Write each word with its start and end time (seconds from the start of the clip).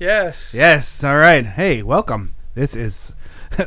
Yes. 0.00 0.34
Yes. 0.54 0.86
All 1.02 1.16
right. 1.16 1.44
Hey, 1.46 1.82
welcome. 1.82 2.34
This 2.54 2.70
is. 2.72 2.94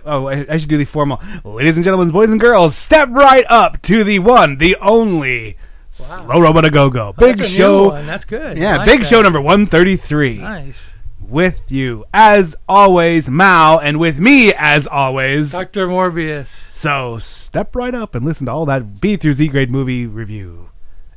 Oh, 0.06 0.28
I 0.28 0.46
I 0.50 0.60
should 0.60 0.70
do 0.70 0.78
the 0.78 0.86
formal. 0.86 1.20
Ladies 1.44 1.76
and 1.76 1.84
gentlemen, 1.84 2.10
boys 2.12 2.30
and 2.30 2.40
girls, 2.40 2.74
step 2.86 3.10
right 3.12 3.44
up 3.50 3.82
to 3.84 4.06
the 4.06 4.18
one, 4.20 4.58
the 4.58 4.78
only. 4.82 5.58
Wow. 6.00 6.26
Slow 6.26 6.42
Robot 6.42 6.64
a 6.66 6.72
Go 6.72 6.90
Go. 6.90 7.14
Big 7.20 7.38
that's 7.38 7.52
show. 7.52 7.90
one. 7.90 8.08
That's 8.08 8.24
good. 8.24 8.58
Yeah, 8.58 8.78
like 8.78 8.88
big 8.88 9.02
that. 9.02 9.10
show 9.12 9.22
number 9.22 9.42
133. 9.42 10.38
Nice. 10.38 10.76
With 11.20 11.56
you, 11.68 12.06
as 12.14 12.56
always, 12.68 13.26
Mao, 13.28 13.78
and 13.78 14.00
with 14.00 14.16
me, 14.16 14.54
as 14.58 14.88
always. 14.90 15.52
Dr. 15.52 15.88
Morbius. 15.88 16.48
So 16.82 17.20
step 17.48 17.76
right 17.76 17.94
up 17.94 18.16
and 18.16 18.26
listen 18.26 18.46
to 18.46 18.54
all 18.54 18.66
that 18.68 19.02
B 19.02 19.18
through 19.18 19.34
Z 19.36 19.50
grade 19.50 19.70
movie 19.70 20.06
review. 20.06 20.70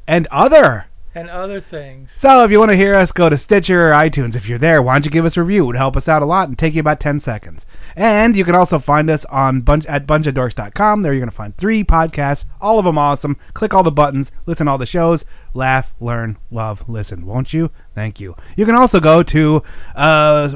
And 0.09 0.27
other. 0.33 0.87
And 1.17 1.31
other 1.31 1.65
things. 1.71 2.11
So 2.21 2.45
if 2.45 2.51
you 2.51 2.59
want 2.59 2.73
to 2.73 2.77
hear 2.77 2.95
us, 2.95 3.11
go 3.11 3.31
to 3.31 3.39
Stitcher 3.39 3.89
or 3.89 3.93
iTunes. 3.93 4.37
If 4.37 4.45
you're 4.45 4.59
there, 4.59 4.83
why 4.83 4.93
don't 4.93 5.07
you 5.07 5.11
give 5.11 5.25
us 5.25 5.39
a 5.39 5.41
review? 5.41 5.63
It 5.63 5.67
would 5.69 5.77
help 5.77 5.97
us 5.97 6.09
out 6.09 6.21
a 6.21 6.27
lot 6.27 6.49
and 6.49 6.59
take 6.59 6.75
you 6.75 6.81
about 6.81 7.01
10 7.01 7.23
seconds. 7.25 7.63
And 7.97 8.37
you 8.37 8.45
can 8.45 8.55
also 8.55 8.79
find 8.79 9.09
us 9.09 9.25
on 9.31 9.63
bunch 9.63 9.87
at 9.87 10.07
bunchofdorks.com. 10.07 11.03
There 11.03 11.15
you're 11.15 11.23
going 11.23 11.31
to 11.31 11.37
find 11.37 11.57
three 11.57 11.83
podcasts, 11.85 12.45
all 12.61 12.79
of 12.79 12.85
them 12.85 12.99
awesome. 12.99 13.39
Click 13.55 13.73
all 13.73 13.83
the 13.83 13.91
buttons, 13.91 14.27
listen 14.45 14.67
to 14.67 14.73
all 14.73 14.77
the 14.77 14.85
shows, 14.85 15.23
laugh, 15.55 15.87
learn, 16.01 16.37
love, 16.51 16.81
listen. 16.87 17.25
Won't 17.25 17.55
you? 17.55 17.71
Thank 17.95 18.21
you. 18.21 18.35
You 18.55 18.67
can 18.67 18.75
also 18.75 19.01
go 19.01 19.23
to 19.23 19.63
uh, 19.95 20.51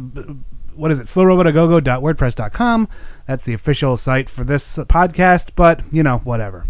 what 0.75 0.93
is 0.93 0.99
it? 0.99 1.07
slowrobotagogo.wordpress.com. 1.15 2.89
That's 3.27 3.45
the 3.47 3.55
official 3.55 3.97
site 3.97 4.29
for 4.29 4.45
this 4.45 4.65
podcast. 4.77 5.53
But 5.57 5.91
you 5.91 6.03
know, 6.03 6.19
whatever. 6.19 6.67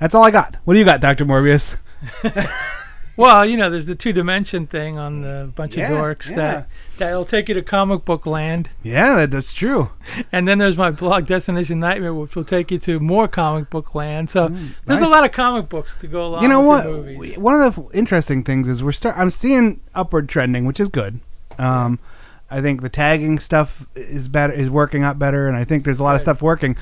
That's 0.00 0.14
all 0.14 0.24
I 0.24 0.30
got. 0.30 0.56
What 0.64 0.72
do 0.72 0.80
you 0.80 0.86
got, 0.86 1.02
Doctor 1.02 1.26
Morbius? 1.26 1.76
Well, 3.16 3.44
you 3.44 3.56
know, 3.56 3.70
there's 3.70 3.86
the 3.86 3.94
two 3.94 4.12
dimension 4.12 4.66
thing 4.66 4.96
on 4.98 5.22
the 5.22 5.52
bunch 5.54 5.74
Yeah, 5.76 5.92
of 5.92 5.98
dorks 5.98 6.30
yeah. 6.30 6.36
that 6.36 6.68
that'll 6.98 7.26
take 7.26 7.48
you 7.48 7.54
to 7.54 7.62
comic 7.62 8.04
book 8.04 8.26
land. 8.26 8.70
Yeah, 8.82 9.16
that, 9.16 9.30
that's 9.30 9.52
true. 9.58 9.88
And 10.32 10.46
then 10.48 10.58
there's 10.58 10.76
my 10.76 10.90
blog 10.90 11.26
Destination 11.26 11.80
Nightmare 11.80 12.14
which 12.14 12.34
will 12.34 12.44
take 12.44 12.70
you 12.70 12.78
to 12.80 12.98
more 13.00 13.28
comic 13.28 13.70
book 13.70 13.94
land. 13.94 14.30
So 14.32 14.48
there's 14.48 14.74
nice. 14.86 15.02
a 15.02 15.08
lot 15.08 15.24
of 15.24 15.32
comic 15.32 15.68
books 15.68 15.90
to 16.00 16.06
go 16.06 16.26
along 16.26 16.42
you 16.42 16.48
know 16.48 16.60
with 16.60 17.16
what? 17.16 17.38
One 17.38 17.60
of 17.60 17.74
the 17.74 17.82
f- 17.82 17.88
interesting 17.94 18.44
things 18.44 18.68
is 18.68 18.82
we're 18.82 18.92
start. 18.92 19.16
I'm 19.18 19.32
seeing 19.42 19.80
upward 19.94 20.28
trending, 20.28 20.64
which 20.66 20.80
is 20.80 20.88
good. 20.88 21.20
Um, 21.58 21.98
I 22.50 22.60
think 22.60 22.82
the 22.82 22.88
tagging 22.88 23.38
stuff 23.38 23.68
is 23.94 24.28
better, 24.28 24.52
is 24.52 24.68
working 24.70 25.04
out 25.04 25.18
better, 25.18 25.46
and 25.46 25.56
I 25.56 25.64
think 25.64 25.84
there's 25.84 26.00
a 26.00 26.02
lot 26.02 26.16
of 26.16 26.22
stuff 26.22 26.42
working. 26.42 26.76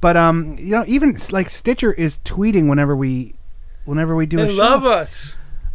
But 0.00 0.16
um, 0.16 0.56
you 0.58 0.72
know, 0.72 0.84
even 0.88 1.20
like 1.30 1.50
Stitcher 1.50 1.92
is 1.92 2.14
tweeting 2.26 2.68
whenever 2.68 2.96
we, 2.96 3.34
whenever 3.84 4.16
we 4.16 4.26
do 4.26 4.38
They 4.38 4.44
a 4.44 4.46
show. 4.46 4.52
They 4.52 4.58
love 4.58 4.84
us. 4.84 5.08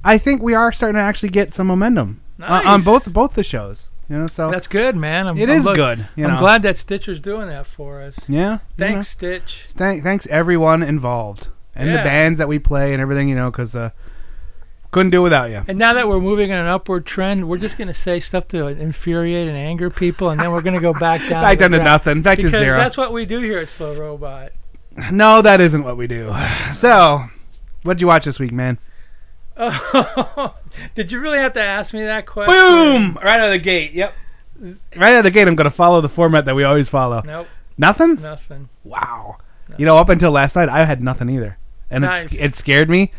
I 0.03 0.17
think 0.17 0.42
we 0.42 0.53
are 0.53 0.72
starting 0.72 0.95
to 0.95 1.02
actually 1.02 1.30
get 1.30 1.53
some 1.55 1.67
momentum 1.67 2.22
on- 2.42 2.66
on 2.67 2.83
both 2.83 3.03
both 3.11 3.33
the 3.33 3.44
shows. 3.44 3.78
You 4.09 4.17
know, 4.17 4.28
so 4.36 4.50
That's 4.52 4.67
good, 4.67 4.95
man. 4.95 5.28
I'm, 5.28 5.38
It 5.38 5.50
I'm 5.50 5.59
is 5.59 5.66
look- 5.66 5.75
good, 5.75 6.08
you 6.16 6.25
I'm 6.25 6.33
know. 6.33 6.39
glad 6.39 6.64
that 6.64 6.78
Stitcher's 6.78 7.19
doing 7.19 7.47
that 7.50 7.67
for 7.78 8.02
us. 8.02 8.16
yeah. 8.27 8.53
you 8.53 8.59
Thanks, 8.77 9.08
know. 9.08 9.17
Stitch. 9.17 9.52
Thank, 9.77 10.03
thanks 10.03 10.25
everyone 10.31 10.81
involved 10.81 11.47
and 11.75 11.89
the 11.89 11.97
bands 11.97 12.39
that 12.39 12.48
we 12.48 12.58
play 12.60 12.92
and 12.93 13.02
everything. 13.02 13.30
You 13.30 13.36
know, 13.36 13.52
because 13.52 13.76
uh, 13.76 13.92
couldn't 14.92 15.11
do 15.11 15.20
it 15.20 15.23
without 15.26 15.52
you. 15.52 15.61
And 15.67 15.77
now 15.77 15.93
that 15.93 16.08
we're 16.08 16.20
moving 16.20 16.49
in 16.49 16.58
an 16.58 16.66
upward 16.66 17.05
trend, 17.05 17.48
we're 17.48 17.60
just 17.60 17.77
going 17.77 17.87
to 17.89 17.99
say 18.04 18.20
stuff 18.20 18.48
to 18.48 18.66
infuriate 18.66 19.48
and 19.48 19.55
anger 19.55 19.92
people, 19.92 20.31
and 20.31 20.39
then 20.42 20.49
we're 20.52 20.64
going 20.64 20.73
to 20.73 20.81
go 20.81 20.93
back 20.93 21.21
down. 21.30 21.43
Back 21.43 21.60
down 21.60 21.71
to 21.71 21.83
nothing. 21.83 22.23
Back 22.23 22.37
to 22.39 22.49
zero. 22.49 22.80
that's 22.80 22.98
what 22.98 23.14
we 23.14 23.27
do 23.27 23.39
here 23.42 23.60
at 23.60 23.67
Slow 23.77 23.95
Robot. 23.95 24.52
No, 25.11 25.42
that 25.43 25.61
isn't 25.61 25.83
what 25.83 25.98
we 25.98 26.08
do. 26.08 26.33
So, 26.81 27.26
what 27.83 27.93
did 27.93 28.02
you 28.02 28.08
watch 28.08 28.26
this 28.26 28.39
week, 28.39 28.52
man? 28.52 28.80
Oh, 29.59 30.55
did 30.95 31.11
you 31.11 31.20
really 31.20 31.37
have 31.39 31.53
to 31.53 31.61
ask 31.61 31.93
me 31.93 32.02
that 32.03 32.25
question? 32.25 32.53
Boom! 32.53 33.17
Right 33.23 33.39
out 33.39 33.47
of 33.47 33.52
the 33.52 33.59
gate. 33.64 33.93
Yep. 33.93 34.14
Right 34.95 35.14
out 35.14 35.20
of 35.20 35.23
the 35.25 35.31
gate, 35.31 35.47
I'm 35.47 35.55
going 35.55 35.70
to 35.70 35.75
follow 35.75 36.02
the 36.02 36.09
format 36.09 36.45
that 36.45 36.55
we 36.55 36.64
always 36.64 36.87
follow. 36.87 37.21
Nope, 37.25 37.47
Nothing? 37.77 38.15
nothing. 38.21 38.69
Wow. 38.83 39.37
No. 39.69 39.75
You 39.77 39.86
know, 39.86 39.95
up 39.95 40.09
until 40.09 40.31
last 40.31 40.55
night, 40.55 40.69
I 40.69 40.86
had 40.86 41.02
nothing 41.02 41.30
either, 41.30 41.58
and 41.89 42.02
Nice. 42.03 42.31
it, 42.31 42.39
it 42.39 42.55
scared 42.58 42.89
me. 42.89 43.11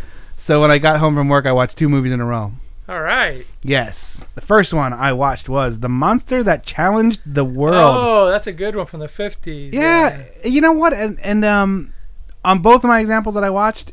So 0.47 0.61
when 0.61 0.71
I 0.71 0.79
got 0.79 0.99
home 0.99 1.15
from 1.15 1.29
work, 1.29 1.47
I 1.47 1.53
watched 1.53 1.79
two 1.79 1.89
movies 1.89 2.13
in 2.13 2.21
a 2.21 2.25
row. 2.27 2.53
All 2.89 3.01
right. 3.01 3.47
Yes, 3.63 3.95
the 4.35 4.41
first 4.41 4.73
one 4.73 4.93
I 4.93 5.13
watched 5.13 5.49
was 5.49 5.75
The 5.81 5.89
Monster 5.89 6.43
That 6.43 6.67
Challenged 6.67 7.21
the 7.25 7.45
World. 7.45 7.97
Oh, 7.97 8.31
that's 8.31 8.49
a 8.49 8.53
good 8.53 8.75
one 8.75 8.87
from 8.87 8.99
the 8.99 9.07
50s. 9.09 9.73
Yeah, 9.73 10.25
you 10.45 10.61
know 10.61 10.73
what? 10.73 10.93
And 10.93 11.21
and 11.21 11.45
um, 11.45 11.95
on 12.45 12.63
both 12.63 12.79
of 12.83 12.85
my 12.89 12.99
examples 13.01 13.37
that 13.37 13.45
I 13.45 13.51
watched, 13.51 13.93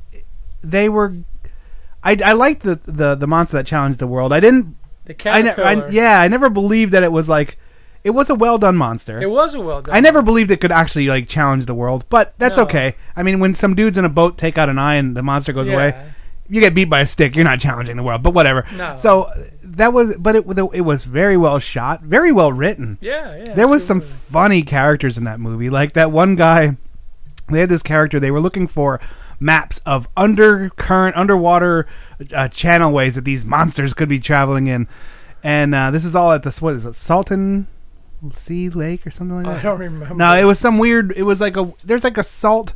they 0.64 0.90
were. 0.90 1.14
I 2.04 2.18
I 2.24 2.34
liked 2.34 2.64
the 2.64 2.80
the 2.86 3.16
the 3.16 3.28
monster 3.28 3.58
that 3.58 3.68
challenged 3.68 4.00
the 4.00 4.08
world. 4.08 4.34
I 4.34 4.40
didn't. 4.40 4.76
The 5.06 5.16
I, 5.30 5.42
ne- 5.42 5.52
I 5.52 5.90
yeah. 5.90 6.20
I 6.20 6.28
never 6.28 6.50
believed 6.50 6.94
that 6.94 7.04
it 7.04 7.12
was 7.12 7.28
like. 7.28 7.58
It 8.04 8.12
was 8.12 8.30
a 8.30 8.36
well 8.36 8.58
done 8.58 8.78
monster. 8.78 9.22
It 9.22 9.30
was 9.30 9.54
a 9.54 9.60
well 9.60 9.82
done. 9.82 9.94
I 9.94 10.00
never 10.00 10.22
believed 10.22 10.50
it 10.50 10.62
could 10.62 10.72
actually 10.72 11.08
like 11.08 11.28
challenge 11.28 11.66
the 11.66 11.74
world, 11.74 12.06
but 12.10 12.36
that's 12.38 12.56
No. 12.56 12.64
okay. 12.64 12.96
I 13.18 13.24
mean, 13.24 13.42
when 13.42 13.56
some 13.60 13.76
dudes 13.76 13.98
in 13.98 14.06
a 14.06 14.10
boat 14.10 14.38
take 14.38 14.58
out 14.58 14.70
an 14.70 14.80
eye 14.80 14.96
and 14.96 15.14
the 15.14 15.24
monster 15.24 15.52
goes 15.52 15.68
yeah. 15.68 15.74
away, 15.74 16.12
you 16.48 16.62
get 16.62 16.74
beat 16.74 16.90
by 16.90 17.02
a 17.02 17.08
stick. 17.08 17.36
You're 17.36 17.44
not 17.44 17.60
challenging 17.60 17.98
the 17.98 18.04
world, 18.04 18.24
but 18.24 18.34
whatever. 18.34 18.66
No. 18.74 19.00
So 19.02 19.30
that 19.64 19.92
was, 19.92 20.12
but 20.18 20.36
it 20.38 20.46
it 20.74 20.82
was 20.82 21.04
very 21.04 21.36
well 21.36 21.60
shot, 21.60 22.02
very 22.04 22.32
well 22.32 22.54
written 22.54 22.98
Yeah, 23.02 23.36
yeah. 23.44 23.56
there 23.56 23.68
was 23.68 23.86
some 23.86 24.20
funny 24.32 24.64
characters 24.64 25.18
in 25.18 25.26
that 25.26 25.40
movie. 25.42 25.70
Like 25.70 25.94
that 25.96 26.12
one 26.12 26.36
guy, 26.36 26.78
they 27.52 27.60
had 27.60 27.70
this 27.70 27.82
character. 27.82 28.20
They 28.22 28.32
were 28.32 28.42
looking 28.42 28.68
for 28.70 29.02
maps 29.40 29.80
of 29.86 30.06
undercurrent, 30.16 31.16
underwater 31.16 31.88
uh, 32.36 32.48
channelways 32.50 33.16
that 33.16 33.24
these 33.24 33.44
monsters 33.44 33.94
could 33.94 34.10
be 34.10 34.20
traveling 34.20 34.68
in. 34.68 34.88
And 35.44 35.74
uh, 35.76 35.92
this 35.92 36.04
is 36.04 36.16
all 36.16 36.32
at 36.32 36.44
the 36.44 36.52
what 36.60 36.76
is 36.76 36.86
it, 36.86 36.96
Salton 37.06 37.68
Sea 38.48 38.70
Lake 38.70 39.06
or 39.06 39.12
something 39.12 39.36
like 39.38 39.46
that? 39.46 39.60
I 39.60 39.62
don't 39.62 39.80
remember. 39.80 40.16
No, 40.16 40.38
it 40.38 40.44
was 40.44 40.60
some 40.60 40.78
weird. 40.80 41.14
It 41.16 41.24
was 41.24 41.40
like 41.40 41.56
a 41.56 41.72
there's 41.84 42.04
like 42.04 42.18
a 42.18 42.26
salt. 42.42 42.74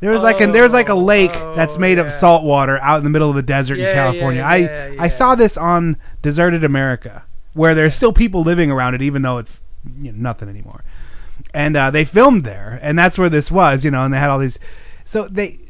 There 0.00 0.10
There's 0.12 0.22
like 0.22 0.42
a 0.42 0.52
there's 0.52 0.72
like 0.72 0.88
a 0.88 0.92
Oh, 0.92 1.04
lake 1.04 1.30
oh, 1.32 1.54
that's 1.56 1.78
made 1.78 1.96
yeah. 1.98 2.04
of 2.16 2.20
salt 2.20 2.44
water 2.44 2.78
out 2.82 2.98
in 2.98 3.04
the 3.04 3.10
middle 3.10 3.30
of 3.30 3.36
the 3.36 3.42
desert 3.42 3.78
Yeah, 3.78 3.88
in 3.90 3.94
California. 3.94 4.40
yeah, 4.42 4.92
I 5.00 5.06
I 5.06 5.18
saw 5.18 5.34
this 5.34 5.52
on 5.56 5.96
Deserted 6.22 6.64
America, 6.64 7.22
where 7.54 7.74
there's 7.74 7.94
still 7.94 8.12
people 8.12 8.42
living 8.42 8.70
around 8.70 8.94
it, 8.94 9.00
even 9.02 9.22
though 9.22 9.38
it's 9.38 9.50
you 9.98 10.12
know, 10.12 10.18
nothing 10.18 10.48
anymore. 10.48 10.84
And 11.54 11.76
uh, 11.76 11.90
they 11.90 12.04
filmed 12.04 12.44
there, 12.44 12.78
and 12.82 12.98
that's 12.98 13.16
where 13.18 13.30
this 13.30 13.50
was, 13.50 13.84
you 13.84 13.90
know. 13.90 14.04
And 14.04 14.12
they 14.12 14.18
had 14.18 14.28
all 14.28 14.38
these, 14.38 14.56
so 15.12 15.28
they, 15.30 15.60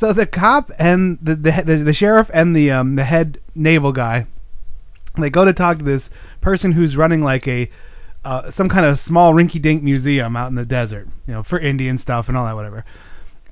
so 0.00 0.12
the 0.12 0.26
cop 0.26 0.70
and 0.78 1.18
the 1.22 1.34
the 1.34 1.62
the, 1.64 1.84
the 1.84 1.92
sheriff 1.92 2.28
and 2.32 2.54
the 2.54 2.70
um 2.70 2.96
the 2.96 3.04
head 3.04 3.38
naval 3.54 3.92
guy, 3.92 4.26
they 5.18 5.30
go 5.30 5.44
to 5.44 5.52
talk 5.52 5.78
to 5.78 5.84
this 5.84 6.02
person 6.40 6.72
who's 6.72 6.96
running 6.96 7.20
like 7.20 7.46
a 7.46 7.70
uh, 8.24 8.50
some 8.56 8.68
kind 8.68 8.84
of 8.84 8.98
small 9.06 9.32
rinky-dink 9.32 9.84
museum 9.84 10.34
out 10.34 10.48
in 10.48 10.56
the 10.56 10.64
desert, 10.64 11.06
you 11.28 11.32
know, 11.32 11.44
for 11.44 11.60
Indian 11.60 11.96
stuff 11.96 12.24
and 12.26 12.36
all 12.36 12.44
that, 12.44 12.56
whatever. 12.56 12.84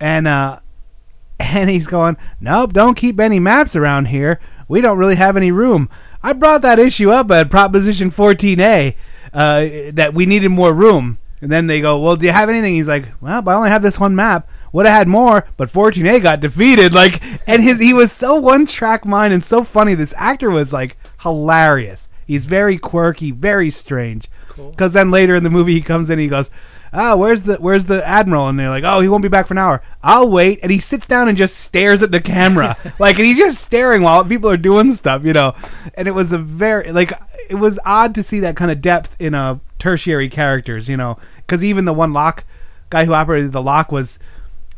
And 0.00 0.27
uh, 0.27 0.59
and 1.39 1.71
he's 1.71 1.87
going, 1.87 2.17
nope, 2.41 2.72
don't 2.72 2.97
keep 2.97 3.21
any 3.21 3.39
maps 3.39 3.77
around 3.77 4.06
here. 4.06 4.41
We 4.69 4.81
don't 4.81 4.99
really 4.99 5.16
have 5.16 5.37
any 5.37 5.53
room. 5.53 5.89
I 6.22 6.33
brought 6.33 6.62
that 6.62 6.78
issue 6.78 7.11
up 7.11 7.31
at 7.31 7.51
Proposition 7.51 8.11
14A 8.11 8.95
uh, 9.33 9.65
that 9.95 10.13
we 10.15 10.27
needed 10.27 10.51
more 10.51 10.72
room. 10.72 11.19
And 11.41 11.53
then 11.53 11.66
they 11.66 11.80
go, 11.80 12.01
well, 12.01 12.16
do 12.16 12.25
you 12.25 12.33
have 12.33 12.48
anything? 12.48 12.75
He's 12.77 12.87
like, 12.87 13.04
well, 13.21 13.47
I 13.47 13.54
only 13.54 13.71
have 13.71 13.83
this 13.83 13.98
one 13.98 14.16
map. 14.16 14.48
Would 14.74 14.86
have 14.86 14.98
had 14.98 15.09
more, 15.09 15.44
but 15.56 15.72
14A 15.72 16.21
got 16.21 16.41
defeated. 16.41 16.92
Like, 16.92 17.22
and 17.47 17.62
his 17.62 17.78
he 17.78 17.94
was 17.94 18.10
so 18.18 18.34
one-track 18.34 19.06
mind 19.06 19.32
and 19.32 19.44
so 19.48 19.65
funny. 19.72 19.94
This 19.94 20.12
actor 20.16 20.50
was 20.50 20.72
like 20.72 20.97
hilarious. 21.21 22.00
He's 22.26 22.44
very 22.44 22.76
quirky, 22.78 23.30
very 23.30 23.71
strange. 23.71 24.28
Cool. 24.50 24.72
Because 24.72 24.92
then 24.92 25.12
later 25.12 25.36
in 25.36 25.44
the 25.44 25.50
movie 25.50 25.74
he 25.74 25.82
comes 25.82 26.09
in 26.09 26.15
and 26.15 26.22
he 26.22 26.26
goes, 26.26 26.47
"Ah, 26.92 27.15
where's 27.15 27.41
the 27.47 27.54
where's 27.54 27.84
the 27.84 28.04
admiral?" 28.04 28.48
And 28.48 28.59
they're 28.59 28.68
like, 28.68 28.82
"Oh, 28.84 29.00
he 29.00 29.06
won't 29.06 29.22
be 29.22 29.28
back 29.28 29.47
for 29.47 29.54
an 29.54 29.59
hour. 29.59 29.80
I'll 30.03 30.28
wait." 30.28 30.59
And 30.60 30.72
he 30.72 30.80
sits 30.80 31.06
down 31.06 31.28
and 31.28 31.38
just 31.38 31.54
stares 31.68 32.03
at 32.03 32.10
the 32.10 32.20
camera, 32.20 32.77
like, 32.98 33.16
and 33.16 33.27
he's 33.27 33.38
just 33.38 33.65
staring 33.65 34.03
while 34.03 34.24
people 34.24 34.50
are 34.50 34.56
doing 34.56 34.97
stuff, 34.97 35.22
you 35.24 35.34
know. 35.34 35.53
And 35.94 36.09
it 36.09 36.12
was 36.12 36.32
a 36.32 36.38
very 36.38 36.91
like 36.91 37.12
it 37.48 37.54
was 37.54 37.78
odd 37.86 38.12
to 38.16 38.24
see 38.28 38.41
that 38.41 38.56
kind 38.56 38.72
of 38.72 38.82
depth 38.82 39.10
in 39.20 39.34
a 39.34 39.60
tertiary 39.78 40.30
characters, 40.30 40.88
you 40.88 40.97
know, 40.97 41.18
because 41.47 41.62
even 41.62 41.84
the 41.84 41.92
one 41.92 42.12
lock 42.12 42.42
guy 42.91 43.04
who 43.04 43.15
operated 43.15 43.53
the 43.53 43.62
lock 43.62 43.92
was 43.92 44.09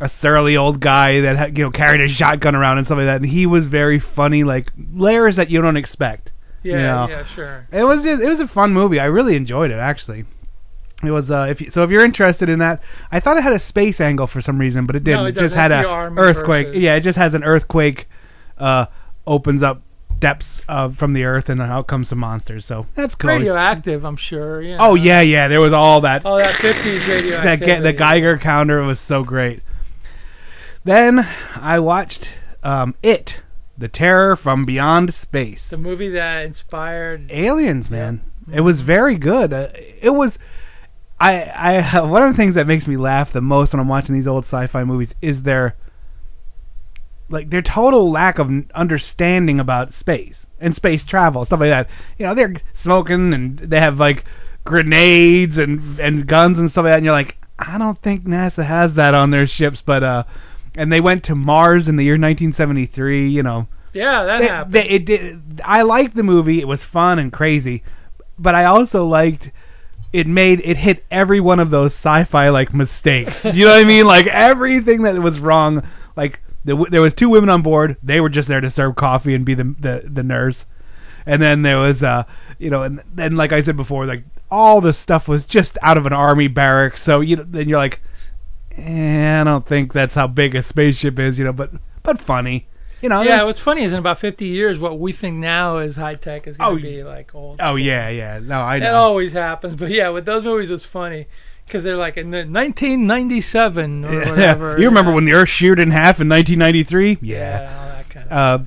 a 0.00 0.10
surly 0.20 0.56
old 0.56 0.80
guy 0.80 1.20
that 1.22 1.36
had, 1.36 1.56
you 1.58 1.64
know 1.64 1.70
carried 1.70 2.00
a 2.04 2.12
shotgun 2.14 2.54
around 2.54 2.78
and 2.78 2.86
stuff 2.86 2.98
like 2.98 3.06
that, 3.06 3.20
and 3.22 3.30
he 3.30 3.46
was 3.46 3.66
very 3.66 4.02
funny, 4.14 4.44
like 4.44 4.70
layers 4.94 5.36
that 5.36 5.50
you 5.50 5.60
don't 5.62 5.76
expect. 5.76 6.30
Yeah, 6.62 6.72
you 6.74 6.82
know? 6.82 7.06
yeah, 7.08 7.34
sure. 7.34 7.66
It 7.72 7.84
was 7.84 8.02
just, 8.04 8.20
it 8.22 8.28
was 8.28 8.40
a 8.40 8.48
fun 8.52 8.72
movie. 8.72 8.98
I 9.00 9.04
really 9.04 9.36
enjoyed 9.36 9.70
it 9.70 9.78
actually. 9.78 10.24
It 11.04 11.10
was 11.10 11.30
uh 11.30 11.42
if 11.48 11.60
you, 11.60 11.70
so 11.72 11.82
if 11.82 11.90
you're 11.90 12.04
interested 12.04 12.48
in 12.48 12.58
that, 12.60 12.80
I 13.12 13.20
thought 13.20 13.36
it 13.36 13.42
had 13.42 13.52
a 13.52 13.60
space 13.68 14.00
angle 14.00 14.26
for 14.26 14.40
some 14.40 14.58
reason, 14.58 14.86
but 14.86 14.96
it 14.96 15.04
didn't. 15.04 15.20
No, 15.20 15.26
it 15.26 15.34
just 15.36 15.54
had 15.54 15.70
a 15.70 15.84
earthquake. 15.86 16.66
versus- 16.68 16.82
Yeah, 16.82 16.94
it 16.96 17.02
just 17.02 17.18
has 17.18 17.34
an 17.34 17.44
earthquake 17.44 18.08
uh 18.58 18.86
opens 19.26 19.62
up 19.62 19.82
depths 20.18 20.46
uh, 20.66 20.88
from 20.98 21.12
the 21.12 21.24
earth 21.24 21.50
and 21.50 21.60
then 21.60 21.70
out 21.70 21.86
comes 21.86 22.08
some 22.08 22.18
monsters. 22.18 22.64
So 22.66 22.86
that's 22.96 23.14
cool. 23.16 23.28
Radioactive, 23.30 24.02
I'm 24.04 24.16
sure. 24.16 24.62
Yeah. 24.62 24.78
Oh 24.80 24.94
yeah, 24.94 25.20
yeah, 25.20 25.46
there 25.48 25.60
was 25.60 25.72
all 25.74 26.00
that 26.00 26.22
Oh, 26.24 26.38
that 26.38 26.54
50s 26.60 27.06
that 27.06 27.12
radioactivity. 27.12 27.66
ga- 27.66 27.82
the 27.82 27.92
Geiger 27.92 28.38
counter 28.38 28.82
was 28.82 28.98
so 29.06 29.22
great. 29.22 29.62
Then 30.86 31.18
I 31.18 31.80
watched 31.80 32.28
um 32.62 32.94
It, 33.02 33.32
The 33.76 33.88
Terror 33.88 34.36
from 34.36 34.64
Beyond 34.64 35.14
Space. 35.20 35.62
The 35.68 35.76
movie 35.76 36.10
that 36.10 36.42
inspired. 36.42 37.28
Aliens, 37.30 37.90
man. 37.90 38.22
It 38.52 38.60
was 38.60 38.82
very 38.82 39.18
good. 39.18 39.52
Uh, 39.52 39.68
it 39.74 40.10
was. 40.10 40.32
I 41.18 41.40
I 41.40 42.00
one 42.06 42.22
of 42.22 42.32
the 42.32 42.36
things 42.36 42.54
that 42.54 42.68
makes 42.68 42.86
me 42.86 42.96
laugh 42.96 43.32
the 43.32 43.40
most 43.40 43.72
when 43.72 43.80
I'm 43.80 43.88
watching 43.88 44.14
these 44.14 44.28
old 44.28 44.44
sci-fi 44.44 44.84
movies 44.84 45.08
is 45.20 45.42
their 45.42 45.74
like 47.28 47.50
their 47.50 47.62
total 47.62 48.12
lack 48.12 48.38
of 48.38 48.48
understanding 48.72 49.58
about 49.58 49.92
space 49.98 50.36
and 50.60 50.76
space 50.76 51.02
travel 51.04 51.44
stuff 51.44 51.58
like 51.58 51.70
that. 51.70 51.88
You 52.16 52.26
know, 52.26 52.36
they're 52.36 52.54
smoking 52.84 53.34
and 53.34 53.58
they 53.58 53.78
have 53.78 53.96
like 53.96 54.24
grenades 54.64 55.56
and 55.56 55.98
and 55.98 56.28
guns 56.28 56.58
and 56.58 56.70
stuff 56.70 56.84
like 56.84 56.92
that, 56.92 56.98
and 56.98 57.04
you're 57.04 57.12
like, 57.12 57.34
I 57.58 57.76
don't 57.76 58.00
think 58.00 58.24
NASA 58.24 58.64
has 58.64 58.94
that 58.94 59.14
on 59.14 59.32
their 59.32 59.48
ships, 59.48 59.82
but 59.84 60.04
uh, 60.04 60.22
and 60.76 60.92
they 60.92 61.00
went 61.00 61.24
to 61.24 61.34
Mars 61.34 61.88
in 61.88 61.96
the 61.96 62.04
year 62.04 62.14
1973. 62.18 63.30
You 63.30 63.42
know, 63.42 63.66
Yeah, 63.92 64.24
that 64.24 64.38
they- 64.40 64.48
happened. 64.48 64.74
they- 64.74 64.88
it 64.88 65.04
did. 65.04 65.60
I 65.64 65.82
liked 65.82 66.14
the 66.16 66.22
movie. 66.22 66.60
It 66.60 66.68
was 66.68 66.80
fun 66.92 67.18
and 67.18 67.32
crazy, 67.32 67.82
but 68.38 68.54
I 68.54 68.64
also 68.64 69.04
liked 69.06 69.50
it. 70.12 70.26
Made 70.26 70.60
it 70.64 70.76
hit 70.76 71.04
every 71.10 71.40
one 71.40 71.60
of 71.60 71.70
those 71.70 71.92
sci-fi 71.94 72.48
like 72.50 72.72
mistakes. 72.74 73.34
you 73.44 73.64
know 73.66 73.70
what 73.72 73.80
I 73.80 73.84
mean? 73.84 74.06
Like 74.16 74.26
everything 74.26 75.02
that 75.02 75.14
was 75.20 75.38
wrong. 75.40 75.82
Like 76.16 76.40
the, 76.64 76.86
there 76.90 77.02
was 77.02 77.12
two 77.14 77.28
women 77.28 77.50
on 77.50 77.62
board. 77.62 77.96
They 78.02 78.20
were 78.20 78.28
just 78.30 78.48
there 78.48 78.60
to 78.60 78.70
serve 78.70 78.96
coffee 78.96 79.34
and 79.34 79.44
be 79.44 79.54
the 79.54 79.74
the, 79.80 80.02
the 80.12 80.22
nurse. 80.22 80.56
And 81.26 81.42
then 81.42 81.62
there 81.62 81.78
was 81.78 82.02
uh 82.02 82.22
you 82.58 82.70
know 82.70 82.82
and 82.82 83.02
then 83.14 83.34
like 83.36 83.52
I 83.52 83.62
said 83.62 83.76
before 83.76 84.06
like 84.06 84.24
all 84.50 84.80
the 84.80 84.94
stuff 85.02 85.26
was 85.26 85.44
just 85.44 85.72
out 85.82 85.96
of 85.98 86.06
an 86.06 86.12
army 86.12 86.46
barracks. 86.48 87.00
So 87.04 87.20
you 87.20 87.44
then 87.44 87.68
you're 87.68 87.78
like 87.80 88.00
eh, 88.78 89.40
I 89.40 89.44
don't 89.44 89.66
think 89.68 89.92
that's 89.92 90.14
how 90.14 90.26
big 90.26 90.54
a 90.54 90.62
spaceship 90.68 91.18
is, 91.18 91.38
you 91.38 91.44
know, 91.44 91.52
but 91.52 91.70
but 92.02 92.20
funny. 92.26 92.68
You 93.02 93.10
know, 93.10 93.20
yeah, 93.22 93.42
what's 93.44 93.60
funny 93.60 93.84
is 93.84 93.92
in 93.92 93.98
about 93.98 94.20
50 94.20 94.46
years, 94.46 94.78
what 94.78 94.98
we 94.98 95.12
think 95.12 95.36
now 95.36 95.78
is 95.78 95.96
high 95.96 96.14
tech 96.14 96.46
is 96.46 96.56
going 96.56 96.72
Oh, 96.72 96.76
to 96.76 96.82
be 96.82 97.02
like 97.02 97.34
old. 97.34 97.60
Oh 97.62 97.76
yeah, 97.76 98.08
yeah. 98.08 98.38
No, 98.42 98.60
I 98.60 98.78
That 98.78 98.92
know. 98.92 98.96
always 99.00 99.32
happens, 99.34 99.78
but 99.78 99.90
yeah, 99.90 100.08
with 100.08 100.24
those 100.24 100.44
movies 100.44 100.70
it's 100.70 100.84
funny 100.92 101.26
because 101.66 101.84
they're 101.84 101.96
like 101.96 102.16
in 102.16 102.30
the 102.30 102.44
1997 102.46 104.04
or 104.04 104.22
Yeah. 104.22 104.30
whatever. 104.30 104.76
You 104.80 104.86
remember 104.88 105.10
yeah. 105.10 105.14
when 105.14 105.24
the 105.26 105.34
Earth 105.34 105.48
sheared 105.50 105.78
in 105.78 105.90
half 105.90 106.20
in 106.20 106.28
1993? 106.28 107.18
Yeah, 107.20 107.78
all 107.78 107.88
that 107.88 108.10
kind 108.10 108.28
of. 108.30 108.66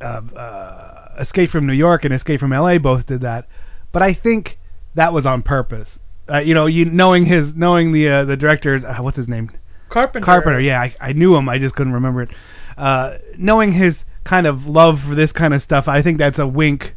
Uh, 0.00 0.04
uh, 0.04 0.38
uh, 0.38 1.22
Escape 1.22 1.50
from 1.50 1.66
New 1.66 1.72
York 1.72 2.04
and 2.04 2.12
Escape 2.12 2.40
from 2.40 2.52
L.A. 2.52 2.78
both 2.78 3.06
did 3.06 3.20
that, 3.22 3.46
but 3.92 4.02
I 4.02 4.12
think 4.12 4.58
that 4.96 5.12
was 5.12 5.24
on 5.24 5.42
purpose. 5.42 5.88
Uh, 6.28 6.38
you 6.38 6.54
know, 6.54 6.66
you 6.66 6.84
knowing 6.84 7.26
his, 7.26 7.54
knowing 7.54 7.92
the 7.92 8.08
uh, 8.08 8.24
the 8.24 8.36
director's, 8.36 8.82
uh, 8.84 9.02
what's 9.02 9.16
his 9.16 9.28
name? 9.28 9.50
Carpenter. 9.88 10.24
Carpenter. 10.24 10.60
Yeah, 10.60 10.80
I, 10.80 10.94
I 11.00 11.12
knew 11.12 11.36
him. 11.36 11.48
I 11.48 11.58
just 11.58 11.74
couldn't 11.74 11.92
remember 11.92 12.22
it. 12.22 12.30
Uh, 12.76 13.18
knowing 13.38 13.72
his 13.72 13.94
kind 14.24 14.46
of 14.46 14.62
love 14.62 14.96
for 15.06 15.14
this 15.14 15.30
kind 15.32 15.54
of 15.54 15.62
stuff, 15.62 15.84
I 15.86 16.02
think 16.02 16.18
that's 16.18 16.38
a 16.38 16.46
wink 16.46 16.94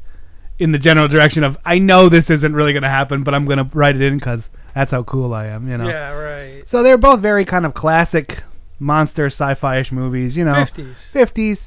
in 0.58 0.72
the 0.72 0.78
general 0.78 1.08
direction 1.08 1.44
of 1.44 1.58
I 1.64 1.76
know 1.76 2.10
this 2.10 2.26
isn't 2.30 2.54
really 2.54 2.74
going 2.74 2.84
to 2.84 2.90
happen, 2.90 3.24
but 3.24 3.34
I'm 3.34 3.46
going 3.46 3.60
to 3.60 3.70
write 3.74 3.96
it 3.96 4.02
in 4.02 4.18
because 4.18 4.42
that's 4.76 4.92
how 4.92 5.04
cool 5.04 5.34
I 5.34 5.48
am. 5.48 5.70
You 5.70 5.78
know. 5.78 5.88
Yeah, 5.88 6.10
right. 6.12 6.64
So 6.72 6.84
they're 6.84 6.98
both 6.98 7.22
very 7.22 7.46
kind 7.46 7.66
of 7.66 7.74
classic 7.74 8.44
monster 8.80 9.28
sci-fi-ish 9.28 9.92
movies. 9.92 10.36
You 10.36 10.46
know, 10.46 10.54
50s. 10.54 10.96
50s. 11.14 11.58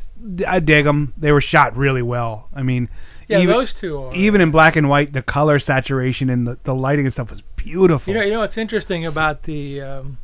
I 0.47 0.61
dig 0.61 0.85
them. 0.85 1.14
They 1.17 1.32
were 1.32 1.41
shot 1.41 1.76
really 1.76 2.03
well. 2.03 2.49
I 2.55 2.62
mean, 2.62 2.88
Yeah, 3.29 3.39
even, 3.41 3.55
those 3.55 3.73
two 3.81 3.99
are. 3.99 4.15
even 4.15 4.41
in 4.41 4.51
black 4.51 4.77
and 4.77 4.89
white, 4.89 5.13
the 5.13 5.23
color 5.23 5.59
saturation 5.61 6.29
and 6.31 6.47
the, 6.47 6.59
the 6.65 6.73
lighting 6.75 7.07
and 7.07 7.13
stuff 7.13 7.31
was 7.31 7.43
beautiful. 7.57 8.13
You 8.13 8.19
know, 8.21 8.25
you 8.27 8.33
know 8.33 8.41
what's 8.41 8.59
interesting 8.59 9.07
about 9.07 9.45
the 9.45 9.81
um, 9.81 10.19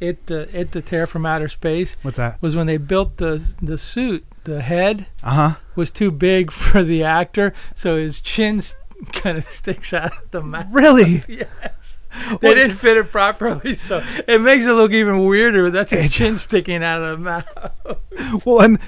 it 0.00 0.26
the 0.26 0.42
it 0.58 0.72
the 0.72 0.82
Terror 0.82 1.06
from 1.06 1.26
Outer 1.26 1.48
Space 1.48 1.88
What's 2.02 2.16
that? 2.16 2.40
was 2.42 2.54
when 2.54 2.66
they 2.66 2.76
built 2.76 3.16
the 3.18 3.44
the 3.62 3.78
suit, 3.78 4.24
the 4.44 4.60
head 4.62 5.06
Uh 5.22 5.34
huh. 5.34 5.56
was 5.76 5.90
too 5.90 6.10
big 6.10 6.50
for 6.72 6.84
the 6.84 7.02
actor, 7.02 7.54
so 7.82 7.96
his 7.96 8.20
chin 8.20 8.62
kind 9.22 9.38
of 9.38 9.44
sticks 9.60 9.92
out 9.92 10.12
of 10.12 10.30
the 10.30 10.40
mouth. 10.42 10.66
Really? 10.72 11.24
yes. 11.28 11.48
They 12.40 12.54
didn't 12.54 12.78
fit 12.78 12.96
it 12.96 13.12
properly, 13.12 13.78
so 13.86 14.00
it 14.26 14.40
makes 14.40 14.62
it 14.62 14.72
look 14.72 14.92
even 14.92 15.26
weirder. 15.26 15.70
That's 15.70 15.90
his 15.90 16.10
chin 16.12 16.40
sticking 16.48 16.82
out 16.82 17.02
of 17.02 17.18
the 17.18 17.22
mouth. 17.24 17.44
Well, 18.46 18.60
and 18.62 18.78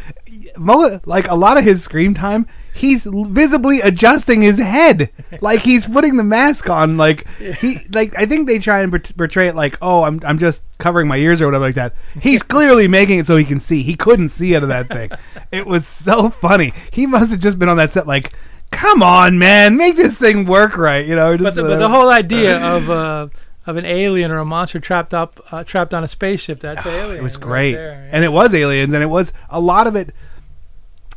like 1.06 1.26
a 1.28 1.34
lot 1.36 1.58
of 1.58 1.64
his 1.64 1.84
screen 1.84 2.14
time, 2.14 2.46
he's 2.74 3.00
visibly 3.04 3.80
adjusting 3.80 4.42
his 4.42 4.58
head, 4.58 5.10
like 5.40 5.60
he's 5.60 5.84
putting 5.92 6.16
the 6.16 6.24
mask 6.24 6.68
on. 6.68 6.96
Like 6.96 7.26
he, 7.60 7.78
like 7.92 8.12
I 8.16 8.26
think 8.26 8.46
they 8.46 8.58
try 8.58 8.82
and 8.82 8.92
portray 9.16 9.48
it 9.48 9.56
like, 9.56 9.76
oh, 9.82 10.02
I'm 10.02 10.20
I'm 10.26 10.38
just 10.38 10.58
covering 10.80 11.08
my 11.08 11.16
ears 11.16 11.40
or 11.40 11.46
whatever 11.46 11.66
like 11.66 11.74
that. 11.76 11.94
He's 12.20 12.42
clearly 12.50 12.88
making 12.88 13.20
it 13.20 13.26
so 13.26 13.36
he 13.36 13.44
can 13.44 13.62
see. 13.68 13.82
He 13.82 13.96
couldn't 13.96 14.32
see 14.38 14.56
out 14.56 14.62
of 14.62 14.68
that 14.68 14.88
thing. 14.88 15.10
It 15.52 15.66
was 15.66 15.82
so 16.04 16.32
funny. 16.40 16.72
He 16.92 17.06
must 17.06 17.32
have 17.32 17.40
just 17.40 17.58
been 17.58 17.68
on 17.68 17.76
that 17.78 17.92
set 17.92 18.06
like. 18.06 18.32
Come 18.72 19.02
on, 19.02 19.36
man, 19.36 19.76
make 19.76 19.96
this 19.96 20.16
thing 20.20 20.46
work 20.46 20.76
right, 20.76 21.04
you 21.04 21.16
know. 21.16 21.36
but 21.36 21.56
the, 21.56 21.64
uh, 21.64 21.68
but 21.70 21.78
the 21.80 21.88
whole 21.88 22.08
idea 22.08 22.56
of 22.56 22.88
uh, 22.88 23.26
of 23.66 23.76
an 23.76 23.84
alien 23.84 24.30
or 24.30 24.38
a 24.38 24.44
monster 24.44 24.80
trapped 24.80 25.12
up 25.12 25.40
uh, 25.50 25.64
trapped 25.64 25.92
on 25.92 26.04
a 26.04 26.08
spaceship 26.08 26.60
that's 26.60 26.86
alien. 26.86 27.16
It 27.20 27.22
was 27.22 27.34
right 27.34 27.40
great, 27.40 27.72
there, 27.74 28.04
yeah. 28.04 28.16
and 28.16 28.24
it 28.24 28.28
was 28.28 28.50
aliens, 28.54 28.94
and 28.94 29.02
it 29.02 29.08
was 29.08 29.26
a 29.48 29.60
lot 29.60 29.86
of 29.86 29.96
it. 29.96 30.14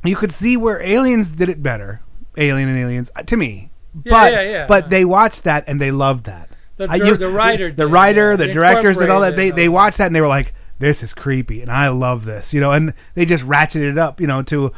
You 0.04 0.16
could 0.16 0.34
see 0.42 0.58
where 0.58 0.82
aliens 0.82 1.28
did 1.38 1.50
it 1.50 1.62
better, 1.64 2.02
Alien 2.38 2.70
and 2.70 2.78
Aliens, 2.80 3.08
uh, 3.16 3.24
to 3.24 3.38
me. 3.38 3.72
Yeah, 4.04 4.12
but 4.12 4.32
yeah, 4.34 4.42
yeah. 4.42 4.66
but 4.68 4.90
they 4.90 5.06
watched 5.06 5.44
that 5.46 5.66
and 5.68 5.80
they 5.80 5.92
loved 5.92 6.26
that. 6.26 6.50
The, 6.78 6.88
I- 6.90 6.96
you- 6.96 7.18
the 7.18 7.28
writer, 7.30 7.70
the 7.72 7.86
did, 7.86 7.92
writer, 7.92 8.36
the 8.38 8.48
directors, 8.48 8.98
and 8.98 9.12
all 9.12 9.22
that. 9.22 9.36
They 9.36 9.52
they 9.52 9.70
watched 9.70 10.00
that 10.00 10.08
and 10.08 10.16
they 10.16 10.22
were 10.22 10.28
like, 10.28 10.54
"This 10.80 10.98
is 11.04 11.14
creepy," 11.14 11.62
and 11.62 11.72
I 11.72 11.90
love 11.90 12.26
this, 12.26 12.48
you 12.52 12.60
know. 12.60 12.72
And 12.72 12.94
they 13.16 13.26
just 13.26 13.44
ratcheted 13.44 13.92
it 13.92 13.98
up, 13.98 14.20
you 14.20 14.28
know, 14.28 14.42
to 14.44 14.72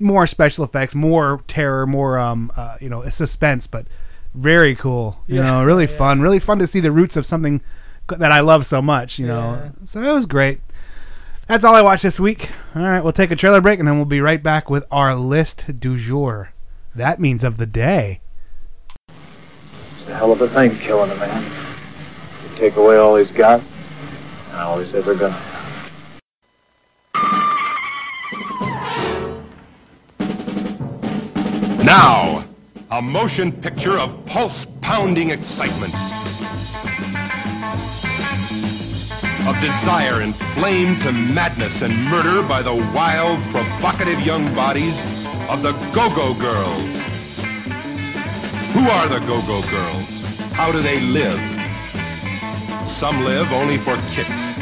more 0.00 0.26
special 0.26 0.64
effects, 0.64 0.94
more 0.94 1.40
terror, 1.48 1.86
more 1.86 2.18
um, 2.18 2.50
uh, 2.56 2.76
you 2.80 2.88
know, 2.88 3.04
suspense, 3.16 3.66
but 3.70 3.86
very 4.34 4.74
cool, 4.74 5.18
you 5.26 5.36
Yeah, 5.36 5.42
know, 5.42 5.62
really 5.64 5.86
yeah. 5.90 5.98
fun, 5.98 6.20
really 6.20 6.40
fun 6.40 6.58
to 6.58 6.66
see 6.66 6.80
the 6.80 6.90
roots 6.90 7.14
of 7.16 7.26
something 7.26 7.60
that 8.18 8.32
I 8.32 8.40
love 8.40 8.62
so 8.68 8.80
much, 8.82 9.12
you 9.18 9.26
know. 9.26 9.70
So 9.92 10.00
it 10.00 10.12
was 10.12 10.24
great. 10.26 10.60
That's 11.52 11.64
all 11.64 11.74
I 11.74 11.82
watched 11.82 12.02
this 12.02 12.18
week. 12.18 12.48
All 12.74 12.80
right, 12.80 13.04
we'll 13.04 13.12
take 13.12 13.30
a 13.30 13.36
trailer 13.36 13.60
break 13.60 13.78
and 13.78 13.86
then 13.86 13.96
we'll 13.96 14.06
be 14.06 14.22
right 14.22 14.42
back 14.42 14.70
with 14.70 14.84
our 14.90 15.14
list 15.14 15.64
du 15.78 16.02
jour. 16.02 16.54
That 16.94 17.20
means 17.20 17.44
of 17.44 17.58
the 17.58 17.66
day. 17.66 18.22
It's 19.92 20.04
a 20.04 20.14
hell 20.14 20.32
of 20.32 20.40
a 20.40 20.48
thing, 20.48 20.78
killing 20.78 21.10
a 21.10 21.14
man. 21.14 21.44
You 22.42 22.56
take 22.56 22.76
away 22.76 22.96
all 22.96 23.16
he's 23.16 23.32
got, 23.32 23.60
and 23.60 24.56
all 24.56 24.78
he's 24.78 24.94
ever 24.94 25.14
gonna 25.14 25.34
have. 25.34 25.84
Now, 31.84 32.46
a 32.90 33.02
motion 33.02 33.52
picture 33.52 33.98
of 33.98 34.24
pulse 34.24 34.66
pounding 34.80 35.28
excitement. 35.28 35.92
Of 39.44 39.60
desire 39.60 40.22
inflamed 40.22 41.02
to 41.02 41.10
madness 41.10 41.82
and 41.82 42.04
murder 42.04 42.46
by 42.46 42.62
the 42.62 42.74
wild, 42.94 43.40
provocative 43.50 44.20
young 44.20 44.54
bodies 44.54 45.02
of 45.48 45.62
the 45.62 45.72
Go 45.92 46.14
Go 46.14 46.32
Girls. 46.32 47.02
Who 48.72 48.88
are 48.88 49.08
the 49.08 49.18
Go 49.26 49.42
Go 49.42 49.60
Girls? 49.68 50.20
How 50.52 50.70
do 50.70 50.80
they 50.80 51.00
live? 51.00 51.40
Some 52.88 53.24
live 53.24 53.50
only 53.52 53.78
for 53.78 53.96
kicks, 54.10 54.56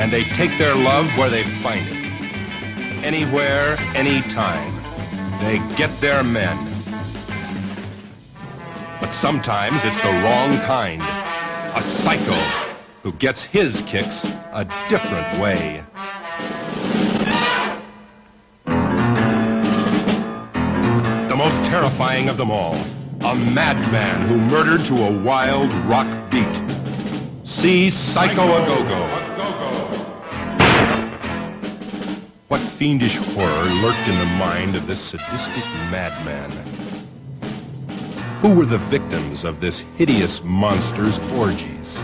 and 0.00 0.12
they 0.12 0.24
take 0.24 0.58
their 0.58 0.74
love 0.74 1.06
where 1.16 1.30
they 1.30 1.44
find 1.62 1.86
it. 1.86 3.04
Anywhere, 3.04 3.76
anytime. 3.94 4.74
They 5.40 5.58
get 5.76 6.00
their 6.00 6.24
men. 6.24 6.58
But 9.00 9.12
sometimes 9.12 9.84
it's 9.84 10.00
the 10.02 10.10
wrong 10.24 10.58
kind. 10.66 11.00
A 11.76 11.80
psycho 11.80 12.65
who 13.06 13.12
gets 13.12 13.44
his 13.44 13.82
kicks 13.82 14.24
a 14.52 14.64
different 14.88 15.38
way. 15.38 15.80
The 21.28 21.36
most 21.36 21.62
terrifying 21.62 22.28
of 22.28 22.36
them 22.36 22.50
all. 22.50 22.74
A 23.20 23.36
madman 23.36 24.22
who 24.22 24.36
murdered 24.36 24.84
to 24.86 25.04
a 25.04 25.22
wild 25.22 25.72
rock 25.86 26.08
beat. 26.32 26.60
See 27.44 27.90
Psycho 27.90 28.42
A 28.42 28.66
Go-Go. 28.66 29.06
What 32.48 32.60
fiendish 32.60 33.18
horror 33.18 33.64
lurked 33.82 34.08
in 34.08 34.18
the 34.18 34.34
mind 34.36 34.74
of 34.74 34.88
this 34.88 35.00
sadistic 35.00 35.64
madman? 35.92 36.50
who 38.40 38.54
were 38.54 38.66
the 38.66 38.78
victims 38.78 39.44
of 39.44 39.60
this 39.60 39.80
hideous 39.96 40.42
monster's 40.44 41.18
orgies. 41.30 42.02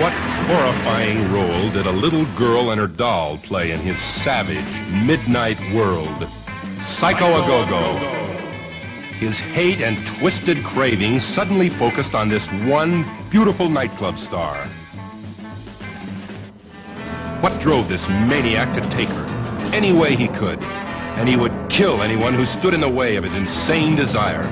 What 0.00 0.14
horrifying 0.14 1.30
role 1.30 1.68
did 1.68 1.86
a 1.86 1.92
little 1.92 2.24
girl 2.34 2.70
and 2.70 2.80
her 2.80 2.86
doll 2.86 3.36
play 3.36 3.70
in 3.70 3.80
his 3.80 4.00
savage 4.00 4.64
midnight 4.90 5.58
world? 5.74 6.26
Psycho 6.80 7.26
A 7.26 7.46
Go 7.46 7.68
Go. 7.68 7.98
His 9.18 9.38
hate 9.38 9.82
and 9.82 10.06
twisted 10.06 10.64
cravings 10.64 11.22
suddenly 11.22 11.68
focused 11.68 12.14
on 12.14 12.30
this 12.30 12.50
one 12.50 13.04
beautiful 13.28 13.68
nightclub 13.68 14.16
star. 14.16 14.66
What 17.42 17.60
drove 17.60 17.90
this 17.90 18.08
maniac 18.08 18.72
to 18.72 18.80
take 18.88 19.10
her? 19.10 19.26
Any 19.74 19.92
way 19.92 20.16
he 20.16 20.28
could. 20.28 20.62
And 20.62 21.28
he 21.28 21.36
would 21.36 21.52
kill 21.68 22.00
anyone 22.00 22.32
who 22.32 22.46
stood 22.46 22.72
in 22.72 22.80
the 22.80 22.88
way 22.88 23.16
of 23.16 23.24
his 23.24 23.34
insane 23.34 23.96
desire, 23.96 24.48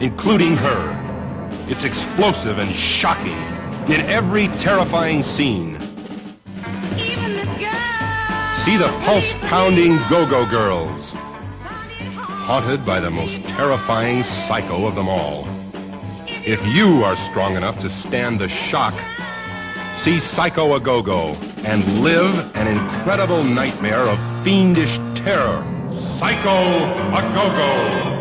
including 0.00 0.54
her. 0.56 1.48
It's 1.66 1.84
explosive 1.84 2.58
and 2.58 2.74
shocking 2.74 3.49
in 3.88 4.00
every 4.02 4.48
terrifying 4.58 5.22
scene. 5.22 5.78
See 8.64 8.76
the 8.76 8.88
pulse 9.04 9.32
pounding 9.48 9.96
Go 10.10 10.28
Go 10.28 10.44
Girls. 10.48 11.14
Haunted 12.46 12.84
by 12.84 13.00
the 13.00 13.10
most 13.10 13.42
terrifying 13.48 14.22
psycho 14.22 14.86
of 14.86 14.94
them 14.94 15.08
all. 15.08 15.48
If 16.26 16.66
you 16.66 17.04
are 17.04 17.16
strong 17.16 17.56
enough 17.56 17.78
to 17.78 17.88
stand 17.88 18.38
the 18.38 18.48
shock, 18.48 18.94
see 19.94 20.18
Psycho 20.18 20.74
A 20.74 20.80
Go 20.80 21.02
Go 21.02 21.36
and 21.64 22.02
live 22.02 22.54
an 22.56 22.66
incredible 22.66 23.44
nightmare 23.44 24.08
of 24.08 24.18
fiendish 24.44 24.98
terror. 25.14 25.64
Psycho 25.90 26.50
A 26.50 27.22
Go 27.34 27.48
Go. 27.54 28.19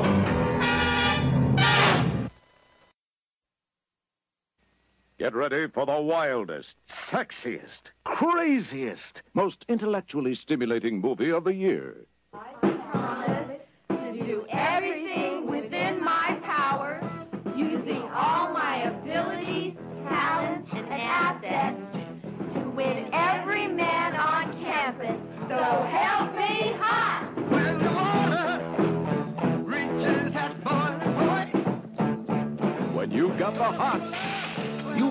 Get 5.20 5.36
ready 5.36 5.68
for 5.68 5.86
the 5.86 6.00
wildest, 6.00 6.78
sexiest, 6.88 7.92
craziest, 8.06 9.22
most 9.34 9.66
intellectually 9.68 10.34
stimulating 10.34 11.02
movie 11.02 11.30
of 11.30 11.44
the 11.44 11.54
year. 11.54 12.06
I 12.34 12.54
promise 12.90 13.60
to 13.90 14.14
do 14.14 14.46
everything 14.50 15.46
within 15.46 16.02
my 16.02 16.40
power, 16.42 17.02
using 17.54 18.02
all 18.04 18.54
my 18.54 18.84
abilities, 18.84 19.74
talents, 20.08 20.70
and 20.72 20.88
assets 20.88 21.98
to 22.54 22.62
win 22.70 23.10
every 23.12 23.68
man 23.68 24.16
on 24.16 24.58
campus. 24.64 25.20
So 25.50 25.58
help 25.58 26.34
me 26.38 26.72
hot! 26.80 27.30
When 27.50 27.84
the 27.84 27.92
water 27.92 28.64
reaches 29.66 30.32
that 30.32 30.64
boiling 30.64 31.14
point, 31.28 32.96
when 32.96 33.12
you've 33.12 33.38
got 33.38 33.56
the 33.56 33.66
hots, 33.66 34.12
you've 34.12 34.39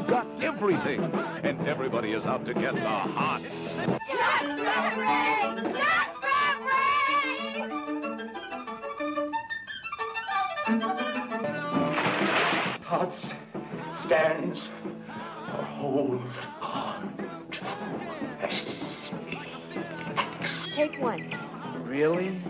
got 0.09 0.27
everything. 0.43 1.05
And 1.45 1.69
everybody 1.69 2.13
is 2.13 2.27
out 2.27 2.45
to 2.47 2.55
get 2.55 2.75
the 2.75 2.81
hots. 2.81 3.45
Just 3.75 4.45
for 4.65 5.01
Ray! 5.01 5.73
Just 5.73 6.09
Hots 12.85 13.35
stands 14.01 14.69
for 15.51 15.63
hold 15.63 16.23
on 16.63 17.15
to 17.51 17.65
S. 18.41 19.11
Take 20.75 20.99
one. 21.01 21.37
Really? 21.87 22.41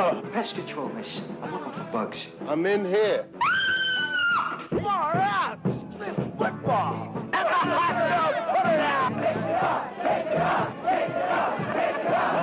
Oh, 0.00 0.22
pest 0.32 0.54
control, 0.54 0.88
miss. 0.90 1.20
I'm 1.42 1.50
looking 1.50 1.72
for 1.72 1.82
bugs. 1.90 2.28
I'm 2.46 2.64
in 2.66 2.84
here. 2.84 3.26
More 4.70 5.10
rats! 5.12 5.60
Football! 6.38 7.16
And 7.16 7.32
the 7.32 7.38
hot 7.38 7.96
put 8.54 8.66
it 8.70 8.78
out! 8.78 9.12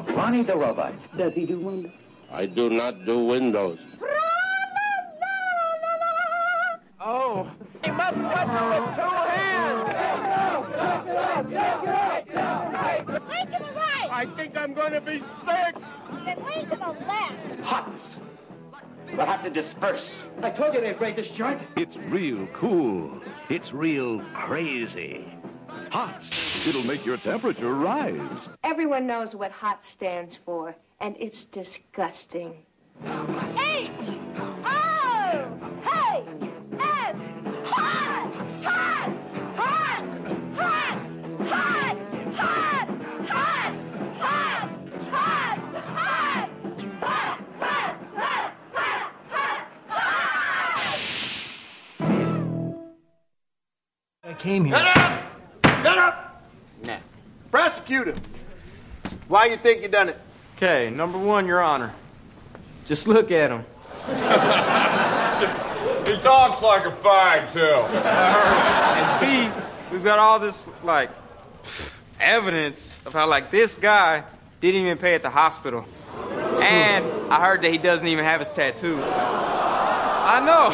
It! 0.10 0.16
Ronnie 0.18 0.44
the 0.44 0.58
robot. 0.58 0.96
Does 1.18 1.34
he 1.34 1.46
do 1.46 1.58
windows? 1.62 1.94
I 2.30 2.46
do 2.46 2.70
not 2.70 3.06
do 3.06 3.24
windows. 3.24 3.80
Oh. 7.00 7.50
He 7.86 7.92
must 7.92 8.18
touch 8.18 8.50
it 8.50 8.66
with 8.70 8.96
two 8.96 9.02
hands! 9.32 9.90
It 11.48 11.56
it 11.56 12.30
it! 12.30 12.35
I 14.16 14.26
think 14.38 14.56
I'm 14.56 14.74
going 14.74 14.94
to 14.94 15.02
be 15.02 15.20
sick. 15.46 15.76
Then 16.24 16.46
lean 16.46 16.70
to 16.70 16.78
the 16.78 16.96
left! 17.06 17.60
Hots. 17.60 18.16
We'll 19.08 19.26
have 19.26 19.44
to 19.44 19.50
disperse. 19.50 20.24
I 20.42 20.52
told 20.52 20.74
you 20.74 20.80
they'd 20.80 20.98
break 20.98 21.18
this 21.18 21.30
joint. 21.30 21.60
It's 21.76 21.98
real 21.98 22.48
cool. 22.54 23.22
It's 23.50 23.74
real 23.74 24.22
crazy. 24.34 25.28
Hots. 25.90 26.32
It'll 26.66 26.86
make 26.86 27.06
your 27.06 27.18
temperature 27.18 27.74
rise. 27.76 28.40
Everyone 28.64 29.06
knows 29.06 29.36
what 29.36 29.52
HOT 29.52 29.84
stands 29.84 30.40
for, 30.46 30.74
and 31.02 31.18
it's 31.20 31.44
disgusting. 31.44 32.64
H 33.04 33.92
came 54.46 54.64
here. 54.64 54.76
Shut 54.76 54.98
up! 54.98 55.24
Shut 55.84 55.98
up! 55.98 56.44
Nah. 56.84 56.98
Prosecute 57.50 58.10
him. 58.10 58.16
Why 59.28 59.46
you 59.46 59.58
think 59.58 59.82
you 59.82 59.88
done 59.88 60.10
it? 60.10 60.20
Okay, 60.56 60.92
number 60.92 61.18
one, 61.18 61.48
Your 61.48 61.62
Honor. 61.62 61.92
Just 62.86 63.08
look 63.08 63.32
at 63.32 63.50
him. 63.50 63.66
He 66.06 66.22
talks 66.22 66.62
like 66.62 66.86
a 66.86 66.92
fag, 66.92 67.52
too. 67.52 67.60
And 67.60 69.20
B, 69.20 69.50
we've 69.92 70.04
got 70.04 70.20
all 70.20 70.40
this, 70.40 70.70
like, 70.84 71.10
evidence 72.20 72.94
of 73.08 73.14
how, 73.14 73.28
like, 73.28 73.50
this 73.50 73.74
guy 73.74 74.24
didn't 74.62 74.82
even 74.82 75.00
pay 75.00 75.16
at 75.16 75.24
the 75.24 75.32
hospital. 75.32 75.86
And 76.62 77.04
I 77.34 77.44
heard 77.44 77.64
that 77.64 77.72
he 77.72 77.80
doesn't 77.80 78.08
even 78.08 78.24
have 78.24 78.42
his 78.42 78.52
tattoo. 78.52 79.02
I 79.04 80.40
know. 80.46 80.70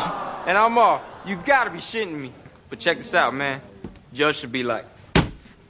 And 0.46 0.58
I'm 0.58 0.78
all, 0.78 1.02
you 1.26 1.38
gotta 1.38 1.70
be 1.70 1.80
shitting 1.80 2.20
me. 2.20 2.34
But 2.72 2.80
check 2.80 2.98
this 2.98 3.14
out, 3.14 3.36
man. 3.36 3.62
Judge 4.14 4.38
should 4.38 4.52
be 4.52 4.64
like, 4.64 4.86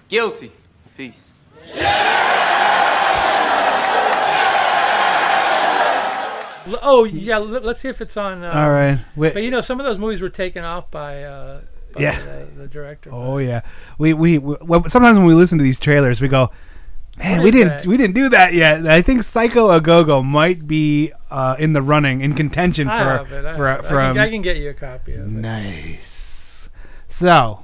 guilty. 0.07 0.51
Peace. 0.95 1.31
L- 6.67 6.79
Oh 6.83 7.03
yeah, 7.05 7.37
l- 7.37 7.47
let's 7.63 7.81
see 7.81 7.87
if 7.87 8.01
it's 8.01 8.15
on. 8.15 8.43
Uh, 8.43 8.51
All 8.51 8.69
right. 8.69 9.03
Wait. 9.15 9.33
But 9.33 9.41
you 9.41 9.49
know, 9.49 9.61
some 9.61 9.79
of 9.79 9.85
those 9.85 9.97
movies 9.97 10.21
were 10.21 10.29
taken 10.29 10.63
off 10.63 10.91
by, 10.91 11.23
uh, 11.23 11.61
by 11.91 12.01
Yeah. 12.01 12.21
the, 12.23 12.61
the 12.63 12.67
director. 12.67 13.09
Oh 13.11 13.39
yeah, 13.39 13.61
we, 13.97 14.13
we 14.13 14.37
we 14.37 14.55
well, 14.61 14.85
sometimes 14.91 15.17
when 15.17 15.25
we 15.25 15.33
listen 15.33 15.57
to 15.57 15.63
these 15.63 15.79
trailers, 15.79 16.21
we 16.21 16.27
go, 16.27 16.49
man, 17.17 17.37
What 17.37 17.43
we 17.45 17.49
is 17.49 17.55
didn't 17.55 17.67
that?" 17.69 17.85
we 17.87 17.97
didn't 17.97 18.13
do 18.13 18.29
that 18.29 18.53
yet. 18.53 18.85
I 18.85 19.01
think 19.01 19.25
Psycho 19.33 19.71
A 19.71 19.81
Go 19.81 20.03
Go 20.03 20.21
might 20.21 20.67
be 20.67 21.11
uh, 21.31 21.55
in 21.57 21.73
the 21.73 21.81
running, 21.81 22.21
in 22.21 22.35
contention 22.35 22.87
I 22.87 22.99
for 23.03 23.17
have 23.25 23.31
it. 23.31 23.45
I, 23.45 23.55
for 23.57 23.67
have 23.67 23.79
it. 23.79 23.85
I 23.85 23.89
from. 23.89 24.15
can, 24.15 24.21
I 24.23 24.29
can 24.29 24.41
get 24.43 24.57
you 24.57 24.69
a 24.69 24.73
copy 24.75 25.13
of 25.15 25.21
it. 25.21 25.27
Nice. 25.29 25.97
So, 27.21 27.59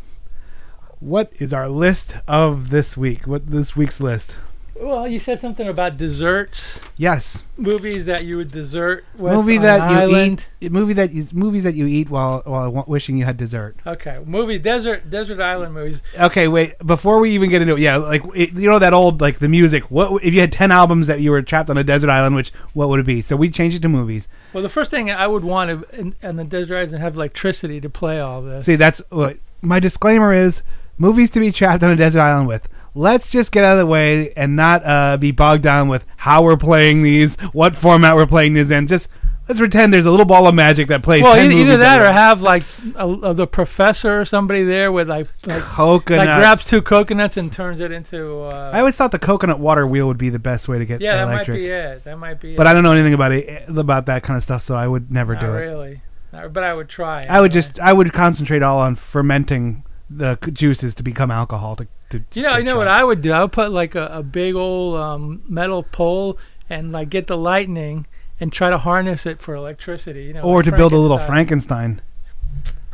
what 1.00 1.32
is 1.40 1.52
our 1.52 1.68
list 1.68 2.14
of 2.28 2.70
this 2.70 2.96
week? 2.96 3.26
What 3.26 3.50
this 3.50 3.76
week's 3.76 4.00
list? 4.00 4.26
Well, 4.80 5.08
you 5.08 5.20
said 5.20 5.42
something 5.42 5.68
about 5.68 5.98
desserts, 5.98 6.62
Yes, 6.98 7.24
movies 7.58 8.06
that 8.06 8.26
you 8.26 8.38
would 8.38 8.52
dessert 8.52 9.06
with 9.18 9.34
movie 9.34 9.58
that 9.58 9.90
you 9.90 9.98
island. 9.98 10.44
eat. 10.62 10.72
Movie 10.72 10.94
that 10.94 11.12
you, 11.12 11.28
movies 11.32 11.64
that 11.64 11.74
you 11.74 11.88
eat 11.88 12.12
while 12.12 12.44
while 12.46 12.86
wishing 12.88 13.18
you 13.18 13.26
had 13.26 13.38
dessert. 13.38 13.76
Okay, 13.88 14.20
movie 14.26 14.60
desert 14.60 15.10
desert 15.10 15.42
island 15.42 15.74
movies. 15.74 15.98
Okay, 16.20 16.48
wait. 16.48 16.78
Before 16.86 17.20
we 17.20 17.34
even 17.34 17.50
get 17.50 17.64
into 17.64 17.74
it, 17.76 17.80
yeah, 17.80 17.98
like 17.98 18.22
it, 18.36 18.54
you 18.54 18.70
know 18.70 18.78
that 18.78 18.94
old 18.94 19.20
like 19.20 19.40
the 19.40 19.48
music. 19.48 19.90
What 19.90 20.24
if 20.24 20.34
you 20.36 20.42
had 20.42 20.52
ten 20.52 20.72
albums 20.72 21.08
that 21.08 21.22
you 21.22 21.32
were 21.32 21.42
trapped 21.42 21.72
on 21.72 21.78
a 21.80 21.84
desert 21.84 22.12
island? 22.12 22.36
Which 22.36 22.52
what 22.74 22.90
would 22.90 23.00
it 23.00 23.08
be? 23.08 23.26
So 23.28 23.36
we 23.36 23.50
changed 23.50 23.78
it 23.78 23.82
to 23.82 23.90
movies. 23.90 24.26
Well, 24.54 24.62
the 24.62 24.70
first 24.70 24.92
thing 24.92 25.10
I 25.10 25.26
would 25.26 25.44
want 25.44 25.90
to, 25.90 26.00
in, 26.00 26.16
in 26.22 26.36
the 26.36 26.44
desert 26.44 26.78
island 26.78 27.02
have 27.02 27.16
electricity 27.16 27.82
to 27.82 27.90
play 27.90 28.20
all 28.20 28.44
this. 28.44 28.66
See, 28.68 28.76
that's 28.76 29.02
what 29.10 29.38
my 29.62 29.80
disclaimer 29.80 30.48
is: 30.48 30.56
movies 30.98 31.30
to 31.34 31.40
be 31.40 31.52
trapped 31.52 31.84
on 31.84 31.92
a 31.92 31.96
desert 31.96 32.22
island 32.22 32.48
with. 32.48 32.62
Let's 32.96 33.26
just 33.32 33.52
get 33.52 33.64
out 33.64 33.78
of 33.78 33.80
the 33.80 33.86
way 33.86 34.34
and 34.36 34.56
not 34.56 34.82
uh, 34.84 35.18
be 35.18 35.32
bogged 35.32 35.64
down 35.64 35.88
with 35.88 36.02
how 36.16 36.44
we're 36.44 36.58
playing 36.58 37.04
these, 37.04 37.30
what 37.54 37.74
format 37.80 38.16
we're 38.16 38.26
playing 38.26 38.56
these 38.56 38.72
in. 38.72 38.88
Just 38.88 39.08
let's 39.48 39.60
pretend 39.60 39.94
there's 39.94 40.06
a 40.06 40.10
little 40.10 40.26
ball 40.26 40.48
of 40.48 40.56
magic 40.56 40.90
that 40.90 41.04
plays. 41.04 41.22
Well, 41.22 41.36
10 41.36 41.52
either, 41.52 41.70
either 41.70 41.78
that 41.80 42.02
or 42.02 42.12
have 42.12 42.40
like 42.40 42.64
a, 42.96 43.08
a, 43.08 43.34
the 43.34 43.48
professor 43.48 44.22
or 44.22 44.26
somebody 44.26 44.64
there 44.64 44.92
with 44.92 45.08
like, 45.08 45.28
like 45.44 45.64
coconut. 45.76 46.26
like 46.26 46.40
grabs 46.40 46.66
two 46.70 46.82
coconuts 46.82 47.38
and 47.38 47.54
turns 47.54 47.82
it 47.82 47.92
into. 47.92 48.40
Uh, 48.44 48.72
I 48.74 48.80
always 48.80 48.96
thought 48.96 49.12
the 49.12 49.20
coconut 49.20 49.60
water 49.60 49.86
wheel 49.88 50.08
would 50.08 50.18
be 50.18 50.30
the 50.30 50.40
best 50.40 50.68
way 50.68 50.80
to 50.80 50.86
get 50.86 51.02
yeah, 51.02 51.18
that 51.18 51.32
electric. 51.32 51.50
might 51.50 51.56
be 51.56 51.68
it. 51.68 52.04
That 52.06 52.18
might 52.18 52.42
be. 52.42 52.56
But 52.56 52.68
it. 52.68 52.70
I 52.70 52.74
don't 52.74 52.84
know 52.84 52.92
anything 52.92 53.14
about 53.14 53.32
it 53.32 53.70
about 53.70 54.08
that 54.08 54.24
kind 54.24 54.38
of 54.38 54.44
stuff, 54.44 54.64
so 54.68 54.74
I 54.74 54.88
would 54.88 55.12
never 55.12 55.34
Not 55.36 55.42
do 55.42 55.48
it. 55.48 55.60
really. 55.60 56.02
But 56.32 56.64
I 56.64 56.74
would 56.74 56.90
try. 56.90 57.26
I 57.26 57.42
would 57.42 57.52
just 57.52 57.80
I 57.82 57.94
would 57.94 58.12
concentrate 58.14 58.62
all 58.64 58.80
on 58.80 59.00
fermenting 59.12 59.84
the 60.10 60.38
juices 60.54 60.94
to 60.96 61.04
become 61.04 61.32
alcohol 61.32 61.76
to 61.78 61.88
to. 62.12 62.24
You 62.34 62.44
know, 62.44 62.58
you 62.58 62.64
know 62.64 62.78
what 62.78 62.88
I 62.88 63.04
would 63.04 63.22
do? 63.22 63.32
I 63.32 63.42
would 63.42 63.52
put 63.52 63.72
like 63.72 63.96
a, 63.96 64.06
a 64.08 64.24
big 64.24 64.56
old 64.56 65.00
um, 65.00 65.42
metal 65.48 65.84
pole 65.84 66.38
and 66.70 66.92
like 66.92 67.10
get 67.10 67.28
the 67.28 67.36
lightning 67.38 68.06
and 68.40 68.52
try 68.54 68.70
to 68.70 68.78
harness 68.78 69.22
it 69.26 69.40
for 69.42 69.56
electricity. 69.56 70.26
You 70.26 70.34
know, 70.34 70.42
or 70.42 70.58
like 70.58 70.66
to 70.72 70.78
build 70.78 70.94
a 70.94 70.98
little 70.98 71.26
Frankenstein. 71.26 72.02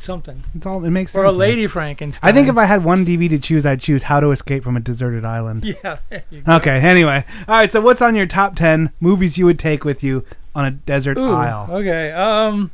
Something. 0.06 0.44
It's 0.54 0.66
all 0.66 0.84
it 0.84 0.90
makes 0.90 1.12
Or 1.16 1.24
sense. 1.24 1.30
a 1.36 1.38
man. 1.38 1.38
lady 1.40 1.68
Frankenstein. 1.68 2.20
I 2.22 2.34
think 2.34 2.50
if 2.50 2.58
I 2.58 2.66
had 2.66 2.84
one 2.84 3.06
DVD 3.06 3.30
to 3.30 3.40
choose, 3.40 3.66
I'd 3.66 3.80
choose 3.80 4.04
How 4.04 4.20
to 4.20 4.32
Escape 4.32 4.62
from 4.64 4.76
a 4.76 4.82
Deserted 4.82 5.24
Island. 5.24 5.64
Yeah. 5.84 5.98
You. 6.30 6.44
Okay. 6.46 6.82
Anyway, 6.84 7.24
all 7.48 7.56
right. 7.56 7.72
So 7.72 7.80
what's 7.80 8.02
on 8.02 8.16
your 8.16 8.26
top 8.26 8.56
ten 8.56 8.92
movies 9.00 9.38
you 9.38 9.46
would 9.46 9.60
take 9.60 9.86
with 9.86 10.04
you 10.04 10.26
on 10.54 10.66
a 10.66 10.72
desert 10.72 11.18
Ooh, 11.18 11.32
isle? 11.32 11.68
Okay. 11.72 12.12
Um. 12.12 12.72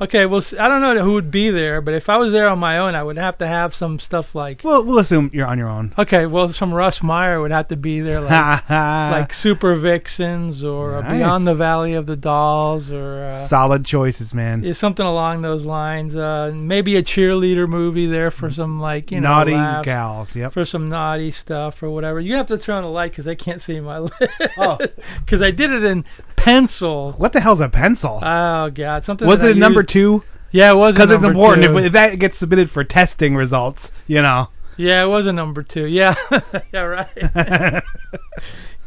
Okay. 0.00 0.26
Well, 0.26 0.44
I 0.58 0.68
don't 0.68 0.80
know 0.80 1.02
who 1.04 1.12
would 1.14 1.30
be 1.30 1.50
there, 1.50 1.80
but 1.80 1.94
if 1.94 2.08
I 2.08 2.16
was 2.16 2.32
there 2.32 2.48
on 2.48 2.58
my 2.58 2.78
own, 2.78 2.94
I 2.94 3.02
would 3.02 3.16
have 3.16 3.38
to 3.38 3.46
have 3.46 3.72
some 3.74 3.98
stuff 3.98 4.26
like. 4.34 4.62
Well, 4.64 4.84
we'll 4.84 4.98
assume 4.98 5.30
you're 5.32 5.46
on 5.46 5.58
your 5.58 5.68
own. 5.68 5.94
Okay. 5.98 6.26
Well, 6.26 6.52
some 6.52 6.72
Russ 6.72 6.98
Meyer 7.02 7.40
would 7.40 7.50
have 7.50 7.68
to 7.68 7.76
be 7.76 8.00
there, 8.00 8.20
like 8.20 8.68
like 8.70 9.32
Super 9.32 9.78
Vixens 9.78 10.62
or 10.64 11.02
Nice. 11.02 11.18
Beyond 11.18 11.46
the 11.46 11.54
Valley 11.54 11.94
of 11.94 12.06
the 12.06 12.16
Dolls 12.16 12.90
or. 12.90 13.24
Uh, 13.24 13.48
Solid 13.48 13.84
choices, 13.84 14.32
man. 14.32 14.62
Yeah, 14.62 14.74
something 14.78 15.04
along 15.04 15.42
those 15.42 15.62
lines. 15.64 16.14
Uh, 16.14 16.52
maybe 16.54 16.96
a 16.96 17.02
cheerleader 17.02 17.68
movie 17.68 18.06
there 18.06 18.30
for 18.30 18.50
some 18.52 18.80
like 18.80 19.10
you 19.10 19.20
know 19.20 19.28
Naughty 19.28 19.52
laughs, 19.52 19.84
gals. 19.84 20.28
Yep. 20.34 20.52
for 20.52 20.64
some 20.64 20.88
naughty 20.88 21.32
stuff 21.44 21.74
or 21.82 21.90
whatever. 21.90 22.20
You 22.20 22.36
have 22.36 22.46
to 22.48 22.58
turn 22.58 22.76
on 22.76 22.82
the 22.84 22.88
light 22.90 23.12
because 23.12 23.26
I 23.26 23.34
can't 23.34 23.62
see 23.62 23.80
my 23.80 23.98
list. 23.98 24.14
Oh. 24.56 24.78
Because 25.24 25.42
I 25.46 25.50
did 25.50 25.70
it 25.70 25.84
in 25.84 26.04
pencil. 26.36 27.12
What 27.16 27.32
the 27.32 27.40
hell's 27.40 27.60
a 27.60 27.68
pencil? 27.68 28.20
Oh 28.22 28.70
God, 28.70 29.04
something. 29.04 29.26
was 29.26 29.38
that 29.38 29.50
it 29.50 29.56
number 29.56 29.82
two? 29.88 30.22
Yeah, 30.50 30.72
it 30.72 30.76
was 30.76 30.94
Because 30.94 31.14
it's 31.14 31.24
important. 31.26 31.66
If, 31.66 31.86
if 31.86 31.92
that 31.92 32.18
gets 32.18 32.38
submitted 32.38 32.70
for 32.70 32.84
testing 32.84 33.34
results, 33.34 33.80
you 34.06 34.22
know. 34.22 34.48
Yeah, 34.78 35.02
it 35.02 35.08
was 35.08 35.26
a 35.26 35.32
number 35.32 35.62
two. 35.62 35.86
Yeah, 35.86 36.14
yeah, 36.72 36.80
right. 36.80 37.08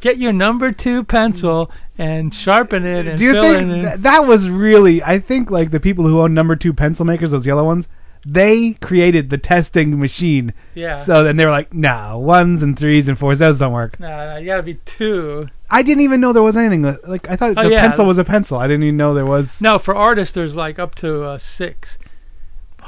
Get 0.02 0.18
your 0.18 0.34
number 0.34 0.72
two 0.72 1.04
pencil 1.04 1.70
and 1.98 2.34
sharpen 2.34 2.86
it 2.86 3.08
and 3.08 3.20
Do 3.20 3.26
you 3.26 3.34
think 3.34 3.56
it 3.56 3.62
in. 3.62 3.82
th- 3.84 4.00
that 4.02 4.26
was 4.26 4.50
really? 4.50 5.04
I 5.04 5.20
think 5.20 5.52
like 5.52 5.70
the 5.70 5.80
people 5.80 6.06
who 6.08 6.22
own 6.22 6.34
number 6.34 6.56
two 6.56 6.74
pencil 6.74 7.06
makers, 7.06 7.30
those 7.32 7.46
yellow 7.46 7.66
ones, 7.66 7.86
they 8.26 8.78
created 8.82 9.30
the 9.30 9.38
testing 9.38 10.00
machine. 10.00 10.54
Yeah. 10.76 11.06
So 11.06 11.24
then 11.24 11.38
they 11.38 11.46
were 11.46 11.52
like, 11.52 11.74
no, 11.74 12.20
ones 12.20 12.62
and 12.62 12.78
threes 12.78 13.08
and 13.08 13.18
fours, 13.18 13.40
those 13.40 13.58
don't 13.60 13.74
work. 13.74 14.00
no, 14.00 14.08
no, 14.08 14.38
you 14.38 14.46
gotta 14.46 14.64
be 14.64 14.80
two. 14.98 15.48
I 15.70 15.82
didn't 15.84 16.04
even 16.04 16.20
know 16.22 16.34
there 16.34 16.44
was 16.44 16.56
anything 16.56 16.84
like 17.08 17.26
I 17.30 17.36
thought 17.38 17.54
Oh, 17.58 17.64
the 17.64 17.72
yeah. 17.72 17.88
pencil 17.88 18.06
was 18.06 18.18
a 18.18 18.24
pencil. 18.24 18.58
I 18.58 18.68
didn't 18.68 18.84
even 18.84 18.98
know 18.98 19.14
there 19.14 19.26
was. 19.26 19.46
No, 19.60 19.80
for 19.80 19.96
artists, 19.96 20.36
there's 20.36 20.54
like 20.54 20.78
up 20.80 20.96
to 20.96 21.24
uh, 21.24 21.40
six. 21.58 21.90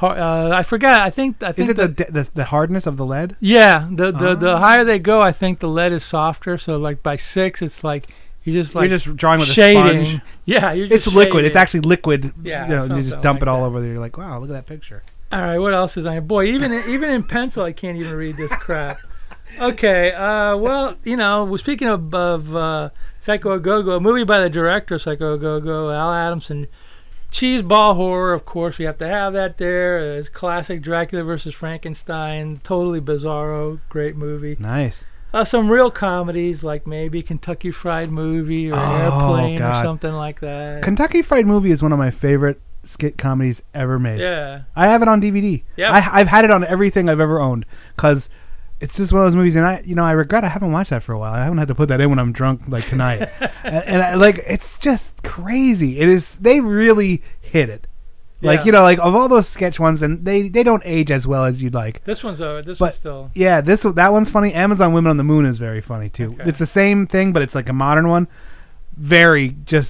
Uh, 0.01 0.49
I 0.53 0.65
forgot. 0.67 1.01
I 1.01 1.11
think. 1.11 1.37
I 1.41 1.53
think 1.53 1.69
Is 1.69 1.77
it 1.79 1.97
the, 1.97 2.05
the 2.11 2.27
the 2.35 2.43
hardness 2.45 2.85
of 2.85 2.97
the 2.97 3.05
lead? 3.05 3.37
Yeah, 3.39 3.87
the 3.89 4.11
the 4.11 4.35
the 4.39 4.49
Ah. 4.55 4.59
higher 4.59 4.83
they 4.83 4.99
go, 4.99 5.21
I 5.21 5.31
think 5.31 5.59
the 5.59 5.67
lead 5.67 5.93
is 5.93 6.03
softer. 6.09 6.57
So 6.57 6.73
like 6.77 7.01
by 7.03 7.17
six, 7.33 7.61
it's 7.61 7.83
like 7.83 8.07
you 8.43 8.53
just 8.61 8.75
like 8.75 8.89
you're 8.89 8.97
just 8.97 9.15
drawing 9.17 9.39
with 9.39 9.49
a 9.49 9.53
shading. 9.53 9.77
sponge. 9.79 10.21
Yeah, 10.45 10.73
you're 10.73 10.87
just 10.87 11.07
It's 11.07 11.15
liquid. 11.15 11.29
shading. 11.43 11.45
It's 11.47 11.55
actually 11.55 11.79
liquid. 11.81 12.33
Yeah, 12.43 12.67
You 12.67 12.75
know, 12.87 12.95
you 12.97 13.09
just 13.09 13.21
dump 13.23 13.37
like 13.37 13.43
it 13.43 13.47
all 13.47 13.61
that. 13.61 13.67
over 13.67 13.79
there. 13.81 13.91
You're 13.93 14.01
like, 14.01 14.17
wow, 14.17 14.39
look 14.39 14.49
at 14.49 14.53
that 14.53 14.67
picture. 14.67 15.01
All 15.31 15.41
right, 15.41 15.57
what 15.57 15.73
else 15.73 15.95
is 15.95 16.05
on 16.05 16.11
here? 16.11 16.21
Boy, 16.21 16.45
even 16.47 16.71
in, 16.73 16.93
even 16.93 17.09
in 17.09 17.23
pencil, 17.23 17.63
I 17.63 17.71
can't 17.71 17.97
even 17.97 18.11
read 18.13 18.35
this 18.37 18.51
crap. 18.59 18.97
Okay, 19.61 20.11
uh, 20.11 20.57
well, 20.57 20.95
you 21.03 21.15
know, 21.15 21.45
well, 21.45 21.57
speaking 21.59 21.87
of, 21.87 22.13
of 22.13 22.55
uh, 22.55 22.89
Psycho 23.25 23.57
Go 23.59 23.79
a 23.91 23.99
movie 23.99 24.23
by 24.25 24.41
the 24.43 24.49
director 24.49 24.95
of 24.95 25.01
Psycho 25.01 25.37
Go, 25.37 25.91
Al 25.91 26.11
Adamson, 26.13 26.67
cheese 27.31 27.61
ball 27.63 27.95
horror. 27.95 28.33
Of 28.33 28.45
course, 28.45 28.77
we 28.77 28.85
have 28.85 28.97
to 28.99 29.07
have 29.07 29.33
that 29.33 29.57
there. 29.57 30.17
It's 30.17 30.29
classic 30.29 30.81
Dracula 30.83 31.23
versus 31.23 31.53
Frankenstein, 31.59 32.61
totally 32.67 32.99
bizarro, 32.99 33.79
great 33.89 34.15
movie. 34.15 34.55
Nice. 34.59 34.95
Uh, 35.33 35.43
some 35.45 35.69
real 35.69 35.89
comedies 35.89 36.61
like 36.61 36.85
maybe 36.85 37.23
Kentucky 37.23 37.71
Fried 37.71 38.11
Movie 38.11 38.69
or 38.69 38.75
Oh, 38.75 38.91
Airplane 38.95 39.59
God. 39.59 39.81
or 39.81 39.83
something 39.83 40.11
like 40.13 40.41
that. 40.41 40.81
Kentucky 40.83 41.23
Fried 41.23 41.47
Movie 41.47 41.71
is 41.71 41.81
one 41.81 41.91
of 41.91 41.97
my 41.99 42.11
favorite 42.11 42.61
skit 42.91 43.17
comedies 43.17 43.57
ever 43.73 43.97
made. 43.97 44.19
Yeah. 44.19 44.63
I 44.75 44.87
have 44.87 45.01
it 45.01 45.07
on 45.07 45.21
DVD. 45.21 45.63
Yeah. 45.75 45.91
I, 45.91 46.19
I've 46.19 46.27
had 46.27 46.45
it 46.45 46.51
on 46.51 46.63
everything 46.63 47.09
I've 47.09 47.19
ever 47.19 47.39
owned 47.39 47.65
because 47.95 48.23
it's 48.79 48.93
just 48.95 49.11
one 49.13 49.25
of 49.25 49.31
those 49.31 49.37
movies, 49.37 49.55
and 49.55 49.65
I, 49.65 49.81
you 49.85 49.95
know, 49.95 50.03
I 50.03 50.11
regret 50.11 50.43
I 50.43 50.49
haven't 50.49 50.71
watched 50.73 50.89
that 50.89 51.03
for 51.03 51.13
a 51.13 51.17
while. 51.19 51.33
I 51.33 51.43
haven't 51.45 51.57
had 51.57 51.69
to 51.69 51.75
put 51.75 51.87
that 51.89 52.01
in 52.01 52.09
when 52.09 52.19
I'm 52.19 52.33
drunk 52.33 52.61
like 52.67 52.87
tonight, 52.89 53.21
and, 53.63 53.75
and 53.75 54.01
I, 54.03 54.15
like 54.15 54.43
it's 54.45 54.65
just 54.81 55.03
crazy. 55.23 55.99
It 56.01 56.09
is. 56.09 56.23
They 56.39 56.59
really 56.59 57.23
hit 57.41 57.69
it. 57.69 57.87
Like 58.43 58.59
Yeah. 58.59 58.65
you 58.65 58.71
know, 58.73 58.81
like 58.81 58.99
of 59.01 59.15
all 59.15 59.29
those 59.29 59.47
sketch 59.53 59.79
ones, 59.79 60.01
and 60.01 60.25
they 60.25 60.49
they 60.49 60.63
don't 60.63 60.83
age 60.85 61.09
as 61.11 61.25
well 61.25 61.45
as 61.45 61.61
you'd 61.61 61.73
like. 61.73 62.03
This 62.05 62.21
one's 62.23 62.41
uh, 62.41 62.61
this 62.65 62.77
But 62.77 62.85
one's 62.87 62.95
still. 62.97 63.31
yeah, 63.33 63.61
this 63.61 63.79
that 63.95 64.11
one's 64.11 64.29
funny. 64.29 64.53
Amazon 64.53 64.93
Women 64.93 65.09
on 65.11 65.17
the 65.17 65.23
Moon 65.23 65.45
is 65.45 65.57
very 65.57 65.81
funny 65.81 66.09
too. 66.09 66.35
Okay. 66.39 66.49
It's 66.49 66.59
the 66.59 66.69
same 66.73 67.07
thing, 67.07 67.31
but 67.33 67.41
it's 67.41 67.55
like 67.55 67.69
a 67.69 67.73
modern 67.73 68.07
one. 68.09 68.27
Very 68.97 69.55
just 69.65 69.89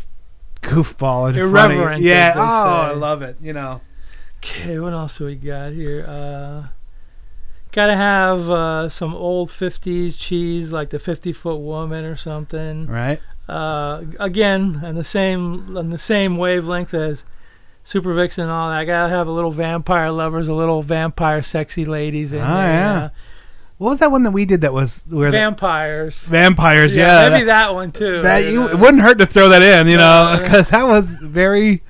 goofball 0.63 1.29
and 1.29 1.37
Irreverent, 1.37 1.95
funny. 1.95 2.05
Yeah. 2.05 2.33
Oh, 2.35 2.41
I 2.41 2.93
love 2.93 3.21
it. 3.21 3.37
You 3.41 3.53
know. 3.53 3.81
Okay, 4.43 4.77
what 4.79 4.93
else 4.93 5.13
do 5.17 5.25
we 5.25 5.35
got 5.35 5.71
here? 5.71 6.05
Uh, 6.07 6.67
gotta 7.73 7.95
have 7.95 8.49
uh, 8.49 8.89
some 8.89 9.13
old 9.15 9.51
'50s 9.59 10.15
cheese, 10.27 10.69
like 10.69 10.89
the 10.91 10.99
50 10.99 11.33
Foot 11.33 11.57
Woman 11.59 12.03
or 12.05 12.17
something. 12.17 12.87
Right. 12.87 13.19
Uh, 13.47 14.01
again, 14.19 14.81
on 14.83 14.95
the 14.95 15.03
same 15.03 15.75
on 15.77 15.89
the 15.89 15.97
same 15.99 16.37
wavelength 16.37 16.93
as 16.93 17.19
Super 17.85 18.13
Vixen 18.13 18.43
and 18.43 18.51
all 18.51 18.69
that. 18.69 18.77
I 18.77 18.85
gotta 18.85 19.13
have 19.13 19.27
a 19.27 19.31
little 19.31 19.53
vampire 19.53 20.11
lovers, 20.11 20.47
a 20.47 20.53
little 20.53 20.83
vampire 20.83 21.43
sexy 21.43 21.85
ladies 21.85 22.31
in 22.31 22.37
Oh, 22.39 22.41
there. 22.41 22.47
yeah. 22.73 23.09
What 23.77 23.89
was 23.91 23.99
that 23.99 24.11
one 24.11 24.23
that 24.23 24.31
we 24.31 24.45
did 24.45 24.61
that 24.61 24.71
was 24.73 24.89
where 25.09 25.29
the- 25.31 25.37
Vampires. 25.37 26.13
vampires? 26.29 26.91
Yeah. 26.93 27.27
maybe 27.29 27.45
that, 27.49 27.73
one 27.73 27.91
too. 27.91 28.21
That 28.21 28.43
you 28.45 28.53
know. 28.61 28.67
it 28.69 28.79
wouldn't 28.79 29.03
hurt 29.03 29.19
to 29.19 29.25
throw 29.25 29.49
that 29.49 29.61
in, 29.61 29.89
you 29.89 29.97
know, 29.97 30.39
because 30.41 30.65
that 30.71 30.83
was 30.83 31.05
very 31.21 31.83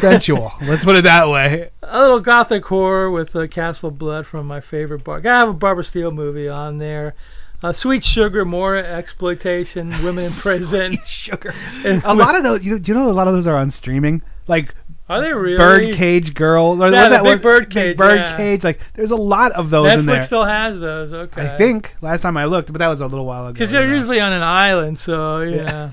sensual. 0.00 0.52
Let's 0.62 0.84
put 0.84 0.96
it 0.96 1.04
that 1.04 1.28
way. 1.28 1.70
a 1.82 2.00
little 2.00 2.20
gothic 2.20 2.64
horror 2.64 3.10
with 3.10 3.34
uh, 3.36 3.46
Castle 3.48 3.90
Blood 3.90 4.26
from 4.30 4.46
my 4.46 4.60
favorite 4.60 5.04
bar. 5.04 5.20
Gotta 5.20 5.40
have 5.46 5.48
a 5.54 5.58
Barbara 5.58 5.84
Steele 5.84 6.10
movie 6.12 6.48
on 6.48 6.78
there. 6.78 7.14
Uh, 7.62 7.72
Sweet 7.76 8.04
Sugar, 8.04 8.44
more 8.44 8.76
exploitation, 8.76 10.02
women 10.04 10.32
in 10.32 10.40
prison. 10.40 10.98
Sugar. 11.24 11.52
And 11.84 12.02
A 12.04 12.14
lot 12.14 12.36
of 12.36 12.42
those, 12.44 12.62
you, 12.62 12.78
do 12.78 12.92
you 12.92 12.98
know, 12.98 13.10
a 13.10 13.12
lot 13.12 13.26
of 13.28 13.34
those 13.34 13.46
are 13.46 13.56
on 13.56 13.72
streaming. 13.76 14.22
Like 14.46 14.74
Are 15.08 15.22
they 15.22 15.32
really? 15.32 15.58
Birdcage 15.58 16.34
Girl. 16.34 16.82
Or 16.82 16.92
Yeah, 16.92 17.08
that 17.08 17.24
Big? 17.24 17.42
Birdcage, 17.42 17.96
Big 17.96 17.98
yeah. 17.98 18.36
Birdcage. 18.36 18.64
Like 18.64 18.80
there's 18.94 19.10
a 19.10 19.16
lot 19.16 19.52
of 19.52 19.70
those 19.70 19.90
in 19.90 20.04
there. 20.06 20.16
Netflix 20.16 20.18
there. 20.18 20.26
still 20.26 20.44
has 20.46 20.80
those. 20.80 21.12
Okay. 21.12 21.48
I 21.48 21.56
think 21.56 21.88
last 22.02 22.22
time 22.22 22.36
I 22.36 22.44
looked, 22.44 22.70
but 22.72 22.78
that 22.80 22.88
was 22.88 23.00
a 23.00 23.06
little 23.06 23.24
while 23.24 23.46
ago. 23.46 23.54
Because 23.54 23.72
they're 23.72 23.84
you 23.84 23.90
know. 23.92 23.96
usually 23.96 24.20
on 24.20 24.32
an 24.32 24.42
island, 24.42 24.98
so 25.04 25.40
Yeah. 25.40 25.92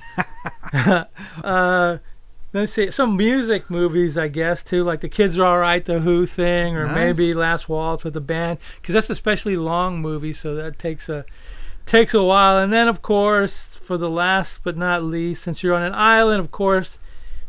yeah. 0.73 1.03
uh, 1.43 1.97
let's 2.53 2.75
see, 2.75 2.89
some 2.91 3.15
music 3.15 3.69
movies, 3.69 4.17
I 4.17 4.27
guess, 4.27 4.59
too, 4.69 4.83
like 4.83 5.01
The 5.01 5.09
Kids 5.09 5.37
Are 5.37 5.43
Alright, 5.43 5.85
The 5.85 5.99
Who 5.99 6.25
thing, 6.27 6.75
or 6.75 6.87
Nice. 6.87 6.95
maybe 6.95 7.33
Last 7.33 7.69
Waltz 7.69 8.03
with 8.03 8.13
the 8.15 8.19
band, 8.21 8.59
because 8.81 8.95
that's 8.95 9.09
especially 9.09 9.55
long 9.55 10.01
movie, 10.01 10.33
so 10.33 10.55
that 10.55 10.77
takes 10.79 11.07
a 11.09 11.25
takes 11.87 12.13
a 12.15 12.23
while. 12.23 12.57
And 12.57 12.73
then, 12.73 12.87
of 12.87 13.01
course, 13.01 13.53
for 13.85 13.97
the 13.97 14.09
last 14.09 14.49
but 14.63 14.75
not 14.75 15.03
least, 15.03 15.43
since 15.45 15.61
you're 15.61 15.75
on 15.75 15.83
an 15.83 15.93
island, 15.93 16.43
of 16.43 16.51
course, 16.51 16.87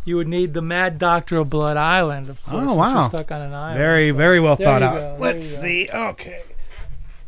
you 0.07 0.17
would 0.17 0.29
need 0.29 0.55
the 0.55 0.63
Mad 0.63 0.99
Doctor 0.99 1.37
of 1.39 1.51
Blood 1.51 1.77
Island, 1.77 2.31
of 2.31 2.37
course. 2.49 2.65
Oh, 2.69 2.75
wow. 2.75 3.09
stuck 3.11 3.31
on 3.31 3.43
an 3.43 3.53
island. 3.53 3.79
Very, 3.79 4.11
very 4.13 4.41
well 4.41 4.57
There 4.57 4.67
thought 4.67 4.83
out. 4.83 5.19
go, 5.19 5.23
Let's 5.23 5.39
see. 5.63 5.89
Okay. 5.93 6.41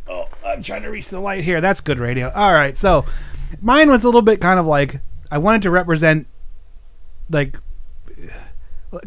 Oh, 0.08 0.24
I'm 0.46 0.62
trying 0.62 0.82
to 0.82 0.88
reach 0.88 1.06
the 1.10 1.20
light 1.20 1.44
here. 1.44 1.60
That's 1.60 1.80
good 1.80 1.98
radio. 1.98 2.30
All 2.30 2.52
right. 2.52 2.74
So, 2.80 3.02
mine 3.60 3.90
was 3.90 4.02
a 4.02 4.06
little 4.06 4.22
bit 4.22 4.40
kind 4.40 4.58
of 4.58 4.64
like 4.64 5.00
I 5.30 5.36
wanted 5.38 5.62
to 5.62 5.70
represent, 5.70 6.26
like, 7.28 7.56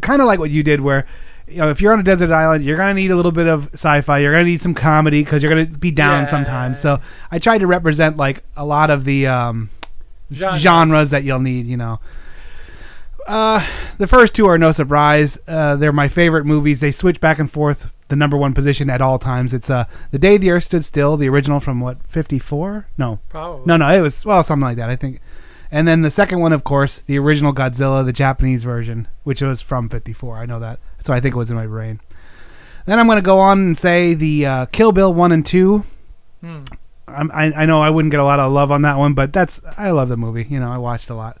kind 0.02 0.20
of 0.20 0.26
like 0.26 0.38
what 0.38 0.50
you 0.50 0.62
did, 0.62 0.80
where 0.80 1.06
you 1.48 1.56
know 1.58 1.70
if 1.70 1.80
you're 1.80 1.92
on 1.92 1.98
a 2.00 2.04
desert 2.04 2.30
island, 2.32 2.64
you're 2.64 2.76
gonna 2.76 2.94
need 2.94 3.10
a 3.10 3.16
little 3.16 3.32
bit 3.32 3.46
of 3.48 3.64
sci-fi. 3.74 4.20
You're 4.20 4.32
gonna 4.32 4.44
need 4.44 4.62
some 4.62 4.74
comedy 4.74 5.24
because 5.24 5.42
you're 5.42 5.50
gonna 5.52 5.76
be 5.76 5.90
down 5.90 6.24
Yeah. 6.24 6.30
sometimes. 6.30 6.76
So 6.82 6.98
I 7.30 7.38
tried 7.40 7.58
to 7.58 7.66
represent 7.66 8.16
like 8.16 8.44
a 8.56 8.64
lot 8.64 8.90
of 8.90 9.04
the 9.04 9.26
um, 9.26 9.70
Genres. 10.32 10.62
genres 10.62 11.10
that 11.10 11.24
you'll 11.24 11.40
need. 11.40 11.66
You 11.66 11.76
know. 11.78 11.98
Uh, 13.26 13.60
the 13.98 14.06
first 14.06 14.34
two 14.34 14.46
are 14.46 14.58
no 14.58 14.72
surprise. 14.72 15.30
Uh, 15.46 15.76
they're 15.76 15.92
my 15.92 16.08
favorite 16.08 16.44
movies. 16.44 16.78
They 16.80 16.92
switch 16.92 17.20
back 17.20 17.38
and 17.38 17.50
forth 17.50 17.78
the 18.08 18.16
number 18.16 18.36
one 18.36 18.52
position 18.54 18.90
at 18.90 19.00
all 19.00 19.18
times. 19.18 19.52
It's 19.52 19.70
uh, 19.70 19.84
The 20.10 20.18
Day 20.18 20.36
the 20.38 20.50
Earth 20.50 20.64
Stood 20.64 20.84
Still, 20.84 21.16
the 21.16 21.28
original 21.28 21.60
from 21.60 21.80
what 21.80 21.98
54? 22.12 22.86
No, 22.98 23.20
Probably. 23.30 23.64
no, 23.66 23.76
no. 23.76 23.88
It 23.88 24.00
was 24.00 24.14
well 24.24 24.44
something 24.46 24.66
like 24.66 24.76
that. 24.76 24.90
I 24.90 24.96
think 24.96 25.20
And 25.70 25.86
then 25.88 26.02
the 26.02 26.10
second 26.10 26.40
one, 26.40 26.52
of 26.52 26.64
course, 26.64 27.00
the 27.06 27.18
original 27.18 27.54
Godzilla, 27.54 28.04
the 28.04 28.12
Japanese 28.12 28.64
version, 28.64 29.08
which 29.24 29.40
was 29.40 29.62
from 29.66 29.88
'54. 29.88 30.36
I 30.38 30.46
know 30.46 30.60
that, 30.60 30.78
so 31.06 31.12
I 31.12 31.20
think 31.20 31.34
it 31.34 31.38
was 31.38 31.48
in 31.50 31.56
my 31.56 31.66
brain. 31.66 32.00
Then 32.86 32.98
I'm 32.98 33.06
going 33.06 33.16
to 33.16 33.22
go 33.22 33.38
on 33.38 33.58
and 33.58 33.78
say 33.80 34.14
the 34.14 34.44
uh, 34.46 34.66
Kill 34.66 34.92
Bill 34.92 35.14
one 35.14 35.30
and 35.32 35.46
two. 35.46 35.84
Hmm. 36.40 36.64
I'm, 37.06 37.30
I 37.30 37.52
I 37.52 37.66
know 37.66 37.80
I 37.80 37.90
wouldn't 37.90 38.10
get 38.12 38.20
a 38.20 38.24
lot 38.24 38.40
of 38.40 38.52
love 38.52 38.70
on 38.70 38.82
that 38.82 38.96
one, 38.98 39.14
but 39.14 39.32
that's 39.32 39.52
I 39.78 39.90
love 39.90 40.08
the 40.08 40.16
movie. 40.16 40.46
You 40.48 40.60
know, 40.60 40.70
I 40.70 40.78
watched 40.78 41.08
a 41.08 41.14
lot. 41.14 41.38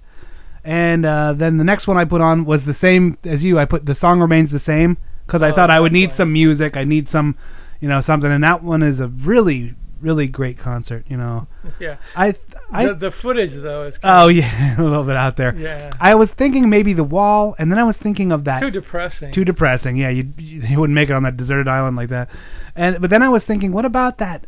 And 0.64 1.04
uh, 1.04 1.34
then 1.36 1.56
the 1.58 1.64
next 1.64 1.86
one 1.86 1.96
I 1.96 2.04
put 2.04 2.20
on 2.20 2.44
was 2.44 2.60
the 2.66 2.76
same 2.80 3.18
as 3.24 3.42
you. 3.42 3.58
I 3.58 3.64
put 3.64 3.84
the 3.84 3.96
song 4.00 4.20
remains 4.20 4.50
the 4.52 4.60
same 4.60 4.96
because 5.26 5.42
I 5.42 5.50
Oh, 5.50 5.54
thought 5.54 5.70
I 5.70 5.80
would 5.80 5.92
need 5.92 6.10
right. 6.10 6.16
some 6.18 6.32
music. 6.32 6.76
I 6.76 6.84
need 6.84 7.08
some, 7.10 7.36
you 7.80 7.88
know, 7.88 8.00
something. 8.06 8.30
And 8.30 8.44
that 8.44 8.62
one 8.62 8.82
is 8.82 9.00
a 9.00 9.06
really 9.08 9.74
really 10.00 10.26
great 10.26 10.58
concert. 10.58 11.04
You 11.08 11.16
know, 11.16 11.46
Yeah. 11.80 11.96
I 12.16 12.34
I 12.72 12.86
the, 12.86 12.94
the 12.94 13.12
footage 13.22 13.52
though 13.62 13.84
is 13.84 13.94
oh 14.04 14.28
yeah 14.40 14.80
a 14.80 14.82
little 14.82 15.04
bit 15.04 15.16
out 15.16 15.36
there. 15.36 15.54
Yeah. 15.56 15.90
I 16.00 16.14
was 16.14 16.28
thinking 16.38 16.68
maybe 16.70 16.92
the 16.94 17.04
wall, 17.04 17.54
and 17.58 17.70
then 17.70 17.78
I 17.78 17.84
was 17.84 17.96
thinking 18.02 18.30
of 18.32 18.44
that 18.44 18.60
too 18.60 18.70
depressing. 18.70 19.32
too 19.32 19.44
depressing. 19.44 19.96
Yeah, 19.96 20.10
you 20.10 20.32
you 20.38 20.78
wouldn't 20.78 20.94
make 20.94 21.08
it 21.08 21.12
on 21.14 21.22
that 21.24 21.36
deserted 21.36 21.66
island 21.68 21.96
like 21.96 22.10
that. 22.10 22.28
And 22.76 23.00
but 23.00 23.10
then 23.10 23.22
I 23.22 23.28
was 23.28 23.42
thinking, 23.46 23.72
what 23.72 23.84
about 23.84 24.18
that? 24.18 24.46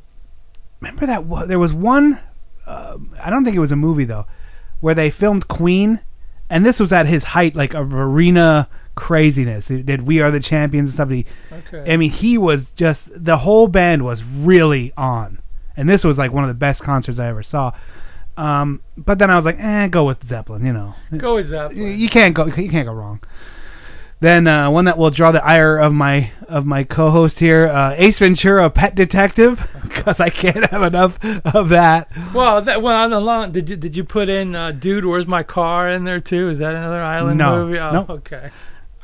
Remember 0.80 1.06
that 1.06 1.48
there 1.48 1.58
was 1.58 1.72
one. 1.72 2.20
Uh, 2.66 2.96
I 3.22 3.30
don't 3.30 3.44
think 3.44 3.54
it 3.56 3.60
was 3.60 3.72
a 3.72 3.76
movie 3.76 4.04
though, 4.06 4.26
where 4.80 4.94
they 4.94 5.10
filmed 5.10 5.48
Queen, 5.48 6.00
and 6.50 6.64
this 6.64 6.78
was 6.78 6.92
at 6.92 7.06
his 7.06 7.22
height, 7.22 7.56
like 7.56 7.74
of 7.74 7.92
arena 7.92 8.68
craziness. 8.94 9.64
He 9.68 9.82
did 9.82 10.02
"We 10.06 10.20
Are 10.20 10.30
the 10.30 10.40
Champions" 10.40 10.90
and 10.90 10.94
stuff. 10.94 11.10
He, 11.10 11.26
Okay. 11.52 11.92
I 11.92 11.96
mean, 11.96 12.10
he 12.10 12.38
was 12.38 12.60
just 12.76 13.00
the 13.16 13.38
whole 13.38 13.68
band 13.68 14.04
was 14.04 14.20
really 14.22 14.92
on, 14.96 15.38
and 15.76 15.88
this 15.88 16.04
was 16.04 16.16
like 16.16 16.32
one 16.32 16.44
of 16.44 16.48
the 16.48 16.54
best 16.58 16.80
concerts 16.82 17.18
I 17.18 17.28
ever 17.28 17.42
saw. 17.42 17.72
Um, 18.36 18.82
but 18.96 19.18
then 19.18 19.30
I 19.30 19.36
was 19.36 19.44
like, 19.44 19.58
eh, 19.60 19.86
go 19.88 20.04
with 20.04 20.18
Zeppelin, 20.28 20.66
you 20.66 20.72
know. 20.72 20.94
Go 21.16 21.36
with 21.36 21.50
Zeppelin. 21.50 21.98
You 21.98 22.08
can't 22.08 22.34
go. 22.34 22.46
You 22.46 22.70
can't 22.70 22.86
go 22.86 22.92
wrong. 22.92 23.20
Then 24.20 24.46
uh, 24.46 24.70
one 24.70 24.86
that 24.86 24.96
will 24.96 25.10
draw 25.10 25.32
the 25.32 25.44
ire 25.44 25.76
of 25.76 25.92
my 25.92 26.32
of 26.48 26.64
my 26.64 26.84
co-host 26.84 27.36
here, 27.38 27.68
uh, 27.68 27.94
Ace 27.96 28.18
Ventura, 28.18 28.70
Pet 28.70 28.94
Detective, 28.94 29.58
because 29.82 30.16
I 30.18 30.30
can't 30.30 30.70
have 30.70 30.82
enough 30.82 31.12
of 31.44 31.70
that. 31.70 32.08
Well, 32.34 32.64
that 32.64 32.80
well 32.80 32.94
on 32.94 33.10
the 33.10 33.18
long 33.18 33.52
did 33.52 33.68
you 33.68 33.76
did 33.76 33.94
you 33.96 34.04
put 34.04 34.28
in 34.28 34.54
uh, 34.54 34.72
Dude, 34.72 35.04
Where's 35.04 35.26
My 35.26 35.42
Car 35.42 35.90
in 35.90 36.04
there 36.04 36.20
too? 36.20 36.50
Is 36.50 36.58
that 36.58 36.70
another 36.74 37.02
island 37.02 37.38
No, 37.38 37.64
movie? 37.66 37.78
Oh, 37.78 37.92
no. 37.92 38.06
okay. 38.16 38.50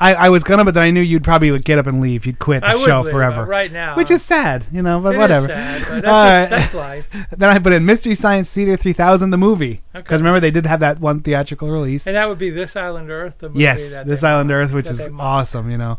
I, 0.02 0.14
I 0.14 0.28
was 0.30 0.42
gonna, 0.44 0.64
but 0.64 0.72
then 0.72 0.82
I 0.84 0.90
knew 0.90 1.02
you'd 1.02 1.22
probably 1.24 1.50
would 1.50 1.64
get 1.64 1.78
up 1.78 1.86
and 1.86 2.00
leave. 2.00 2.24
You'd 2.24 2.38
quit 2.38 2.62
the 2.62 2.68
I 2.68 2.86
show 2.86 3.02
forever. 3.10 3.42
uh, 3.42 3.46
right 3.46 3.70
now. 3.70 3.96
which 3.98 4.10
is 4.10 4.22
sad, 4.26 4.66
you 4.72 4.80
know. 4.80 4.98
But 4.98 5.14
It 5.14 5.18
whatever. 5.18 5.46
sad, 5.48 5.82
but 5.86 5.94
that's 6.02 6.06
All 6.08 6.24
just- 6.24 6.50
that's 6.50 6.74
life. 6.74 7.04
then 7.36 7.50
I 7.50 7.58
put 7.58 7.74
in 7.74 7.84
Mystery 7.84 8.14
Science 8.16 8.48
Theater 8.54 8.78
3000, 8.78 9.28
the 9.30 9.36
movie, 9.36 9.82
because 9.92 10.06
Okay. 10.06 10.16
remember 10.16 10.40
they 10.40 10.50
did 10.50 10.64
have 10.64 10.80
that 10.80 11.00
one 11.00 11.20
theatrical 11.20 11.68
release. 11.70 12.00
And 12.06 12.16
that 12.16 12.26
would 12.28 12.38
be 12.38 12.48
This 12.50 12.70
Island 12.74 13.10
Earth, 13.10 13.34
the 13.40 13.48
movie 13.50 13.60
Yes, 13.60 14.06
This 14.06 14.22
Island 14.24 14.48
mocked- 14.48 14.56
Earth, 14.68 14.72
which 14.72 14.86
is 14.86 15.00
awesome, 15.18 15.70
you 15.70 15.76
know. 15.76 15.98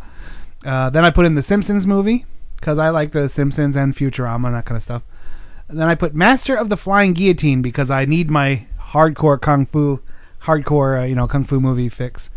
Uh, 0.66 0.90
then 0.90 1.06
I 1.06 1.12
put 1.12 1.26
in 1.28 1.36
the 1.36 1.44
Simpsons 1.44 1.86
movie 1.86 2.26
because 2.60 2.80
I 2.80 2.90
like 2.90 3.14
the 3.14 3.30
Simpsons 3.36 3.76
and 3.76 3.96
Futurama 3.96 4.48
and 4.48 4.56
that 4.56 4.66
kind 4.66 4.78
of 4.78 4.84
stuff. 4.84 5.04
And 5.70 5.80
then 5.80 5.88
I 5.88 5.94
put 5.96 6.16
Master 6.16 6.56
of 6.56 6.70
the 6.70 6.76
Flying 6.78 7.14
Guillotine 7.14 7.62
because 7.62 7.92
I 7.92 8.06
need 8.06 8.30
my 8.32 8.66
hardcore 8.94 9.40
kung 9.40 9.68
fu, 9.72 10.00
hardcore 10.46 11.02
uh, 11.02 11.06
you 11.06 11.14
know 11.16 11.28
kung 11.28 11.46
fu 11.46 11.60
movie 11.60 11.88
fix. 11.90 12.30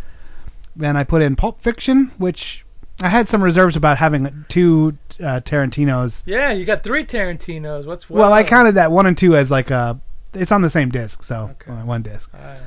Then 0.76 0.96
I 0.96 1.04
put 1.04 1.22
in 1.22 1.36
Pulp 1.36 1.62
Fiction, 1.62 2.12
which 2.18 2.64
I 2.98 3.08
had 3.08 3.28
some 3.28 3.42
reserves 3.42 3.76
about 3.76 3.98
having 3.98 4.44
two 4.48 4.98
uh, 5.20 5.40
Tarantinos. 5.40 6.12
Yeah, 6.24 6.52
you 6.52 6.64
got 6.64 6.82
three 6.82 7.06
Tarantinos. 7.06 7.86
What's 7.86 8.08
Well, 8.08 8.32
I 8.32 8.48
counted 8.48 8.76
that 8.76 8.90
one 8.90 9.06
and 9.06 9.18
two 9.18 9.36
as 9.36 9.50
like 9.50 9.70
a. 9.70 10.00
It's 10.32 10.50
on 10.50 10.62
the 10.62 10.70
same 10.70 10.90
disc, 10.90 11.18
so 11.28 11.50
uh, 11.68 11.72
one 11.84 12.02
disc. 12.02 12.28
Uh, 12.34 12.58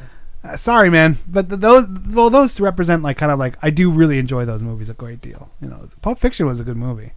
Uh, 0.44 0.56
sorry, 0.64 0.90
man, 0.90 1.20
but 1.28 1.50
th- 1.50 1.60
those 1.60 1.86
well, 2.14 2.30
those 2.30 2.52
represent 2.60 3.02
like 3.02 3.18
kind 3.18 3.32
of 3.32 3.40
like 3.40 3.56
I 3.62 3.70
do 3.70 3.92
really 3.92 4.20
enjoy 4.20 4.46
those 4.46 4.62
movies 4.62 4.88
a 4.90 4.94
great 4.94 5.22
deal. 5.22 5.50
You 5.62 5.68
know, 5.68 5.90
Pulp 6.02 6.20
Fiction 6.22 6.46
was 6.46 6.60
a 6.60 6.64
good 6.64 6.78
movie. 6.78 7.14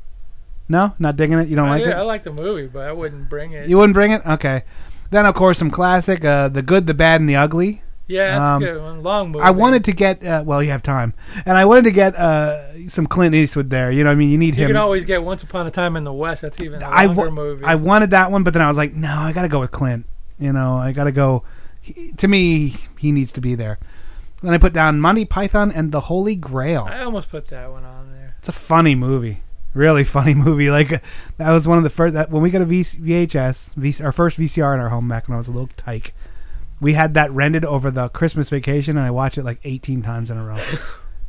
No, 0.69 0.95
not 0.99 1.17
digging 1.17 1.39
it. 1.39 1.49
You 1.49 1.57
don't 1.57 1.69
I, 1.69 1.79
like 1.79 1.87
yeah, 1.87 2.01
I 2.01 2.03
like 2.03 2.25
the 2.25 2.33
movie, 2.33 2.67
but 2.67 2.81
I 2.81 2.93
wouldn't 2.93 3.29
bring 3.29 3.53
it. 3.53 3.69
You 3.69 3.77
wouldn't 3.77 3.95
bring 3.95 4.13
it. 4.13 4.23
Okay. 4.27 4.65
Then 5.13 5.27
of 5.27 5.35
course 5.35 5.59
some 5.59 5.71
classic, 5.71 6.25
uh, 6.25 6.49
the 6.49 6.63
good, 6.63 6.87
the 6.87 6.95
bad, 6.95 7.21
and 7.21 7.29
the 7.29 7.37
ugly. 7.37 7.83
Yeah, 8.11 8.31
that's 8.33 8.41
um, 8.41 8.63
a 8.63 8.67
good 8.67 8.83
one. 8.83 9.03
Long 9.03 9.31
movie. 9.31 9.45
I 9.45 9.51
wanted 9.51 9.85
to 9.85 9.93
get 9.93 10.25
uh, 10.27 10.43
well, 10.45 10.63
you 10.63 10.71
have 10.71 10.83
time, 10.83 11.15
and 11.47 11.57
I 11.57 11.65
wanted 11.65 11.85
to 11.85 11.93
get 11.93 12.17
uh, 12.17 12.73
some 12.95 13.07
Clint 13.07 13.35
Eastwood 13.35 13.71
there. 13.71 13.93
You 13.93 14.03
know, 14.03 14.11
what 14.11 14.15
I 14.15 14.17
mean, 14.17 14.31
you 14.31 14.39
need 14.39 14.55
You 14.57 14.65
him. 14.65 14.69
You 14.69 14.75
can 14.75 14.77
always 14.77 15.05
get 15.05 15.23
Once 15.23 15.43
Upon 15.43 15.67
a 15.67 15.71
Time 15.71 15.97
in 15.97 16.05
the 16.05 16.13
West. 16.13 16.43
That's 16.43 16.61
even 16.61 16.83
a 16.83 16.87
I, 16.87 17.05
longer 17.05 17.31
movie. 17.31 17.65
I 17.65 17.77
wanted 17.77 18.11
that 18.11 18.33
one, 18.33 18.43
but 18.43 18.53
then 18.53 18.63
I 18.63 18.69
was 18.69 18.77
like, 18.77 18.95
no, 18.95 19.09
I 19.09 19.33
got 19.33 19.43
to 19.43 19.49
go 19.49 19.61
with 19.61 19.71
Clint. 19.71 20.07
You 20.39 20.53
know, 20.53 20.77
I 20.77 20.93
got 20.93 21.05
to 21.05 21.13
go. 21.13 21.45
He, 21.81 22.13
to 22.19 22.27
me, 22.27 22.77
he 22.99 23.13
needs 23.13 23.33
to 23.33 23.41
be 23.41 23.55
there. 23.55 23.79
Then 24.43 24.53
I 24.55 24.59
put 24.59 24.73
down 24.73 25.01
Monty 25.01 25.25
Python 25.25 25.71
and 25.71 25.93
the 25.93 26.01
Holy 26.01 26.35
Grail. 26.35 26.87
I 26.89 27.03
almost 27.03 27.31
put 27.31 27.51
that 27.51 27.71
one 27.71 27.85
on 27.85 28.11
there. 28.13 28.37
It's 28.41 28.49
a 28.49 28.59
funny 28.67 28.95
movie, 28.95 29.43
really 29.75 30.05
funny 30.05 30.35
movie. 30.47 30.71
Like 30.71 30.93
uh, 30.93 30.99
that 31.39 31.51
was 31.51 31.67
one 31.67 31.79
of 31.79 31.85
the 31.85 31.91
first 31.91 32.15
that 32.15 32.31
when 32.31 32.43
we 32.43 32.51
got 32.51 32.63
a 32.63 32.67
v- 32.67 32.87
VHS, 32.99 33.57
v- 33.77 34.03
our 34.03 34.13
first 34.13 34.39
VCR 34.39 34.75
in 34.75 34.81
our 34.81 34.89
home 34.89 35.09
back 35.09 35.29
when 35.29 35.37
I 35.37 35.39
was 35.39 35.49
a 35.49 35.53
little 35.53 35.71
tyke. 35.77 36.13
We 36.81 36.95
had 36.95 37.15
that 37.15 37.31
rented 37.33 37.65
over 37.65 37.91
the 37.91 38.09
Christmas 38.09 38.49
vacation, 38.49 38.97
and 38.97 39.07
I 39.07 39.11
watched 39.11 39.39
it 39.39 39.45
like 39.45 39.61
18 39.65 40.03
times 40.03 40.31
in 40.31 40.37
a 40.37 40.45
row. 40.45 40.65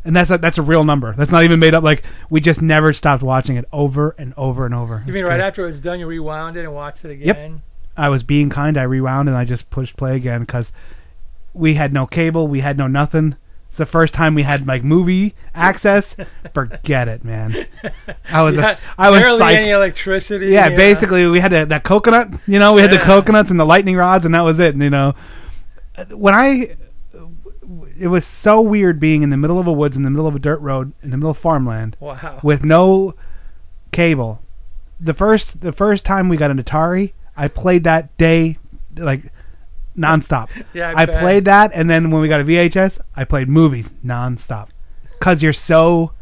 And 0.04 0.16
that's 0.16 0.32
a, 0.32 0.38
that's 0.40 0.58
a 0.58 0.64
real 0.64 0.84
number. 0.84 1.14
That's 1.16 1.30
not 1.30 1.44
even 1.44 1.60
made 1.60 1.76
up. 1.76 1.84
Like 1.84 2.04
we 2.30 2.42
just 2.42 2.60
never 2.62 2.92
stopped 2.92 3.22
watching 3.22 3.58
it 3.58 3.66
over 3.72 4.16
and 4.18 4.34
over 4.36 4.66
and 4.66 4.74
over. 4.74 5.04
You 5.06 5.14
mean 5.14 5.26
right 5.26 5.40
after 5.40 5.68
it 5.68 5.74
was 5.74 5.80
done, 5.80 6.00
you 6.00 6.08
rewound 6.08 6.58
it 6.58 6.62
and 6.64 6.74
watched 6.74 7.06
it 7.06 7.12
again? 7.12 7.28
Yep. 7.28 7.62
I 7.98 8.10
was 8.10 8.24
being 8.24 8.50
kind. 8.50 8.78
I 8.78 8.84
rewound 8.84 9.30
and 9.30 9.38
I 9.38 9.46
just 9.46 9.70
pushed 9.70 9.96
play 9.98 10.16
again 10.16 10.42
because 10.42 10.66
we 11.54 11.76
had 11.76 11.94
no 11.94 12.08
cable. 12.08 12.48
We 12.48 12.62
had 12.62 12.78
no 12.80 12.88
nothing. 12.88 13.36
It's 13.70 13.78
the 13.78 13.86
first 13.86 14.14
time 14.14 14.34
we 14.34 14.44
had 14.44 14.66
like 14.66 14.84
movie 14.84 15.36
access. 15.54 16.04
Forget 16.54 17.08
it, 17.08 17.24
man. 17.24 17.68
I 18.30 18.44
was 18.44 18.56
a- 18.56 18.58
Yeah, 18.58 18.80
I 18.98 19.10
was 19.12 19.22
barely 19.22 19.40
like- 19.40 19.60
any 19.60 19.70
electricity. 19.70 20.48
Yeah, 20.48 20.70
know. 20.70 20.78
basically 20.78 21.28
we 21.28 21.40
had 21.40 21.54
a, 21.54 21.66
that 21.68 21.84
coconut. 21.84 22.28
You 22.48 22.58
know, 22.58 22.74
we 22.74 22.82
had 22.82 22.92
the 22.92 22.98
coconuts 23.06 23.52
and 23.52 23.60
the 23.60 23.66
lightning 23.66 23.98
rods, 23.98 24.26
and 24.26 24.34
that 24.34 24.42
was 24.42 24.58
it. 24.60 24.74
And, 24.74 24.82
you 24.82 24.90
know, 24.90 25.14
when 26.10 26.34
I, 26.34 26.76
it 28.00 28.08
was 28.08 28.24
so 28.44 28.62
weird 28.62 29.00
being 29.00 29.24
in 29.24 29.30
the 29.30 29.38
middle 29.38 29.60
of 29.60 29.68
a 29.68 29.72
woods, 29.72 29.96
in 29.96 30.04
the 30.04 30.10
middle 30.10 30.28
of 30.28 30.36
a 30.36 30.40
dirt 30.40 30.60
road, 30.62 30.94
in 31.04 31.12
the 31.12 31.18
middle 31.18 31.32
of 31.32 31.38
farmland, 31.38 31.98
Wow. 32.00 32.40
with 32.44 32.64
no 32.64 33.16
cable. 33.92 34.40
The 35.00 35.14
first 35.14 35.46
the 35.62 35.72
first 35.72 36.06
time 36.06 36.30
we 36.30 36.38
got 36.38 36.52
an 36.52 36.62
Atari, 36.62 37.14
I 37.36 37.48
played 37.48 37.84
that 37.86 38.16
day 38.18 38.58
like 38.96 39.32
nonstop. 39.98 40.48
Yeah, 40.74 40.94
I 40.96 41.04
I 41.04 41.06
played 41.06 41.46
that, 41.46 41.72
and 41.74 41.90
then 41.90 42.12
when 42.12 42.22
we 42.22 42.30
got 42.30 42.40
a 42.40 42.44
VHS, 42.44 43.00
I 43.16 43.24
played 43.26 43.50
movies 43.50 43.86
nonstop. 44.06 44.68
Cause 45.22 45.42
you're 45.42 45.54
so 45.54 46.14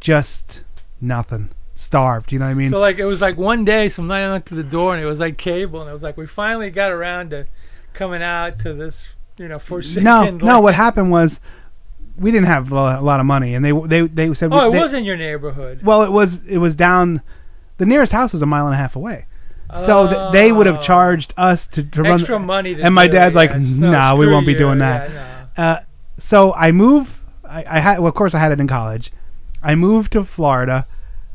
just 0.00 0.60
nothing 1.00 1.50
starved. 1.86 2.32
You 2.32 2.38
know 2.38 2.46
what 2.46 2.52
I 2.52 2.54
mean? 2.54 2.70
So 2.70 2.78
like 2.78 2.98
it 2.98 3.04
was 3.04 3.20
like 3.20 3.36
one 3.36 3.64
day, 3.64 3.90
some 3.94 4.06
night 4.06 4.24
I 4.24 4.32
went 4.32 4.46
to 4.46 4.54
the 4.54 4.62
door 4.62 4.94
and 4.94 5.02
it 5.02 5.06
was 5.06 5.18
like 5.18 5.36
cable, 5.36 5.80
and 5.80 5.90
it 5.90 5.92
was 5.92 6.02
like 6.02 6.16
we 6.16 6.26
finally 6.26 6.70
got 6.70 6.90
around 6.90 7.30
to 7.30 7.46
coming 7.94 8.22
out 8.22 8.58
to 8.60 8.74
this, 8.74 8.94
you 9.36 9.48
know, 9.48 9.60
no, 9.68 10.10
land. 10.10 10.38
no. 10.38 10.46
No, 10.46 10.60
what 10.60 10.74
happened 10.74 11.10
was 11.10 11.30
we 12.18 12.30
didn't 12.30 12.46
have 12.46 12.70
a 12.70 13.00
lot 13.00 13.20
of 13.20 13.26
money, 13.26 13.54
and 13.54 13.64
they 13.64 13.72
they 13.88 14.06
they 14.06 14.34
said 14.34 14.50
Oh, 14.52 14.68
it 14.68 14.72
they, 14.72 14.78
was 14.78 14.92
in 14.94 15.04
your 15.04 15.16
neighborhood. 15.16 15.80
Well, 15.84 16.02
it 16.02 16.10
was 16.10 16.28
it 16.48 16.58
was 16.58 16.74
down. 16.74 17.22
The 17.78 17.86
nearest 17.86 18.12
house 18.12 18.32
was 18.32 18.42
a 18.42 18.46
mile 18.46 18.66
and 18.66 18.74
a 18.74 18.78
half 18.78 18.94
away. 18.94 19.26
So 19.86 20.08
th- 20.08 20.32
they 20.32 20.50
would 20.50 20.66
have 20.66 20.82
charged 20.84 21.32
us 21.36 21.60
to, 21.74 21.84
to 21.84 22.02
run 22.02 22.12
Oh. 22.12 22.14
Extra 22.16 22.38
money 22.40 22.74
to 22.74 22.82
and 22.82 22.92
my 22.92 23.06
dad's 23.06 23.34
it, 23.34 23.36
like, 23.36 23.50
yeah. 23.50 23.58
No, 23.58 23.90
"Nah, 23.92 24.16
we 24.16 24.26
won't 24.26 24.44
be 24.44 24.52
you, 24.52 24.58
doing 24.58 24.80
yeah, 24.80 25.46
that." 25.56 25.62
Uh, 25.62 25.80
so 26.28 26.52
I 26.52 26.72
move. 26.72 27.06
I, 27.48 27.64
I 27.64 27.80
had, 27.80 27.98
well, 28.00 28.08
of 28.08 28.14
course, 28.16 28.34
I 28.34 28.40
had 28.40 28.50
it 28.52 28.58
in 28.60 28.66
college. 28.66 29.12
I 29.62 29.76
moved 29.76 30.12
to 30.12 30.24
Florida. 30.36 30.86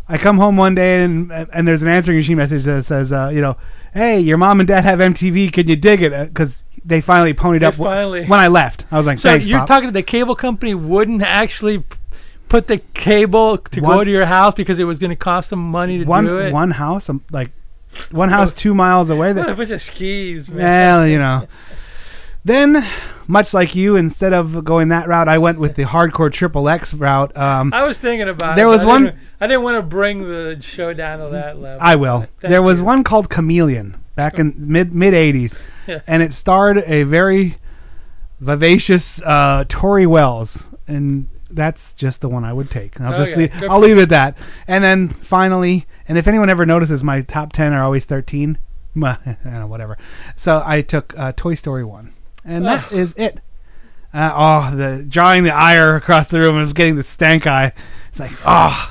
I 0.07 0.17
come 0.17 0.37
home 0.37 0.57
one 0.57 0.75
day 0.75 1.03
and 1.03 1.31
and 1.31 1.67
there's 1.67 1.81
an 1.81 1.87
answering 1.87 2.17
machine 2.17 2.37
message 2.37 2.65
that 2.65 2.85
says, 2.87 3.11
uh, 3.11 3.29
you 3.29 3.41
know, 3.41 3.55
hey, 3.95 4.19
your 4.19 4.37
mom 4.37 4.59
and 4.59 4.67
dad 4.67 4.83
have 4.85 4.99
MTV. 4.99 5.51
Can 5.53 5.67
you 5.67 5.75
dig 5.75 6.03
it? 6.03 6.11
Because 6.31 6.51
they 6.83 7.01
finally 7.01 7.33
ponied 7.33 7.61
They 7.61 7.65
up 7.65 7.75
finally- 7.75 8.25
when 8.27 8.39
I 8.39 8.47
left. 8.49 8.83
I 8.91 8.97
was 8.99 9.07
like, 9.07 9.17
So 9.19 9.33
you're 9.33 9.59
Pop. 9.59 9.67
talking 9.67 9.87
to 9.87 9.93
the 9.93 10.03
cable 10.03 10.35
company 10.35 10.75
wouldn't 10.75 11.23
actually 11.23 11.83
put 12.49 12.67
the 12.67 12.79
cable 12.93 13.57
to 13.57 13.81
go 13.81 14.03
to 14.03 14.09
your 14.11 14.25
house 14.27 14.53
because 14.55 14.77
it 14.77 14.83
was 14.83 14.99
going 14.99 15.09
to 15.09 15.15
cost 15.15 15.49
them 15.49 15.59
money 15.71 15.97
to 15.97 16.05
one 16.05 16.25
do 16.25 16.37
it. 16.37 16.53
one 16.53 16.69
house, 16.69 17.03
um, 17.07 17.23
like 17.31 17.49
one 18.11 18.29
house 18.29 18.51
two 18.61 18.75
miles 18.75 19.09
away. 19.09 19.33
What 19.33 19.37
a 19.45 19.47
That, 19.47 19.57
bunch 19.57 19.71
of 19.71 19.81
skis, 19.81 20.47
man. 20.49 20.57
well, 20.99 21.07
you 21.07 21.17
know. 21.17 21.47
Then, 22.45 22.75
much 23.27 23.47
like 23.53 23.73
you, 23.75 23.95
instead 23.95 24.31
of 24.31 24.63
going 24.63 24.89
that 24.89 25.07
route, 25.07 25.27
I 25.27 25.39
went 25.39 25.59
with 25.59 25.75
the 25.75 25.83
hardcore 25.85 26.31
triple 26.31 26.69
X 26.69 26.93
route. 26.93 27.35
Um, 27.35 27.73
I 27.73 27.83
was 27.83 27.97
thinking 28.01 28.29
about 28.29 28.55
There 28.55 28.67
it. 28.67 28.69
was 28.69 28.79
I 28.81 28.85
one- 28.85 29.03
Didn't, 29.05 29.19
I 29.41 29.47
didn't 29.47 29.63
want 29.63 29.77
to 29.83 29.89
bring 29.89 30.21
the 30.21 30.61
show 30.75 30.93
down 30.93 31.19
to 31.19 31.29
that 31.31 31.57
level. 31.59 31.79
I 31.81 31.95
will. 31.95 32.27
There 32.41 32.61
was 32.61 32.77
you. 32.77 32.83
one 32.85 33.03
called 33.03 33.29
Chameleon 33.31 33.97
back 34.15 34.37
in 34.39 34.53
mid 34.57 34.93
mid 34.93 35.13
'80s, 35.13 35.53
Yeah. 35.87 35.99
and 36.07 36.21
it 36.21 36.33
starred 36.33 36.77
a 36.77 37.01
very 37.03 37.57
vivacious 38.39 39.03
uh, 39.25 39.63
Tori 39.67 40.05
Welles, 40.05 40.49
and 40.87 41.27
that's 41.49 41.79
just 41.97 42.21
the 42.21 42.29
one 42.29 42.43
I 42.45 42.53
would 42.53 42.69
take. 42.69 42.99
I'll 43.01 43.11
just 43.17 43.31
Okay, 43.31 43.41
leave, 43.53 43.69
I'll 43.69 43.79
leave 43.81 43.97
it 43.97 44.03
at 44.03 44.09
that. 44.09 44.35
And 44.67 44.83
then 44.85 45.15
finally, 45.29 45.87
and 46.07 46.17
if 46.17 46.27
anyone 46.27 46.49
ever 46.49 46.65
notices, 46.65 47.01
my 47.03 47.21
top 47.21 47.53
ten 47.53 47.73
are 47.73 47.83
always 47.83 48.03
13. 48.07 48.57
Meh, 48.93 49.15
I 49.25 49.37
don't 49.43 49.53
know, 49.53 49.67
whatever. 49.67 49.97
So 50.43 50.61
I 50.65 50.81
took 50.81 51.13
uh, 51.17 51.33
Toy 51.35 51.55
Story 51.55 51.83
one, 51.83 52.13
And 52.45 52.65
that 52.65 52.91
is 52.91 53.09
it. 53.17 53.39
Uh, 54.13 54.31
oh, 54.33 54.75
the 54.77 55.05
drawing 55.09 55.43
the 55.43 55.53
ire 55.53 55.95
across 55.95 56.29
the 56.31 56.39
room 56.39 56.55
and 56.57 56.65
was 56.67 56.73
getting 56.73 56.95
the 56.95 57.05
stank 57.15 57.45
eye. 57.47 57.73
It's 58.11 58.19
like, 58.19 58.31
oh, 58.45 58.89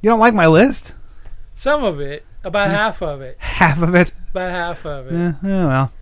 you 0.00 0.10
don't 0.10 0.20
like 0.20 0.34
my 0.34 0.46
list? 0.46 0.92
Some 1.62 1.82
of 1.82 1.98
it, 2.00 2.24
about 2.44 2.68
Hmm. 2.68 2.74
half 2.76 3.02
of 3.02 3.20
it, 3.22 3.36
Half 3.40 3.78
of 3.82 3.94
it. 3.94 4.12
about 4.30 4.50
half 4.76 4.84
of 4.86 5.06
it. 5.08 5.14
Eh, 5.14 5.32
oh 5.44 5.66
well. 5.66 5.92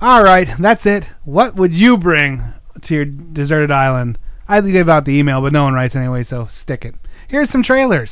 All 0.00 0.22
right, 0.22 0.48
that's 0.60 0.86
it. 0.86 1.04
What 1.24 1.54
would 1.56 1.72
you 1.72 1.96
bring 1.96 2.42
to 2.86 2.94
your 2.94 3.04
deserted 3.04 3.70
island? 3.70 4.16
I'd 4.48 4.64
give 4.70 4.88
out 4.88 5.04
the 5.04 5.12
email, 5.18 5.40
but 5.42 5.52
no 5.52 5.64
one 5.64 5.74
writes 5.74 5.94
anyway, 5.96 6.24
so 6.24 6.48
stick 6.62 6.84
it. 6.84 6.94
Here's 7.28 7.50
some 7.50 7.62
trailers. 7.62 8.10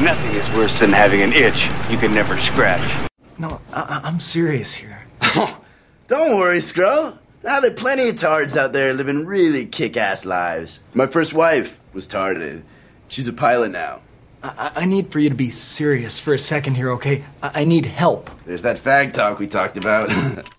Nothing 0.00 0.34
is 0.34 0.48
worse 0.56 0.78
than 0.80 0.92
having 0.92 1.20
an 1.20 1.32
itch 1.32 1.68
you 1.90 1.98
can 1.98 2.12
never 2.14 2.38
scratch. 2.40 3.08
No, 3.38 3.60
I- 3.72 4.00
I'm 4.04 4.18
serious 4.20 4.74
here. 4.74 5.02
Don't 6.08 6.36
worry, 6.36 6.58
Skrull. 6.58 7.18
Now 7.44 7.60
there 7.60 7.70
are 7.70 7.74
plenty 7.74 8.08
of 8.08 8.18
tards 8.18 8.56
out 8.56 8.72
there 8.72 8.94
living 8.94 9.26
really 9.26 9.66
kick-ass 9.66 10.24
lives. 10.24 10.80
My 10.94 11.06
first 11.06 11.34
wife 11.34 11.78
was 11.92 12.06
tarded. 12.06 12.64
She's 13.08 13.28
a 13.28 13.34
pilot 13.34 13.70
now. 13.70 14.00
I, 14.42 14.72
I 14.76 14.84
need 14.86 15.12
for 15.12 15.18
you 15.18 15.28
to 15.28 15.34
be 15.34 15.50
serious 15.50 16.18
for 16.18 16.32
a 16.32 16.38
second 16.38 16.76
here, 16.76 16.92
okay? 16.92 17.22
I, 17.42 17.60
I 17.60 17.64
need 17.64 17.84
help. 17.84 18.30
There's 18.46 18.62
that 18.62 18.78
fag 18.78 19.12
talk 19.12 19.38
we 19.38 19.46
talked 19.46 19.76
about. 19.76 20.10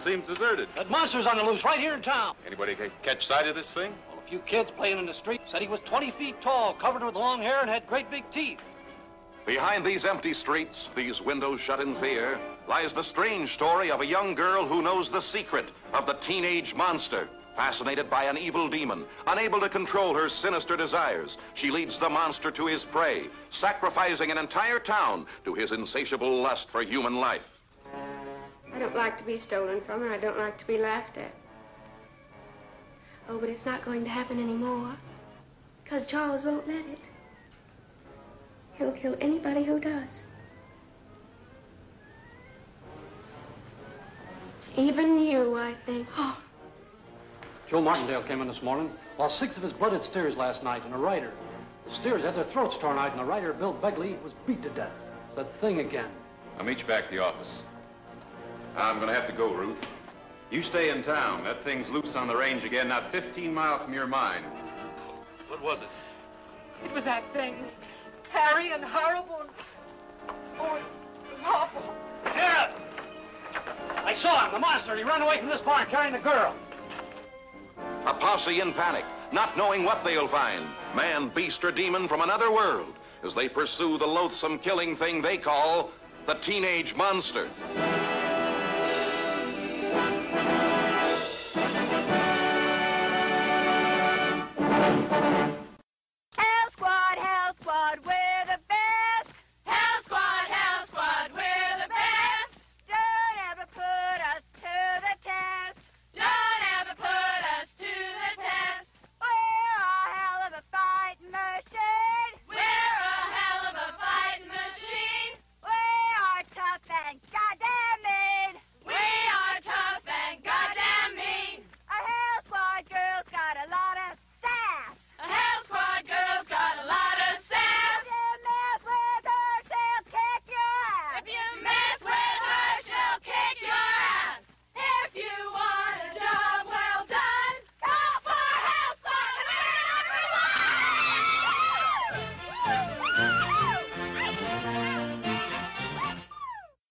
town 0.00 0.12
seems 0.12 0.26
deserted. 0.26 0.68
That 0.76 0.90
monster's 0.90 1.26
on 1.26 1.36
the 1.36 1.44
loose 1.44 1.64
right 1.64 1.78
here 1.78 1.94
in 1.94 2.02
town. 2.02 2.34
Anybody 2.46 2.76
catch 3.02 3.26
sight 3.26 3.46
of 3.46 3.54
this 3.54 3.72
thing? 3.72 3.92
Well, 4.08 4.22
a 4.24 4.28
few 4.28 4.38
kids 4.40 4.70
playing 4.70 4.98
in 4.98 5.06
the 5.06 5.14
street 5.14 5.40
said 5.50 5.62
he 5.62 5.68
was 5.68 5.80
20 5.86 6.10
feet 6.12 6.40
tall, 6.40 6.74
covered 6.74 7.02
with 7.02 7.14
long 7.14 7.42
hair, 7.42 7.60
and 7.60 7.70
had 7.70 7.86
great 7.86 8.10
big 8.10 8.24
teeth. 8.30 8.58
Behind 9.46 9.84
these 9.84 10.04
empty 10.04 10.32
streets, 10.32 10.88
these 10.94 11.20
windows 11.20 11.60
shut 11.60 11.80
in 11.80 11.96
fear, 11.96 12.38
lies 12.68 12.92
the 12.92 13.02
strange 13.02 13.54
story 13.54 13.90
of 13.90 14.00
a 14.00 14.06
young 14.06 14.34
girl 14.34 14.66
who 14.66 14.82
knows 14.82 15.10
the 15.10 15.22
secret 15.22 15.70
of 15.92 16.06
the 16.06 16.14
teenage 16.14 16.74
monster. 16.74 17.28
Fascinated 17.56 18.08
by 18.08 18.24
an 18.24 18.38
evil 18.38 18.68
demon, 18.68 19.04
unable 19.26 19.60
to 19.60 19.68
control 19.68 20.14
her 20.14 20.28
sinister 20.28 20.76
desires, 20.76 21.36
she 21.54 21.70
leads 21.70 21.98
the 21.98 22.08
monster 22.08 22.50
to 22.50 22.66
his 22.66 22.84
prey, 22.84 23.24
sacrificing 23.50 24.30
an 24.30 24.38
entire 24.38 24.78
town 24.78 25.26
to 25.44 25.54
his 25.54 25.72
insatiable 25.72 26.40
lust 26.40 26.70
for 26.70 26.82
human 26.82 27.16
life. 27.16 27.59
I 28.80 28.82
don't 28.84 28.96
like 28.96 29.18
to 29.18 29.24
be 29.24 29.38
stolen 29.38 29.82
from, 29.82 30.02
and 30.04 30.10
I 30.10 30.16
don't 30.16 30.38
like 30.38 30.56
to 30.56 30.66
be 30.66 30.78
laughed 30.78 31.18
at. 31.18 31.32
Oh, 33.28 33.38
but 33.38 33.50
it's 33.50 33.66
not 33.66 33.84
going 33.84 34.04
to 34.04 34.08
happen 34.08 34.42
anymore. 34.42 34.96
Because 35.84 36.06
Charles 36.06 36.46
won't 36.46 36.66
let 36.66 36.86
it. 36.86 37.00
He'll 38.72 38.92
kill 38.92 39.18
anybody 39.20 39.64
who 39.64 39.80
does. 39.80 40.22
Even 44.78 45.20
you, 45.20 45.58
I 45.58 45.74
think. 45.84 46.08
Oh, 46.16 46.42
Joe 47.68 47.82
Martindale 47.82 48.22
came 48.22 48.40
in 48.40 48.48
this 48.48 48.62
morning, 48.62 48.90
lost 49.18 49.38
six 49.38 49.58
of 49.58 49.62
his 49.62 49.74
blooded 49.74 50.02
steers 50.04 50.38
last 50.38 50.64
night, 50.64 50.86
and 50.86 50.94
a 50.94 50.98
rider. 50.98 51.34
The 51.86 51.92
steers 51.92 52.22
had 52.22 52.34
their 52.34 52.44
throats 52.44 52.78
torn 52.78 52.96
out, 52.96 53.10
and 53.10 53.20
the 53.20 53.26
rider, 53.26 53.52
Bill 53.52 53.74
Begley, 53.74 54.20
was 54.22 54.32
beat 54.46 54.62
to 54.62 54.70
death. 54.70 54.96
It's 55.26 55.36
that 55.36 55.52
thing 55.60 55.80
again. 55.80 56.08
I'll 56.58 56.64
meet 56.64 56.80
you 56.80 56.86
back 56.86 57.04
at 57.04 57.10
the 57.10 57.18
office. 57.18 57.62
I'm 58.76 58.96
going 58.96 59.08
to 59.08 59.14
have 59.14 59.26
to 59.28 59.36
go, 59.36 59.52
Ruth. 59.54 59.78
You 60.50 60.62
stay 60.62 60.90
in 60.90 61.02
town. 61.02 61.44
That 61.44 61.62
thing's 61.64 61.88
loose 61.88 62.14
on 62.16 62.26
the 62.28 62.36
range 62.36 62.64
again, 62.64 62.88
not 62.88 63.12
15 63.12 63.52
miles 63.54 63.82
from 63.84 63.94
your 63.94 64.06
mine. 64.06 64.42
What 65.48 65.62
was 65.62 65.82
it? 65.82 65.88
It 66.84 66.92
was 66.92 67.04
that 67.04 67.22
thing. 67.32 67.54
Hairy 68.30 68.72
and 68.72 68.84
horrible. 68.84 69.40
and- 69.42 69.50
Oh, 70.58 70.76
it 70.76 70.82
was 71.32 71.40
awful. 71.44 71.94
Here! 72.32 72.70
I 74.04 74.14
saw 74.14 74.46
him, 74.46 74.52
the 74.52 74.58
monster. 74.58 74.96
He 74.96 75.02
ran 75.04 75.22
away 75.22 75.38
from 75.38 75.48
this 75.48 75.60
barn 75.60 75.86
carrying 75.90 76.12
the 76.12 76.18
girl. 76.18 76.54
A 78.06 78.14
posse 78.14 78.60
in 78.60 78.72
panic, 78.72 79.04
not 79.32 79.56
knowing 79.56 79.84
what 79.84 80.04
they'll 80.04 80.28
find. 80.28 80.64
Man, 80.94 81.28
beast, 81.34 81.64
or 81.64 81.72
demon 81.72 82.08
from 82.08 82.20
another 82.20 82.50
world 82.50 82.94
as 83.24 83.34
they 83.34 83.48
pursue 83.48 83.98
the 83.98 84.06
loathsome 84.06 84.58
killing 84.58 84.96
thing 84.96 85.22
they 85.22 85.38
call 85.38 85.90
the 86.26 86.34
teenage 86.34 86.94
monster. 86.94 87.48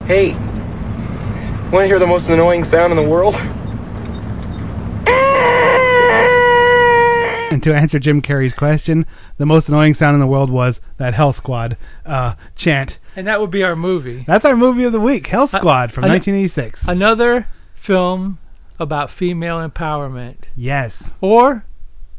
Hey, 0.10 0.34
want 1.72 1.84
to 1.84 1.86
hear 1.86 2.00
the 2.00 2.08
most 2.08 2.30
annoying 2.30 2.64
sound 2.66 2.92
in 2.92 2.98
the 2.98 3.08
world? 3.08 3.36
And 7.52 7.64
to 7.64 7.74
answer 7.74 8.00
Jim 8.00 8.22
Carrey's 8.22 8.54
question, 8.54 9.06
the 9.38 9.46
most 9.46 9.68
annoying 9.68 9.96
sound 9.96 10.14
in 10.14 10.20
the 10.20 10.28
world 10.28 10.52
was 10.52 10.80
that 10.98 11.16
Hell 11.16 11.34
Squad 11.34 11.78
uh, 12.06 12.36
chant. 12.56 12.98
And 13.16 13.28
that 13.28 13.42
would 13.42 13.50
be 13.52 13.64
our 13.64 13.76
movie. 13.76 14.24
That's 14.28 14.46
our 14.46 14.56
movie 14.56 14.84
of 14.84 14.94
the 14.94 15.00
week, 15.00 15.28
Hell 15.28 15.48
Squad 15.48 15.92
from 15.92 16.04
an- 16.06 16.12
1986. 16.12 16.80
Another 16.88 17.48
film 17.86 18.38
about 18.80 19.10
female 19.12 19.58
empowerment. 19.68 20.44
Yes. 20.56 20.94
Or 21.22 21.66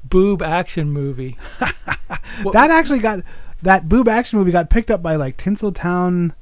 boob 0.04 0.42
action 0.42 0.92
movie. 0.92 1.38
that 1.60 2.70
actually 2.70 3.00
got 3.00 3.20
that 3.62 3.88
boob 3.88 4.08
action 4.08 4.38
movie 4.38 4.52
got 4.52 4.68
picked 4.68 4.90
up 4.90 5.02
by 5.02 5.16
like 5.16 5.38
Tinseltown. 5.38 6.32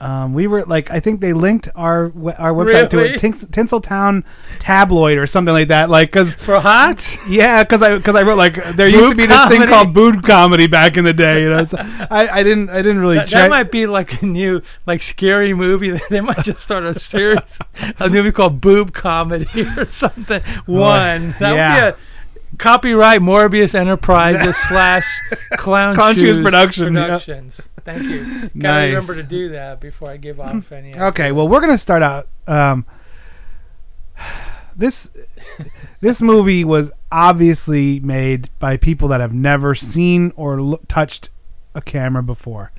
Um, 0.00 0.34
we 0.34 0.48
were 0.48 0.64
like, 0.66 0.90
I 0.90 1.00
think 1.00 1.20
they 1.20 1.32
linked 1.32 1.68
our 1.74 2.12
our 2.36 2.52
website 2.52 2.90
to 2.90 2.98
a 2.98 3.18
Tins- 3.18 3.44
Tinseltown 3.52 4.24
tabloid 4.60 5.16
or 5.18 5.26
something 5.26 5.54
like 5.54 5.68
that. 5.68 5.88
Like, 5.88 6.10
cause 6.12 6.26
for 6.44 6.60
hot, 6.60 6.98
yeah, 7.28 7.62
because 7.62 7.80
I 7.80 7.96
because 7.96 8.16
I 8.16 8.22
wrote 8.22 8.36
like 8.36 8.54
there 8.76 8.88
used 8.88 9.10
to 9.10 9.14
be 9.14 9.26
this 9.26 9.48
thing 9.48 9.62
called 9.68 9.94
boob 9.94 10.22
comedy 10.26 10.66
back 10.66 10.96
in 10.96 11.04
the 11.04 11.12
day. 11.12 11.40
You 11.42 11.50
know, 11.50 11.66
so 11.70 11.76
I 11.78 12.40
I 12.40 12.42
didn't 12.42 12.70
I 12.70 12.78
didn't 12.78 12.98
really 12.98 13.16
That, 13.16 13.28
check. 13.28 13.34
that 13.36 13.50
might 13.50 13.70
be 13.70 13.86
like 13.86 14.10
a 14.20 14.26
new, 14.26 14.60
like 14.86 15.00
scary 15.02 15.54
movie. 15.54 15.92
They 16.10 16.20
might 16.20 16.44
just 16.44 16.60
start 16.60 16.84
a 16.84 16.98
series, 17.10 17.38
a 17.98 18.08
movie 18.08 18.30
called 18.32 18.60
Boob 18.60 18.92
Comedy 18.92 19.46
or 19.76 19.86
something. 19.98 20.40
One 20.66 21.34
that 21.40 21.54
yeah. 21.54 21.84
would 21.86 21.94
be 21.94 22.02
a 22.02 22.13
copyright 22.58 23.20
Morbius 23.20 23.74
Enterprises 23.74 24.54
slash 24.68 25.04
Clown 25.58 25.96
Clown 25.96 26.14
Shoes 26.14 26.28
Shoes 26.28 26.44
Production. 26.44 26.94
Productions. 26.94 27.54
Thank 27.84 28.02
you. 28.04 28.24
Gotta 28.40 28.48
Nice. 28.54 28.86
remember 28.88 29.14
to 29.16 29.22
do 29.22 29.50
that 29.50 29.80
before 29.80 30.10
I 30.10 30.16
give 30.16 30.40
off 30.40 30.64
any. 30.72 30.94
Okay, 30.94 31.32
well 31.32 31.48
we're 31.48 31.60
gonna 31.60 31.78
start 31.78 32.02
out. 32.02 32.28
Um, 32.46 32.86
this 34.76 34.94
this 36.00 36.16
movie 36.20 36.64
was 36.64 36.86
obviously 37.12 38.00
made 38.00 38.50
by 38.60 38.76
people 38.76 39.08
that 39.08 39.20
have 39.20 39.32
never 39.32 39.74
seen 39.74 40.32
or 40.36 40.78
touched 40.88 41.28
a 41.74 41.80
camera 41.80 42.22
before. 42.22 42.72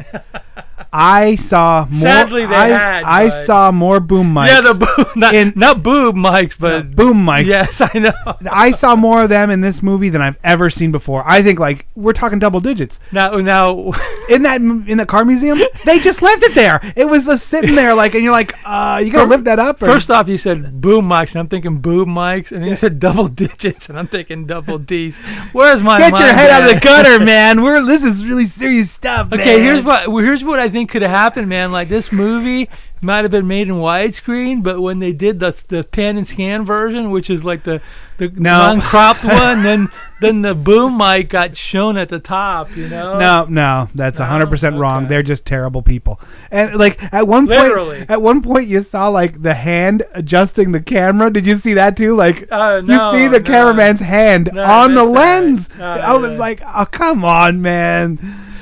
I 0.91 1.38
saw 1.49 1.86
more. 1.89 2.08
Sadly, 2.08 2.45
they 2.45 2.55
I, 2.55 2.67
had, 2.67 3.03
I 3.03 3.27
but- 3.27 3.47
saw 3.47 3.71
more 3.71 3.99
boom 3.99 4.34
mics. 4.34 4.47
Yeah, 4.47 4.62
the 4.62 4.73
boom, 4.73 5.05
not, 5.15 5.55
not 5.55 5.84
boob 5.84 6.15
mics, 6.15 6.53
but 6.60 6.95
boom 6.95 7.25
mics. 7.25 7.45
Yes, 7.45 7.69
I 7.79 7.99
know. 7.99 8.13
I 8.51 8.71
saw 8.79 8.95
more 8.95 9.23
of 9.23 9.29
them 9.29 9.49
in 9.49 9.62
this 9.62 9.75
movie 9.81 10.10
than 10.10 10.21
I've 10.21 10.38
ever 10.43 10.69
seen 10.69 10.91
before. 10.91 11.29
I 11.29 11.43
think 11.43 11.60
like 11.60 11.86
we're 11.95 12.13
talking 12.13 12.39
double 12.39 12.62
digits. 12.62 12.95
Now, 13.12 13.31
now, 13.36 13.91
in 14.29 14.43
that 14.43 14.62
in 14.62 14.97
the 14.97 15.05
car 15.05 15.25
museum, 15.25 15.60
they 15.86 15.99
just 15.99 16.21
left 16.21 16.43
it 16.43 16.55
there. 16.55 16.79
It 16.95 17.05
was 17.05 17.21
just 17.25 17.49
sitting 17.51 17.75
there, 17.75 17.93
like, 17.93 18.13
and 18.13 18.23
you're 18.23 18.31
like, 18.31 18.53
uh, 18.65 19.01
you 19.03 19.12
gotta 19.12 19.29
lift 19.29 19.45
that 19.45 19.60
up. 19.60 19.81
Or? 19.81 19.88
First 19.88 20.10
off, 20.10 20.27
you 20.27 20.38
said 20.38 20.81
boom 20.81 21.10
mics, 21.10 21.31
and 21.31 21.39
I'm 21.39 21.49
thinking 21.49 21.81
boob 21.81 22.08
mics, 22.08 22.51
and 22.51 22.62
then 22.62 22.69
you 22.69 22.77
said 22.79 22.99
double 22.99 23.27
digits, 23.27 23.86
and 23.89 23.99
I'm 23.99 24.08
thinking 24.08 24.47
double 24.47 24.77
D's. 24.79 25.13
Where's 25.51 25.84
my 25.84 25.97
get 25.97 26.12
your 26.12 26.19
mind 26.21 26.39
head 26.39 26.49
out 26.51 26.63
of 26.63 26.69
at? 26.69 26.73
the 26.75 26.79
gutter, 26.79 27.19
man. 27.19 27.62
We're 27.62 27.86
this 27.86 28.01
is 28.01 28.23
really 28.23 28.51
serious 28.58 28.85
stuff. 28.98 29.28
Okay, 29.32 29.58
man. 29.58 29.63
here's 29.63 29.84
what 29.86 30.02
here's 30.24 30.43
what 30.43 30.60
I 30.60 30.69
think 30.69 30.89
could 30.91 31.02
have 31.02 31.12
happened, 31.12 31.50
man. 31.50 31.71
Like 31.71 31.89
this 31.89 32.08
movie 32.12 32.69
might 33.02 33.24
have 33.24 33.32
been 33.32 33.48
made 33.48 33.67
in 33.67 33.76
widescreen, 33.76 34.63
but 34.63 34.82
when 34.82 35.00
they 35.00 35.12
did 35.12 35.39
the 35.39 35.54
the 35.69 35.84
pan 35.84 36.17
and 36.17 36.28
scan 36.28 36.65
version, 36.65 37.12
which 37.12 37.30
is 37.30 37.43
like 37.43 37.63
the 37.63 37.80
the 38.17 38.30
No. 38.34 38.58
non-cropped 38.58 39.24
one, 39.24 39.63
then 39.63 39.89
then 40.21 40.41
the 40.41 40.54
boom 40.56 40.98
mic 40.98 41.30
got 41.30 41.52
shown 41.56 41.98
at 41.98 42.10
the 42.10 42.19
top. 42.19 42.69
You 42.76 42.88
know? 42.88 43.19
No, 43.19 43.45
no, 43.50 43.89
that's 43.93 44.17
a 44.17 44.26
hundred 44.26 44.50
percent 44.50 44.78
wrong. 44.78 45.08
They're 45.10 45.21
just 45.24 45.45
terrible 45.45 45.84
people. 45.84 46.19
And 46.50 46.76
like 46.78 46.98
at 47.12 47.28
one 47.28 47.45
Literally. 47.45 47.98
point, 48.00 48.10
at 48.10 48.21
one 48.21 48.41
point 48.41 48.67
you 48.67 48.86
saw 48.91 49.10
like 49.10 49.41
the 49.41 49.54
hand 49.54 50.04
adjusting 50.15 50.71
the 50.71 50.80
camera. 50.80 51.32
Did 51.32 51.45
you 51.45 51.60
see 51.62 51.74
that 51.76 51.98
too? 51.98 52.15
Like 52.15 52.48
Uh, 52.50 52.82
no, 52.84 53.12
you 53.13 53.19
see 53.19 53.28
the 53.28 53.39
no. 53.41 53.52
cameraman's 53.52 54.00
hand 54.00 54.50
No, 54.54 54.63
on 54.63 54.95
the 54.95 55.04
lens. 55.04 55.67
No, 55.78 55.84
I 55.86 56.13
was 56.17 56.39
like, 56.39 56.62
oh 56.65 56.86
come 56.86 57.24
on, 57.26 57.62
man. 57.62 58.54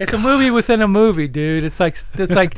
It's 0.00 0.12
a 0.12 0.18
movie 0.18 0.50
within 0.50 0.82
a 0.82 0.88
movie, 0.88 1.28
dude. 1.28 1.64
It's 1.64 1.78
like 1.80 1.94
it's 2.14 2.32
like 2.32 2.54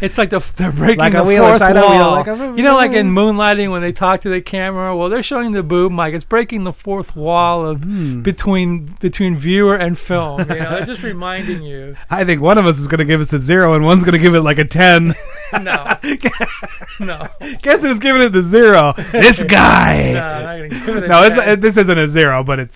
it's 0.00 0.18
like 0.18 0.30
the 0.30 0.42
they're 0.58 0.72
breaking 0.72 0.98
Like 0.98 1.14
a 1.14 1.18
the 1.18 1.24
wheel 1.24 1.42
fourth 1.44 1.62
inside 1.62 1.74
wheel, 1.76 1.82
wall. 1.82 2.12
like 2.16 2.26
a- 2.26 2.54
you 2.56 2.62
know, 2.64 2.74
like 2.74 2.90
in 2.90 3.06
Moonlighting 3.14 3.70
when 3.70 3.82
they 3.82 3.92
talk 3.92 4.22
to 4.22 4.28
the 4.30 4.40
camera. 4.40 4.96
Well, 4.96 5.08
they're 5.08 5.22
showing 5.22 5.52
the 5.52 5.62
boob 5.62 5.92
mic. 5.92 6.12
It's 6.12 6.24
breaking 6.24 6.64
the 6.64 6.72
fourth 6.72 7.14
wall 7.14 7.64
of 7.66 7.82
Hmm. 7.82 8.22
between 8.22 8.96
between 9.00 9.38
viewer 9.40 9.76
and 9.76 9.96
film. 9.96 10.40
You 10.40 10.46
know, 10.58 10.76
it's 10.78 10.88
just 10.88 11.02
reminding 11.04 11.62
you. 11.62 11.94
I 12.10 12.24
think 12.24 12.42
one 12.42 12.58
of 12.58 12.66
us 12.66 12.76
is 12.78 12.88
gonna 12.88 13.04
give 13.04 13.20
us 13.20 13.32
a 13.32 13.38
zero, 13.46 13.74
and 13.74 13.84
one's 13.84 14.04
gonna 14.04 14.18
give 14.18 14.34
it 14.34 14.42
like 14.42 14.58
a 14.58 14.64
ten. 14.66 15.14
No, 15.52 15.84
no. 16.98 17.28
Guess 17.62 17.80
who's 17.82 17.98
giving 17.98 18.22
it 18.22 18.32
the 18.32 18.48
zero? 18.50 18.94
This 19.12 19.38
guy. 19.50 20.12
No, 20.14 20.20
I'm 20.20 20.42
not 20.44 20.56
gonna 20.56 20.86
give 20.86 20.96
it 20.96 21.04
a 21.04 21.08
no, 21.08 21.22
it's, 21.24 21.36
10. 21.36 21.48
it, 21.50 21.60
this 21.60 21.76
isn't 21.76 21.98
a 21.98 22.10
zero, 22.10 22.42
but 22.42 22.58
it's 22.58 22.74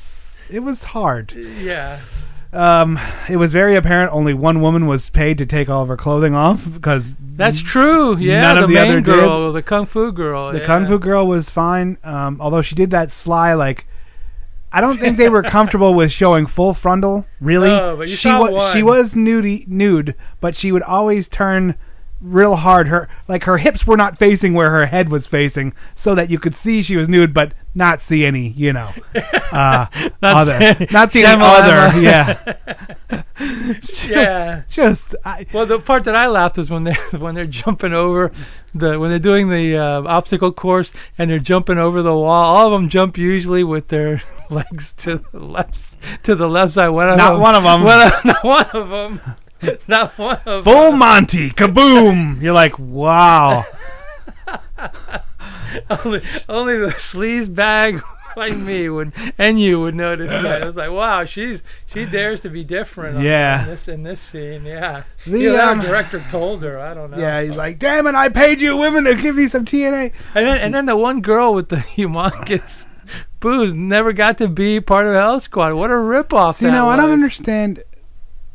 it 0.51 0.61
was 0.61 0.77
hard. 0.81 1.33
Yeah. 1.35 2.05
Um, 2.53 2.99
it 3.29 3.37
was 3.37 3.53
very 3.53 3.77
apparent 3.77 4.13
only 4.13 4.33
one 4.33 4.63
woman 4.63 4.87
was 4.87 5.03
paid 5.13 5.39
to 5.39 5.47
take 5.47 5.69
all 5.69 5.83
of 5.83 5.89
her 5.89 5.97
clothing 5.97 6.35
off 6.35 6.61
because 6.73 7.03
That's 7.37 7.61
true. 7.73 8.17
Yeah, 8.19 8.41
none 8.43 8.57
the 8.57 8.63
of 8.65 8.69
the 8.69 8.75
main 8.75 8.89
other 8.89 9.01
girl, 9.01 9.53
did. 9.53 9.63
the 9.63 9.69
kung 9.69 9.87
fu 9.87 10.13
girl. 10.13 10.53
The 10.53 10.61
yeah. 10.61 10.67
kung 10.67 10.87
fu 10.87 10.99
girl 10.99 11.27
was 11.27 11.47
fine, 11.55 11.99
um, 12.05 12.39
although 12.41 12.63
she 12.63 12.75
did 12.75 12.91
that 12.93 13.11
sly 13.25 13.55
like. 13.55 13.87
I 14.73 14.81
don't 14.81 14.99
think 14.99 15.17
they 15.17 15.29
were 15.29 15.43
comfortable 15.51 15.95
with 15.95 16.11
showing 16.11 16.47
full 16.47 16.75
frontal. 16.75 17.25
Really, 17.41 17.71
you 18.11 18.17
she 18.17 18.29
saw 18.29 18.41
wa- 18.41 18.51
one. 18.51 18.77
she 18.77 18.83
was 18.83 19.11
nude, 19.15 19.69
nude, 19.69 20.15
but 20.41 20.55
she 20.57 20.71
would 20.73 20.83
always 20.83 21.27
turn 21.29 21.77
real 22.27 22.57
hard. 22.57 22.89
Her 22.89 23.09
like 23.29 23.45
her 23.45 23.59
hips 23.59 23.87
were 23.87 23.97
not 23.97 24.19
facing 24.19 24.55
where 24.55 24.71
her 24.71 24.87
head 24.87 25.09
was 25.11 25.27
facing, 25.27 25.73
so 26.03 26.15
that 26.15 26.31
you 26.31 26.39
could 26.39 26.57
see 26.65 26.83
she 26.83 26.97
was 26.97 27.09
nude, 27.09 27.33
but 27.33 27.55
not 27.75 28.01
see 28.09 28.25
any, 28.25 28.49
you 28.57 28.73
know, 28.73 28.91
uh, 29.53 29.87
Not 30.23 30.49
other, 30.49 30.87
not 30.91 31.13
see 31.13 31.25
any 31.25 31.43
other. 31.43 32.01
Yeah, 32.01 32.55
yeah. 34.07 34.63
just 34.75 35.03
I, 35.25 35.47
Well, 35.53 35.67
the 35.67 35.79
part 35.79 36.05
that 36.07 36.17
I 36.17 36.27
laughed 36.29 36.57
was 36.57 36.71
when 36.71 36.85
they 36.85 36.97
when 37.19 37.35
they're 37.35 37.47
jumping 37.47 37.93
over 37.93 38.33
the 38.75 38.99
when 38.99 39.11
they're 39.11 39.19
doing 39.19 39.49
the 39.49 39.77
uh, 39.77 40.09
obstacle 40.09 40.53
course 40.53 40.89
and 41.19 41.31
they're 41.31 41.39
jumping 41.39 41.79
over 41.79 42.03
the 42.03 42.15
wall. 42.15 42.57
All 42.57 42.67
of 42.67 42.73
them 42.73 42.89
jump 42.89 43.17
usually 43.19 43.65
with 43.65 43.89
their 43.89 44.23
legs 44.51 44.85
to 45.05 45.21
the 45.33 45.39
left 45.39 45.77
to 46.25 46.35
the 46.35 46.47
left 46.47 46.75
side. 46.75 46.89
One 46.89 47.11
of 47.11 47.19
Not 47.19 47.33
them, 47.33 47.41
one 47.41 47.55
of 47.55 47.65
'em. 47.65 47.85
One 47.85 48.01
of, 48.01 48.25
not 48.25 48.45
one 48.45 48.67
of 48.73 48.89
them. 48.89 49.21
Not 49.89 50.19
one 50.19 50.39
of 50.47 50.65
full 50.65 50.91
them. 50.91 50.99
Monty, 50.99 51.51
kaboom! 51.51 52.43
You're 52.43 52.55
like, 52.55 52.79
wow. 52.79 53.65
only, 55.91 56.21
only 56.49 56.75
the 56.79 56.93
sleaze 57.13 57.53
bag 57.55 57.97
like 58.37 58.57
me 58.57 58.89
would 58.89 59.13
and 59.39 59.61
you 59.61 59.81
would 59.81 59.95
notice 59.95 60.29
that. 60.29 60.63
It 60.63 60.67
was 60.67 60.77
like, 60.77 60.91
wow, 60.91 61.25
she's 61.25 61.59
she 61.93 62.05
dares 62.05 62.41
to 62.41 62.51
be 62.51 62.65
different. 62.65 63.17
on- 63.19 63.25
Yeah. 63.25 63.63
In 63.65 63.71
this 63.71 63.89
in 63.89 64.03
this 64.03 64.19
scene, 64.31 64.65
yeah. 64.65 65.05
The, 65.27 65.37
Either 65.37 65.61
um, 65.61 65.81
director 65.81 66.25
told 66.31 66.63
her. 66.63 66.79
I 66.79 66.95
don't 66.95 67.11
know. 67.11 67.19
Yeah, 67.19 67.43
he's 67.43 67.57
like, 67.57 67.79
damn 67.79 68.07
it, 68.07 68.15
I 68.15 68.29
paid 68.29 68.61
you 68.61 68.77
women 68.77 69.05
to 69.05 69.15
give 69.21 69.37
me 69.37 69.49
some 69.51 69.65
TNA. 69.65 70.13
And 70.35 70.47
then 70.47 70.57
and 70.59 70.75
then 70.75 70.87
the 70.87 70.97
one 70.97 71.21
girl 71.23 71.55
with 71.55 71.69
the 71.69 71.77
humongous 71.97 72.63
boobs 73.41 73.73
never 73.75 74.13
got 74.13 74.39
to 74.39 74.49
be 74.49 74.81
part 74.81 75.07
of 75.07 75.15
Hell 75.15 75.41
Squad. 75.41 75.75
What 75.75 75.91
a 75.91 75.95
ripoff! 75.95 76.59
See, 76.59 76.67
that 76.67 76.73
no, 76.73 76.89
I 76.89 76.97
don't 76.97 77.13
understand. 77.13 77.83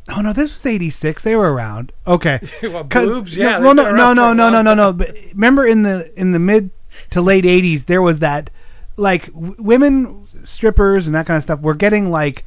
Oh 0.08 0.20
no, 0.20 0.32
this 0.32 0.50
was 0.50 0.60
'86. 0.66 1.22
They 1.22 1.34
were 1.36 1.52
around. 1.52 1.92
Okay. 2.06 2.38
'Cause- 2.60 2.88
boobs? 2.90 3.32
Yeah. 3.36 3.58
No, 3.58 3.68
they've 3.74 3.76
no, 3.76 3.92
no, 3.92 4.12
no, 4.12 4.32
no, 4.32 4.50
no, 4.50 4.62
no, 4.62 4.74
no. 4.74 4.92
But 4.92 5.14
remember 5.32 5.66
in 5.66 5.82
the 5.84 6.10
in 6.18 6.32
the 6.32 6.38
mid 6.38 6.70
to 7.12 7.20
late 7.22 7.44
'80s, 7.44 7.86
there 7.86 8.02
was 8.02 8.18
that 8.18 8.50
like 8.96 9.26
w- 9.32 9.54
women 9.58 10.26
strippers 10.56 11.06
and 11.06 11.14
that 11.14 11.26
kind 11.26 11.38
of 11.38 11.44
stuff 11.44 11.60
were 11.60 11.74
getting 11.74 12.10
like 12.10 12.44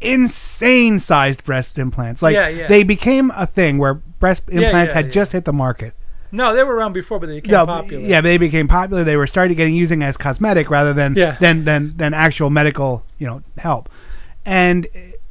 insane 0.00 1.02
sized 1.06 1.44
breast 1.44 1.76
implants. 1.78 2.22
Like 2.22 2.34
Yeah, 2.34 2.48
yeah. 2.48 2.68
they 2.68 2.82
became 2.82 3.30
a 3.30 3.46
thing 3.46 3.78
where 3.78 3.94
breast 3.94 4.42
implants 4.48 4.90
yeah, 4.90 4.94
had 5.02 5.12
just 5.12 5.32
hit 5.32 5.44
the 5.44 5.52
market. 5.52 5.94
No, 6.32 6.54
they 6.54 6.62
were 6.64 6.74
around 6.74 6.94
before, 6.94 7.20
but 7.20 7.26
they 7.26 7.40
became 7.40 7.52
No, 7.52 7.66
popular. 7.66 8.04
Yeah, 8.04 8.20
they 8.20 8.38
became 8.38 8.66
popular. 8.66 9.04
They 9.04 9.16
were 9.16 9.26
started 9.28 9.56
getting 9.56 9.74
using 9.74 10.02
as 10.02 10.16
cosmetic 10.16 10.68
rather 10.68 10.92
than 10.92 11.14
Yeah. 11.16 11.36
than 11.40 11.64
than 11.64 11.94
than 11.96 12.12
actual 12.14 12.50
medical, 12.50 13.04
you 13.18 13.26
know, 13.26 13.42
help. 13.56 13.88
And 14.44 14.86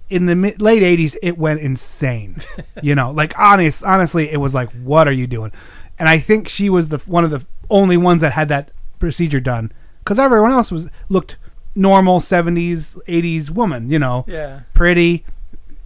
in 0.10 0.26
the 0.26 0.36
mid, 0.36 0.62
late 0.62 0.82
'80s, 0.82 1.16
it 1.22 1.38
went 1.38 1.60
insane. 1.62 2.42
you 2.82 2.96
know, 2.96 3.12
like 3.12 3.34
honest, 3.38 3.78
honestly, 3.84 4.30
it 4.32 4.38
was 4.38 4.54
like, 4.54 4.70
what 4.84 5.08
are 5.08 5.14
you 5.14 5.28
doing? 5.28 5.52
And 6.00 6.10
I 6.10 6.22
think 6.22 6.48
she 6.50 6.70
was 6.70 6.88
the 6.90 7.00
one 7.06 7.24
of 7.24 7.32
the 7.32 7.46
only 7.70 7.98
ones 7.98 8.22
that 8.22 8.34
had 8.34 8.50
that 8.50 8.72
procedure 9.00 9.40
done 9.40 9.72
because 10.04 10.20
everyone 10.20 10.52
else 10.52 10.72
was 10.72 10.84
looked 11.10 11.36
normal 11.76 12.22
'70s, 12.22 12.86
'80s 13.08 13.50
woman. 13.50 13.90
You 13.90 14.00
know, 14.00 14.26
Yeah. 14.28 14.62
pretty, 14.74 15.26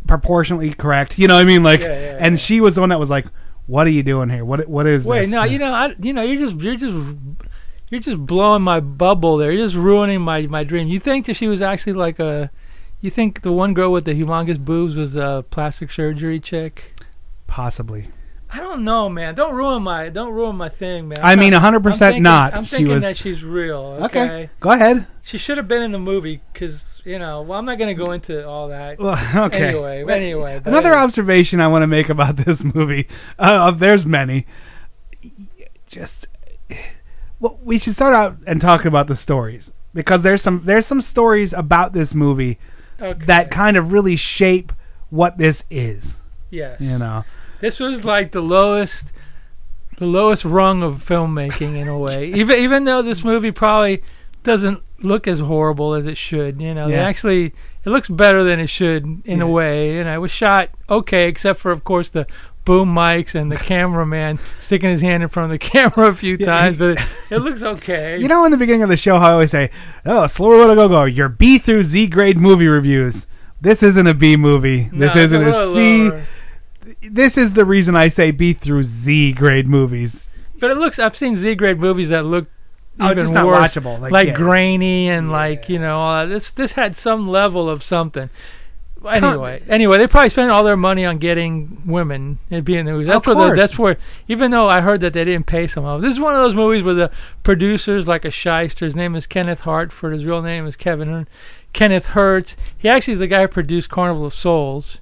proportionately 0.08 0.74
correct. 0.74 1.14
You 1.18 1.28
know 1.28 1.36
what 1.36 1.44
I 1.44 1.46
mean? 1.46 1.64
Like, 1.64 1.80
Yeah, 1.80 1.88
yeah, 2.00 2.18
and 2.20 2.40
she 2.40 2.62
was 2.62 2.76
the 2.76 2.80
one 2.82 2.90
that 2.90 3.00
was 3.00 3.10
like, 3.10 3.26
"What 3.68 3.88
are 3.88 3.92
you 3.92 4.04
doing 4.04 4.30
here? 4.30 4.44
What 4.46 4.68
what 4.68 4.88
is 4.88 5.04
Wait, 5.04 5.22
this?" 5.22 5.30
no, 5.30 5.44
you 5.44 5.60
know, 5.60 5.72
I, 5.74 5.90
you 6.00 6.14
know, 6.14 6.24
you're 6.24 6.50
just, 6.50 6.62
you're 6.62 6.78
just, 6.78 7.18
you're 7.90 8.02
just 8.02 8.26
blowing 8.26 8.62
my 8.62 8.80
bubble 8.80 9.38
there. 9.38 9.52
You're 9.52 9.68
just 9.68 9.78
ruining 9.78 10.22
my 10.22 10.42
my 10.48 10.64
dream. 10.64 10.88
You 10.88 11.00
think 11.00 11.28
that 11.28 11.38
she 11.38 11.48
was 11.48 11.62
actually 11.62 11.94
like 11.94 12.20
a, 12.20 12.50
you 13.02 13.12
think 13.12 13.42
the 13.44 13.52
one 13.52 13.74
girl 13.74 13.92
with 13.92 14.06
the 14.06 14.12
humongous 14.12 14.64
boobs 14.64 14.96
was 14.96 15.16
a 15.16 15.46
plastic 15.50 15.92
surgery 15.92 16.40
chick? 16.40 16.82
Possibly. 17.48 18.12
I 18.50 18.60
don't 18.60 18.86
know, 18.86 19.10
man. 19.10 19.36
Don't 19.36 19.56
ruin 19.56 19.84
my, 19.84 20.10
don't 20.10 20.34
ruin 20.34 20.56
my 20.56 20.70
thing, 20.70 21.10
man. 21.10 21.20
I 21.22 21.36
mean, 21.36 21.54
100% 21.54 21.60
I'm 21.62 22.00
thinking- 22.00 22.24
not. 22.24 22.54
I'm 22.54 22.66
thinking 22.66 22.94
was- 22.94 23.02
that 23.02 23.18
she's 23.18 23.44
real. 23.44 24.00
Okay. 24.06 24.20
Okay. 24.20 24.50
Go 24.62 24.72
ahead. 24.72 25.08
She 25.30 25.38
should 25.38 25.58
have 25.58 25.68
been 25.68 25.82
in 25.82 25.92
the 25.92 26.00
movie 26.00 26.42
because 26.54 26.76
you 27.04 27.20
know. 27.20 27.42
Well, 27.42 27.58
I'm 27.58 27.66
not 27.66 27.78
going 27.78 27.96
to 27.96 28.04
go 28.06 28.12
into 28.12 28.46
all 28.46 28.70
that. 28.70 29.00
Well, 29.00 29.18
okay. 29.46 29.70
Anyway, 29.70 30.04
anyway. 30.10 30.62
Another 30.64 30.88
anyway. 30.90 31.04
observation 31.04 31.60
I 31.60 31.68
want 31.68 31.84
to 31.84 31.88
make 31.88 32.10
about 32.10 32.38
this 32.46 32.60
movie, 32.62 33.08
uh, 33.40 33.72
there's 33.80 34.06
many. 34.06 34.46
Just, 35.90 36.28
well, 37.40 37.60
we 37.64 37.80
should 37.80 37.96
start 37.96 38.16
out 38.16 38.38
and 38.46 38.60
talk 38.60 38.86
about 38.86 39.08
the 39.08 39.16
stories 39.16 39.64
because 39.94 40.20
there's 40.24 40.44
some 40.44 40.64
there's 40.66 40.86
some 40.88 41.02
stories 41.02 41.54
about 41.56 41.94
this 41.94 42.10
movie 42.14 42.60
Okay. 43.02 43.26
that 43.28 43.52
kind 43.52 43.78
of 43.78 43.92
really 43.92 44.18
shape 44.18 44.72
what 45.10 45.38
this 45.38 45.58
is. 45.70 46.04
Yes. 46.50 46.80
You 46.82 46.98
know. 46.98 47.24
This 47.62 47.80
was 47.80 48.04
like 48.04 48.32
the 48.34 48.40
lowest, 48.42 49.04
the 50.00 50.06
lowest 50.06 50.44
rung 50.46 50.84
of 50.84 51.02
filmmaking 51.08 51.80
in 51.82 51.88
a 51.88 51.98
way. 52.08 52.32
even 52.36 52.60
even 52.60 52.86
though 52.86 53.02
this 53.04 53.22
movie 53.24 53.52
probably 53.52 54.02
doesn't 54.44 54.80
look 55.04 55.28
as 55.28 55.40
horrible 55.40 55.94
as 55.94 56.06
it 56.06 56.18
should, 56.18 56.60
you 56.62 56.74
know, 56.74 56.88
Yeah. 56.88 57.04
actually 57.08 57.54
it 57.86 57.90
looks 57.90 58.08
better 58.08 58.44
than 58.44 58.60
it 58.60 58.70
should 58.70 59.04
in 59.26 59.40
Yeah. 59.40 59.44
a 59.44 59.48
way. 59.48 59.94
You 59.96 60.04
know, 60.04 60.14
it 60.14 60.18
was 60.22 60.32
shot 60.32 60.70
okay, 60.90 61.28
except 61.28 61.62
for 61.62 61.72
of 61.72 61.84
course 61.84 62.10
the 62.14 62.26
boom 62.68 62.94
mics 62.94 63.34
and 63.34 63.52
the 63.52 63.56
cameraman 63.58 64.38
sticking 64.68 64.92
his 64.92 65.02
hand 65.02 65.24
in 65.24 65.30
front 65.30 65.52
of 65.52 65.60
the 65.60 65.70
camera 65.72 66.14
a 66.14 66.16
few 66.18 66.38
times, 66.38 66.78
but 66.78 66.90
it, 66.90 66.98
it 67.32 67.38
looks 67.42 67.62
okay. 67.64 68.18
You 68.20 68.28
know, 68.28 68.46
in 68.46 68.52
the 68.52 68.58
beginning 68.58 68.84
of 68.84 68.90
the 68.90 68.98
show, 68.98 69.16
how 69.18 69.30
I 69.30 69.32
always 69.32 69.52
say, 69.52 69.72
"Oh, 70.06 70.28
slower 70.36 70.68
to 70.68 70.76
go 70.76 70.88
go." 70.90 71.06
Your 71.06 71.30
B 71.30 71.58
through 71.58 71.90
Z 71.90 72.08
grade 72.08 72.38
movie 72.38 72.68
reviews. 72.68 73.16
This 73.62 73.78
isn't 73.82 74.06
a 74.06 74.14
B 74.14 74.38
movie. 74.38 74.88
No, 74.92 75.08
This 75.08 75.26
isn't 75.26 75.34
a 75.34 75.40
a 75.40 75.50
little 75.50 75.76
C. 75.76 75.80
lower. 76.10 76.28
This 77.12 77.36
is 77.38 77.54
the 77.56 77.66
reason 77.66 77.96
I 77.96 78.10
say 78.10 78.32
B 78.32 78.54
through 78.54 78.84
Z 79.04 79.34
grade 79.34 79.68
movies. 79.68 80.12
But 80.60 80.70
it 80.72 80.78
looks. 80.78 81.00
I've 81.00 81.16
seen 81.16 81.42
Z 81.42 81.56
grade 81.56 81.80
movies 81.80 82.10
that 82.10 82.24
look 82.26 82.48
Oh, 83.00 83.12
even 83.12 83.32
worse, 83.32 83.76
watchable, 83.76 84.12
like, 84.12 84.28
yeah. 84.28 84.34
grainy 84.34 85.08
and 85.08 85.32
like 85.32 85.70
you 85.70 85.78
know. 85.80 86.02
Uh, 86.04 86.26
this 86.26 86.50
this 86.58 86.72
had 86.72 86.96
some 87.04 87.28
level 87.28 87.70
of 87.70 87.84
something. 87.84 88.30
Anyway, 89.08 89.64
anyway, 89.70 89.98
they 89.98 90.08
probably 90.08 90.30
spent 90.30 90.52
all 90.52 90.64
their 90.64 90.78
money 90.78 91.06
on 91.06 91.18
getting 91.20 91.82
women 91.86 92.40
and 92.52 92.64
being 92.66 92.80
in 92.80 92.86
the 92.86 92.92
movies. 92.94 93.08
That's 93.08 93.28
Of 93.28 93.38
where 93.38 93.56
the, 93.56 93.62
that's 93.62 93.78
where. 93.78 93.98
Even 94.28 94.52
though 94.52 94.68
I 94.68 94.82
heard 94.82 95.02
that 95.02 95.14
they 95.14 95.26
didn't 95.26 95.48
pay 95.48 95.68
some 95.68 95.86
of. 95.86 96.02
This 96.02 96.14
is 96.14 96.20
one 96.20 96.36
of 96.36 96.42
those 96.44 96.56
movies 96.56 96.84
where 96.84 96.94
the 96.96 97.12
producers 97.44 98.06
like 98.08 98.26
a 98.26 98.32
shyster. 98.32 98.86
His 98.86 98.96
name 98.96 99.16
is 99.16 99.26
Kenneth 99.26 99.60
Hartford. 99.60 100.14
His 100.14 100.26
real 100.26 100.42
name 100.42 100.66
is 100.68 100.76
Kevin 100.76 101.08
Hern- 101.08 101.28
Kenneth 101.74 102.06
Hertz. 102.06 102.56
He 102.78 102.90
actually 102.90 103.14
is 103.16 103.20
the 103.20 103.28
guy 103.28 103.42
who 103.42 103.48
produced 103.48 103.90
Carnival 103.90 104.26
of 104.28 104.34
Souls. 104.34 104.98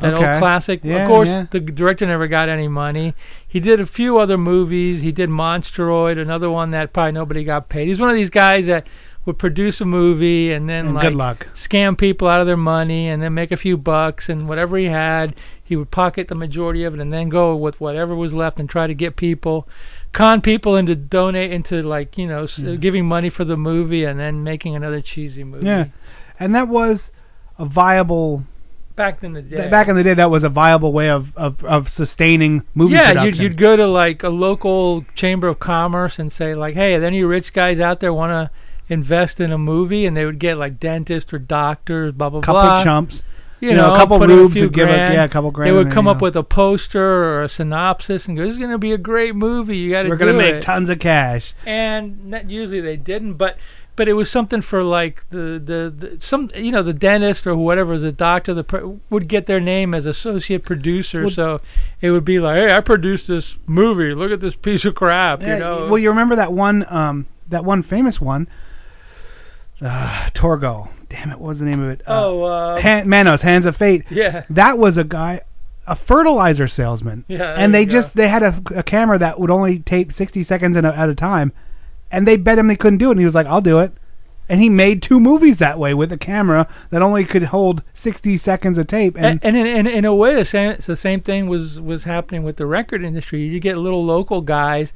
That 0.00 0.14
Okay. 0.14 0.24
old 0.32 0.38
classic. 0.40 0.80
Yeah, 0.84 1.02
of 1.04 1.08
course, 1.08 1.26
yeah. 1.28 1.46
the 1.50 1.58
director 1.58 2.06
never 2.06 2.28
got 2.28 2.48
any 2.48 2.68
money. 2.68 3.14
He 3.46 3.58
did 3.58 3.80
a 3.80 3.86
few 3.86 4.18
other 4.18 4.38
movies. 4.38 5.02
He 5.02 5.10
did 5.10 5.28
Monsteroid, 5.28 6.18
another 6.18 6.48
one 6.48 6.70
that 6.70 6.92
probably 6.92 7.12
nobody 7.12 7.42
got 7.42 7.68
paid. 7.68 7.88
He's 7.88 7.98
one 7.98 8.08
of 8.10 8.14
these 8.14 8.30
guys 8.30 8.66
that 8.66 8.86
would 9.28 9.38
produce 9.38 9.80
a 9.80 9.84
movie 9.84 10.50
and 10.52 10.68
then 10.68 10.86
And 10.86 10.94
like 10.96 11.04
good 11.04 11.14
luck. 11.14 11.46
scam 11.70 11.96
people 11.96 12.26
out 12.26 12.40
of 12.40 12.46
their 12.48 12.56
money 12.56 13.08
and 13.08 13.22
then 13.22 13.34
make 13.34 13.52
a 13.52 13.56
few 13.56 13.76
bucks 13.76 14.24
and 14.28 14.48
whatever 14.48 14.76
he 14.76 14.86
had, 14.86 15.36
he 15.62 15.76
would 15.76 15.92
pocket 15.92 16.26
the 16.28 16.34
majority 16.34 16.82
of 16.82 16.94
it 16.94 17.00
and 17.00 17.12
then 17.12 17.28
go 17.28 17.54
with 17.54 17.80
whatever 17.80 18.16
was 18.16 18.32
left 18.32 18.58
and 18.58 18.68
try 18.68 18.86
to 18.88 18.94
get 18.94 19.14
people, 19.16 19.68
con 20.12 20.40
people 20.40 20.74
into 20.76 20.96
donate 20.96 21.52
into 21.52 21.82
like 21.82 22.18
you 22.18 22.26
know 22.26 22.44
s 22.44 22.54
Yeah. 22.58 22.74
giving 22.76 23.06
money 23.06 23.30
for 23.30 23.44
the 23.44 23.56
movie 23.56 24.02
and 24.04 24.18
then 24.18 24.42
making 24.42 24.74
another 24.74 25.00
cheesy 25.00 25.44
movie. 25.44 25.66
Yeah, 25.66 25.84
and 26.40 26.54
that 26.56 26.66
was 26.68 26.98
a 27.58 27.66
viable. 27.66 28.42
Back 28.96 29.22
in 29.22 29.32
the 29.34 29.42
day. 29.42 29.56
th- 29.58 29.70
Back 29.70 29.86
in 29.86 29.94
the 29.94 30.02
day, 30.02 30.14
that 30.14 30.28
was 30.30 30.42
a 30.42 30.48
viable 30.48 30.92
way 30.92 31.08
of 31.10 31.26
of, 31.36 31.62
of 31.64 31.86
sustaining 31.94 32.62
movie 32.74 32.94
yeah, 32.94 33.10
production. 33.12 33.34
you'd, 33.34 33.42
you'd 33.52 33.58
go 33.60 33.76
to 33.76 33.86
like 33.86 34.22
a 34.24 34.28
local 34.28 35.04
chamber 35.14 35.46
of 35.48 35.60
commerce 35.60 36.14
and 36.18 36.32
say 36.32 36.54
like, 36.56 36.74
"Hey, 36.74 36.94
are 36.94 37.00
there 37.00 37.06
any 37.08 37.22
rich 37.22 37.52
guys 37.52 37.78
out 37.78 38.00
there 38.00 38.12
want 38.12 38.32
to 38.32 38.50
invest 38.88 39.40
in 39.40 39.52
a 39.52 39.58
movie?" 39.58 40.06
And 40.06 40.16
they 40.16 40.24
would 40.24 40.38
get 40.38 40.56
like 40.58 40.78
dentists 40.80 41.32
or 41.32 41.38
doctors, 41.38 42.12
blah 42.14 42.30
blah 42.30 42.40
couple 42.40 42.54
blah. 42.54 42.70
Couple 42.70 42.84
chumps. 42.84 43.22
You, 43.60 43.70
You 43.70 43.74
know, 43.76 43.88
know, 43.88 43.94
a 43.94 43.98
couple 43.98 44.20
rubes 44.20 44.54
would 44.54 44.72
give 44.72 44.84
a- 44.88 44.92
grand. 44.92 45.14
yeah, 45.14 45.24
a 45.24 45.28
couple 45.28 45.50
grand 45.50 45.68
They 45.68 45.72
would 45.76 45.92
come 45.92 46.06
up 46.06 46.18
you 46.20 46.26
with 46.26 46.36
a 46.36 46.44
poster 46.44 47.02
or 47.02 47.42
a 47.42 47.48
synopsis 47.48 48.26
and 48.28 48.36
go, 48.36 48.44
"This 48.44 48.52
is 48.52 48.58
going 48.58 48.70
to 48.70 48.78
be 48.78 48.92
a 48.92 48.98
great 48.98 49.34
movie. 49.34 49.76
You 49.78 49.90
got 49.90 50.02
to 50.04 50.08
We're 50.08 50.16
gonna 50.16 50.32
make 50.34 50.54
it." 50.56 50.62
tons 50.62 50.88
of 50.88 51.00
cash. 51.00 51.42
and 51.66 52.26
not, 52.30 52.48
usually 52.48 52.80
they 52.80 52.96
didn't, 52.96 53.34
but 53.34 53.56
but 53.96 54.06
it 54.06 54.12
was 54.12 54.30
something 54.30 54.62
for 54.62 54.84
like 54.84 55.24
the, 55.30 55.60
the 55.66 55.92
the 55.98 56.18
some 56.20 56.48
you 56.54 56.70
know 56.70 56.84
the 56.84 56.92
dentist 56.92 57.48
or 57.48 57.56
whatever 57.56 57.98
the 57.98 58.12
doctor 58.12 58.54
the 58.54 59.00
would 59.10 59.28
get 59.28 59.48
their 59.48 59.58
name 59.58 59.92
as 59.92 60.06
associate 60.06 60.64
producer, 60.64 61.22
Well- 61.22 61.32
so 61.34 61.60
it 62.00 62.12
would 62.12 62.24
be 62.24 62.38
like, 62.38 62.58
hey, 62.58 62.72
I 62.72 62.80
produced 62.80 63.26
this 63.26 63.56
movie. 63.66 64.14
Look 64.14 64.30
at 64.30 64.40
this 64.40 64.54
piece 64.54 64.84
of 64.84 64.94
crap, 64.94 65.40
Yeah, 65.42 65.54
you 65.54 65.58
know. 65.58 65.88
Well, 65.90 65.98
you 65.98 66.10
remember 66.10 66.36
that 66.36 66.52
one, 66.52 66.86
um, 66.88 67.26
that 67.50 67.64
one 67.64 67.82
famous 67.82 68.20
one, 68.20 68.46
uh, 69.82 70.30
Torgo. 70.34 70.88
Damn 71.10 71.30
it, 71.30 71.38
what 71.38 71.48
was 71.50 71.58
the 71.58 71.64
name 71.64 71.82
of 71.82 71.90
it? 71.90 72.02
Uh, 72.06 72.12
oh, 72.12 72.42
uh, 72.44 72.80
Han- 72.82 73.08
Manos, 73.08 73.40
Hands 73.40 73.64
of 73.64 73.76
Fate. 73.76 74.04
Yeah. 74.10 74.44
That 74.50 74.76
was 74.78 74.96
a 74.98 75.04
guy, 75.04 75.40
a 75.86 75.96
fertilizer 75.96 76.68
salesman. 76.68 77.24
Yeah, 77.28 77.54
And 77.58 77.74
they 77.74 77.80
you 77.80 77.86
go. 77.86 78.02
just 78.02 78.14
they 78.14 78.28
had 78.28 78.42
a, 78.42 78.60
a 78.76 78.82
camera 78.82 79.18
that 79.18 79.40
would 79.40 79.50
only 79.50 79.78
tape 79.78 80.12
60 80.16 80.44
seconds 80.44 80.76
a, 80.76 80.80
at 80.86 81.08
a 81.08 81.14
time, 81.14 81.52
and 82.10 82.26
they 82.26 82.36
bet 82.36 82.58
him 82.58 82.68
they 82.68 82.76
couldn't 82.76 82.98
do 82.98 83.08
it. 83.08 83.12
And 83.12 83.20
he 83.20 83.24
was 83.24 83.34
like, 83.34 83.46
"I'll 83.46 83.60
do 83.62 83.78
it." 83.78 83.92
And 84.50 84.60
he 84.62 84.70
made 84.70 85.02
two 85.02 85.20
movies 85.20 85.56
that 85.60 85.78
way 85.78 85.92
with 85.92 86.10
a 86.10 86.16
camera 86.16 86.66
that 86.90 87.02
only 87.02 87.26
could 87.26 87.44
hold 87.44 87.82
60 88.02 88.38
seconds 88.38 88.78
of 88.78 88.86
tape. 88.86 89.14
and, 89.14 89.26
And, 89.26 89.40
and 89.42 89.56
in, 89.58 89.66
in 89.66 89.86
in 89.86 90.04
a 90.06 90.14
way, 90.14 90.34
the 90.34 90.44
same 90.46 90.76
the 90.86 90.96
same 90.96 91.20
thing 91.22 91.48
was 91.48 91.78
was 91.80 92.04
happening 92.04 92.42
with 92.44 92.56
the 92.56 92.64
record 92.66 93.04
industry. 93.04 93.42
You 93.42 93.60
get 93.60 93.76
little 93.76 94.04
local 94.04 94.40
guys 94.42 94.88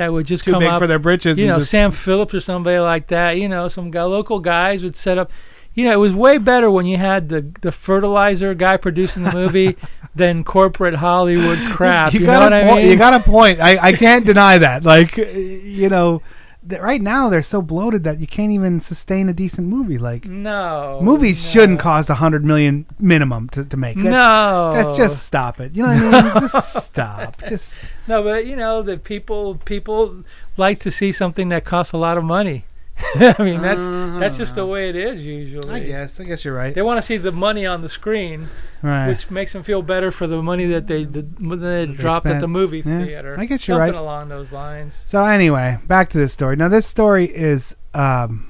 that 0.00 0.10
would 0.10 0.26
just 0.26 0.44
Too 0.44 0.52
come 0.52 0.60
big 0.60 0.68
up 0.70 0.80
for 0.80 0.86
their 0.86 0.98
britches 0.98 1.36
You 1.36 1.46
know, 1.46 1.62
Sam 1.62 1.92
Phillips 2.06 2.32
or 2.32 2.40
somebody 2.40 2.78
like 2.78 3.08
that. 3.08 3.32
You 3.32 3.48
know, 3.48 3.68
some 3.68 3.90
guy, 3.90 4.02
local 4.04 4.40
guys 4.40 4.82
would 4.82 4.96
set 5.04 5.18
up. 5.18 5.30
You 5.74 5.84
know, 5.84 5.92
it 5.92 5.96
was 5.96 6.14
way 6.14 6.38
better 6.38 6.70
when 6.70 6.86
you 6.86 6.96
had 6.96 7.28
the 7.28 7.52
the 7.62 7.70
fertilizer 7.84 8.54
guy 8.54 8.78
producing 8.78 9.24
the 9.24 9.32
movie 9.32 9.76
than 10.16 10.42
corporate 10.42 10.94
Hollywood 10.94 11.58
crap. 11.76 12.14
You, 12.14 12.20
you, 12.20 12.26
know 12.26 12.32
got 12.32 12.42
what 12.44 12.52
a 12.54 12.56
I 12.56 12.68
point. 12.68 12.82
mean? 12.82 12.90
You 12.90 12.96
got 12.96 13.14
a 13.14 13.20
point. 13.20 13.60
I 13.60 13.76
I 13.78 13.92
can't 13.92 14.24
deny 14.24 14.56
that. 14.56 14.84
Like 14.84 15.16
you 15.18 15.90
know, 15.90 16.22
that 16.62 16.82
right 16.82 17.00
now 17.00 17.30
they're 17.30 17.46
so 17.48 17.62
bloated 17.62 18.04
that 18.04 18.20
you 18.20 18.26
can't 18.26 18.52
even 18.52 18.82
sustain 18.86 19.28
a 19.28 19.32
decent 19.32 19.66
movie. 19.66 19.98
Like 19.98 20.24
no 20.24 21.00
movies 21.02 21.38
no. 21.42 21.52
shouldn't 21.52 21.80
cost 21.80 22.10
a 22.10 22.14
hundred 22.14 22.44
million 22.44 22.86
minimum 22.98 23.48
to 23.50 23.64
to 23.64 23.76
make. 23.76 23.96
That's, 23.96 24.08
No. 24.08 24.72
that's 24.74 24.98
just 24.98 25.26
stop 25.26 25.60
it. 25.60 25.74
You 25.74 25.84
know 25.86 25.88
what 26.10 26.14
I 26.14 26.40
mean? 26.40 26.50
just 26.74 26.86
stop. 26.92 27.36
Just 27.48 27.64
No, 28.06 28.22
but 28.22 28.46
you 28.46 28.56
know, 28.56 28.82
the 28.82 28.98
people 28.98 29.58
people 29.64 30.24
like 30.56 30.80
to 30.82 30.90
see 30.90 31.12
something 31.12 31.48
that 31.48 31.64
costs 31.64 31.92
a 31.92 31.96
lot 31.96 32.18
of 32.18 32.24
money. 32.24 32.66
I 33.38 33.42
mean, 33.42 33.62
that's 33.62 34.20
that's 34.20 34.36
just 34.38 34.54
the 34.54 34.66
way 34.66 34.88
it 34.90 34.96
is 34.96 35.20
usually. 35.20 35.70
I 35.70 35.80
guess. 35.80 36.10
I 36.18 36.24
guess 36.24 36.44
you're 36.44 36.54
right. 36.54 36.74
They 36.74 36.82
want 36.82 37.00
to 37.00 37.06
see 37.06 37.18
the 37.18 37.32
money 37.32 37.66
on 37.66 37.82
the 37.82 37.88
screen, 37.88 38.48
Right. 38.82 39.08
which 39.08 39.30
makes 39.30 39.52
them 39.52 39.64
feel 39.64 39.82
better 39.82 40.10
for 40.12 40.26
the 40.26 40.40
money 40.42 40.66
that 40.68 40.86
they 40.86 41.04
the, 41.04 41.22
that 41.22 41.56
they 41.86 41.92
They 41.92 42.02
dropped 42.02 42.26
at 42.26 42.40
the 42.40 42.48
movie 42.48 42.82
Yeah, 42.84 43.04
theater. 43.04 43.36
I 43.38 43.44
guess 43.46 43.66
you're 43.66 43.78
Something 43.78 43.94
right. 43.94 44.00
along 44.00 44.28
those 44.28 44.52
lines. 44.52 44.92
So 45.10 45.24
anyway, 45.24 45.78
back 45.88 46.10
to 46.10 46.18
this 46.18 46.32
story. 46.32 46.56
Now 46.56 46.68
this 46.68 46.86
story 46.88 47.26
is 47.34 47.62
um. 47.94 48.46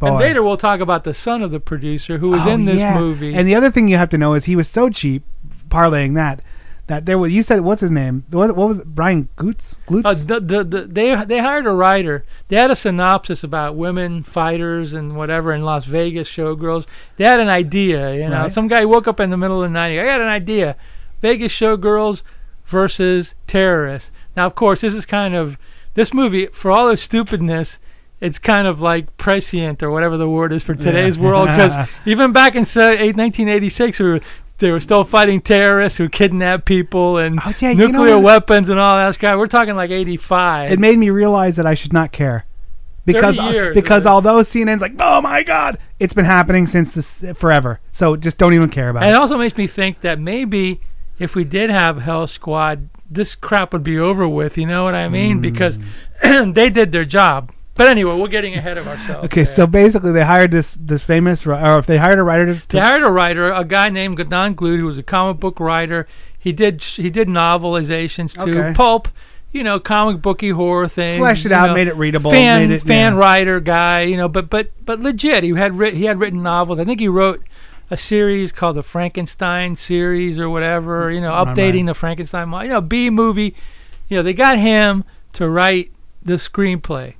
And 0.00 0.16
later 0.18 0.42
we'll 0.42 0.58
talk 0.58 0.80
about 0.80 1.04
the 1.04 1.14
son 1.14 1.40
of 1.40 1.50
the 1.50 1.60
producer 1.60 2.18
who 2.18 2.28
was 2.30 2.42
Oh, 2.44 2.50
in 2.52 2.66
this 2.66 2.78
yeah. 2.78 2.98
movie. 2.98 3.34
And 3.34 3.48
the 3.48 3.54
other 3.54 3.70
thing 3.72 3.88
you 3.88 3.96
have 3.96 4.10
to 4.10 4.18
know 4.18 4.34
is 4.34 4.44
he 4.44 4.54
was 4.56 4.66
so 4.74 4.90
cheap, 4.90 5.24
parlaying 5.70 6.14
that, 6.16 6.42
that 6.88 7.06
there 7.06 7.18
was. 7.18 7.32
You 7.32 7.42
said 7.42 7.60
what's 7.62 7.80
his 7.80 7.90
name? 7.90 8.24
What, 8.30 8.54
what 8.56 8.68
was 8.68 8.78
it? 8.78 8.94
Brian 8.94 9.28
Goots? 9.36 9.62
Glutz? 9.88 10.04
Uh, 10.04 10.14
the, 10.14 10.40
the, 10.40 10.64
the, 10.64 10.86
they 10.90 11.34
they 11.34 11.40
hired 11.40 11.66
a 11.66 11.70
writer. 11.72 12.24
They 12.48 12.56
had 12.56 12.70
a 12.70 12.76
synopsis 12.76 13.42
about 13.42 13.76
women 13.76 14.24
fighters 14.24 14.92
and 14.92 15.16
whatever 15.16 15.54
in 15.54 15.62
Las 15.62 15.84
Vegas 15.86 16.28
showgirls. 16.36 16.84
They 17.18 17.24
had 17.24 17.40
an 17.40 17.48
idea, 17.48 18.14
you 18.14 18.28
know. 18.28 18.44
Right. 18.44 18.52
Some 18.52 18.68
guy 18.68 18.84
woke 18.84 19.06
up 19.08 19.20
in 19.20 19.30
the 19.30 19.36
middle 19.36 19.62
of 19.62 19.70
the 19.70 19.72
night. 19.72 19.98
I 19.98 20.04
got 20.04 20.20
an 20.20 20.28
idea. 20.28 20.76
Vegas 21.22 21.52
showgirls 21.58 22.18
versus 22.70 23.28
terrorists. 23.48 24.08
Now, 24.36 24.46
of 24.46 24.54
course, 24.54 24.80
this 24.80 24.92
is 24.94 25.04
kind 25.04 25.34
of 25.34 25.54
this 25.96 26.10
movie 26.12 26.48
for 26.60 26.70
all 26.70 26.90
its 26.90 27.04
stupidness. 27.04 27.68
It's 28.20 28.38
kind 28.38 28.66
of 28.66 28.78
like 28.78 29.16
prescient 29.18 29.82
or 29.82 29.90
whatever 29.90 30.16
the 30.16 30.28
word 30.28 30.52
is 30.52 30.62
for 30.62 30.74
today's 30.74 31.16
Yeah. 31.16 31.22
world 31.22 31.48
because 31.48 31.88
even 32.06 32.32
back 32.32 32.54
in 32.54 32.64
se- 32.64 33.12
1986, 33.12 33.98
we 33.98 34.04
were, 34.06 34.20
they 34.64 34.70
were 34.70 34.80
still 34.80 35.04
fighting 35.04 35.42
terrorists 35.42 35.98
who 35.98 36.08
kidnapped 36.08 36.64
people 36.64 37.18
and 37.18 37.38
Oh, 37.44 37.52
yeah, 37.60 37.70
you 37.70 37.76
know 37.76 37.86
nuclear 37.88 38.18
weapons 38.18 38.70
and 38.70 38.78
all 38.80 38.96
that 38.96 39.18
crap. 39.18 39.36
We're 39.36 39.46
talking 39.46 39.74
like 39.76 39.90
85. 39.90 40.72
it 40.72 40.78
made 40.78 40.98
me 40.98 41.10
realize 41.10 41.56
that 41.56 41.66
I 41.66 41.74
should 41.74 41.92
not 41.92 42.12
care. 42.12 42.46
Because 43.04 43.36
years 43.52 43.74
because 43.74 44.04
it. 44.04 44.06
although 44.06 44.42
CNN's 44.42 44.80
like, 44.80 44.92
oh 44.98 45.20
my 45.20 45.42
god, 45.42 45.78
it's 46.00 46.14
been 46.14 46.24
happening 46.24 46.66
since 46.72 46.88
this 46.94 47.36
forever. 47.38 47.78
So 47.98 48.16
just 48.16 48.38
don't 48.38 48.54
even 48.54 48.70
care 48.70 48.88
about 48.88 49.02
And 49.02 49.10
it. 49.10 49.16
it 49.16 49.20
also 49.20 49.36
makes 49.36 49.56
me 49.58 49.68
think 49.68 50.00
that 50.00 50.18
maybe 50.18 50.80
if 51.18 51.34
we 51.34 51.44
did 51.44 51.68
have 51.68 51.98
Hell 51.98 52.26
Squad, 52.26 52.88
this 53.10 53.36
crap 53.38 53.74
would 53.74 53.84
be 53.84 53.98
over 53.98 54.26
with. 54.26 54.56
You 54.56 54.66
know 54.66 54.84
what 54.84 54.94
I 54.94 55.10
mean? 55.10 55.36
Hmm. 55.36 55.42
Because 55.42 55.74
they 56.54 56.70
did 56.70 56.90
their 56.92 57.04
job. 57.04 57.52
But 57.76 57.90
anyway, 57.90 58.16
we're 58.16 58.28
getting 58.28 58.54
ahead 58.54 58.78
of 58.78 58.86
ourselves. 58.86 59.24
Okay, 59.26 59.44
there. 59.44 59.54
so 59.56 59.66
basically 59.66 60.12
they 60.12 60.24
hired 60.24 60.52
this 60.52 60.66
this 60.78 61.02
famous, 61.06 61.40
or 61.44 61.78
if 61.78 61.86
they 61.86 61.96
hired 61.96 62.18
a 62.18 62.22
writer 62.22 62.54
to, 62.54 62.62
They 62.70 62.78
hired 62.78 63.02
a 63.06 63.10
writer, 63.10 63.50
a 63.52 63.64
guy 63.64 63.88
named 63.88 64.18
Don 64.30 64.54
Glut, 64.54 64.78
who 64.78 64.86
was 64.86 64.98
a 64.98 65.02
comic 65.02 65.40
book 65.40 65.58
writer. 65.58 66.06
He 66.38 66.52
did 66.52 66.82
he 66.96 67.10
did 67.10 67.26
novelizations 67.26 68.32
too, 68.34 68.58
Okay. 68.60 68.74
pulp, 68.76 69.08
you 69.50 69.64
know, 69.64 69.80
comic 69.80 70.22
booky 70.22 70.50
horror 70.50 70.88
things. 70.88 71.18
Fleshed 71.20 71.46
it 71.46 71.52
out, 71.52 71.68
know, 71.68 71.74
made 71.74 71.88
it 71.88 71.96
readable, 71.96 72.30
fan 72.32 72.68
made 72.68 72.74
it- 72.76 72.82
fan 72.86 73.14
yeah. 73.14 73.18
writer 73.18 73.58
guy, 73.60 74.02
you 74.02 74.16
know, 74.16 74.28
but 74.28 74.50
but 74.50 74.70
but 74.84 75.00
legit. 75.00 75.42
He 75.42 75.50
had 75.50 75.76
writ, 75.76 75.94
he 75.94 76.04
had 76.04 76.20
written 76.20 76.42
novels. 76.42 76.78
I 76.78 76.84
think 76.84 77.00
he 77.00 77.08
wrote 77.08 77.42
a 77.90 77.96
series 77.96 78.52
called 78.52 78.76
the 78.76 78.82
Frankenstein 78.84 79.76
series 79.76 80.38
or 80.38 80.48
whatever. 80.48 81.10
You 81.10 81.20
know, 81.20 81.32
updating 81.32 81.86
the 81.86 81.94
Frankenstein, 81.94 82.50
you 82.62 82.68
know, 82.68 82.80
B 82.80 83.10
movie. 83.10 83.56
You 84.08 84.18
know, 84.18 84.22
they 84.22 84.32
got 84.32 84.58
him 84.58 85.02
to 85.34 85.48
write 85.48 85.90
the 86.24 86.34
screenplay. 86.38 87.14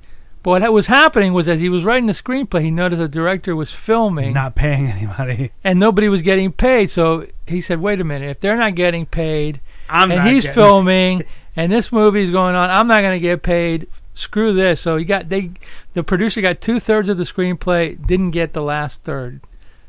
But 0.44 0.60
what 0.60 0.72
was 0.74 0.86
happening 0.86 1.32
was 1.32 1.48
as 1.48 1.58
he 1.58 1.70
was 1.70 1.84
writing 1.84 2.06
the 2.06 2.12
screenplay, 2.12 2.62
he 2.62 2.70
noticed 2.70 3.00
the 3.00 3.08
director 3.08 3.56
was 3.56 3.70
filming 3.86 4.34
not 4.34 4.54
paying 4.54 4.86
anybody. 4.90 5.52
and 5.64 5.80
nobody 5.80 6.08
was 6.08 6.20
getting 6.20 6.52
paid. 6.52 6.90
So 6.90 7.26
he 7.46 7.62
said, 7.62 7.80
"Wait 7.80 7.98
a 8.00 8.04
minute, 8.04 8.28
if 8.30 8.40
they're 8.40 8.56
not 8.58 8.74
getting 8.76 9.06
paid, 9.06 9.60
I'm 9.88 10.10
and 10.10 10.18
not 10.24 10.28
he's 10.32 10.42
getting- 10.42 10.62
filming, 10.62 11.22
and 11.56 11.72
this 11.72 11.90
movie's 11.90 12.30
going 12.30 12.54
on, 12.54 12.68
I'm 12.68 12.86
not 12.86 13.00
going 13.00 13.18
to 13.18 13.22
get 13.26 13.42
paid. 13.42 13.86
Screw 14.14 14.52
this." 14.54 14.82
So 14.82 14.98
he 14.98 15.06
got 15.06 15.30
they, 15.30 15.52
the 15.94 16.02
producer 16.02 16.42
got 16.42 16.60
two 16.60 16.78
thirds 16.78 17.08
of 17.08 17.16
the 17.16 17.24
screenplay, 17.24 17.96
didn't 18.06 18.32
get 18.32 18.52
the 18.52 18.60
last 18.60 18.98
third. 19.04 19.40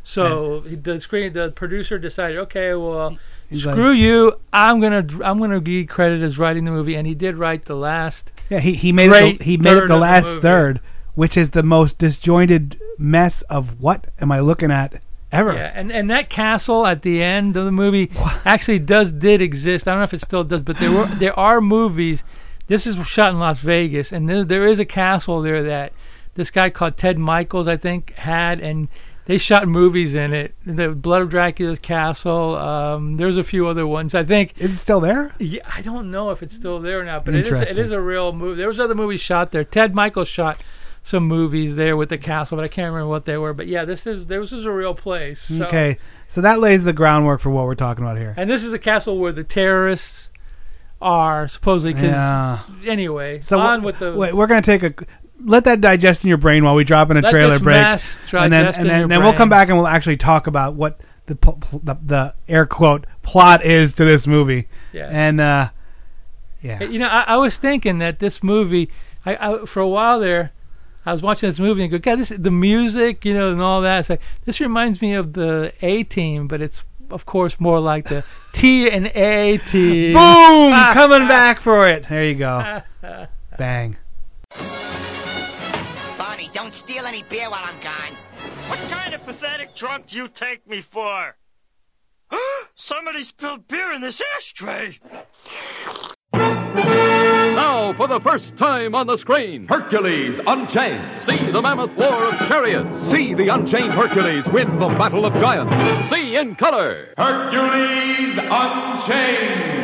So 0.06 0.64
he 0.68 0.76
the 0.76 1.01
screen 1.01 1.34
the 1.34 1.51
producer 1.56 1.97
decided, 1.99 2.38
okay, 2.38 2.74
well, 2.76 3.18
He's 3.49 3.62
screw 3.62 3.89
like- 3.89 3.99
you. 3.99 4.34
I'm 4.53 4.80
gonna 4.80 5.06
I'm 5.24 5.39
gonna 5.39 5.60
be 5.60 5.86
credited 5.86 6.24
as 6.24 6.38
writing 6.38 6.64
the 6.64 6.72
movie, 6.72 6.95
and 6.95 7.06
he 7.06 7.14
did 7.14 7.36
write 7.36 7.66
the 7.66 7.76
last. 7.76 8.32
Yeah, 8.50 8.60
he 8.60 8.74
he 8.76 8.91
made 8.91 9.10
Great 9.10 9.36
it. 9.36 9.38
The, 9.39 9.46
he 9.46 9.58
made 9.58 9.74
it 9.74 9.76
the 9.76 9.82
of 9.84 9.89
the 9.89 9.96
last 9.96 10.41
third, 10.41 10.82
which 11.16 11.38
is 11.38 11.50
the 11.52 11.64
most 11.64 11.98
disjointed 11.98 12.80
mess 12.98 13.34
of 13.50 13.80
what 13.80 14.08
am 14.20 14.32
I 14.32 14.39
looking 14.39 14.72
at 14.72 15.02
ever. 15.32 15.54
Yeah, 15.54 15.72
and 15.74 15.91
and 15.91 16.10
that 16.10 16.30
castle 16.30 16.86
at 16.86 17.02
the 17.02 17.22
end 17.22 17.58
of 17.58 17.66
the 17.66 17.72
movie 17.72 18.12
actually 18.46 18.80
does 18.80 19.12
did 19.12 19.41
exist. 19.41 19.88
I 19.88 19.91
don't 19.91 20.00
know 20.00 20.06
if 20.06 20.14
it 20.14 20.24
still 20.26 20.43
does, 20.43 20.62
but 20.62 20.78
there 20.80 20.91
were 20.91 21.10
there 21.20 21.38
are 21.38 21.62
movies. 21.62 22.20
This 22.68 22.86
is 22.86 22.96
shot 23.08 23.30
in 23.30 23.39
Las 23.39 23.60
Vegas, 23.64 24.12
and 24.12 24.30
there 24.30 24.46
there 24.46 24.68
is 24.68 24.80
a 24.80 24.86
castle 24.86 25.41
there 25.41 25.64
that 25.64 25.91
this 26.36 26.52
guy 26.52 26.70
called 26.70 26.98
Ted 26.98 27.18
Mikels, 27.18 27.68
I 27.68 27.78
think, 27.78 28.12
had, 28.16 28.60
and 28.60 28.88
they 29.28 29.38
shot 29.38 29.67
movies 29.67 30.13
in 30.13 30.34
it. 30.34 30.55
The 30.65 30.89
Blood 30.89 31.23
of 31.23 31.30
Dracula's 31.30 31.80
Castle. 31.80 32.55
Um, 32.55 33.17
there's 33.17 33.38
a 33.38 33.43
few 33.43 33.67
other 33.67 33.88
ones. 33.88 34.13
I 34.13 34.23
think. 34.23 34.53
Is 34.57 34.71
it 34.71 34.80
still 34.84 35.01
there? 35.01 35.34
Yeah, 35.39 35.61
I 35.65 35.82
don't 35.82 36.11
know 36.11 36.30
if 36.32 36.41
it's 36.43 36.55
still 36.55 36.80
there 36.80 36.99
or 37.01 37.05
not, 37.05 37.26
but 37.26 37.34
it 37.34 37.47
is. 37.47 37.53
It 37.53 37.80
is 37.80 37.91
a 37.91 37.99
real 37.99 38.34
movie. 38.34 38.57
There 38.57 38.67
was 38.67 38.80
other 38.80 38.95
movies 38.95 39.21
shot 39.21 39.51
there. 39.51 39.63
Ted 39.63 39.93
Mikels 39.93 40.28
shot 40.28 40.57
some 41.09 41.28
movies 41.28 41.76
there 41.76 41.95
with 41.97 42.09
the 42.09 42.17
castle, 42.17 42.57
but 42.57 42.63
I 42.63 42.67
can't 42.67 42.93
remember 42.93 43.07
what 43.09 43.26
they 43.26 43.38
were. 43.38 43.53
But 43.53 43.67
yeah, 43.67 43.86
this 43.86 44.01
is 44.05 44.28
this 44.28 44.51
is 44.51 44.65
a 44.65 44.71
real 44.71 44.93
place. 44.95 45.38
So, 45.47 45.65
Okay, 45.65 45.97
so 46.34 46.41
that 46.41 46.59
lays 46.59 46.84
the 46.84 46.93
groundwork 46.93 47.41
for 47.41 47.49
what 47.49 47.65
we're 47.65 47.76
talking 47.76 48.03
about 48.03 48.17
here. 48.17 48.34
And 48.38 48.49
this 48.49 48.63
is 48.63 48.73
a 48.73 48.80
castle 48.80 49.19
where 49.19 49.32
the 49.32 49.43
terrorists 49.43 50.30
are 51.01 51.47
supposedly. 51.47 51.93
Cause 51.93 52.03
Yeah. 52.03 52.63
Anyway, 52.88 53.43
So 53.47 53.57
on 53.59 53.84
with 53.84 53.99
the. 53.99 54.15
wait, 54.15 54.36
we're 54.36 54.47
gonna 54.47 54.61
take 54.61 54.84
a 54.84 54.93
let 55.44 55.66
that 55.66 55.82
digest 55.82 56.22
in 56.24 56.30
your 56.30 56.38
brain 56.38 56.64
while 56.64 56.76
we 56.76 56.84
drop 56.84 57.12
in 57.12 57.18
a 57.18 57.22
Let 57.22 57.32
trailer 57.32 57.60
break, 57.60 57.78
and 57.78 58.54
then 58.54 58.66
and 58.66 58.90
then, 58.90 59.10
then 59.10 59.24
we'll 59.24 59.38
come 59.38 59.50
back 59.50 59.70
and 59.70 59.78
we'll 59.78 59.88
actually 59.88 60.18
talk 60.18 60.48
about 60.48 60.76
what 60.76 61.00
the 61.28 61.36
the, 61.84 61.98
the 62.06 62.34
air 62.48 62.66
quote 62.66 63.06
plot 63.24 63.66
is 63.66 63.94
to 63.96 64.06
this 64.06 64.26
movie. 64.26 64.68
Yeah. 64.94 65.10
And 65.10 65.42
uh, 65.42 65.70
yeah. 66.62 66.84
You 66.84 67.00
know, 67.00 67.08
I, 67.08 67.22
I 67.28 67.38
was 67.38 67.54
thinking 67.62 68.00
that 68.00 68.20
this 68.20 68.40
movie, 68.42 68.90
I, 69.26 69.36
I 69.36 69.66
for 69.72 69.82
a 69.82 69.88
while 69.88 70.20
there, 70.20 70.52
I 71.06 71.14
was 71.14 71.22
watching 71.22 71.50
this 71.50 71.60
movie 71.60 71.84
and 71.84 71.92
go, 71.92 72.00
God, 72.00 72.20
this 72.20 72.32
the 72.38 72.52
music, 72.52 73.26
you 73.26 73.34
know, 73.34 73.52
and 73.52 73.62
all 73.62 73.82
that. 73.82 74.02
It's 74.02 74.10
like 74.10 74.22
this 74.46 74.60
reminds 74.60 75.02
me 75.02 75.14
of 75.14 75.34
the 75.34 75.72
A 75.82 76.04
Team, 76.04 76.48
but 76.48 76.62
it's 76.62 76.82
of 77.12 77.26
course 77.26 77.54
more 77.60 77.80
like 77.80 78.06
the 78.06 78.24
T 78.54 78.88
and 78.92 79.08
A 79.08 79.60
Team. 79.72 80.14
Boom! 80.14 80.74
Coming 80.74 81.28
back 81.28 81.62
for 81.64 81.88
it. 81.88 82.06
There 82.10 82.26
you 82.26 82.38
go. 82.38 82.82
Bang. 83.58 83.98
Barney, 86.56 86.70
don't 86.70 86.74
steal 86.74 87.06
any 87.06 87.24
beer 87.24 87.49
while 87.49 87.64
I'm 87.64 87.82
gone. 87.82 88.18
What 88.70 88.80
kind 88.89 89.14
of 89.14 89.24
pathetic 89.24 89.76
drunk 89.76 90.08
do 90.08 90.18
you 90.18 90.28
take 90.28 90.68
me 90.68 90.82
for? 90.82 91.36
Somebody 92.76 93.24
spilled 93.24 93.68
beer 93.68 93.93
in 93.93 94.01
this 94.01 94.22
ashtray. 94.38 94.99
Now, 96.34 97.93
for 97.93 98.08
the 98.08 98.20
first 98.20 98.58
time 98.58 98.95
on 98.95 99.08
the 99.08 99.18
screen, 99.18 99.68
Hercules 99.68 100.39
Unchained. 100.45 101.24
See 101.24 101.51
the 101.51 101.62
mammoth 101.62 101.95
war 101.95 102.26
of 102.26 102.38
chariots. 102.47 102.95
See 103.10 103.34
the 103.34 103.47
Unchained 103.47 103.93
Hercules 103.93 104.45
win 104.47 104.80
the 104.80 104.89
Battle 104.89 105.26
of 105.26 105.34
Giants. 105.34 106.10
See 106.14 106.36
in 106.36 106.56
color. 106.56 107.14
Hercules 107.18 108.38
Unchained. 108.38 109.76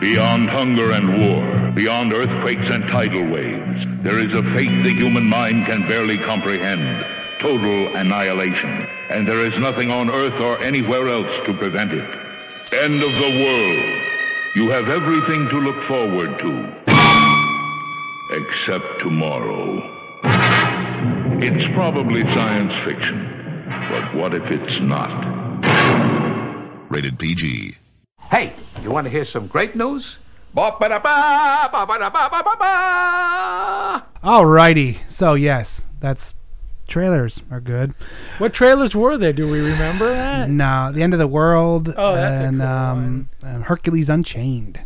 Beyond 0.00 0.50
hunger 0.50 0.90
and 0.92 1.08
war, 1.20 1.55
beyond 1.76 2.14
earthquakes 2.14 2.70
and 2.70 2.88
tidal 2.88 3.30
waves, 3.30 3.84
there 4.02 4.18
is 4.18 4.32
a 4.32 4.42
fate 4.54 4.82
the 4.82 4.94
human 4.94 5.28
mind 5.28 5.66
can 5.66 5.86
barely 5.86 6.16
comprehend. 6.16 7.04
Total 7.38 7.94
annihilation. 7.94 8.88
And 9.10 9.28
there 9.28 9.42
is 9.42 9.58
nothing 9.58 9.90
on 9.90 10.10
earth 10.10 10.40
or 10.40 10.58
anywhere 10.64 11.08
else 11.08 11.36
to 11.44 11.52
prevent 11.52 11.92
it. 11.92 12.08
End 12.82 13.02
of 13.02 13.12
the 13.12 13.44
world. 13.44 14.02
You 14.56 14.70
have 14.70 14.88
everything 14.88 15.46
to 15.50 15.60
look 15.60 15.76
forward 15.82 16.38
to. 16.38 16.82
Except 18.30 18.98
tomorrow. 18.98 19.82
It's 21.42 21.68
probably 21.68 22.26
science 22.28 22.74
fiction. 22.76 23.68
But 23.90 24.14
what 24.14 24.32
if 24.32 24.50
it's 24.50 24.80
not? 24.80 25.12
Rated 26.88 27.18
PG. 27.18 27.74
Hey, 28.30 28.54
you 28.82 28.90
want 28.90 29.04
to 29.04 29.10
hear 29.10 29.26
some 29.26 29.46
great 29.46 29.76
news? 29.76 30.18
Alrighty. 34.24 34.98
So 35.18 35.34
yes, 35.34 35.66
that's 36.00 36.20
trailers 36.88 37.38
are 37.50 37.60
good. 37.60 37.94
What 38.38 38.54
trailers 38.54 38.94
were 38.94 39.18
they? 39.18 39.32
Do 39.32 39.48
we 39.50 39.58
remember 39.58 40.08
that? 40.12 40.48
No, 40.48 40.92
the 40.94 41.02
end 41.02 41.12
of 41.12 41.18
the 41.18 41.26
world. 41.26 41.88
Oh, 41.96 42.14
that's 42.14 42.40
a 42.40 42.44
and 42.44 42.58
cool 42.60 42.66
um, 42.66 43.28
um, 43.42 43.62
Hercules 43.62 44.08
Unchained. 44.08 44.78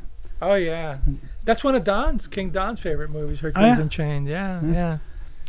Oh 0.42 0.54
yeah, 0.54 0.98
that's 1.46 1.62
one 1.62 1.74
of 1.74 1.84
Don's 1.84 2.26
King 2.26 2.50
Don's 2.50 2.80
favorite 2.80 3.10
movies, 3.10 3.38
Oh, 3.40 3.42
Hercules 3.42 3.74
yeah? 3.76 3.80
Unchained. 3.82 4.26
Yeah, 4.28 4.60
Yeah. 4.62 4.72
yeah. 4.72 4.98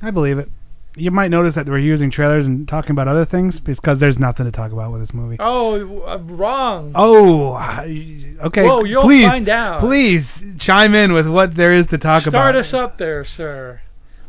I 0.03 0.11
believe 0.11 0.37
it. 0.37 0.49
You 0.95 1.09
might 1.09 1.29
notice 1.29 1.55
that 1.55 1.67
we're 1.67 1.77
using 1.79 2.11
trailers 2.11 2.45
and 2.45 2.67
talking 2.67 2.91
about 2.91 3.07
other 3.07 3.25
things 3.25 3.59
because 3.59 3.99
there's 3.99 4.17
nothing 4.19 4.45
to 4.45 4.51
talk 4.51 4.73
about 4.73 4.91
with 4.91 5.01
this 5.01 5.13
movie. 5.13 5.37
Oh, 5.39 6.01
uh, 6.01 6.17
wrong. 6.17 6.91
Oh, 6.95 7.53
okay. 8.45 8.63
Whoa, 8.63 8.83
you'll 8.83 9.03
please, 9.03 9.25
find 9.25 9.47
out. 9.47 9.79
Please 9.79 10.23
chime 10.59 10.93
in 10.93 11.13
with 11.13 11.27
what 11.27 11.55
there 11.55 11.73
is 11.73 11.85
to 11.87 11.97
talk 11.97 12.23
Start 12.23 12.27
about. 12.27 12.51
Start 12.51 12.55
us 12.65 12.73
up 12.73 12.97
there, 12.97 13.25
sir. 13.25 13.81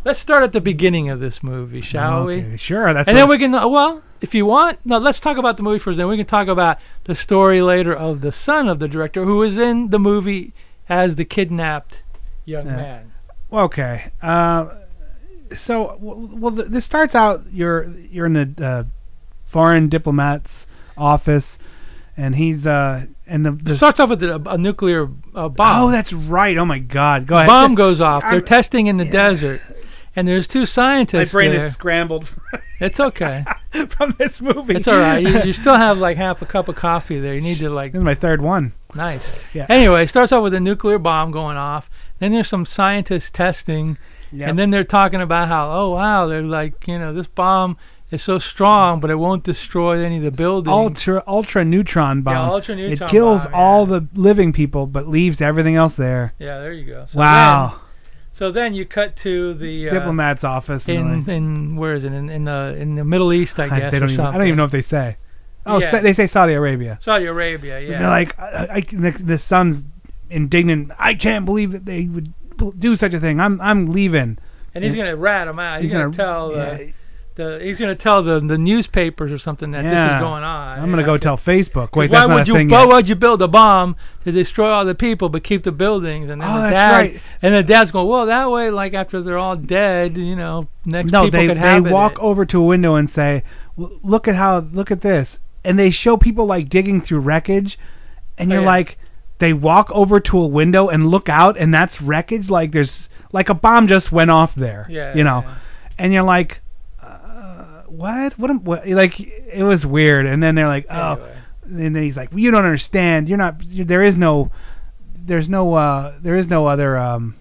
Let's 0.05 0.21
start 0.21 0.43
at 0.43 0.53
the 0.53 0.61
beginning 0.61 1.11
of 1.11 1.19
this 1.21 1.39
movie, 1.43 1.83
shall 1.83 2.27
we? 2.27 2.59
Sure, 2.65 2.93
that's 2.95 3.09
and 3.09 3.17
then 3.17 3.29
we 3.29 3.39
can. 3.39 3.55
uh, 3.55 3.69
Well, 3.69 4.03
if 4.21 4.33
you 4.35 4.47
want, 4.47 4.79
no. 4.85 4.99
Let's 4.99 5.21
talk 5.21 5.39
about 5.39 5.57
the 5.57 5.63
movie 5.65 5.79
first. 5.79 5.97
Then 5.97 6.09
we 6.09 6.17
can 6.17 6.27
talk 6.27 6.49
about 6.49 6.79
the 7.07 7.15
story 7.15 7.61
later 7.63 7.95
of 7.95 8.21
the 8.21 8.33
son 8.33 8.69
of 8.69 8.79
the 8.79 8.89
director, 8.89 9.25
who 9.25 9.43
is 9.43 9.57
in 9.59 9.89
the 9.91 9.99
movie 9.99 10.55
as 10.89 11.15
the 11.17 11.25
kidnapped 11.25 11.95
young 12.45 12.67
Yeah. 12.67 12.77
man. 12.77 13.13
Okay. 13.53 14.13
Uh, 14.21 14.67
so, 15.67 15.97
well, 16.01 16.55
th- 16.55 16.69
this 16.71 16.85
starts 16.85 17.15
out. 17.15 17.53
You're 17.53 17.89
you're 18.11 18.27
in 18.27 18.33
the 18.35 18.65
uh, 18.65 18.85
foreign 19.53 19.89
diplomat's 19.89 20.51
office, 20.97 21.45
and 22.17 22.35
he's 22.35 22.67
uh, 22.67 23.07
and 23.27 23.45
the, 23.45 23.59
the 23.63 23.75
It 23.75 23.77
starts 23.79 24.01
off 24.01 24.11
with 24.11 24.23
a, 24.23 24.43
a 24.47 24.59
nuclear 24.59 25.09
uh, 25.35 25.49
bomb. 25.49 25.89
Oh, 25.89 25.91
that's 25.91 26.13
right. 26.13 26.57
Oh 26.57 26.65
my 26.65 26.79
God. 26.79 27.27
Go 27.27 27.37
ahead. 27.37 27.47
bomb 27.47 27.75
goes 27.75 28.01
off. 28.01 28.23
They're 28.29 28.41
testing 28.41 28.87
in 28.87 28.97
the 28.97 29.05
desert, 29.05 29.61
and 30.15 30.27
there's 30.29 30.47
two 30.47 30.67
scientists. 30.67 31.33
My 31.33 31.41
brain 31.41 31.53
there. 31.53 31.69
is 31.69 31.75
scrambled 31.75 32.29
It's 32.83 32.99
okay. 32.99 33.45
from 33.97 34.17
this 34.19 34.33
movie. 34.41 34.75
It's 34.75 34.89
all 34.89 34.99
right. 34.99 35.23
You, 35.23 35.31
you 35.45 35.53
still 35.53 35.77
have 35.77 35.99
like 35.99 36.17
half 36.17 36.43
a 36.43 36.47
cup 36.47 36.69
of 36.69 36.75
coffee 36.75 37.21
there. 37.21 37.35
You 37.35 37.41
need 37.41 37.61
to 37.61 37.71
like. 37.71 37.93
This 37.93 38.01
is 38.01 38.05
my 38.05 38.17
third 38.17 38.43
one. 38.43 38.73
Nice. 38.93 39.23
Yeah. 39.55 39.67
Anyway, 39.71 40.03
it 40.03 40.09
starts 40.09 40.33
off 40.33 40.43
with 40.43 40.53
a 40.53 40.61
nuclear 40.61 40.99
bomb 40.99 41.31
going 41.31 41.57
off. 41.57 41.85
Then 42.19 42.33
there's 42.33 42.51
some 42.51 42.67
scientists 42.67 43.31
testing, 43.33 43.99
Yep. 44.33 44.49
and 44.49 44.59
then 44.59 44.71
they're 44.71 44.85
talking 44.85 45.21
about 45.21 45.49
how, 45.49 45.71
oh 45.73 45.91
wow, 45.91 46.27
they're 46.27 46.43
like, 46.43 46.87
you 46.87 46.99
know, 46.99 47.13
this 47.15 47.27
bomb 47.27 47.77
is 48.11 48.25
so 48.25 48.39
strong, 48.39 49.01
but 49.01 49.11
it 49.11 49.17
won't 49.17 49.45
destroy 49.45 50.05
any 50.05 50.19
of 50.19 50.23
the 50.23 50.31
buildings. 50.31 50.73
Ultra 50.73 51.23
ultra 51.27 51.65
neutron 51.65 52.23
bomb. 52.23 52.35
Yeah, 52.35 52.51
ultra 52.51 52.77
neutron 52.77 53.09
It 53.09 53.13
kills 53.13 53.43
bomb, 53.43 53.55
all 53.55 53.87
the 53.87 54.07
living 54.15 54.53
people, 54.53 54.87
but 54.87 55.09
leaves 55.09 55.41
everything 55.41 55.77
else 55.77 55.95
there. 55.97 56.35
yeah, 56.39 56.59
there 56.61 56.73
you 56.73 56.87
go. 56.87 57.07
So 57.13 57.19
wow. 57.19 57.71
Then, 57.71 57.79
so 58.39 58.51
then 58.53 58.75
you 58.75 58.87
cut 58.87 59.15
to 59.23 59.55
the 59.55 59.89
uh, 59.89 59.93
Diplomat's 59.93 60.43
office. 60.43 60.83
and 60.87 61.29
in 61.29 61.35
in 61.35 61.77
where 61.77 61.95
is 61.95 62.05
it 62.05 62.13
in 62.13 62.29
in 62.31 62.45
the 62.45 62.75
in 62.79 62.97
the 62.97 63.05
Middle 63.05 63.33
East, 63.33 63.53
I 63.59 63.69
guess, 63.69 63.93
they 63.93 63.99
don't 63.99 64.11
even. 64.11 64.25
I 64.25 64.33
don't 64.33 64.47
even 64.47 64.57
know 64.57 64.65
if 64.65 64.73
they 64.73 64.83
say. 64.83 65.17
Oh, 65.65 65.79
Yeah. 65.79 65.93
sa- 65.93 66.01
they 66.03 66.15
say 66.15 66.29
Saudi 66.29 66.55
Arabia. 66.55 66.99
Saudi 67.03 67.27
Arabia, 67.27 67.79
yeah. 67.79 67.99
They're 68.01 68.09
like, 68.09 68.37
I, 68.37 68.67
I, 68.77 68.81
the, 68.91 69.13
the 69.25 69.41
son's 69.49 69.85
indignant. 70.29 70.91
I 70.99 71.15
can't 71.15 71.45
believe 71.45 71.71
that 71.73 71.85
they 71.85 72.03
would 72.05 72.33
do 72.71 72.95
such 72.97 73.13
a 73.15 73.21
thing. 73.21 73.41
I'm 73.41 73.61
I'm 73.61 73.93
leaving. 73.93 74.39
and 74.75 74.85
he's 74.85 74.95
gonna 74.95 75.17
rat 75.17 75.49
him 75.49 75.59
out. 75.59 75.81
He's, 75.83 75.91
He's 75.91 75.93
gonna, 75.93 76.05
gonna- 76.05 76.17
tell 76.17 76.53
yeah. 76.55 76.77
the, 76.77 76.93
the 77.35 77.61
he's 77.65 77.79
gonna 77.79 77.97
tell 77.97 78.23
the 78.23 78.41
the 78.47 78.59
newspapers 78.59 79.33
or 79.33 79.39
something 79.39 79.71
that 79.73 79.83
this 79.83 79.91
is 79.93 80.21
going 80.21 80.45
on. 80.45 80.79
I'm 80.79 80.91
gonna 80.91 81.05
go 81.05 81.17
tell 81.19 81.39
Facebook. 81.39 81.89
Wait, 81.97 82.11
why 82.11 82.27
not 82.27 82.35
would 82.35 82.47
you 82.47 82.55
why 82.55 82.81
yet. 82.81 82.89
would 82.89 83.09
you 83.09 83.15
build 83.15 83.41
a 83.43 83.49
bomb 83.49 83.97
to 84.25 84.33
destroy 84.33 84.69
all 84.71 84.85
the 84.85 84.95
people 84.95 85.29
but 85.31 85.43
keep 85.43 85.65
the 85.65 85.73
buildings? 85.73 86.31
And 86.31 86.41
then 86.43 86.49
Oh, 86.49 86.57
the 86.57 86.61
that's 86.71 86.75
dad 86.75 86.93
right. 86.93 87.21
and 87.43 87.55
the 87.55 87.63
dad's 87.63 87.91
going, 87.91 88.07
well, 88.09 88.27
that 88.27 88.51
way, 88.51 88.71
like 88.71 88.93
after 88.95 89.23
they're 89.23 89.39
all 89.39 89.57
dead, 89.57 90.17
you 90.17 90.37
know, 90.37 90.69
next 90.85 91.11
no, 91.11 91.25
people 91.25 91.41
they 91.41 91.47
could 91.49 91.57
have 91.57 91.85
they 91.85 91.91
it. 91.91 91.93
walk 91.93 92.15
over 92.21 92.45
to 92.47 92.59
a 92.59 92.65
window 92.65 92.95
and 92.97 93.11
say, 93.15 93.43
"Look 93.77 94.29
at 94.29 94.35
how 94.37 94.59
look 94.73 94.91
at 94.91 95.01
this," 95.03 95.29
and 95.65 95.79
they 95.79 95.91
show 95.91 96.17
people 96.19 96.45
like 96.47 96.69
digging 96.69 97.01
through 97.01 97.21
wreckage, 97.21 97.79
and 98.37 98.51
Oh, 98.51 98.55
you're 98.57 98.63
yeah. 98.63 98.69
like, 98.69 98.99
they 99.43 99.53
walk 99.53 99.89
over 99.91 100.21
to 100.21 100.39
a 100.39 100.47
window 100.47 100.89
and 100.89 101.09
look 101.09 101.29
out, 101.29 101.59
and 101.59 101.75
that's 101.75 102.01
wreckage. 102.01 102.49
Like 102.49 102.73
there's 102.73 102.93
like 103.33 103.49
a 103.49 103.55
bomb 103.55 103.89
just 103.89 104.13
went 104.13 104.31
off 104.31 104.53
there. 104.57 104.87
Yeah, 104.89 105.17
you 105.17 105.25
know, 105.25 105.43
yeah. 105.45 105.59
and 105.99 106.13
you're 106.13 106.23
like, 106.23 106.61
uh, 107.03 107.83
what? 107.89 108.39
What? 108.39 108.51
am- 108.51 108.63
what? 108.63 108.89
Like 108.89 109.15
it 109.19 109.65
was 109.65 109.85
weird, 109.85 110.27
and 110.27 110.41
then 110.41 110.55
they're 110.55 110.69
like, 110.69 110.87
oh, 110.89 111.15
Anyway. 111.15 111.43
and 111.65 111.97
then 111.97 112.03
he's 112.05 112.15
like, 112.17 112.31
well, 112.31 112.39
you 112.39 112.53
don't 112.53 112.65
understand. 112.65 113.29
You're 113.29 113.37
not. 113.37 113.57
There 113.69 114.05
is 114.05 114.15
no. 114.17 114.53
There's 115.27 115.49
no. 115.49 115.75
Uh. 115.75 116.15
There 116.23 116.37
is 116.37 116.47
no 116.47 116.69
other. 116.69 116.97
Um. 116.97 117.35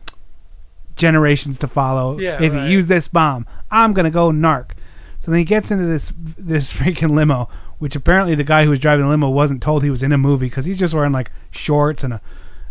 Generations 0.97 1.57
to 1.59 1.67
follow. 1.67 2.19
Yeah, 2.19 2.37
if 2.41 2.51
right. 2.51 2.69
you 2.69 2.79
use 2.79 2.87
this 2.87 3.07
bomb, 3.07 3.47
I'm 3.69 3.93
gonna 3.93 4.11
go 4.11 4.31
narc. 4.31 4.71
So 5.23 5.31
then 5.31 5.39
he 5.39 5.45
gets 5.45 5.69
into 5.69 5.85
this 5.85 6.11
this 6.37 6.65
freaking 6.79 7.11
limo, 7.15 7.47
which 7.81 7.95
apparently 7.95 8.35
the 8.35 8.43
guy 8.43 8.63
who 8.63 8.69
was 8.69 8.77
driving 8.77 9.03
the 9.03 9.09
limo 9.09 9.27
wasn't 9.27 9.59
told 9.63 9.81
he 9.81 9.89
was 9.89 10.03
in 10.03 10.11
a 10.11 10.17
movie 10.17 10.47
because 10.47 10.65
he's 10.65 10.77
just 10.77 10.93
wearing 10.93 11.11
like 11.11 11.31
shorts 11.49 12.03
and 12.03 12.13
a 12.13 12.21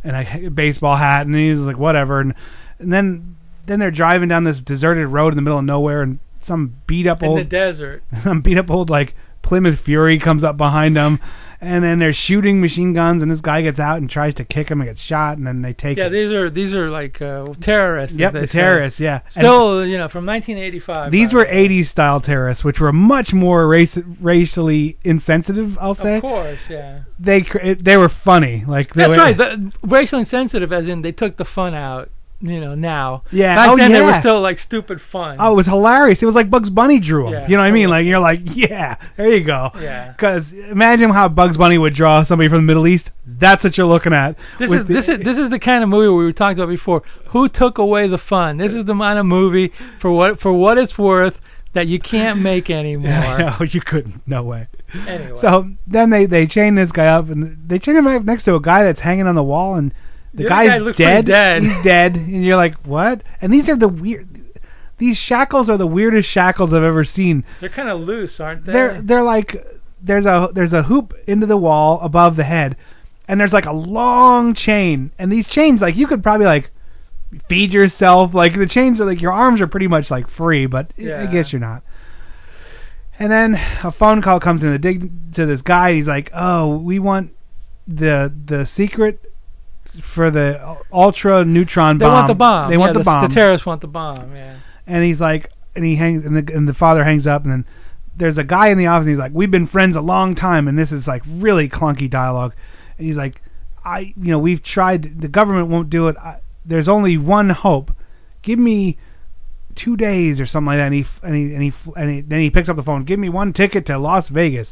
and 0.05 0.15
a 0.15 0.49
baseball 0.51 0.97
hat, 0.97 1.27
and 1.27 1.35
he's 1.35 1.57
like 1.57 1.77
whatever. 1.77 2.21
And 2.21 2.33
and 2.79 2.93
then 2.93 3.37
then 3.67 3.81
they're 3.81 3.91
driving 3.91 4.29
down 4.29 4.45
this 4.45 4.61
deserted 4.65 5.09
road 5.09 5.33
in 5.33 5.37
the 5.37 5.43
middle 5.43 5.59
of 5.59 5.65
nowhere, 5.65 6.03
and 6.03 6.21
some 6.47 6.77
beat 6.87 7.09
up 7.09 7.25
in 7.25 7.29
old 7.29 7.41
the 7.41 7.45
desert. 7.45 8.05
some 8.23 8.41
beat 8.41 8.57
up 8.57 8.71
old 8.71 8.89
like 8.89 9.17
Plymouth 9.43 9.81
Fury 9.85 10.21
comes 10.21 10.45
up 10.45 10.57
behind 10.57 10.97
them, 10.97 11.19
and 11.61 11.85
then 11.85 11.99
they're 11.99 12.15
shooting 12.15 12.61
machine 12.61 12.95
guns, 12.95 13.23
and 13.23 13.31
this 13.31 13.41
guy 13.41 13.61
gets 13.63 13.79
out 13.79 13.99
and 13.99 14.09
tries 14.09 14.35
to 14.37 14.45
kick 14.45 14.71
him 14.71 14.81
and 14.81 14.89
gets 14.89 15.01
shot, 15.03 15.37
and 15.37 15.47
then 15.47 15.63
they 15.63 15.73
take 15.73 15.99
Yeah, 15.99 16.07
him. 16.07 16.13
these 16.13 16.33
are 16.33 16.51
these 16.51 16.73
are 16.73 16.91
like 16.91 17.21
uh, 17.21 17.47
terrorists. 17.63 18.17
Yep, 18.17 18.33
the 18.33 18.47
say. 18.47 18.53
terrorists, 18.53 19.01
yeah. 19.01 19.21
And- 19.35 19.45
Still, 19.45 19.85
you 19.87 19.99
know, 19.99 20.09
from 20.09 20.25
1985. 20.27 21.13
These 21.13 21.33
were 21.33 21.45
the 21.45 21.51
80s 21.51 21.91
style 21.91 22.21
terrorists, 22.21 22.65
which 22.65 22.81
were 22.81 22.93
much 22.93 23.33
more 23.33 23.69
race, 23.69 23.97
racially 24.21 24.99
insensitive. 25.05 25.77
I'll 25.81 25.95
say. 25.97 26.17
Of 26.17 26.23
course, 26.23 26.61
yeah. 26.69 27.01
They 27.19 27.45
they 27.81 27.97
were 27.97 28.11
funny, 28.25 28.65
like 28.67 28.95
they 28.95 29.03
That's 29.03 29.11
were, 29.11 29.17
right. 29.17 29.37
The, 29.37 29.73
racially 29.83 30.23
insensitive, 30.23 30.73
as 30.73 30.87
in 30.89 31.03
they 31.03 31.13
took 31.13 31.37
the 31.37 31.45
fun 31.45 31.75
out. 31.75 32.11
You 32.43 32.59
know, 32.59 32.74
now. 32.74 33.24
Yeah, 33.30 33.55
Back 33.55 33.68
oh, 33.68 33.76
then 33.76 33.93
they 33.93 34.01
were 34.01 34.09
yeah. 34.11 34.20
still 34.20 34.41
like 34.41 34.59
stupid 34.59 34.99
fun. 35.12 35.36
Oh, 35.38 35.53
it 35.53 35.57
was 35.57 35.66
hilarious. 35.66 36.20
It 36.22 36.24
was 36.26 36.34
like 36.34 36.49
Bugs 36.49 36.70
Bunny 36.70 36.99
drew 36.99 37.24
them. 37.24 37.32
Yeah, 37.34 37.47
you 37.49 37.57
know 37.57 37.62
what 37.62 37.68
I 37.68 37.70
mean? 37.70 37.91
Like 37.91 38.07
you're 38.07 38.18
like, 38.18 38.41
yeah, 38.55 38.97
there 39.18 39.28
you 39.28 39.45
go. 39.45 39.70
Yeah. 39.78 40.12
Because 40.12 40.45
imagine 40.70 41.11
how 41.11 41.28
Bugs 41.28 41.59
Bunny 41.59 41.76
would 41.76 41.95
draw 41.95 42.24
somebody 42.24 42.49
from 42.49 42.59
the 42.59 42.62
Middle 42.62 42.86
East. 42.88 43.11
That's 43.26 43.62
what 43.62 43.76
you're 43.76 43.86
looking 43.86 44.14
at. 44.14 44.36
This 44.59 44.70
is 44.70 44.86
the- 44.86 44.95
this 44.95 45.09
is 45.09 45.18
this 45.24 45.36
is 45.36 45.51
the 45.51 45.59
kind 45.59 45.82
of 45.82 45.91
movie 45.91 46.09
we 46.09 46.24
were 46.24 46.32
talking 46.32 46.59
about 46.59 46.70
before. 46.70 47.03
Who 47.32 47.49
took 47.49 47.76
away 47.76 48.09
the 48.09 48.18
fun? 48.18 48.57
This 48.57 48.72
is 48.72 48.86
the 48.86 48.95
kind 48.95 49.18
of 49.18 49.26
movie 49.26 49.70
for 50.01 50.11
what 50.11 50.41
for 50.41 50.53
what 50.53 50.78
it's 50.78 50.97
worth 50.97 51.34
that 51.74 51.88
you 51.88 52.01
can't 52.01 52.41
make 52.41 52.70
anymore. 52.70 53.11
Yeah, 53.11 53.57
no, 53.61 53.66
you 53.70 53.82
couldn't. 53.82 54.26
No 54.26 54.43
way. 54.45 54.68
Anyway. 54.95 55.41
So 55.43 55.70
then 55.86 56.09
they 56.11 56.24
they 56.24 56.47
chain 56.47 56.74
this 56.74 56.91
guy 56.91 57.07
up 57.07 57.28
and 57.28 57.68
they 57.68 57.78
chain 57.78 57.97
him 57.97 58.07
up 58.07 58.24
next 58.24 58.45
to 58.45 58.55
a 58.55 58.61
guy 58.61 58.82
that's 58.84 59.01
hanging 59.01 59.26
on 59.26 59.34
the 59.34 59.43
wall 59.43 59.74
and 59.76 59.93
the, 60.35 60.45
The 60.45 60.49
guy's 60.49 60.68
guy 60.68 60.78
looks 60.78 60.99
dead. 60.99 61.26
dead. 61.26 61.62
He's 61.62 61.85
dead, 61.85 62.14
and 62.14 62.45
you're 62.45 62.57
like, 62.57 62.76
what? 62.87 63.22
And 63.41 63.53
these 63.53 63.68
are 63.68 63.76
the 63.76 63.89
weird. 63.89 64.28
These 64.99 65.16
shackles 65.16 65.68
are 65.70 65.78
the 65.78 65.87
weirdest 65.87 66.28
shackles 66.31 66.72
I've 66.74 66.83
ever 66.83 67.05
seen. 67.05 67.45
They're 67.61 67.70
kind 67.70 67.89
of 67.89 68.01
loose, 68.01 68.39
aren't 68.39 68.66
they? 68.66 68.72
They're 68.72 69.03
they're 69.03 69.22
like 69.22 69.57
there's 70.03 70.26
a 70.26 70.49
there's 70.55 70.72
a 70.74 70.83
hoop 70.83 71.14
into 71.26 71.47
the 71.47 71.57
wall 71.57 72.01
above 72.03 72.37
the 72.37 72.45
head, 72.45 72.76
and 73.26 73.41
there's 73.41 73.53
like 73.53 73.64
a 73.64 73.72
long 73.72 74.55
chain, 74.55 75.11
and 75.18 75.33
these 75.33 75.47
chains 75.47 75.81
like 75.81 75.97
you 75.97 76.07
could 76.07 76.22
probably 76.22 76.47
like 76.47 76.70
feed 77.49 77.72
yourself. 77.72 78.35
Like 78.35 78.53
the 78.59 78.66
chains 78.66 79.01
are 79.01 79.07
like 79.07 79.20
your 79.22 79.33
arms 79.33 79.61
are 79.62 79.66
pretty 79.66 79.89
much 79.89 80.11
like 80.11 80.26
free, 80.37 80.66
but 80.66 80.93
I 80.99 81.26
guess 81.33 81.51
you're 81.51 81.61
not. 81.61 81.83
And 83.18 83.31
then 83.33 83.55
a 83.55 83.93
phone 83.93 84.22
call 84.22 84.39
comes 84.41 84.62
in 84.62 84.68
to 84.70 84.78
dig 84.78 85.35
to 85.35 85.47
this 85.47 85.61
guy. 85.62 85.95
He's 85.95 86.07
like, 86.07 86.31
"Oh, 86.35 86.76
we 86.76 86.99
want 86.99 87.31
the 87.89 88.33
the 88.47 88.66
secret 88.76 89.20
for 90.14 90.30
the 90.30 90.76
ultra 90.93 91.45
neutron 91.45 91.99
they 91.99 92.05
bomb. 92.05 92.14
want 92.14 92.28
the 92.28 92.34
bomb. 92.34 92.70
They 92.70 92.76
want 92.76 92.95
Yeah, 92.95 92.99
the 92.99 93.05
bomb. 93.05 93.28
The 93.28 93.34
terrorists 93.34 93.66
want 93.66 93.80
the 93.80 93.86
bomb. 93.86 94.34
Yeah. 94.34 94.61
And 94.86 95.05
he's 95.05 95.20
like, 95.20 95.51
and 95.74 95.84
he 95.84 95.97
hangs, 95.97 96.24
and 96.24 96.36
the 96.36 96.53
and 96.53 96.68
the 96.68 96.74
father 96.74 97.05
hangs 97.05 97.26
up, 97.26 97.45
and 97.45 97.53
then 97.53 97.64
there's 98.16 98.38
a 98.38 98.45
guy 98.45 98.70
in 98.70 98.78
the 98.78 98.86
office. 98.86 99.07
And 99.07 99.11
he's 99.11 99.18
like, 99.18 99.32
"We've 99.32 99.51
been 99.51 99.66
friends 99.66 99.97
a 99.97 100.01
long 100.01 100.34
time," 100.34 100.68
and 100.68 100.78
this 100.78 100.91
is 100.91 101.07
like 101.07 101.22
really 101.26 101.68
clunky 101.68 102.11
dialogue. 102.11 102.53
And 102.99 103.07
he's 103.07 103.16
like, 103.16 103.41
"I, 103.84 104.12
you 104.16 104.30
know, 104.32 104.38
we've 104.38 104.62
tried. 104.62 105.20
The 105.20 105.28
government 105.28 105.68
won't 105.68 105.91
do 105.91 106.09
it. 106.09 106.16
I, 106.16 106.41
there's 106.64 106.88
only 106.88 107.16
one 107.16 107.51
hope. 107.51 107.93
Give 108.43 108.59
me." 108.59 108.99
Two 109.76 109.97
days 109.97 110.41
or 110.41 110.47
something 110.47 110.66
like 110.66 110.78
that, 110.78 110.86
and 110.86 110.95
he 110.95 111.07
and 111.22 111.34
he 111.34 111.55
and 111.55 111.62
he 111.62 111.72
and 111.95 112.11
he, 112.11 112.20
then 112.22 112.41
he 112.41 112.51
picks 112.51 112.68
up 112.68 112.74
the 112.74 112.82
phone. 112.82 113.05
Give 113.05 113.20
me 113.20 113.28
one 113.28 113.53
ticket 113.53 113.86
to 113.86 113.99
Las 113.99 114.28
Vegas. 114.28 114.66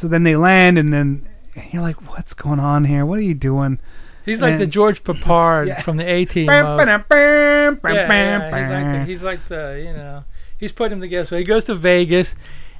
So 0.00 0.08
then 0.08 0.24
they 0.24 0.36
land, 0.36 0.78
and 0.78 0.90
then 0.90 1.28
and 1.54 1.70
you're 1.70 1.82
like, 1.82 2.08
"What's 2.08 2.32
going 2.32 2.58
on 2.58 2.86
here? 2.86 3.04
What 3.04 3.18
are 3.18 3.22
you 3.22 3.34
doing?" 3.34 3.78
He's 4.24 4.40
like 4.40 4.58
the 4.58 4.66
George 4.66 5.02
Peppard 5.02 5.68
Yeah. 5.68 5.82
from 5.84 5.96
the 5.96 6.08
A 6.08 6.24
Team. 6.24 6.46
Bam, 6.46 6.66
of- 6.66 6.78
ba-dum, 6.78 7.04
bam, 7.08 7.78
bam, 7.82 7.94
yeah, 7.94 8.48
yeah, 8.50 8.50
he's 8.50 8.70
like 8.70 8.92
the, 8.92 9.12
he's 9.12 9.22
like 9.22 9.48
the 9.48 9.82
you 9.84 9.92
know 9.92 10.24
he's 10.58 10.72
putting 10.72 10.94
him 10.94 11.00
together. 11.00 11.26
So 11.28 11.36
he 11.36 11.44
goes 11.44 11.64
to 11.64 11.74
Vegas, 11.74 12.28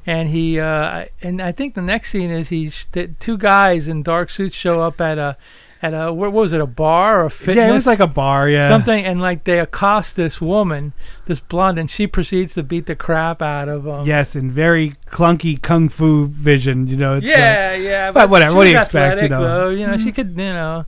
and 0.06 0.30
he 0.30 0.58
uh 0.60 1.04
and 1.20 1.42
I 1.42 1.52
think 1.52 1.74
the 1.74 1.82
next 1.82 2.12
scene 2.12 2.30
is 2.30 2.48
he's 2.48 2.74
the 2.92 3.14
two 3.24 3.38
guys 3.38 3.88
in 3.88 4.02
dark 4.02 4.30
suits 4.30 4.54
show 4.54 4.80
up 4.80 5.00
at 5.00 5.18
a 5.18 5.36
at 5.84 5.92
a 5.94 6.12
what 6.12 6.32
was 6.32 6.52
it 6.52 6.60
a 6.60 6.66
bar 6.66 7.22
or 7.22 7.26
a 7.26 7.30
fitness? 7.30 7.56
Yeah, 7.56 7.70
it 7.70 7.72
was 7.72 7.86
like 7.86 7.98
a 7.98 8.06
bar. 8.06 8.48
Yeah, 8.48 8.70
Something 8.70 9.04
and 9.04 9.20
like 9.20 9.44
they 9.44 9.58
accost 9.58 10.10
this 10.16 10.40
woman, 10.40 10.92
this 11.26 11.40
blonde, 11.40 11.76
and 11.76 11.90
she 11.90 12.06
proceeds 12.06 12.54
to 12.54 12.62
beat 12.62 12.86
the 12.86 12.94
crap 12.94 13.42
out 13.42 13.68
of 13.68 13.84
him. 13.84 14.06
Yes, 14.06 14.28
in 14.34 14.54
very 14.54 14.94
clunky 15.12 15.60
kung 15.60 15.88
fu 15.88 16.28
vision, 16.28 16.86
you 16.86 16.96
know. 16.96 17.14
Uh, 17.14 17.20
Yeah, 17.20 17.74
yeah. 17.74 18.12
but 18.12 18.30
whatever, 18.30 18.52
she 18.52 18.56
what 18.56 18.64
do 18.66 18.70
you 18.70 18.76
expect, 18.78 19.22
you 19.22 19.28
know? 19.28 19.40
Mm-hmm. 19.40 19.42
Though. 19.42 19.68
You 19.70 19.86
know, 19.88 19.96
she 20.04 20.12
could, 20.12 20.28
you 20.30 20.52
know, 20.52 20.84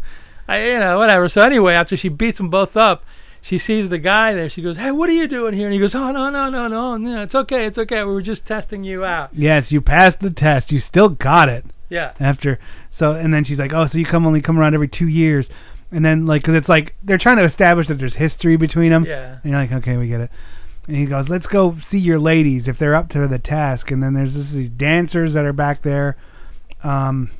I, 0.47 0.63
you 0.65 0.79
know, 0.79 0.99
whatever. 0.99 1.29
So 1.29 1.41
anyway, 1.41 1.75
after 1.75 1.97
she 1.97 2.09
beats 2.09 2.39
them 2.39 2.51
both 2.51 2.77
up, 2.77 3.03
she 3.43 3.59
sees 3.59 3.91
the 3.91 3.99
guy 3.99 4.35
there. 4.35 4.49
She 4.49 4.63
goes, 4.63 4.77
"Hey, 4.77 4.91
what 4.91 5.09
are 5.11 5.13
you 5.13 5.29
doing 5.29 5.55
here?" 5.55 5.67
And 5.67 5.75
he 5.75 5.81
goes, 5.81 5.95
"Oh 5.95 6.11
no, 6.13 6.31
no, 6.31 6.49
no, 6.49 6.67
no, 6.67 6.97
no. 6.97 7.23
It's 7.23 7.35
okay, 7.35 7.67
it's 7.67 7.77
okay. 7.77 8.03
We 8.03 8.13
were 8.13 8.23
just 8.23 8.47
testing 8.47 8.85
you 8.85 9.05
out." 9.05 9.35
Yes, 9.35 9.71
you 9.71 9.81
passed 9.81 10.21
the 10.21 10.31
test. 10.31 10.73
You 10.73 10.81
still 10.81 11.11
got 11.11 11.49
it. 11.49 11.65
Yeah. 11.91 12.13
After, 12.19 12.59
so 12.99 13.13
and 13.13 13.33
then 13.35 13.45
she's 13.45 13.59
like, 13.59 13.73
"Oh, 13.75 13.87
so 13.87 13.99
you 13.99 14.07
come 14.07 14.27
only 14.27 14.41
come 14.41 14.59
around 14.59 14.75
every 14.75 14.89
two 14.89 15.09
years," 15.09 15.47
and 15.93 16.05
then 16.05 16.25
like, 16.27 16.43
cause 16.43 16.55
it's 16.57 16.69
like 16.69 16.95
they're 17.03 17.19
trying 17.19 17.37
to 17.37 17.45
establish 17.45 17.89
that 17.89 17.99
there's 17.99 18.17
history 18.17 18.57
between 18.57 18.91
them. 18.91 19.05
Yeah. 19.05 19.37
And 19.43 19.53
you're 19.53 19.61
like, 19.61 19.73
okay, 19.73 19.97
we 19.99 20.09
get 20.09 20.21
it. 20.21 20.31
And 20.87 20.97
he 20.97 21.05
goes, 21.05 21.29
"Let's 21.29 21.47
go 21.47 21.77
see 21.91 21.99
your 21.99 22.19
ladies 22.19 22.67
if 22.67 22.79
they're 22.79 22.95
up 22.95 23.11
to 23.11 23.29
the 23.29 23.39
task." 23.39 23.91
And 23.91 24.03
then 24.03 24.15
there's 24.15 24.33
this, 24.33 24.47
these 24.53 24.71
dancers 24.71 25.35
that 25.35 25.45
are 25.45 25.53
back 25.53 25.83
there. 25.83 26.17
Um, 26.83 27.31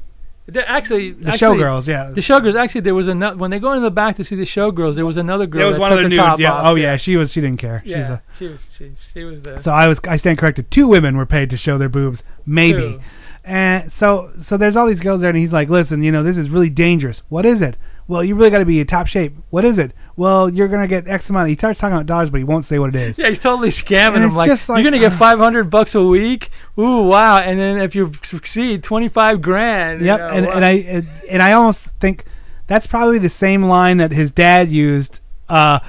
The- 0.47 0.68
Actually, 0.68 1.12
The 1.12 1.30
actually, 1.32 1.59
showgirls, 1.59 1.86
yeah. 1.86 2.11
The 2.14 2.20
showgirls. 2.20 2.55
Actually, 2.55 2.82
there 2.82 2.95
was 2.95 3.09
another. 3.09 3.36
When 3.38 3.51
they 3.51 3.59
go 3.59 3.72
into 3.72 3.84
the 3.88 3.90
back 3.95 4.16
to 4.18 4.24
see 4.24 4.36
the 4.36 4.45
showgirls, 4.47 4.95
there 4.95 5.07
was 5.07 5.16
another 5.16 5.47
girl. 5.47 5.59
there 5.61 5.66
was 5.68 5.76
that 5.76 5.80
one 5.80 5.90
took 5.92 6.05
of 6.05 6.11
the 6.11 6.16
her 6.16 6.26
nudes. 6.28 6.40
Yeah. 6.40 6.53
off. 6.53 6.70
Oh 6.72 6.74
yeah, 6.76 6.97
she 6.99 7.16
was. 7.16 7.32
She 7.32 7.40
didn't 7.40 7.59
care. 7.61 7.80
She's 7.84 7.92
Yeah, 7.92 8.12
a, 8.12 8.20
she 8.38 8.49
was. 8.49 8.61
She, 8.76 8.92
she 9.14 9.24
was 9.24 9.40
there. 9.42 9.62
So 9.64 9.70
I 9.70 9.88
was 9.88 9.99
I 10.09 10.18
stand 10.18 10.36
corrected. 10.38 10.66
Two 10.70 10.86
women 10.86 11.16
were 11.16 11.24
paid 11.26 11.49
to 11.51 11.57
show 11.57 11.78
their 11.78 11.88
boobs, 11.88 12.18
maybe. 12.45 12.72
Two. 12.72 13.01
And 13.45 13.92
so 14.01 14.32
so 14.49 14.57
there's 14.57 14.74
all 14.76 14.88
these 14.88 15.01
girls 15.01 15.20
there, 15.20 15.30
and 15.30 15.38
he's 15.38 15.53
like, 15.53 15.68
listen, 15.68 16.03
you 16.03 16.11
know, 16.12 16.22
this 16.24 16.36
is 16.36 16.49
really 16.49 16.70
dangerous. 16.70 17.20
What 17.28 17.45
is 17.45 17.61
it? 17.61 17.76
Well, 18.07 18.22
you 18.24 18.34
really 18.34 18.51
got 18.51 18.59
to 18.59 18.64
be 18.66 18.80
in 18.80 18.86
top 18.86 19.07
shape. 19.07 19.34
What 19.51 19.64
is 19.64 19.78
it? 19.78 19.92
Well, 20.16 20.49
you're 20.51 20.68
gonna 20.68 20.88
get 20.88 21.09
X 21.09 21.24
amount. 21.28 21.49
He 21.49 21.57
starts 21.57 21.80
talking 21.80 21.95
about 21.95 22.07
dollars, 22.07 22.30
but 22.30 22.38
he 22.38 22.45
won't 22.45 22.66
say 22.68 22.78
what 22.78 22.95
it 22.95 23.11
is. 23.11 23.16
Yeah, 23.18 23.30
he's 23.30 23.38
totally 23.40 23.70
scamming 23.70 24.16
And 24.16 24.24
it's 24.26 24.34
Like, 24.34 24.51
like, 24.68 24.82
you're 24.82 24.90
gonna 24.90 25.03
get 25.03 25.12
uh, 25.14 25.18
500 25.18 25.70
bucks 25.70 25.95
a 25.95 26.03
week. 26.03 26.51
Ooh, 26.78 27.03
wow! 27.09 27.38
And 27.38 27.59
then 27.59 27.80
if 27.80 27.95
you 27.95 28.12
succeed, 28.30 28.84
25 28.84 29.42
grand. 29.42 30.01
you 30.01 30.07
Yep. 30.07 30.18
know, 30.18 30.28
and 30.28 30.47
wow. 30.47 30.53
and 30.53 30.64
I 30.64 30.70
and 31.30 31.42
I 31.42 31.53
almost 31.53 31.78
think 32.01 32.24
that's 32.68 32.86
probably 32.86 33.18
the 33.18 33.32
same 33.40 33.62
line 33.64 33.99
that 33.99 34.11
his 34.11 34.30
dad 34.30 34.70
used. 34.70 35.18
Uh, 35.49 35.80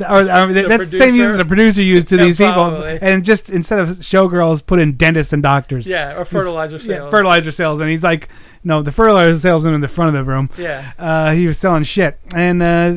or, 0.00 0.22
or 0.22 0.52
The 0.52 0.66
that's 0.68 0.90
the 0.90 1.00
same 1.00 1.14
use 1.14 1.38
the 1.38 1.44
producer 1.44 1.82
used 1.82 2.08
to 2.08 2.16
Yeah, 2.16 2.24
these 2.24 2.36
people, 2.36 2.82
and 2.82 3.24
just 3.24 3.48
instead 3.48 3.78
of 3.78 3.88
showgirls, 4.12 4.66
put 4.66 4.80
in 4.80 4.96
dentists 4.96 5.32
and 5.32 5.42
doctors. 5.42 5.86
Yeah, 5.86 6.18
or 6.18 6.24
fertilizer 6.24 6.78
Yeah, 6.78 6.86
sales. 6.98 7.10
fertilizer 7.10 7.52
sales, 7.52 7.80
and 7.80 7.88
he's 7.90 8.02
like, 8.02 8.28
no, 8.64 8.82
the 8.82 8.92
fertilizer 8.92 9.38
salesman 9.40 9.74
in 9.74 9.80
the 9.80 9.88
front 9.88 10.08
of 10.08 10.24
the 10.24 10.28
room. 10.30 10.50
Yeah. 10.58 10.92
Uh, 10.98 11.32
he 11.32 11.46
was 11.46 11.56
selling 11.60 11.84
shit, 11.84 12.18
and 12.34 12.62
uh, 12.62 12.90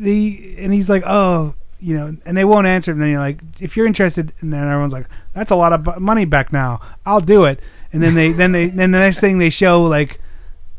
the 0.00 0.56
and 0.58 0.72
he's 0.72 0.88
like, 0.88 1.04
oh, 1.06 1.54
you 1.78 1.96
know, 1.96 2.16
and 2.24 2.36
they 2.36 2.44
won't 2.44 2.66
answer. 2.66 2.90
And 2.92 3.00
then 3.00 3.10
you're 3.10 3.20
like, 3.20 3.40
if 3.60 3.76
you're 3.76 3.86
interested, 3.86 4.32
and 4.40 4.52
then 4.52 4.60
everyone's 4.60 4.92
like, 4.92 5.06
that's 5.34 5.50
a 5.50 5.54
lot 5.56 5.72
of 5.72 6.00
money 6.00 6.24
back 6.24 6.52
now. 6.52 6.80
I'll 7.06 7.20
do 7.20 7.44
it. 7.44 7.60
And 7.92 8.02
then 8.02 8.14
they 8.14 8.32
then 8.32 8.52
they 8.52 8.68
then 8.68 8.90
the 8.90 8.98
next 9.00 9.20
thing 9.20 9.38
they 9.38 9.50
show 9.50 9.82
like 9.82 10.18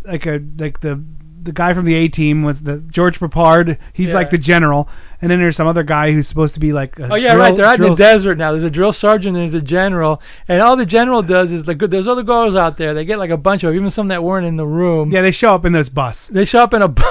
like 0.05 0.25
a 0.25 0.39
like 0.57 0.81
the 0.81 1.01
the 1.43 1.51
guy 1.51 1.73
from 1.73 1.85
the 1.85 1.93
A 1.93 2.07
team 2.07 2.41
with 2.43 2.63
the 2.65 2.81
George 2.91 3.19
Peppard. 3.19 3.77
He's 3.93 4.07
Yeah. 4.07 4.13
like 4.15 4.31
the 4.31 4.37
general, 4.37 4.87
and 5.23 5.31
then 5.31 5.39
there's 5.39 5.55
some 5.55 5.65
other 5.67 5.81
guy 5.83 6.11
who's 6.11 6.27
supposed 6.27 6.53
to 6.53 6.59
be 6.59 6.71
like. 6.73 6.99
A 6.99 7.07
Oh 7.11 7.15
yeah, 7.15 7.29
drill- 7.33 7.39
right. 7.39 7.55
They're 7.55 7.65
out 7.65 7.79
in 7.79 7.89
the 7.89 7.95
desert 7.95 8.37
now. 8.37 8.51
There's 8.51 8.63
a 8.63 8.69
drill 8.69 8.93
sergeant 8.93 9.35
and 9.35 9.51
there's 9.51 9.63
a 9.63 9.65
general, 9.65 10.21
and 10.47 10.61
all 10.61 10.77
the 10.77 10.85
general 10.85 11.21
does 11.23 11.49
is 11.51 11.65
like 11.65 11.79
there's 11.89 12.07
other 12.07 12.23
girls 12.23 12.55
out 12.55 12.77
there. 12.77 12.93
They 12.93 13.05
get 13.05 13.17
like 13.17 13.31
a 13.31 13.37
bunch 13.37 13.63
of 13.63 13.73
even 13.73 13.89
some 13.89 14.09
that 14.09 14.23
weren't 14.23 14.45
in 14.45 14.57
the 14.57 14.67
room. 14.67 15.11
Yeah, 15.11 15.21
they 15.21 15.31
show 15.31 15.55
up 15.55 15.65
in 15.65 15.73
this 15.73 15.89
bus. 15.89 16.17
They 16.29 16.45
show 16.45 16.59
up 16.59 16.73
in 16.73 16.81
a 16.83 16.87
bus. 16.89 17.05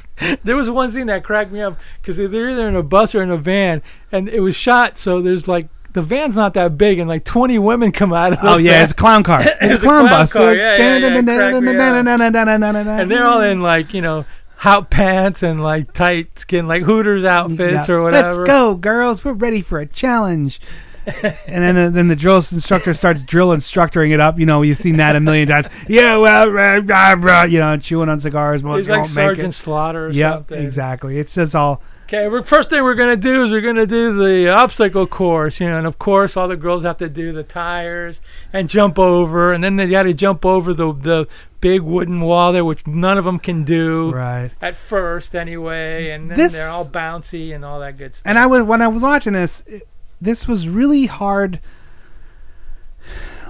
there 0.44 0.56
was 0.56 0.68
one 0.70 0.92
scene 0.92 1.06
that 1.06 1.24
cracked 1.24 1.52
me 1.52 1.60
up 1.62 1.76
because 2.00 2.16
they're 2.16 2.50
either 2.50 2.68
in 2.68 2.76
a 2.76 2.82
bus 2.82 3.14
or 3.14 3.22
in 3.22 3.30
a 3.30 3.38
van, 3.38 3.82
and 4.10 4.28
it 4.28 4.40
was 4.40 4.54
shot 4.56 4.94
so 5.02 5.20
there's 5.22 5.46
like 5.46 5.68
the 5.94 6.00
van's 6.02 6.34
not 6.34 6.54
that 6.54 6.78
big, 6.78 6.98
and 6.98 7.06
like 7.06 7.22
20 7.26 7.58
women 7.58 7.92
come 7.92 8.14
out 8.14 8.32
of 8.32 8.38
the 8.40 8.52
Oh 8.54 8.58
yeah, 8.58 8.70
van. 8.80 8.84
it's 8.84 8.92
a 8.92 8.96
clown 8.96 9.22
car. 9.24 9.42
It's 9.44 9.52
It's 9.60 9.82
a 9.82 9.86
clown 9.86 10.06
clown 10.08 10.20
bus. 10.24 10.32
car, 10.32 10.54
yeah, 10.54 10.76
yeah, 10.78 10.96
yeah, 10.96 11.18
it 11.18 11.24
cracked 11.26 11.62
me 11.62 11.70
And 11.70 12.88
and 12.88 13.10
they're 13.10 13.26
all 13.26 13.42
in 13.42 13.60
like 13.60 13.92
you 13.92 14.00
know 14.00 14.24
hot 14.62 14.92
pants 14.92 15.40
and 15.42 15.60
like 15.60 15.92
tight 15.92 16.28
skin 16.40 16.68
like 16.68 16.82
Hooters 16.82 17.24
outfits 17.24 17.88
or 17.88 18.00
whatever. 18.00 18.42
Let's 18.42 18.50
go, 18.50 18.74
girls. 18.76 19.20
We're 19.24 19.32
ready 19.32 19.60
for 19.60 19.80
a 19.80 19.86
challenge. 19.86 20.60
and 21.04 21.64
then 21.64 21.76
uh, 21.76 21.90
then 21.90 22.06
the 22.06 22.14
drill 22.14 22.46
instructor 22.52 22.94
starts 22.94 23.18
drill 23.26 23.48
instructoring 23.48 24.14
it 24.14 24.20
up. 24.20 24.38
You 24.38 24.46
know, 24.46 24.62
you've 24.62 24.78
seen 24.78 24.98
that 24.98 25.16
a 25.16 25.20
million 25.20 25.48
times. 25.48 25.66
Yeah, 25.88 26.16
well, 26.18 26.48
rah, 26.48 26.78
rah, 26.80 27.14
rah, 27.18 27.44
you 27.46 27.58
know, 27.58 27.76
chewing 27.76 28.08
on 28.08 28.20
cigars. 28.20 28.62
Most 28.62 28.82
He's 28.82 28.88
like 28.88 29.10
Sergeant 29.12 29.52
it. 29.52 29.64
Slaughter 29.64 30.06
or 30.06 30.12
Yep, 30.12 30.32
something. 30.32 30.64
exactly. 30.64 31.18
It's 31.18 31.32
just 31.32 31.56
all. 31.56 31.82
Okay, 32.12 32.28
we're, 32.28 32.44
first 32.44 32.68
thing 32.68 32.82
we're 32.82 32.94
gonna 32.94 33.16
do 33.16 33.42
is 33.44 33.50
we're 33.50 33.62
gonna 33.62 33.86
do 33.86 34.14
the 34.18 34.52
obstacle 34.54 35.06
course, 35.06 35.54
you 35.58 35.66
know, 35.66 35.78
and 35.78 35.86
of 35.86 35.98
course 35.98 36.32
all 36.36 36.46
the 36.46 36.56
girls 36.56 36.84
have 36.84 36.98
to 36.98 37.08
do 37.08 37.32
the 37.32 37.42
tires 37.42 38.16
and 38.52 38.68
jump 38.68 38.98
over, 38.98 39.54
and 39.54 39.64
then 39.64 39.76
they 39.76 39.86
got 39.86 40.02
to 40.02 40.12
jump 40.12 40.44
over 40.44 40.74
the 40.74 40.92
the 40.92 41.26
big 41.62 41.80
wooden 41.80 42.20
wall 42.20 42.52
there, 42.52 42.66
which 42.66 42.80
none 42.86 43.16
of 43.16 43.24
them 43.24 43.38
can 43.38 43.64
do 43.64 44.12
Right. 44.12 44.50
at 44.60 44.74
first 44.90 45.34
anyway, 45.34 46.10
and 46.10 46.30
then 46.30 46.36
This- 46.36 46.52
they're 46.52 46.68
all 46.68 46.86
bouncy 46.86 47.54
and 47.54 47.64
all 47.64 47.80
that 47.80 47.96
good 47.96 48.12
stuff. 48.12 48.22
And 48.26 48.38
I 48.38 48.44
was 48.44 48.60
when 48.62 48.82
I 48.82 48.88
was 48.88 49.02
watching 49.02 49.32
this, 49.32 49.50
it, 49.66 49.88
this 50.20 50.46
was 50.46 50.68
really 50.68 51.06
hard. 51.06 51.60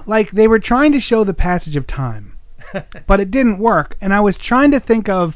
Like 0.07 0.31
they 0.31 0.47
were 0.47 0.59
trying 0.59 0.93
to 0.93 1.01
show 1.01 1.25
the 1.25 1.33
passage 1.33 1.75
of 1.75 1.85
time. 1.85 2.37
but 3.07 3.19
it 3.19 3.29
didn't 3.29 3.59
work. 3.59 3.97
And 3.99 4.13
I 4.13 4.21
was 4.21 4.37
trying 4.37 4.71
to 4.71 4.79
think 4.79 5.09
of 5.09 5.33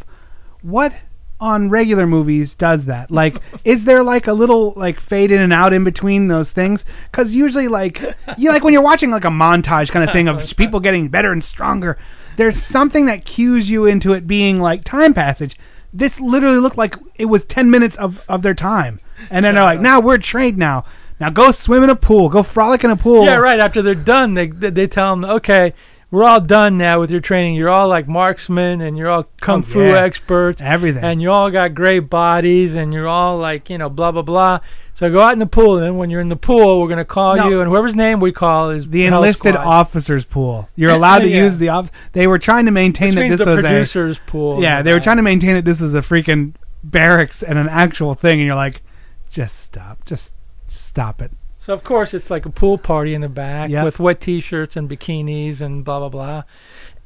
what 0.61 0.93
on 1.39 1.69
regular 1.69 2.07
movies 2.07 2.51
does 2.57 2.81
that. 2.87 3.11
Like, 3.11 3.35
is 3.65 3.85
there 3.85 4.03
like 4.03 4.27
a 4.27 4.33
little 4.33 4.73
like 4.75 4.99
fade 5.09 5.31
in 5.31 5.41
and 5.41 5.53
out 5.53 5.73
in 5.73 5.83
between 5.83 6.27
those 6.27 6.47
things? 6.53 6.81
Because 7.11 7.31
usually, 7.31 7.67
like, 7.67 7.97
you 8.37 8.49
like 8.49 8.63
when 8.63 8.73
you're 8.73 8.83
watching 8.83 9.11
like 9.11 9.25
a 9.25 9.29
montage 9.29 9.91
kind 9.91 10.07
of 10.07 10.13
thing 10.13 10.27
of 10.27 10.39
people 10.57 10.79
getting 10.79 11.09
better 11.09 11.31
and 11.31 11.43
stronger. 11.43 11.97
There's 12.37 12.55
something 12.71 13.07
that 13.07 13.25
cues 13.25 13.67
you 13.67 13.85
into 13.85 14.13
it 14.13 14.27
being 14.27 14.59
like 14.59 14.83
time 14.83 15.13
passage. 15.13 15.55
This 15.91 16.11
literally 16.19 16.59
looked 16.59 16.77
like 16.77 16.93
it 17.15 17.25
was 17.25 17.41
10 17.49 17.71
minutes 17.71 17.95
of 17.97 18.15
of 18.27 18.43
their 18.43 18.53
time, 18.53 18.99
and 19.31 19.43
then 19.43 19.55
they're 19.55 19.63
like, 19.63 19.81
"Now 19.81 19.99
we're 19.99 20.19
trained 20.19 20.57
now." 20.57 20.85
Now 21.19 21.31
go 21.31 21.51
swim 21.51 21.83
in 21.83 21.89
a 21.89 21.95
pool. 21.95 22.29
Go 22.29 22.43
frolic 22.43 22.83
in 22.83 22.91
a 22.91 22.95
pool. 22.95 23.25
Yeah, 23.25 23.37
right. 23.37 23.59
After 23.59 23.81
they're 23.81 23.95
done, 23.95 24.35
they 24.35 24.47
they 24.47 24.69
they 24.69 24.87
tell 24.87 25.15
them, 25.15 25.25
okay, 25.25 25.73
we're 26.11 26.23
all 26.23 26.39
done 26.39 26.77
now 26.77 26.99
with 27.01 27.09
your 27.11 27.19
training. 27.21 27.55
You're 27.55 27.69
all 27.69 27.89
like 27.89 28.07
marksmen, 28.07 28.81
and 28.81 28.97
you're 28.97 29.09
all 29.09 29.25
kung 29.41 29.65
Oh, 29.69 29.73
fu 29.73 29.79
yeah. 29.83 30.03
experts, 30.03 30.59
Everything. 30.63 31.03
and 31.03 31.21
you 31.21 31.31
all 31.31 31.51
got 31.51 31.73
great 31.75 32.09
bodies, 32.09 32.73
and 32.75 32.93
you're 32.93 33.07
all 33.07 33.37
like 33.37 33.69
you 33.69 33.77
know 33.77 33.89
blah 33.89 34.11
blah 34.11 34.21
blah. 34.21 34.59
So 34.97 35.11
go 35.11 35.19
out 35.19 35.33
in 35.33 35.39
the 35.39 35.45
pool, 35.45 35.77
and 35.77 35.85
then 35.85 35.97
when 35.97 36.09
you're 36.09 36.21
in 36.21 36.29
the 36.29 36.35
pool, 36.35 36.81
we're 36.81 36.89
gonna 36.89 37.05
call 37.05 37.35
No. 37.35 37.49
you, 37.49 37.61
and 37.61 37.69
whoever's 37.69 37.93
name 37.93 38.19
we 38.19 38.31
call 38.31 38.71
is 38.71 38.85
the 38.89 39.05
enlisted 39.05 39.53
Squad. 39.53 39.57
officers 39.63 40.25
pool. 40.25 40.69
You're 40.75 40.89
allowed 40.95 41.19
to 41.19 41.27
Yeah. 41.27 41.43
use 41.43 41.59
the 41.59 41.69
off. 41.69 41.89
They 42.13 42.25
were 42.25 42.39
trying 42.39 42.65
to 42.65 42.71
maintain 42.71 43.09
Which 43.09 43.15
that 43.15 43.21
means 43.21 43.37
this 43.37 43.45
the 43.45 43.51
was 43.55 43.61
producers 43.63 44.17
a 44.27 44.31
pool. 44.31 44.61
Yeah, 44.63 44.81
they 44.81 44.93
were 44.93 44.99
trying 44.99 45.17
to 45.17 45.23
maintain 45.23 45.51
that 45.53 45.65
this 45.65 45.79
is 45.81 45.93
a 45.93 46.01
freaking 46.01 46.53
barracks 46.83 47.43
and 47.47 47.59
an 47.59 47.67
actual 47.69 48.15
thing, 48.15 48.39
and 48.39 48.45
you're 48.47 48.55
like, 48.55 48.81
just 49.31 49.53
stop, 49.69 49.99
just 50.05 50.23
stop 50.89 51.21
it. 51.21 51.31
So 51.67 51.73
of 51.73 51.83
course 51.83 52.13
it's 52.13 52.29
like 52.29 52.45
a 52.45 52.49
pool 52.49 52.77
party 52.79 53.13
in 53.13 53.21
the 53.21 53.27
back 53.29 53.69
Yep. 53.69 53.83
with 53.85 53.99
wet 53.99 54.21
T-shirts 54.21 54.75
and 54.77 54.89
bikinis 54.89 55.59
and 55.61 55.83
blah 55.85 55.99
blah 55.99 56.09
blah, 56.09 56.43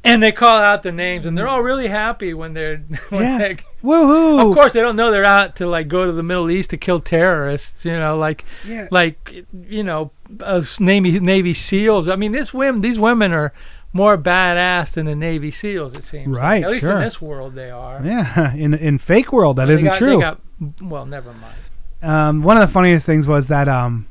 and 0.04 0.22
they 0.22 0.32
call 0.32 0.64
out 0.64 0.84
the 0.84 0.92
names 0.92 1.26
and 1.26 1.36
they're 1.38 1.48
all 1.48 1.64
really 1.64 1.88
happy 1.90 2.34
when 2.36 2.54
they're 2.54 2.78
when 3.10 3.24
Yeah. 3.24 3.38
they, 3.40 3.58
Woohoo! 3.84 4.48
Of 4.50 4.54
course 4.56 4.72
they 4.74 4.80
don't 4.80 4.96
know 4.96 5.12
they're 5.12 5.26
out 5.26 5.56
to 5.58 5.68
like 5.68 5.88
go 5.88 6.06
to 6.06 6.12
the 6.12 6.22
Middle 6.22 6.52
East 6.52 6.70
to 6.70 6.78
kill 6.78 7.02
terrorists, 7.02 7.68
you 7.82 7.98
know, 7.98 8.16
like 8.20 8.44
Yeah. 8.64 8.88
like 8.92 9.18
you 9.68 9.82
know 9.84 10.12
uh, 10.40 10.62
Navy 10.80 11.20
Navy 11.20 11.56
SEALs. 11.56 12.08
I 12.08 12.16
mean, 12.16 12.32
this 12.32 12.54
women 12.54 12.82
these 12.82 13.00
women 13.00 13.32
are 13.34 13.52
more 13.94 14.16
badass 14.18 14.94
than 14.94 15.08
the 15.08 15.16
Navy 15.16 15.52
SEAls. 15.52 15.96
It 15.96 16.04
seems. 16.12 16.28
like. 16.28 16.42
Right, 16.42 16.64
At 16.64 16.70
least 16.70 16.82
sure. 16.82 17.02
in 17.02 17.04
this 17.10 17.20
world 17.20 17.56
they 17.56 17.72
are. 17.72 18.00
Yeah, 18.06 18.54
in 18.56 18.76
in 18.76 19.00
fake 19.00 19.34
world 19.34 19.58
that 19.58 19.68
got- 19.84 19.98
true. 19.98 20.18
They 20.18 20.22
got, 20.22 20.40
well, 20.84 21.08
never 21.08 21.34
mind. 21.34 21.58
um, 22.04 22.44
one 22.44 22.58
of 22.58 22.68
the 22.70 22.72
funniest 22.74 23.08
things 23.08 23.26
was 23.26 23.46
that 23.50 23.68
um, 23.68 24.06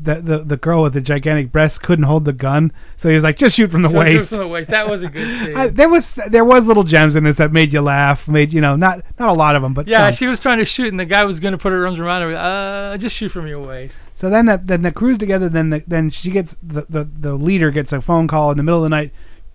the 0.00 0.14
the 0.20 0.44
the 0.46 0.56
girl 0.56 0.82
with 0.84 0.94
the 0.94 1.00
gigantic 1.00 1.50
breasts 1.52 1.78
couldn't 1.82 2.04
hold 2.04 2.24
the 2.24 2.32
gun, 2.32 2.72
so 3.02 3.08
he 3.08 3.14
was 3.14 3.22
like, 3.24 3.36
just 3.38 3.56
shoot 3.56 3.70
from 3.70 3.82
the 3.82 3.90
waist. 3.90 4.28
from 4.28 4.38
the 4.38 4.46
waist. 4.48 4.70
That 4.70 4.88
was 4.88 5.02
a 5.02 5.08
good 5.08 5.26
scene. 5.46 5.56
I, 5.56 5.68
there 5.68 5.88
was 5.88 6.04
there 6.30 6.44
was 6.44 6.62
little 6.64 6.84
gems 6.84 7.16
in 7.16 7.24
this 7.24 7.36
that 7.38 7.52
made 7.52 7.72
you 7.72 7.80
laugh, 7.80 8.20
made 8.28 8.52
you 8.52 8.60
know 8.60 8.76
not 8.76 9.00
not 9.18 9.28
a 9.28 9.32
lot 9.32 9.56
of 9.56 9.62
them, 9.62 9.74
but 9.74 9.88
Yeah, 9.88 10.06
some. 10.06 10.16
she 10.18 10.26
was 10.26 10.38
trying 10.40 10.58
to 10.58 10.64
shoot, 10.66 10.88
and 10.88 11.00
the 11.00 11.04
guy 11.04 11.24
was 11.24 11.40
going 11.40 11.52
to 11.52 11.58
put 11.58 11.72
her 11.72 11.86
arms 11.86 11.98
around 11.98 12.22
her. 12.22 12.36
Uh, 12.36 12.96
just 12.98 13.16
shoot 13.16 13.32
from 13.32 13.46
your 13.46 13.60
waist. 13.66 13.94
So 14.20 14.30
then 14.30 14.46
the, 14.46 14.60
then 14.64 14.82
they 14.82 14.90
cruise 14.90 15.18
together. 15.18 15.48
Then 15.48 15.70
the, 15.70 15.82
then 15.86 16.10
she 16.22 16.30
gets 16.30 16.48
the, 16.62 16.86
the 16.88 17.08
the 17.20 17.34
leader 17.34 17.70
gets 17.70 17.92
a 17.92 18.00
phone 18.00 18.28
call 18.28 18.50
in 18.50 18.56
the 18.56 18.62
middle 18.62 18.84
of 18.84 18.90
the 18.90 18.96
night. 18.96 19.12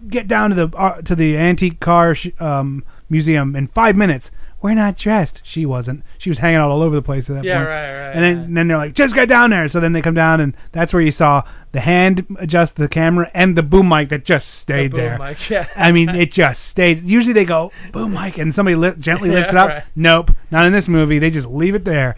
Get 0.10 0.28
down 0.28 0.50
to 0.50 0.56
the 0.56 0.78
uh, 0.78 1.02
to 1.02 1.16
the 1.16 1.38
antique 1.38 1.80
car 1.80 2.16
sh- 2.16 2.28
um, 2.40 2.84
museum 3.10 3.56
in 3.56 3.68
five 3.70 3.96
minutes. 3.96 4.26
We're 4.64 4.74
not 4.76 4.98
dressed. 4.98 5.42
She 5.44 5.66
wasn't. 5.66 6.04
She 6.20 6.30
was 6.30 6.40
hanging 6.40 6.58
out 6.58 6.72
all 6.72 6.82
over 6.82 6.96
the 6.96 7.02
place 7.02 7.24
at 7.26 7.28
that 7.30 7.34
point. 7.36 7.46
Yeah, 7.46 7.58
point. 7.58 7.68
right, 7.68 8.08
right, 8.08 8.16
And 8.16 8.24
then 8.26 8.38
and 8.46 8.58
then 8.58 8.68
they're 8.70 8.78
like, 8.78 8.96
just 8.96 9.14
get 9.14 9.28
down 9.28 9.50
there. 9.50 9.68
So 9.68 9.80
then 9.82 9.92
they 9.94 10.02
come 10.02 10.14
down, 10.14 10.40
and 10.40 10.56
that's 10.74 10.94
where 10.94 11.02
you 11.02 11.12
saw 11.12 11.44
the 11.74 11.82
hand 11.82 12.26
adjust 12.40 12.72
the 12.78 12.88
camera 12.88 13.30
and 13.34 13.58
the 13.58 13.64
boom 13.64 13.90
mic 13.90 14.10
that 14.12 14.26
just 14.26 14.46
stayed 14.62 14.92
boom 14.92 15.00
there. 15.02 15.18
mic, 15.20 15.38
yeah. 15.50 15.68
I 15.76 15.92
mean, 15.92 16.08
it 16.16 16.32
just 16.32 16.60
stayed. 16.72 17.04
Usually 17.04 17.34
they 17.34 17.46
go 17.46 17.72
boom 17.92 18.14
mic, 18.14 18.38
and 18.38 18.56
somebody 18.56 18.76
li- 18.78 18.94
gently 19.00 19.30
lifts 19.30 19.50
Yeah, 19.52 19.52
it 19.52 19.58
up. 19.58 19.68
right. 19.70 19.84
Nope, 19.96 20.30
not 20.50 20.66
in 20.66 20.72
this 20.74 20.88
movie. 20.88 21.20
They 21.20 21.30
just 21.30 21.48
leave 21.48 21.76
it 21.76 21.84
there. 21.84 22.16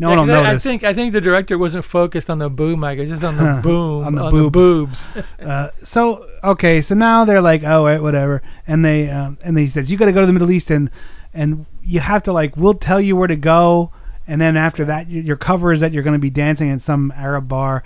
No 0.00 0.10
Yeah, 0.10 0.16
one 0.18 0.28
will 0.28 0.36
I, 0.36 0.54
I 0.54 0.58
think 0.60 0.84
I 0.84 0.94
think 0.94 1.12
the 1.12 1.20
director 1.20 1.58
wasn't 1.58 1.84
focused 1.86 2.30
on 2.30 2.38
the 2.38 2.48
boom 2.48 2.78
mic, 2.78 3.00
it's 3.00 3.10
just 3.10 3.24
on 3.24 3.36
the 3.36 3.60
boom, 3.60 4.04
on 4.06 4.14
the 4.14 4.22
on 4.22 4.30
boobs. 4.30 4.52
boobs. 5.16 5.26
uh, 5.44 5.70
so 5.92 6.24
okay, 6.44 6.84
so 6.86 6.94
now 6.94 7.24
they're 7.24 7.42
like, 7.42 7.62
oh, 7.66 7.82
wait, 7.86 8.00
whatever, 8.00 8.40
and 8.68 8.84
they 8.84 9.08
um, 9.10 9.38
and 9.42 9.58
he 9.58 9.68
says 9.72 9.90
you 9.90 9.98
got 9.98 10.04
to 10.06 10.12
go 10.12 10.20
to 10.20 10.26
the 10.26 10.32
Middle 10.32 10.52
East 10.52 10.70
and 10.70 10.88
and 11.34 11.66
you 11.82 12.00
have 12.00 12.22
to 12.24 12.32
like 12.32 12.56
we'll 12.56 12.74
tell 12.74 13.00
you 13.00 13.16
where 13.16 13.28
to 13.28 13.36
go, 13.36 13.92
and 14.26 14.40
then 14.40 14.56
after 14.56 14.84
that 14.86 15.08
your 15.10 15.36
cover 15.36 15.72
is 15.72 15.80
that 15.80 15.92
you're 15.92 16.02
going 16.02 16.14
to 16.14 16.18
be 16.20 16.30
dancing 16.30 16.70
in 16.70 16.80
some 16.80 17.12
Arab 17.16 17.48
bar, 17.48 17.82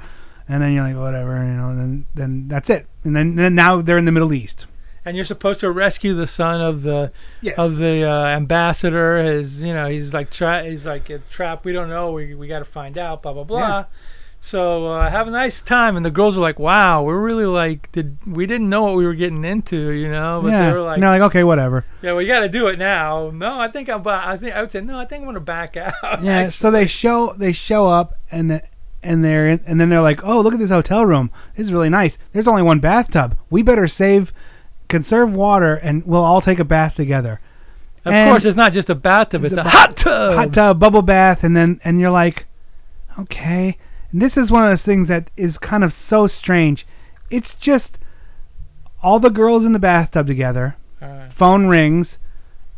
and 0.49 0.63
then 0.63 0.73
you're 0.73 0.85
like 0.85 0.97
whatever, 0.97 1.37
you 1.45 1.53
know, 1.53 1.69
and 1.71 1.79
then 1.81 2.07
then 2.15 2.49
that's 2.49 2.69
it, 2.71 2.87
and 3.05 3.15
then 3.17 3.37
then 3.37 3.55
now 3.55 3.83
they're 3.83 3.99
in 3.99 4.05
the 4.05 4.13
Middle 4.13 4.33
East. 4.33 4.67
and 5.05 5.17
you're 5.17 5.27
supposed 5.27 5.61
to 5.61 5.71
rescue 5.71 6.15
the 6.15 6.27
son 6.29 6.61
of 6.61 6.83
the 6.83 7.11
of 7.59 7.77
the 7.77 8.09
uh, 8.09 8.27
ambassador. 8.37 9.23
His, 9.41 9.53
you 9.55 9.75
know, 9.75 9.89
he's 9.89 10.13
like 10.13 10.31
tra- 10.33 10.69
he's 10.71 10.85
like 10.85 11.11
a 11.11 11.19
trap. 11.37 11.65
We 11.65 11.73
don't 11.73 11.89
know. 11.89 12.13
We 12.13 12.35
we 12.35 12.47
got 12.49 12.61
to 12.61 12.71
find 12.73 12.97
out. 12.97 13.23
Blah 13.23 13.33
blah 13.33 13.45
blah. 13.45 13.87
So 14.51 14.89
uh, 14.89 15.09
have 15.11 15.29
a 15.29 15.31
nice 15.31 15.55
time. 15.69 15.97
And 15.97 16.05
the 16.05 16.11
girls 16.11 16.37
are 16.37 16.41
like, 16.41 16.59
"Wow, 16.59 17.05
we're 17.05 17.21
really 17.21 17.45
like, 17.47 17.91
did 17.93 18.19
we 18.27 18.45
didn't 18.47 18.69
know 18.69 18.83
what 18.83 18.97
we 18.97 19.05
were 19.05 19.15
getting 19.15 19.45
into, 19.45 19.91
you 19.91 20.11
know?" 20.11 20.41
But 20.43 20.49
yeah, 20.51 20.67
they 20.67 20.73
were 20.73 20.81
like, 20.83 21.01
they're 21.01 21.11
like 21.11 21.23
okay, 21.31 21.45
whatever. 21.45 21.85
"Yeah, 22.03 22.15
we 22.15 22.27
got 22.27 22.41
to 22.41 22.49
do 22.49 22.67
it 22.67 22.79
now." 22.79 23.31
No, 23.33 23.59
I 23.61 23.71
think 23.71 23.89
I'm. 23.89 24.07
I 24.07 24.37
think 24.39 24.53
I 24.55 24.61
would 24.63 24.73
say 24.73 24.81
no. 24.81 24.99
I 24.99 25.07
think 25.07 25.23
I'm 25.23 25.29
gonna 25.29 25.41
back 25.41 25.77
out. 25.77 25.95
Yeah, 26.23 26.51
so 26.61 26.71
they 26.71 26.87
show 26.89 27.35
they 27.39 27.53
show 27.53 27.87
up 27.89 28.15
and 28.31 28.51
the, 28.51 28.63
and 29.03 29.25
they're 29.25 29.49
in, 29.51 29.61
and 29.67 29.81
then 29.81 29.89
they're 29.91 30.03
like, 30.03 30.21
"Oh, 30.25 30.41
look 30.41 30.55
at 30.55 30.59
this 30.59 30.71
hotel 30.71 31.07
room. 31.07 31.31
This 31.57 31.67
is 31.67 31.73
really 31.73 31.89
nice. 31.89 32.13
There's 32.33 32.49
only 32.49 32.63
one 32.63 32.81
bathtub. 32.81 33.37
We 33.49 33.63
better 33.63 33.87
save 33.87 34.31
conserve 34.89 35.31
water 35.33 35.75
and 35.77 36.05
we'll 36.05 36.25
all 36.25 36.41
take 36.43 36.59
a 36.59 36.65
bath 36.65 36.95
together." 36.97 37.41
Of 38.05 38.13
And 38.13 38.31
course, 38.31 38.45
it's 38.45 38.57
not 38.57 38.73
just 38.73 38.91
a 38.91 38.97
bathtub; 38.97 39.45
it's 39.45 39.55
the 39.55 39.61
a 39.61 39.65
ba- 39.65 39.71
hot 39.71 39.97
tub. 40.03 40.35
Hot 40.35 40.53
tub, 40.53 40.81
bubble 40.81 41.03
bath 41.03 41.39
and 41.45 41.57
then 41.57 41.81
and 41.85 42.01
you're 42.01 42.11
like, 42.11 42.47
"Okay." 43.17 43.79
And 44.13 44.21
this 44.21 44.37
is 44.37 44.51
one 44.51 44.65
of 44.65 44.71
those 44.71 44.85
things 44.85 45.09
that 45.09 45.31
is 45.37 45.57
kind 45.59 45.83
of 45.83 45.93
so 46.09 46.27
strange. 46.27 46.87
It's 47.31 47.55
just 47.61 47.99
all 49.03 49.19
the 49.19 49.31
girls 49.31 49.65
in 49.65 49.73
the 49.73 49.79
bathtub 49.79 50.27
together. 50.27 50.77
Alright. 51.03 51.33
Phone 51.39 51.67
rings, 51.67 52.19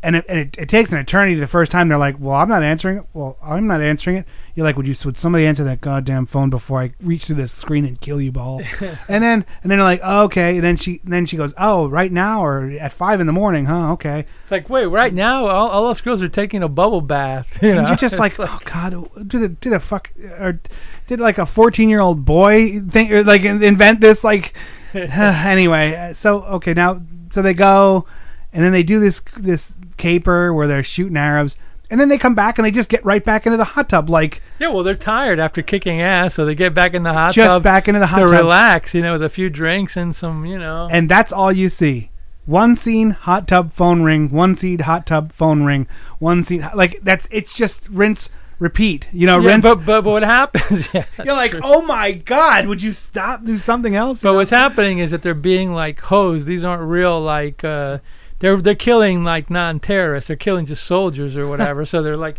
and 0.05 0.16
it, 0.16 0.24
and 0.28 0.38
it 0.38 0.55
it 0.59 0.68
takes 0.68 0.90
an 0.90 0.98
eternity 0.98 1.40
the 1.40 1.48
first 1.48 1.72
time. 1.72 1.88
They're 1.88 1.98
like, 1.98 2.16
"Well, 2.20 2.36
I'm 2.36 2.48
not 2.48 2.62
answering 2.62 2.98
it. 2.98 3.05
Well, 3.14 3.38
I'm 3.42 3.66
not 3.66 3.80
answering 3.80 4.18
it." 4.18 4.26
You're 4.55 4.66
like, 4.66 4.76
"Would 4.76 4.86
you? 4.86 4.94
Would 5.05 5.18
somebody 5.18 5.46
answer 5.46 5.64
that 5.64 5.80
goddamn 5.80 6.26
phone 6.26 6.50
before 6.50 6.82
I 6.82 6.92
reach 7.02 7.24
through 7.26 7.36
this 7.36 7.52
screen 7.61 7.84
and 7.84 8.00
kill 8.00 8.20
you 8.20 8.32
all?" 8.36 8.61
and 9.09 9.22
then 9.22 9.44
and 9.62 9.70
then 9.70 9.78
they're 9.78 9.82
like, 9.82 10.00
oh, 10.05 10.24
"Okay." 10.24 10.57
And 10.57 10.62
then 10.62 10.76
she 10.76 11.00
then 11.05 11.26
she 11.26 11.36
goes, 11.36 11.52
"Oh, 11.59 11.88
right 11.88 12.12
now 12.12 12.44
or 12.44 12.70
at 12.78 12.96
five 12.98 13.20
in 13.20 13.26
the 13.26 13.32
morning, 13.32 13.64
huh? 13.64 13.92
Okay." 13.94 14.20
It's 14.20 14.50
like, 14.50 14.68
wait, 14.68 14.86
right 14.86 15.12
now, 15.12 15.46
all, 15.46 15.68
all 15.70 15.88
those 15.88 16.00
girls 16.02 16.20
are 16.22 16.28
taking 16.28 16.62
a 16.62 16.68
bubble 16.68 17.00
bath. 17.00 17.46
You 17.62 17.70
and 17.70 17.82
know? 17.82 17.88
you're 17.88 17.96
just 17.96 18.14
like, 18.14 18.34
oh 18.38 18.59
god, 18.64 18.94
did 19.28 19.42
a, 19.42 19.48
did 19.48 19.72
a 19.72 19.80
fuck 19.80 20.11
or 20.38 20.61
did 21.09 21.18
like 21.18 21.38
a 21.38 21.46
14 21.46 21.88
year 21.88 22.00
old 22.00 22.24
boy 22.24 22.80
think 22.92 23.11
or 23.11 23.24
like 23.24 23.42
invent 23.42 24.00
this 24.00 24.18
like 24.22 24.52
anyway? 24.94 25.94
uh, 25.94 26.14
So 26.22 26.42
okay, 26.57 26.74
now 26.74 27.00
so 27.34 27.42
they 27.42 27.55
go 27.55 28.07
and 28.55 28.64
then 28.64 28.72
they 28.72 28.84
do 28.84 29.00
this 29.00 29.16
this 29.38 29.61
caper 29.98 30.55
where 30.55 30.68
they're 30.68 30.84
shooting 30.84 31.16
Arabs. 31.16 31.55
And 31.90 32.00
then 32.00 32.09
they 32.09 32.16
come 32.16 32.34
back 32.34 32.57
and 32.57 32.66
they 32.66 32.70
just 32.70 32.88
get 32.88 33.05
right 33.05 33.22
back 33.22 33.44
into 33.44 33.59
the 33.59 33.64
hot 33.64 33.90
tub, 33.90 34.09
like 34.09 34.40
Yeah, 34.59 34.72
well, 34.72 34.82
they're 34.84 34.96
tired 34.96 35.38
after 35.38 35.61
kicking 35.61 36.00
ass, 36.00 36.34
so 36.34 36.46
they 36.46 36.55
get 36.55 36.74
back 36.74 36.94
in 36.94 37.02
the 37.02 37.12
hot 37.12 37.28
tub. 37.28 37.34
Just 37.34 37.46
tub 37.46 37.62
back 37.62 37.88
into 37.88 38.00
the 38.00 38.07
hot 38.07 38.20
tub. 38.20 38.30
to 38.30 38.34
tub. 38.34 38.42
relax, 38.42 38.94
you 38.94 39.02
know, 39.02 39.12
with 39.12 39.22
a 39.22 39.28
few 39.28 39.50
drinks 39.50 39.92
and 39.94 40.16
some, 40.16 40.46
you 40.46 40.59
know. 40.59 40.88
and 40.90 41.11
that's 41.11 41.30
all 41.30 41.52
you 41.52 41.68
see. 41.68 42.11
One 42.46 42.78
scene, 42.82 43.11
hot 43.11 43.48
tub, 43.48 43.72
phone 43.76 44.02
ring. 44.02 44.30
One 44.30 44.57
scene, 44.59 44.80
hot 44.80 45.07
tub, 45.07 45.32
phone 45.38 45.64
ring. 45.64 45.86
One 46.18 46.44
scene, 46.46 46.66
like 46.74 47.00
that's 47.02 47.26
it's 47.30 47.55
just 47.57 47.74
rinse, 47.90 48.28
repeat. 48.59 49.07
You 49.12 49.26
know, 49.26 49.40
yeah, 49.40 49.48
rinse. 49.48 49.62
but, 49.62 49.76
but 49.86 50.02
but 50.02 50.11
what 50.11 50.22
happens? 50.22 50.86
yeah, 50.94 51.05
You're 51.24 51.34
like, 51.34 51.52
oh 51.62 51.82
my 51.82 52.12
god, 52.12 52.66
would 52.66 52.82
you 52.82 52.92
stop? 53.11 53.44
Do 53.44 53.59
something 53.59 53.94
else? 53.94 54.18
But 54.22 54.34
what's 54.34 54.50
happening 54.50 54.98
is 54.98 55.11
that 55.11 55.22
they're 55.22 55.34
being 55.34 55.72
like 55.72 56.00
hosed. 56.00 56.46
These 56.46 56.64
aren't 56.64 56.82
real 56.82 57.22
like 57.22 57.64
uh 57.64 57.98
they're 58.45 58.61
they're 58.61 58.74
killing 58.74 59.24
like 59.24 59.49
non-terrorists. 59.51 60.28
They're 60.28 60.36
killing 60.36 60.66
just 60.66 60.86
soldiers 60.86 61.34
or 61.34 61.49
whatever. 61.49 61.86
so 61.90 62.03
they're 62.03 62.16
like 62.16 62.36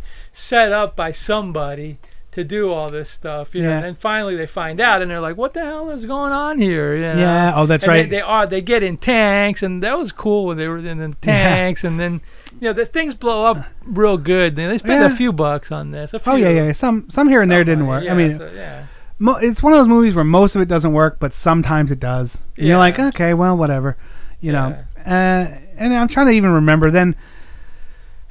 set 0.49 0.71
up 0.71 0.95
by 0.95 1.11
somebody 1.13 1.97
to 2.33 2.43
do 2.43 2.69
all 2.71 2.91
this 2.91 3.07
stuff, 3.19 3.47
you 3.53 3.63
know. 3.63 3.71
And 3.71 3.83
then 3.83 3.97
finally 3.99 4.35
they 4.37 4.45
find 4.45 4.79
out 4.79 5.01
and 5.01 5.09
they're 5.09 5.19
like, 5.21 5.35
"What 5.35 5.53
the 5.55 5.61
hell 5.61 5.89
is 5.89 6.05
going 6.05 6.31
on 6.31 6.59
here?" 6.61 6.95
You 6.95 7.15
know? 7.15 7.19
Yeah, 7.19 7.53
oh, 7.55 7.65
that's 7.65 7.81
And 7.83 7.89
right. 7.91 8.09
They, 8.09 8.17
they 8.17 8.21
are 8.21 8.47
they 8.47 8.61
get 8.61 8.83
in 8.83 8.97
tanks 8.97 9.63
and 9.63 9.81
that 9.81 9.97
was 9.97 10.11
cool 10.15 10.45
when 10.45 10.57
they 10.57 10.67
were 10.67 10.77
in 10.77 10.99
the 10.99 11.15
Yeah. 11.23 11.55
tanks 11.55 11.83
and 11.83 11.99
then 11.99 12.21
you 12.61 12.67
know 12.69 12.73
the 12.73 12.85
things 12.85 13.15
blow 13.15 13.45
up 13.45 13.65
real 13.87 14.17
good. 14.17 14.55
They 14.55 14.77
spend 14.77 15.01
Yeah. 15.01 15.13
a 15.13 15.17
few 15.17 15.31
bucks 15.33 15.71
on 15.71 15.89
this. 15.89 16.11
Oh 16.25 16.35
yeah, 16.35 16.49
yeah. 16.49 16.73
Some 16.79 17.07
some 17.09 17.27
here 17.29 17.41
and 17.41 17.49
there 17.49 17.63
didn't 17.63 17.87
work. 17.87 18.03
Yeah, 18.03 18.11
I 18.11 18.15
mean, 18.15 18.37
so, 18.37 18.51
yeah. 18.53 18.85
mo- 19.17 19.39
it's 19.41 19.63
one 19.63 19.73
of 19.73 19.79
those 19.79 19.89
movies 19.89 20.13
where 20.13 20.23
most 20.23 20.55
of 20.55 20.61
it 20.61 20.67
doesn't 20.67 20.93
work, 20.93 21.17
but 21.19 21.31
sometimes 21.43 21.89
it 21.89 21.99
does. 21.99 22.29
And 22.57 22.67
you're 22.67 22.77
like, 22.77 22.99
okay, 22.99 23.33
well, 23.33 23.57
whatever. 23.57 23.97
You 24.39 24.51
know. 24.51 24.83
Uh, 25.05 25.64
and 25.77 25.93
I'm 25.93 26.07
trying 26.07 26.27
to 26.27 26.33
even 26.33 26.51
remember. 26.51 26.91
Then, 26.91 27.15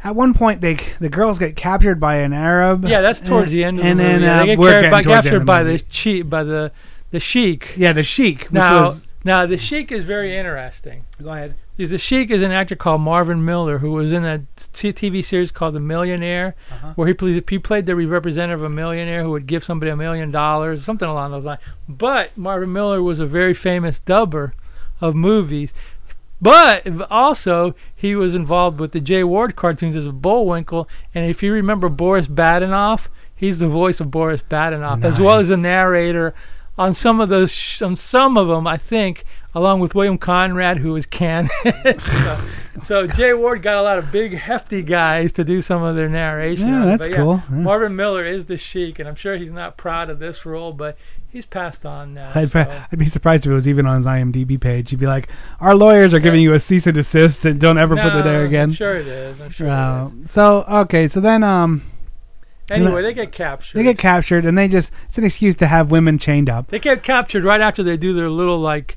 at 0.03 0.15
one 0.15 0.35
point, 0.35 0.61
they 0.61 0.79
the 1.01 1.09
girls 1.09 1.39
get 1.39 1.57
captured 1.57 2.01
by 2.01 2.17
an 2.17 2.33
Arab. 2.33 2.85
Yeah, 2.85 3.01
that's 3.01 3.21
towards 3.21 3.51
and, 3.51 3.55
the 3.59 3.65
end 3.65 3.79
of 3.81 3.85
and 3.87 3.99
movie. 3.99 4.13
then 4.13 4.23
Yeah, 4.23 4.37
uh, 4.37 4.41
they 4.41 4.57
get 4.57 4.59
carried 4.61 4.91
by, 4.91 5.03
captured 5.03 5.47
by 5.47 5.63
the 5.63 5.81
sheik, 5.91 6.29
by 6.29 6.45
the 6.45 6.73
the 7.11 7.21
sheik. 7.21 7.65
Yeah, 7.77 7.93
the 7.93 8.03
sheik. 8.05 8.53
Now, 8.53 9.01
now 9.25 9.47
the 9.47 9.59
sheik 9.59 9.93
is 9.93 10.05
very 10.05 10.37
interesting. 10.39 11.05
Go 11.23 11.31
ahead. 11.31 11.55
The 11.77 11.99
Sheik 11.99 12.31
is 12.31 12.41
an 12.41 12.53
actor 12.53 12.77
called 12.77 13.01
Marvin 13.01 13.45
Miller 13.45 13.79
who 13.79 13.91
was 13.91 14.13
in 14.13 14.25
a 14.25 14.47
t- 14.81 14.93
TV 14.93 15.29
series 15.29 15.51
called 15.51 15.75
The 15.75 15.81
Millionaire, 15.81 16.55
Uh-huh. 16.71 16.93
where 16.95 17.09
he 17.09 17.15
played 17.15 17.43
he 17.49 17.59
played 17.59 17.87
the 17.87 17.97
representative 17.97 18.61
of 18.61 18.67
a 18.67 18.69
millionaire 18.73 19.25
who 19.25 19.31
would 19.31 19.49
give 19.49 19.65
somebody 19.65 19.91
a 19.91 19.97
million 19.97 20.31
dollars, 20.31 20.85
something 20.85 21.09
along 21.09 21.33
those 21.33 21.45
lines. 21.45 21.61
But 21.89 22.39
Marvin 22.39 22.73
Miller 22.73 23.03
was 23.03 23.19
a 23.19 23.27
very 23.27 23.55
famous 23.55 23.97
dubber 24.07 24.53
of 25.01 25.17
movies. 25.17 25.71
But 26.45 26.87
also 27.11 27.75
he 27.97 28.15
was 28.15 28.35
involved 28.35 28.79
with 28.79 28.93
the 28.93 29.01
Jay 29.01 29.25
Ward 29.25 29.57
cartoons 29.57 29.97
as 29.97 30.05
a 30.05 30.13
Bullwinkle, 30.13 30.87
and 31.15 31.25
if 31.29 31.43
you 31.43 31.51
remember 31.51 31.89
Boris 31.89 32.27
Badenov, 32.27 33.01
he's 33.35 33.59
the 33.59 33.67
voice 33.69 33.99
of 33.99 34.11
Boris 34.11 34.43
Badenov 34.51 35.05
as 35.05 35.19
well 35.19 35.41
as 35.41 35.49
a 35.49 35.57
narrator 35.57 36.35
on 36.77 36.95
some 36.95 37.21
of 37.21 37.29
those 37.29 37.51
sh- 37.51 37.83
on 37.83 37.97
some 37.97 38.37
of 38.37 38.49
them 38.49 38.67
I 38.67 38.79
think 38.79 39.25
along 39.55 39.81
with 39.81 39.95
William 39.95 40.19
Conrad 40.19 40.79
who 40.79 40.93
was 40.93 41.07
Ken. 41.07 41.49
so, 41.65 42.49
so 42.89 43.07
Jay 43.07 43.33
Ward 43.33 43.63
got 43.63 43.79
a 43.79 43.83
lot 43.83 43.99
of 43.99 44.13
big 44.13 44.37
hefty 44.37 44.83
guys 44.83 45.31
to 45.37 45.45
do 45.45 45.63
some 45.63 45.83
of 45.83 45.97
their 45.97 46.09
narration. 46.09 46.69
Yeah, 46.69 46.85
that's 46.87 47.11
But 47.11 47.17
cool. 47.17 47.43
Yeah. 47.49 47.57
Marvin 47.57 47.97
Miller 47.97 48.27
is 48.27 48.47
the 48.47 48.59
Sheik, 48.59 48.99
and 48.99 49.09
I'm 49.09 49.17
sure 49.17 49.37
he's 49.37 49.53
not 49.53 49.79
proud 49.79 50.11
of 50.11 50.19
this 50.19 50.45
role, 50.45 50.73
but 50.73 50.99
he's 51.35 51.45
passed 51.45 51.85
on 51.85 52.15
now. 52.15 52.33
I'd, 52.35 52.51
so. 52.51 52.61
I'd 52.61 52.99
be 52.99 53.11
surprised 53.11 53.45
if 53.45 53.51
it 53.51 53.55
was 53.55 53.67
even 53.67 53.85
on 53.85 53.99
his 53.99 54.07
IMDb 54.07 54.59
page. 54.59 54.89
He'd 54.91 55.01
be 55.01 55.07
like, 55.07 55.29
"Our 55.61 55.75
lawyers 55.75 56.15
are 56.15 56.21
giving 56.21 56.41
you 56.41 56.55
a 56.55 56.61
cease 56.61 56.87
and 56.87 56.95
desist, 56.95 57.45
and 57.45 57.61
don't 57.61 57.79
ever 57.79 57.95
put 57.97 58.19
it 58.19 58.25
there 58.25 58.47
again." 58.47 58.71
I'm 58.71 58.75
sure 58.75 58.97
it 58.97 59.07
is. 59.07 59.41
I'm 59.41 59.53
sure. 59.53 59.69
Uh, 59.69 60.11
so 60.35 60.65
okay, 60.85 61.09
so 61.09 61.21
then 61.21 61.43
um, 61.43 61.91
Anyway, 62.71 63.03
they 63.03 63.13
get 63.13 63.35
captured. 63.35 63.79
they 63.79 63.83
get 63.83 63.99
captured, 63.99 64.47
and 64.47 64.57
they 64.57 64.69
just 64.69 64.89
it's 65.09 65.19
an 65.19 65.25
excuse 65.25 65.57
to 65.59 65.67
have 65.67 65.91
women 65.91 66.19
chained 66.19 66.49
up. 66.49 66.71
They 66.71 66.79
get 66.79 67.05
captured 67.05 67.45
right 67.45 67.61
after 67.61 67.83
they 67.83 67.99
do 67.99 68.15
their 68.15 68.31
little 68.31 68.61
like 68.61 68.97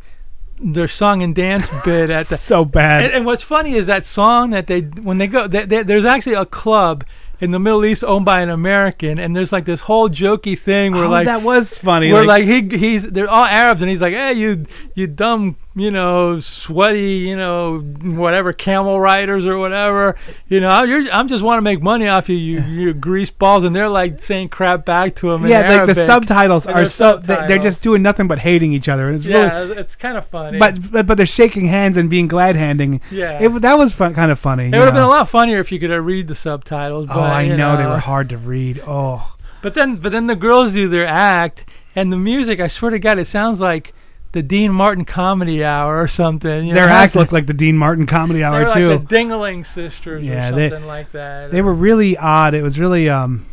their 0.64 0.88
song 0.88 1.22
and 1.22 1.36
dance 1.36 1.66
bit 1.86 2.10
at 2.10 2.30
the. 2.30 2.40
So 2.48 2.64
bad. 2.64 3.04
And, 3.04 3.14
and 3.14 3.26
what's 3.26 3.44
funny 3.44 3.74
is 3.74 3.88
that 3.88 4.04
song 4.14 4.52
that 4.52 4.68
they 4.68 4.80
when 4.80 5.18
they 5.18 5.28
go 5.28 5.48
they, 5.48 5.66
they, 5.66 5.84
there's 5.84 6.06
actually 6.06 6.36
a 6.36 6.46
club 6.46 7.04
in 7.40 7.52
the 7.52 7.60
Middle 7.60 7.86
East 7.86 8.04
owned 8.04 8.26
by 8.26 8.42
an 8.42 8.50
American, 8.50 9.20
and 9.20 9.36
there's 9.36 9.52
like 9.52 9.66
this 9.66 9.80
whole 9.82 10.10
jokey 10.10 10.58
thing 10.64 10.94
where 10.94 11.06
Oh, 11.06 11.10
like 11.10 11.26
that 11.26 11.44
was 11.44 11.68
funny. 11.84 12.12
Where 12.12 12.24
like- 12.26 12.44
like, 12.46 12.72
he 12.72 12.78
he's 12.78 13.02
they're 13.12 13.30
all 13.30 13.46
Arabs, 13.46 13.82
and 13.82 13.90
he's 13.90 14.02
like, 14.02 14.14
hey 14.14 14.34
you 14.36 14.66
you 14.96 15.08
dumb 15.08 15.58
you 15.78 15.92
know 15.92 16.42
sweaty 16.66 17.18
you 17.30 17.38
know 17.38 17.80
whatever 18.04 18.52
camel 18.52 19.00
riders 19.00 19.46
or 19.46 19.58
whatever 19.60 20.18
you 20.48 20.60
know 20.60 20.84
you're 20.84 21.04
I'm 21.12 21.28
just 21.28 21.44
want 21.44 21.58
to 21.60 21.62
make 21.62 21.82
money 21.82 22.08
off 22.08 22.28
you 22.28 22.36
you 22.36 22.62
you 22.62 22.94
grease 22.94 23.30
balls, 23.30 23.64
and 23.64 23.76
they're 23.76 23.88
like 23.90 24.24
saying 24.28 24.50
crap 24.50 24.86
back 24.86 25.16
to 25.18 25.30
him. 25.32 25.46
yeah, 25.46 25.84
like 25.86 25.96
the 25.96 26.08
subtitles 26.10 26.64
And 26.66 26.76
are 26.76 26.90
so 26.98 27.20
they, 27.26 27.36
they're 27.48 27.62
just 27.64 27.82
doing 27.84 28.02
nothing 28.02 28.28
but 28.28 28.40
hating 28.40 28.74
each 28.74 28.88
other. 28.88 29.12
It's 29.12 29.24
yeah, 29.24 29.60
really, 29.60 29.78
it's 29.78 29.94
kind 30.02 30.18
of 30.18 30.26
funny. 30.32 30.58
but, 30.60 30.74
but 30.92 31.06
but 31.08 31.18
they're 31.18 31.28
shaking 31.28 31.68
hands 31.68 31.96
and 31.98 32.10
being 32.10 32.28
glad 32.28 32.56
handing. 32.56 33.00
Yeah. 33.12 33.40
it 33.42 33.62
that 33.62 33.78
was 33.78 33.94
fun, 33.98 34.16
kind 34.16 34.32
of 34.32 34.40
funny. 34.40 34.66
It 34.66 34.72
would 34.78 34.86
have 34.86 34.94
been 34.94 35.04
a 35.04 35.08
lot 35.08 35.30
funnier 35.30 35.60
if 35.60 35.72
you 35.72 35.80
could 35.80 35.92
have 35.92 36.04
read 36.04 36.28
the 36.28 36.36
subtitles. 36.36 37.08
Oh, 37.10 37.14
but, 37.14 37.20
Oh, 37.20 37.24
I 37.24 37.42
you 37.44 37.56
know, 37.56 37.78
they 37.78 37.86
were 37.86 38.00
hard 38.00 38.30
to 38.30 38.38
read. 38.38 38.80
Oh, 38.80 39.36
But 39.62 39.76
then, 39.76 40.00
but 40.02 40.12
then 40.12 40.28
the 40.28 40.36
girls 40.36 40.74
do 40.74 40.90
their 40.90 41.06
act, 41.08 41.62
and 41.96 42.12
the 42.12 42.18
music. 42.18 42.60
I 42.60 42.68
swear 42.68 42.92
to 42.92 43.00
God, 43.00 43.18
it 43.20 43.28
sounds 43.32 43.60
like 43.60 43.94
the 44.34 44.42
Dean 44.42 44.72
Martin 44.72 45.06
Comedy 45.06 45.64
Hour 45.64 46.02
or 46.02 46.08
something. 46.08 46.68
You 46.68 46.74
their 46.74 46.88
know, 46.88 46.94
act 46.94 47.16
looked 47.16 47.34
like 47.34 47.48
the 47.48 47.54
Dean 47.54 47.78
Martin 47.78 48.06
Comedy 48.08 48.44
Hour 48.44 48.66
They're 48.66 48.76
too. 48.76 48.88
like 48.98 49.08
the 49.10 49.16
Dingaling 49.16 49.66
Sisters 49.74 50.24
Yeah, 50.24 50.50
or 50.50 50.56
they- 50.56 50.70
something 50.70 50.88
like 50.88 51.12
that. 51.14 51.52
they 51.52 51.62
were 51.62 51.74
really 51.74 52.18
odd. 52.18 52.54
It 52.54 52.62
was 52.62 52.78
really 52.78 53.10
um. 53.10 53.46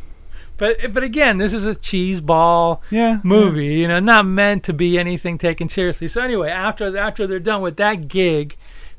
But 0.58 0.76
but 0.92 1.02
again, 1.02 1.38
this 1.38 1.52
is 1.52 1.64
a 1.64 1.74
cheese 1.74 2.20
ball 2.20 2.80
Yeah, 2.90 3.18
movie. 3.24 3.74
You 3.74 3.88
know, 3.88 3.98
not 3.98 4.24
meant 4.24 4.64
to 4.64 4.72
be 4.72 4.98
anything 4.98 5.36
taken 5.38 5.68
seriously. 5.68 6.06
So 6.08 6.20
anyway, 6.20 6.50
after 6.50 6.96
after 6.96 7.26
they're 7.26 7.40
done 7.40 7.60
with 7.62 7.76
that 7.78 8.08
gig, 8.08 8.54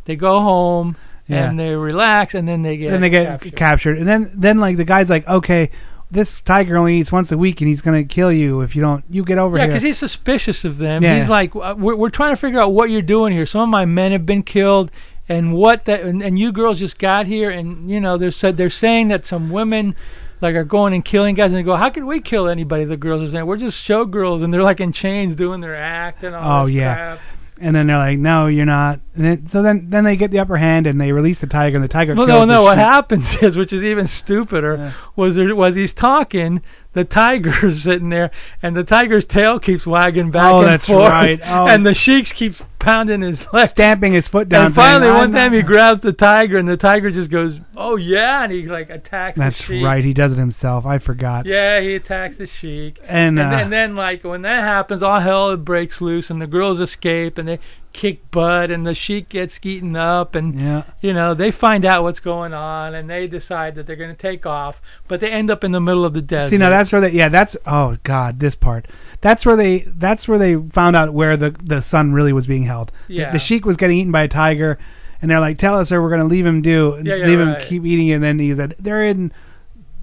they 0.06 0.16
go 0.18 0.40
home 0.40 0.98
Yeah. 1.28 1.48
and 1.50 1.58
they 1.60 1.70
relax, 1.70 2.34
and 2.34 2.46
then 2.48 2.62
they 2.62 2.76
get 2.78 2.92
then 2.92 3.00
they 3.02 3.10
get 3.10 3.26
captured. 3.28 3.56
captured. 3.56 3.98
and 4.00 4.08
then 4.08 4.32
then 4.36 4.60
like 4.60 4.76
the 4.78 4.84
guy's 4.84 5.08
like, 5.08 5.26
okay, 5.28 5.72
this 6.16 6.30
tiger 6.48 6.78
only 6.78 7.00
eats 7.00 7.12
once 7.12 7.32
a 7.32 7.38
week, 7.38 7.62
and 7.62 7.70
he's 7.70 7.82
gonna 7.82 8.04
kill 8.04 8.32
you 8.32 8.62
if 8.62 8.76
you 8.76 8.82
don't. 8.82 9.04
You 9.10 9.24
get 9.24 9.38
over 9.38 9.58
Yeah, 9.58 9.66
here. 9.66 9.74
because 9.74 9.84
he's 9.84 10.00
suspicious 10.00 10.64
of 10.64 10.78
them. 10.78 11.04
Yeah. 11.04 11.20
He's 11.22 11.30
like, 11.30 11.56
uh, 11.56 11.76
we're, 11.78 11.96
we're 11.96 12.10
trying 12.10 12.36
to 12.36 12.42
figure 12.42 12.60
out 12.60 12.74
what 12.74 12.90
you're 12.90 13.02
doing 13.04 13.34
here. 13.34 13.46
Some 13.46 13.62
of 13.62 13.70
my 13.70 13.86
men 13.86 14.12
have 14.14 14.26
been 14.26 14.42
killed, 14.44 14.90
and 15.30 15.54
what 15.54 15.86
that, 15.86 16.02
and, 16.02 16.22
and 16.24 16.40
you 16.40 16.52
girls 16.52 16.80
just 16.80 16.98
got 16.98 17.28
here, 17.28 17.52
and 17.52 17.90
you 17.90 18.00
know, 18.00 18.18
they're 18.18 18.32
said 18.32 18.58
they're 18.58 18.70
saying 18.72 19.10
that 19.10 19.26
some 19.28 19.52
women 19.52 19.96
like 20.42 20.54
are 20.56 20.66
going 20.66 20.94
and 20.94 21.04
killing 21.06 21.34
guys, 21.36 21.48
and 21.48 21.56
they 21.56 21.64
go, 21.64 21.76
how 21.78 21.90
could 21.90 22.04
we 22.04 22.20
kill 22.22 22.50
anybody? 22.50 22.84
The 22.86 22.98
girls 22.98 23.30
are 23.30 23.32
saying, 23.32 23.46
we're 23.46 23.58
just 23.58 23.78
showgirls, 23.88 24.44
and 24.44 24.54
they're 24.54 24.64
like 24.64 24.80
in 24.82 24.92
chains 24.94 25.36
doing 25.38 25.62
their 25.62 25.76
act 25.76 26.24
and 26.24 26.36
all 26.36 26.64
Oh 26.64 26.66
this 26.66 26.76
yeah. 26.76 26.94
crap. 26.96 27.20
And 27.60 27.74
then 27.76 27.88
they're 27.88 27.98
like, 27.98 28.18
no, 28.18 28.48
you're 28.48 28.66
not. 28.66 29.00
And 29.16 29.26
then, 29.26 29.50
so 29.52 29.64
then 29.64 29.88
then 29.90 30.04
they 30.04 30.18
get 30.18 30.32
the 30.32 30.40
upper 30.40 30.58
hand 30.58 30.88
and 30.88 31.00
they 31.00 31.14
release 31.14 31.38
the 31.40 31.48
tiger, 31.48 31.78
and 31.78 31.84
the 31.84 31.88
tiger. 31.88 32.14
Well, 32.14 32.28
no, 32.28 32.44
no. 32.44 32.64
What 32.64 32.78
happens 32.78 33.26
is, 33.42 33.56
which 33.56 33.72
is 33.72 33.82
even 33.82 34.10
stupider, 34.24 34.94
was 35.16 35.36
there 35.36 35.56
was 35.56 35.76
he's 35.76 35.94
talking, 35.94 36.62
the 36.96 37.04
tiger's 37.04 37.84
sitting 37.84 38.10
there, 38.10 38.32
and 38.64 38.76
the 38.76 38.84
tiger's 38.84 39.26
tail 39.26 39.60
keeps 39.60 39.86
wagging 39.86 40.32
back 40.32 40.52
Oh, 40.52 40.62
and 40.62 40.68
that's 40.72 40.86
forth, 40.86 41.10
right. 41.10 41.40
Oh. 41.46 41.68
and 41.68 41.86
the 41.86 41.94
sheik 41.94 42.26
keeps 42.36 42.60
pounding 42.80 43.22
his 43.22 43.38
leg, 43.54 43.70
stamping 43.72 44.14
his 44.14 44.28
foot 44.28 44.50
down. 44.50 44.68
And 44.68 44.76
finally, 44.76 45.12
one 45.12 45.32
time 45.32 45.54
he 45.54 45.62
grabs 45.62 46.02
the 46.02 46.14
tiger, 46.14 46.58
and 46.58 46.68
the 46.68 46.78
tiger 46.78 47.12
just 47.12 47.30
goes, 47.30 47.58
"Oh 47.76 47.98
yeah," 47.98 48.44
and 48.44 48.52
he 48.52 48.64
like 48.64 48.90
attacks 48.90 49.38
That's 49.38 49.58
the 49.60 49.64
sheik. 49.76 49.86
right. 49.86 50.04
He 50.04 50.14
does 50.14 50.32
it 50.32 50.38
himself. 50.38 50.86
I 50.86 50.98
forgot. 51.00 51.46
Yeah, 51.46 51.82
he 51.82 51.96
attacks 51.96 52.38
the 52.38 52.48
sheik, 52.62 52.98
And, 53.08 53.38
and, 53.38 53.40
uh, 53.40 53.58
then, 53.58 53.70
then 53.70 53.96
like 53.96 54.24
when 54.24 54.42
that 54.44 54.64
happens, 54.64 55.04
all 55.04 55.20
hell 55.22 55.56
breaks 55.58 56.00
loose, 56.02 56.30
and 56.30 56.42
the 56.42 56.48
girls 56.48 56.80
escape, 56.80 57.38
and 57.38 57.48
they 57.48 57.60
kick 58.02 58.30
butt, 58.32 58.70
and 58.72 58.86
the 58.86 58.94
sheik 58.94 59.30
gets 59.30 59.54
eaten 59.64 59.96
up, 59.96 60.36
and 60.36 60.60
Yeah. 60.60 60.84
you 61.02 61.14
know 61.14 61.34
they 61.34 61.52
find 61.52 61.86
out 61.86 62.04
what's 62.04 62.20
going 62.20 62.54
on, 62.54 62.94
and 62.94 63.10
they 63.10 63.28
decide 63.28 63.76
that 63.76 63.88
they're 63.88 63.96
going 63.96 64.16
to 64.16 64.22
take 64.22 64.46
off, 64.46 64.76
but 65.08 65.20
they 65.22 65.30
end 65.30 65.50
up 65.50 65.64
in 65.64 65.72
the 65.72 65.80
middle 65.80 66.04
of 66.06 66.14
the 66.14 66.22
desert. 66.22 66.50
See 66.52 66.58
now 66.58 66.70
that's 66.70 66.92
where 66.92 67.02
they 67.02 67.12
yeah 67.12 67.30
that's 67.30 67.56
oh 67.66 67.98
god 68.04 68.40
this 68.40 68.56
part 68.56 68.88
that's 69.22 69.46
where 69.46 69.56
they 69.56 69.86
that's 69.98 70.28
where 70.28 70.38
they 70.38 70.56
found 70.74 70.96
out 70.96 71.14
where 71.14 71.38
the 71.38 71.56
the 71.64 71.84
son 71.90 72.14
really 72.14 72.34
was 72.34 72.46
being 72.48 72.64
held. 72.66 72.92
The- 73.08 73.14
Yeah. 73.16 73.32
The, 73.32 73.40
sheik 73.40 73.66
was 73.66 73.78
getting 73.78 73.98
eaten 74.00 74.12
by 74.12 74.24
a 74.24 74.28
tiger, 74.28 74.78
and 75.22 75.32
they're 75.32 75.40
like, 75.40 75.58
"Tell 75.58 75.80
us, 75.80 75.92
or 75.92 76.02
we're 76.02 76.10
going 76.10 76.22
to 76.22 76.28
leave 76.28 76.46
him 76.46 76.62
do 76.62 77.00
Yeah, 77.04 77.16
yeah, 77.16 77.26
leave 77.26 77.40
right. 77.40 77.62
him 77.62 77.70
keep 77.70 77.86
eating." 77.86 78.12
And 78.12 78.24
then 78.24 78.38
he 78.40 78.54
said, 78.56 78.76
"They're 78.80 79.06
in 79.06 79.32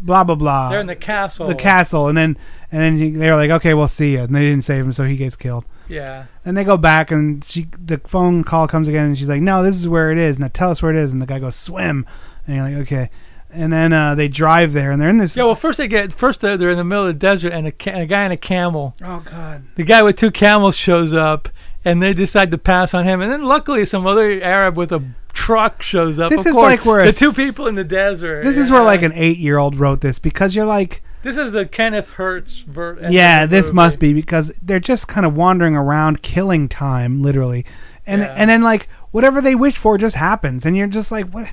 blah 0.01 0.24
blah 0.24 0.34
blah." 0.34 0.70
they're 0.70 0.80
in 0.80 0.86
the 0.86 0.97
castle. 0.97 1.47
the 1.47 1.55
castle, 1.55 2.09
and 2.09 2.16
then 2.16 2.36
and 2.72 2.80
then 2.80 3.18
they 3.18 3.30
were 3.30 3.36
like, 3.36 3.51
"Okay, 3.51 3.74
we'll 3.74 3.88
see 3.88 4.12
you," 4.12 4.20
and 4.22 4.34
they 4.34 4.40
didn't 4.40 4.64
save 4.64 4.84
him, 4.84 4.93
so 4.93 5.05
he 5.05 5.16
gets 5.16 5.36
killed. 5.36 5.64
Yeah. 5.93 6.26
And 6.45 6.57
they 6.57 6.64
go 6.64 6.76
back, 6.76 7.11
and 7.11 7.45
she 7.49 7.68
the 7.84 8.01
phone 8.11 8.45
call 8.45 8.66
comes 8.66 8.88
again, 8.88 9.05
and 9.07 9.18
she's 9.18 9.28
like, 9.28 9.40
"No, 9.43 9.62
this 9.62 9.76
is 9.80 9.86
where 9.86 10.11
it 10.11 10.18
is. 10.18 10.38
Now 10.38 10.49
tell 10.53 10.70
us 10.70 10.82
where 10.82 10.97
it 10.97 11.05
is." 11.05 11.11
And 11.11 11.20
the 11.20 11.26
guy 11.26 11.38
goes, 11.38 11.55
"Swim," 11.64 12.07
and 12.47 12.57
you're 12.57 12.64
like, 12.68 12.86
"Okay." 12.88 13.11
And 13.55 13.70
then 13.70 13.93
uh, 13.93 14.14
they 14.14 14.28
drive 14.28 14.72
there, 14.72 14.93
and 14.93 15.01
they're 15.01 15.11
in 15.11 15.18
this. 15.18 15.32
Yeah, 15.36 15.45
well, 15.45 15.59
first 15.61 15.76
they 15.76 15.86
get 15.86 16.18
first 16.18 16.40
they're, 16.40 16.57
they're 16.57 16.70
in 16.70 16.78
the 16.78 16.84
middle 16.84 17.07
of 17.09 17.14
the 17.14 17.18
desert, 17.18 17.53
and 17.53 17.66
a, 17.66 17.72
ca- 17.72 18.01
a 18.01 18.07
guy 18.07 18.24
on 18.24 18.32
a 18.32 18.36
camel. 18.38 18.95
Oh 19.05 19.22
God. 19.30 19.64
The 19.76 19.84
guy 19.84 20.03
with 20.03 20.16
two 20.16 20.30
camels 20.30 20.74
shows 20.74 21.12
up, 21.12 21.49
and 21.84 22.03
they 22.03 22.14
decide 22.14 22.51
to 22.53 22.59
pass 22.59 22.95
on 22.95 23.07
him. 23.07 23.20
And 23.20 23.30
then 23.30 23.43
luckily, 23.43 23.84
some 23.84 24.07
other 24.07 24.40
Arab 24.40 24.78
with 24.78 24.90
a 24.90 25.05
truck 25.34 25.82
shows 25.82 26.18
up. 26.18 26.30
This 26.30 26.40
of 26.40 26.47
is 26.47 26.53
course, 26.53 26.64
like 26.78 26.84
where- 26.86 27.05
the 27.05 27.12
two 27.12 27.34
people 27.34 27.66
in 27.66 27.74
the 27.74 27.84
desert. 27.84 28.45
This 28.45 28.57
is 28.57 28.68
you 28.68 28.72
where 28.72 28.84
like 28.84 29.03
an 29.03 29.12
eight-year-old 29.12 29.78
wrote 29.78 30.01
this 30.01 30.18
because 30.18 30.55
you're 30.55 30.64
like, 30.64 31.03
This 31.24 31.36
is 31.36 31.52
the 31.52 31.64
Kenneth 31.70 32.06
Hertz 32.16 32.52
ver- 32.66 32.96
end 32.96 33.06
of 33.06 33.12
yeah, 33.12 33.46
this 33.46 33.62
movie. 33.62 33.72
must 33.74 33.98
be 34.00 34.12
because 34.12 34.50
they're 34.60 34.80
just 34.80 35.06
kind 35.06 35.24
of 35.24 35.34
wandering 35.34 35.76
around, 35.76 36.22
killing 36.22 36.68
time, 36.68 37.22
literally, 37.22 37.64
and 38.06 38.22
Yeah. 38.22 38.34
and 38.36 38.50
then 38.50 38.62
like 38.62 38.88
whatever 39.12 39.40
they 39.40 39.54
wish 39.54 39.76
for 39.80 39.98
just 39.98 40.16
happens, 40.16 40.64
and 40.64 40.76
you're 40.76 40.86
just 40.88 41.10
like, 41.12 41.30
what? 41.30 41.46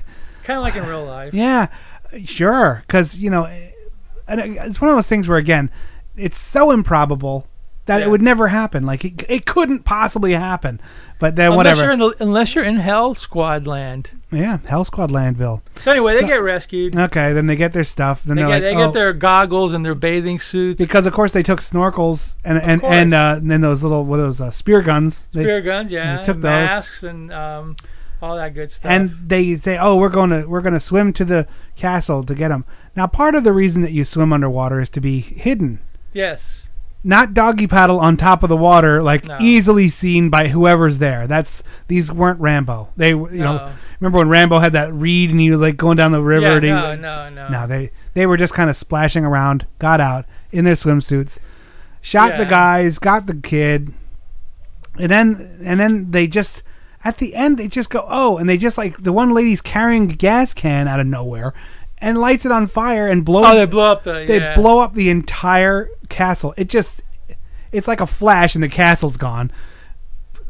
kind 0.44 0.56
of 0.58 0.62
like 0.62 0.74
in 0.74 0.84
real 0.86 1.04
life. 1.04 1.32
Yeah, 1.32 1.68
sure, 2.24 2.82
because 2.86 3.14
you 3.14 3.30
know, 3.30 3.44
and 4.26 4.40
it's 4.40 4.80
one 4.80 4.90
of 4.90 4.96
those 4.96 5.06
things 5.08 5.28
where 5.28 5.38
again, 5.38 5.70
it's 6.16 6.36
so 6.52 6.70
improbable 6.72 7.46
that 7.86 7.98
Yeah. 7.98 8.06
it 8.06 8.10
would 8.10 8.22
never 8.22 8.46
happen. 8.48 8.84
Like 8.86 9.04
it, 9.04 9.14
it 9.28 9.46
couldn't 9.46 9.84
possibly 9.84 10.32
happen. 10.32 10.80
But 11.18 11.36
then 11.36 11.46
unless 11.52 11.56
whatever. 11.56 11.82
You're 11.82 11.92
in 11.92 11.98
the, 11.98 12.14
unless 12.20 12.54
you're 12.54 12.64
in 12.64 12.78
Hell 12.78 13.14
Squad 13.14 13.66
land. 13.66 14.08
yeah, 14.32 14.58
Hell 14.66 14.84
Squad 14.84 15.10
Landville. 15.10 15.60
So 15.84 15.90
anyway, 15.90 16.14
they 16.14 16.20
So- 16.22 16.26
get 16.28 16.34
rescued. 16.42 16.96
Okay, 16.96 17.32
then 17.32 17.46
they 17.46 17.56
get 17.56 17.72
their 17.74 17.84
stuff. 17.84 18.20
Then 18.24 18.36
They 18.36 18.42
get 18.42 18.48
like, 18.48 18.62
they 18.62 18.74
oh, 18.74 18.86
get 18.86 18.94
their 18.94 19.12
goggles 19.12 19.74
and 19.74 19.84
their 19.84 19.94
bathing 19.94 20.38
suits. 20.40 20.78
because 20.78 21.04
of 21.06 21.12
course 21.12 21.32
they 21.32 21.42
took 21.42 21.60
snorkels 21.60 22.20
and 22.44 22.58
and 22.58 22.82
and, 22.84 23.12
uh, 23.14 23.34
and 23.38 23.50
then 23.50 23.60
those 23.60 23.82
little 23.82 24.04
what 24.04 24.18
are 24.20 24.22
those 24.28 24.40
uh, 24.40 24.50
spear 24.52 24.82
guns. 24.82 25.14
They- 25.34 25.42
spear 25.42 25.60
guns, 25.60 25.90
yeah, 25.92 26.18
they 26.18 26.24
took 26.26 26.36
those. 26.36 26.44
masks 26.44 27.02
and 27.02 27.32
um, 27.32 27.76
all 28.22 28.36
that 28.36 28.54
good 28.54 28.70
stuff. 28.70 28.90
and 28.90 29.10
they 29.26 29.58
say, 29.64 29.76
"Oh, 29.80 29.96
we're 29.96 30.08
going 30.10 30.30
to 30.30 30.44
we're 30.46 30.60
going 30.62 30.74
to 30.78 30.80
swim 30.80 31.12
to 31.14 31.24
the 31.24 31.46
castle 31.76 32.24
to 32.24 32.34
get 32.34 32.48
them." 32.48 32.64
Now, 32.96 33.06
part 33.06 33.34
of 33.34 33.44
the 33.44 33.52
reason 33.52 33.82
that 33.82 33.92
you 33.92 34.04
swim 34.04 34.32
underwater 34.32 34.80
is 34.80 34.88
to 34.90 35.00
be 35.00 35.20
hidden, 35.20 35.78
yes, 36.12 36.40
not 37.02 37.32
doggy 37.34 37.66
paddle 37.66 37.98
on 37.98 38.16
top 38.16 38.42
of 38.42 38.48
the 38.48 38.56
water, 38.56 39.02
like 39.02 39.24
No. 39.24 39.38
easily 39.40 39.90
seen 39.90 40.28
by 40.28 40.48
whoever's 40.48 40.98
there. 40.98 41.26
That's 41.26 41.48
these 41.88 42.10
weren't 42.10 42.40
Rambo. 42.40 42.88
They, 42.96 43.08
you 43.08 43.28
know, 43.38 43.72
remember 44.00 44.18
when 44.18 44.28
Rambo 44.28 44.60
had 44.60 44.74
that 44.74 44.92
reed 44.92 45.30
and 45.30 45.40
he 45.40 45.50
was 45.50 45.60
like 45.60 45.76
going 45.76 45.96
down 45.96 46.12
the 46.12 46.20
river? 46.22 46.46
yeah, 46.46 46.54
and 46.56 46.64
he, 46.64 46.70
no, 46.70 46.94
no, 46.96 47.28
no. 47.30 47.48
no, 47.48 47.66
they 47.66 47.90
they 48.14 48.26
were 48.26 48.36
just 48.36 48.52
kind 48.52 48.68
of 48.68 48.76
splashing 48.76 49.24
around, 49.24 49.66
got 49.78 50.00
out 50.00 50.26
in 50.52 50.64
their 50.64 50.76
swimsuits, 50.76 51.30
shot 52.02 52.36
the 52.36 52.44
guys, 52.44 52.98
got 52.98 53.26
the 53.26 53.34
kid, 53.34 53.94
and 54.98 55.10
then 55.10 55.62
and 55.64 55.80
then 55.80 56.10
they 56.10 56.26
just 56.26 56.62
At 57.02 57.16
the 57.16 57.34
end, 57.34 57.58
they 57.58 57.68
just 57.68 57.88
go, 57.88 58.06
oh, 58.06 58.36
and 58.36 58.46
they 58.46 58.58
just 58.58 58.76
like 58.76 59.02
the 59.02 59.12
one 59.12 59.32
lady's 59.32 59.62
carrying 59.62 60.10
a 60.10 60.14
gas 60.14 60.52
can 60.54 60.86
out 60.86 61.00
of 61.00 61.06
nowhere, 61.06 61.54
and 62.00 62.18
lights 62.18 62.44
it 62.44 62.52
on 62.52 62.68
fire 62.68 63.08
and 63.08 63.24
blows. 63.24 63.44
Oh, 63.46 63.58
they 63.58 63.66
blow 63.66 63.92
up 63.92 64.04
the. 64.04 64.24
they 64.26 64.38
yeah. 64.38 64.56
blow 64.56 64.80
up 64.80 64.94
the 64.94 65.10
entire 65.10 65.88
castle. 66.08 66.54
It 66.56 66.68
just, 66.68 66.88
it's 67.72 67.86
like 67.86 68.00
a 68.00 68.06
flash, 68.06 68.54
and 68.54 68.62
the 68.62 68.68
castle's 68.68 69.16
gone. 69.16 69.52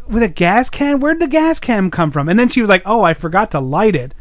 With 0.08 0.22
a 0.22 0.28
gas 0.28 0.68
can, 0.70 1.00
where'd 1.00 1.20
the 1.20 1.28
gas 1.28 1.58
can 1.60 1.90
come 1.90 2.10
from? 2.10 2.28
And 2.28 2.38
then 2.38 2.50
she 2.50 2.60
was 2.60 2.68
like, 2.68 2.82
"Oh, 2.84 3.02
I 3.02 3.14
forgot 3.14 3.52
to 3.52 3.60
light 3.60 3.94
it." 3.94 4.12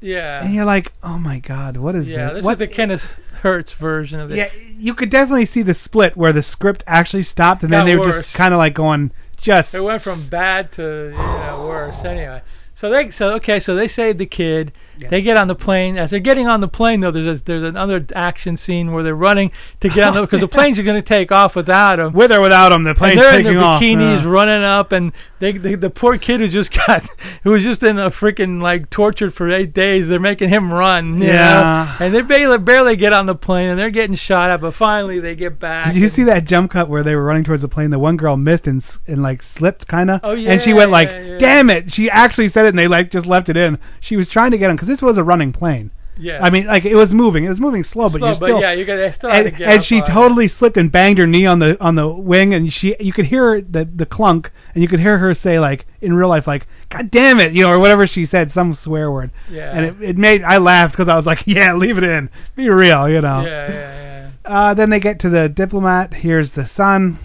Yeah. 0.00 0.44
And 0.44 0.54
you're 0.54 0.64
like, 0.64 0.92
"Oh 1.02 1.18
my 1.18 1.38
God, 1.38 1.76
what 1.76 1.94
is 1.94 2.06
Yeah, 2.06 2.28
this? 2.28 2.34
this 2.34 2.44
what 2.44 2.54
is 2.54 2.58
the 2.58 2.66
Kenneth 2.66 3.02
Hertz 3.42 3.72
version 3.80 4.20
of 4.20 4.30
it. 4.32 4.36
yeah, 4.36 4.48
you 4.76 4.94
could 4.94 5.10
definitely 5.10 5.46
see 5.46 5.62
the 5.62 5.74
split 5.74 6.16
where 6.16 6.32
the 6.32 6.42
script 6.42 6.82
actually 6.86 7.22
stopped, 7.22 7.62
and 7.62 7.72
then 7.72 7.86
they 7.86 7.96
were 7.96 8.22
just 8.22 8.34
kind 8.34 8.52
of 8.52 8.58
like 8.58 8.74
going, 8.74 9.12
just 9.40 9.72
It 9.72 9.80
went 9.80 10.02
from 10.02 10.28
bad 10.28 10.72
to 10.72 10.82
you 10.82 11.16
know 11.16 11.64
worse. 11.68 11.96
Anyway, 12.04 12.42
so 12.80 12.90
they 12.90 13.10
so 13.16 13.26
okay, 13.34 13.60
so 13.60 13.74
they 13.74 13.88
saved 13.88 14.18
the 14.18 14.26
kid. 14.26 14.72
They 15.10 15.22
get 15.22 15.36
on 15.36 15.48
the 15.48 15.54
plane. 15.54 15.96
As 15.96 16.10
they're 16.10 16.20
getting 16.20 16.46
on 16.48 16.60
the 16.60 16.68
plane, 16.68 17.00
though, 17.00 17.12
there's 17.12 17.40
a, 17.40 17.42
there's 17.46 17.62
another 17.62 18.04
action 18.14 18.56
scene 18.56 18.92
where 18.92 19.02
they're 19.02 19.14
running 19.14 19.50
to 19.80 19.88
get 19.88 20.04
on 20.04 20.14
the 20.14 20.20
because 20.22 20.40
the 20.40 20.48
planes 20.58 20.78
are 20.78 20.82
going 20.82 21.00
to 21.02 21.08
take 21.08 21.30
off 21.32 21.54
without 21.54 21.96
them. 21.96 22.12
with 22.12 22.32
or 22.32 22.40
without 22.40 22.70
them, 22.70 22.84
the 22.84 22.94
plane's 22.94 23.16
and 23.16 23.22
they're 23.22 23.30
taking 23.32 23.46
in 23.48 23.54
their 23.54 23.64
off. 23.64 23.82
bikinis 23.82 24.24
Uh, 24.24 24.28
running 24.28 24.64
up, 24.64 24.92
and 24.92 25.12
they, 25.40 25.56
they 25.56 25.74
the 25.76 25.90
poor 25.90 26.18
kid 26.18 26.40
who 26.40 26.48
just 26.48 26.70
got 26.86 27.02
who 27.44 27.50
was 27.50 27.62
just 27.62 27.82
in 27.82 27.98
a 27.98 28.10
freaking 28.10 28.60
like 28.60 28.90
tortured 28.90 29.34
for 29.34 29.50
eight 29.50 29.72
days. 29.74 30.06
They're 30.08 30.18
making 30.20 30.48
him 30.50 30.72
run. 30.72 31.20
You 31.22 31.28
Yeah. 31.28 31.96
know? 31.98 32.04
and 32.06 32.14
they 32.14 32.22
barely 32.22 32.58
barely 32.58 32.96
get 32.96 33.12
on 33.12 33.26
the 33.26 33.34
plane, 33.34 33.68
and 33.68 33.78
they're 33.78 33.90
getting 33.90 34.16
shot 34.16 34.50
at, 34.50 34.60
but 34.60 34.74
finally 34.74 35.20
they 35.20 35.34
get 35.34 35.60
back. 35.60 35.94
Did 35.94 36.00
you 36.00 36.10
see 36.14 36.24
that 36.24 36.44
jump 36.46 36.72
cut 36.72 36.88
where 36.88 37.04
they 37.04 37.14
were 37.14 37.24
running 37.24 37.44
towards 37.44 37.62
the 37.62 37.68
plane? 37.68 37.90
The 37.90 37.98
one 37.98 38.16
girl 38.16 38.36
missed 38.36 38.66
and 38.66 38.82
and 39.06 39.22
like 39.22 39.40
slipped, 39.56 39.86
kind 39.88 40.10
of. 40.10 40.20
Oh, 40.22 40.32
yeah. 40.32 40.52
And 40.52 40.62
she 40.66 40.74
went 40.74 40.90
like, 40.90 41.08
yeah, 41.08 41.20
yeah. 41.20 41.38
"Damn 41.38 41.70
it!" 41.70 41.84
She 41.92 42.08
actually 42.10 42.50
said 42.50 42.64
it, 42.66 42.68
and 42.70 42.78
they 42.78 42.86
like 42.88 43.10
just 43.12 43.26
left 43.26 43.48
it 43.48 43.56
in. 43.56 43.78
She 44.00 44.16
was 44.16 44.28
trying 44.28 44.50
to 44.52 44.58
get 44.58 44.70
him 44.70 44.76
because 44.76 44.87
this 44.88 45.02
was 45.02 45.18
a 45.18 45.22
running 45.22 45.52
plane. 45.52 45.90
Yeah. 46.20 46.40
I 46.42 46.50
mean, 46.50 46.66
like 46.66 46.84
it 46.84 46.96
was 46.96 47.10
moving. 47.10 47.44
It 47.44 47.48
was 47.48 47.60
moving 47.60 47.84
slow, 47.84 48.08
but 48.10 48.18
Slow, 48.18 48.30
you 48.30 48.36
still. 48.36 48.60
yeah, 48.60 48.72
you 48.72 48.84
got 48.84 49.14
still 49.14 49.30
and, 49.30 49.56
to 49.56 49.64
and 49.64 49.84
she 49.84 50.00
totally 50.00 50.48
slipped 50.48 50.76
and 50.76 50.90
banged 50.90 51.18
her 51.18 51.26
knee 51.26 51.46
on 51.46 51.60
the 51.60 51.76
on 51.80 51.94
the 51.94 52.08
wing, 52.08 52.54
and 52.54 52.72
she 52.72 52.96
you 52.98 53.12
could 53.12 53.26
hear 53.26 53.60
the 53.60 53.88
the 53.94 54.04
clunk, 54.06 54.50
and 54.74 54.82
you 54.82 54.88
could 54.88 55.00
hear 55.00 55.18
her 55.18 55.34
say 55.34 55.58
like 55.58 55.86
in 56.00 56.14
real 56.14 56.28
life 56.28 56.46
like 56.46 56.66
"God 56.90 57.10
damn 57.10 57.38
it," 57.38 57.52
you 57.52 57.62
know, 57.62 57.70
or 57.70 57.78
whatever 57.78 58.06
she 58.06 58.26
said, 58.26 58.50
some 58.52 58.76
swear 58.82 59.12
word. 59.12 59.30
Yeah. 59.50 59.70
And 59.70 59.84
it, 59.84 60.10
it 60.10 60.16
made 60.16 60.42
I 60.42 60.58
laughed 60.58 60.96
because 60.96 61.08
I 61.08 61.16
was 61.16 61.26
like, 61.26 61.38
"Yeah, 61.46 61.74
leave 61.74 61.98
it 61.98 62.04
in, 62.04 62.30
be 62.56 62.68
real," 62.68 63.08
you 63.08 63.20
know. 63.20 63.42
Yeah, 63.42 63.68
yeah, 63.68 63.70
yeah. 63.70 64.30
Uh, 64.44 64.74
then 64.74 64.90
they 64.90 64.98
get 65.00 65.20
to 65.20 65.30
the 65.30 65.48
diplomat. 65.48 66.14
Here's 66.14 66.50
the 66.52 66.68
son, 66.76 67.20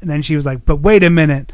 and 0.00 0.08
then 0.08 0.22
she 0.22 0.36
was 0.36 0.44
like, 0.44 0.64
"But 0.64 0.80
wait 0.80 1.02
a 1.02 1.10
minute, 1.10 1.50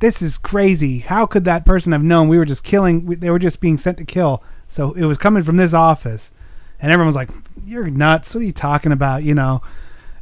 this 0.00 0.14
is 0.20 0.34
crazy. 0.42 1.00
How 1.00 1.26
could 1.26 1.44
that 1.46 1.66
person 1.66 1.90
have 1.92 2.02
known 2.02 2.28
we 2.28 2.38
were 2.38 2.44
just 2.44 2.62
killing? 2.62 3.04
We, 3.06 3.16
they 3.16 3.30
were 3.30 3.40
just 3.40 3.60
being 3.60 3.78
sent 3.78 3.96
to 3.98 4.04
kill. 4.04 4.42
So 4.76 4.92
it 4.92 5.04
was 5.04 5.18
coming 5.18 5.44
from 5.44 5.56
this 5.56 5.72
office." 5.72 6.20
And 6.80 6.92
everyone 6.92 7.14
was 7.14 7.16
like, 7.16 7.30
"You're 7.64 7.88
nuts. 7.88 8.28
What 8.32 8.40
are 8.40 8.44
you 8.44 8.52
talking 8.52 8.92
about?" 8.92 9.24
You 9.24 9.34
know. 9.34 9.62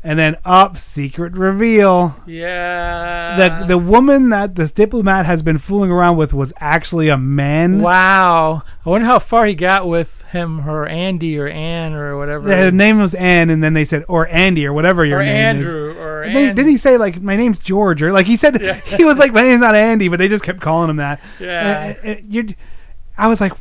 And 0.07 0.19
then 0.19 0.37
up, 0.45 0.77
secret 0.95 1.33
reveal. 1.33 2.15
Yeah. 2.27 3.39
The 3.39 3.67
the 3.69 3.79
woman 3.79 4.29
that 4.29 4.55
the 4.55 4.67
diplomat 4.69 5.25
has 5.25 5.41
been 5.41 5.59
fooling 5.59 5.91
around 5.91 6.19
with 6.19 6.35
was 6.35 6.53
actually 6.61 7.09
a 7.09 7.17
man. 7.17 7.81
Wow. 7.81 8.63
I 8.85 8.89
wonder 8.91 9.07
how 9.07 9.19
far 9.19 9.47
he 9.47 9.55
got 9.55 9.89
with 9.89 10.09
him, 10.31 10.59
her 10.61 10.87
Andy 10.87 11.39
or 11.39 11.49
Ann 11.49 11.95
or 11.95 12.19
whatever. 12.19 12.55
Her 12.55 12.71
name 12.71 13.01
was 13.01 13.15
Ann, 13.15 13.49
and 13.49 13.65
then 13.65 13.73
they 13.73 13.87
said, 13.87 14.05
or 14.07 14.29
Andy, 14.29 14.67
or 14.67 14.75
whatever 14.75 15.07
your 15.07 15.21
or 15.21 15.25
name 15.25 15.61
is. 15.61 15.65
Or 15.65 16.25
Andrew 16.25 16.45
or 16.45 16.55
didn't 16.55 16.69
he 16.69 16.79
say 16.79 16.99
like 16.99 17.23
my 17.23 17.37
name's 17.37 17.59
George 17.65 18.03
or 18.03 18.13
like 18.13 18.27
he 18.27 18.37
said 18.37 18.61
Yeah. 18.61 18.81
he 18.99 19.05
was 19.05 19.17
like 19.17 19.33
my 19.33 19.41
name's 19.41 19.63
not 19.63 19.75
Andy, 19.75 20.09
but 20.09 20.19
they 20.19 20.29
just 20.29 20.45
kept 20.45 20.61
calling 20.61 20.91
him 20.91 20.97
that. 20.97 21.21
Yeah. 21.41 21.95
Uh, 22.05 22.09
uh, 22.09 22.15
you, 22.29 22.55
I 23.17 23.29
was 23.29 23.39
like, 23.41 23.53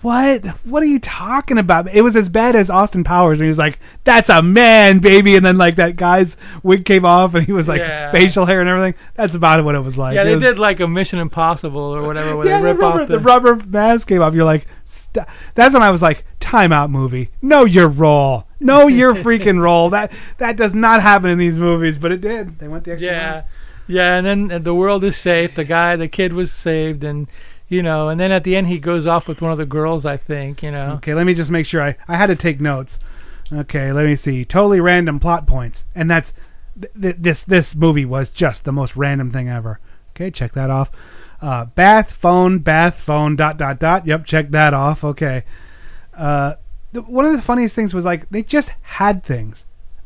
what? 0.00 0.42
What 0.64 0.82
are 0.82 0.86
you 0.86 0.98
talking 0.98 1.58
about? 1.58 1.94
It 1.94 2.00
was 2.02 2.16
as 2.16 2.30
bad 2.30 2.56
as 2.56 2.70
Austin 2.70 3.04
Powers, 3.04 3.38
and 3.38 3.44
he 3.44 3.48
was 3.50 3.58
like, 3.58 3.78
"That's 4.06 4.28
a 4.30 4.42
man, 4.42 5.00
baby," 5.00 5.36
and 5.36 5.44
then 5.44 5.58
like 5.58 5.76
that 5.76 5.96
guy's 5.96 6.28
wig 6.62 6.86
came 6.86 7.04
off, 7.04 7.34
and 7.34 7.44
he 7.44 7.52
was 7.52 7.66
like 7.66 7.80
Yeah. 7.80 8.10
facial 8.12 8.46
hair 8.46 8.60
and 8.60 8.68
everything. 8.70 8.94
That's 9.14 9.34
about 9.34 9.62
what 9.64 9.74
it 9.74 9.80
was 9.80 9.96
like. 9.96 10.14
yeah, 10.14 10.22
It 10.22 10.24
they 10.26 10.34
was- 10.36 10.42
did 10.44 10.58
like 10.58 10.80
a 10.80 10.88
Mission 10.88 11.18
Impossible 11.18 11.78
or 11.78 12.06
whatever 12.06 12.36
where 12.36 12.46
yeah, 12.48 12.62
they 12.62 12.68
the 12.72 12.74
rubber, 12.74 13.02
off 13.02 13.08
the, 13.08 13.18
the 13.18 13.22
rubber 13.22 13.56
mask 13.66 14.06
came 14.06 14.22
off. 14.22 14.32
You're 14.32 14.44
like, 14.46 14.66
st- 15.12 15.26
that's 15.54 15.74
when 15.74 15.82
I 15.82 15.90
was 15.90 16.00
like, 16.00 16.24
timeout 16.40 16.88
movie. 16.90 17.30
Know 17.42 17.66
your 17.66 17.88
role. 17.88 18.44
Know 18.60 18.88
your 18.88 19.14
freaking 19.24 19.60
role. 19.60 19.90
That 19.90 20.10
that 20.38 20.56
does 20.56 20.72
not 20.72 21.02
happen 21.02 21.28
in 21.28 21.38
these 21.38 21.54
movies, 21.54 21.96
but 22.00 22.12
it 22.12 22.22
did. 22.22 22.58
They 22.60 22.68
went 22.68 22.84
the 22.84 22.92
extra 22.92 23.08
Yeah. 23.10 23.30
mile. 23.30 23.44
Yeah, 23.88 24.14
and 24.16 24.26
then 24.26 24.50
uh, 24.50 24.58
the 24.58 24.74
world 24.74 25.04
is 25.04 25.16
safe. 25.22 25.50
The 25.54 25.64
guy, 25.64 25.96
the 25.96 26.08
kid 26.08 26.32
was 26.32 26.50
saved, 26.50 27.04
and 27.04 27.28
you 27.68 27.82
know, 27.82 28.08
and 28.08 28.20
then 28.20 28.32
at 28.32 28.44
the 28.44 28.56
end 28.56 28.68
he 28.68 28.78
goes 28.78 29.06
off 29.06 29.26
with 29.26 29.40
one 29.40 29.52
of 29.52 29.58
the 29.58 29.66
girls, 29.66 30.04
I 30.06 30.16
think. 30.16 30.62
You 30.62 30.70
know. 30.70 30.94
Okay, 30.98 31.14
let 31.14 31.26
me 31.26 31.34
just 31.34 31.50
make 31.50 31.66
sure 31.66 31.82
I 31.82 31.96
I 32.08 32.16
had 32.16 32.26
to 32.26 32.36
take 32.36 32.60
notes. 32.60 32.92
Okay, 33.52 33.92
let 33.92 34.06
me 34.06 34.16
see. 34.16 34.44
Totally 34.44 34.80
random 34.80 35.20
plot 35.20 35.46
points, 35.46 35.78
and 35.94 36.10
that's 36.10 36.28
th- 36.80 36.92
th- 37.00 37.16
this 37.18 37.38
this 37.46 37.66
movie 37.74 38.04
was 38.04 38.28
just 38.34 38.64
the 38.64 38.72
most 38.72 38.92
random 38.96 39.32
thing 39.32 39.48
ever. 39.48 39.80
Okay, 40.14 40.30
check 40.30 40.54
that 40.54 40.70
off. 40.70 40.88
Uh, 41.40 41.66
bath 41.66 42.08
phone, 42.20 42.58
bath 42.58 42.96
phone, 43.04 43.36
dot 43.36 43.58
dot 43.58 43.78
dot. 43.78 44.06
Yep, 44.06 44.26
check 44.26 44.50
that 44.50 44.72
off. 44.72 45.04
Okay. 45.04 45.44
Uh, 46.16 46.54
one 46.92 47.26
of 47.26 47.36
the 47.36 47.42
funniest 47.42 47.74
things 47.74 47.92
was 47.92 48.04
like 48.04 48.28
they 48.30 48.42
just 48.42 48.68
had 48.82 49.24
things. 49.24 49.56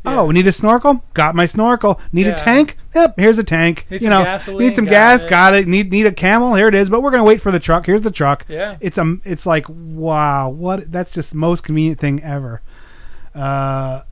Oh, 0.04 0.30
need 0.30 0.46
a 0.46 0.52
snorkel? 0.52 1.02
Got 1.14 1.34
my 1.34 1.46
snorkel. 1.46 2.00
Need 2.12 2.26
Yeah. 2.26 2.40
a 2.40 2.44
tank? 2.44 2.76
Yep, 2.94 3.14
here's 3.18 3.38
a 3.38 3.44
tank. 3.44 3.86
Need 3.90 4.00
you 4.00 4.10
some 4.10 4.18
know, 4.18 4.24
gasoline? 4.24 4.68
need 4.68 4.74
some 4.76 4.84
Got 4.86 4.90
gas? 4.90 5.20
it. 5.22 5.30
Got 5.30 5.54
it. 5.54 5.68
Need 5.68 5.90
need 5.90 6.06
a 6.06 6.12
camel? 6.12 6.54
Here 6.54 6.68
it 6.68 6.74
is. 6.74 6.88
But 6.88 7.02
we're 7.02 7.10
gonna 7.10 7.24
wait 7.24 7.42
for 7.42 7.52
the 7.52 7.60
truck. 7.60 7.84
Here's 7.86 8.02
the 8.02 8.10
truck. 8.10 8.44
Yeah. 8.48 8.76
It's 8.80 8.96
um, 8.96 9.20
it's 9.24 9.44
like 9.44 9.66
wow, 9.68 10.48
what? 10.48 10.90
That's 10.90 11.12
just 11.12 11.30
the 11.30 11.36
most 11.36 11.62
convenient 11.64 12.00
thing 12.00 12.22
ever. 12.22 12.62
Uh, 13.34 14.02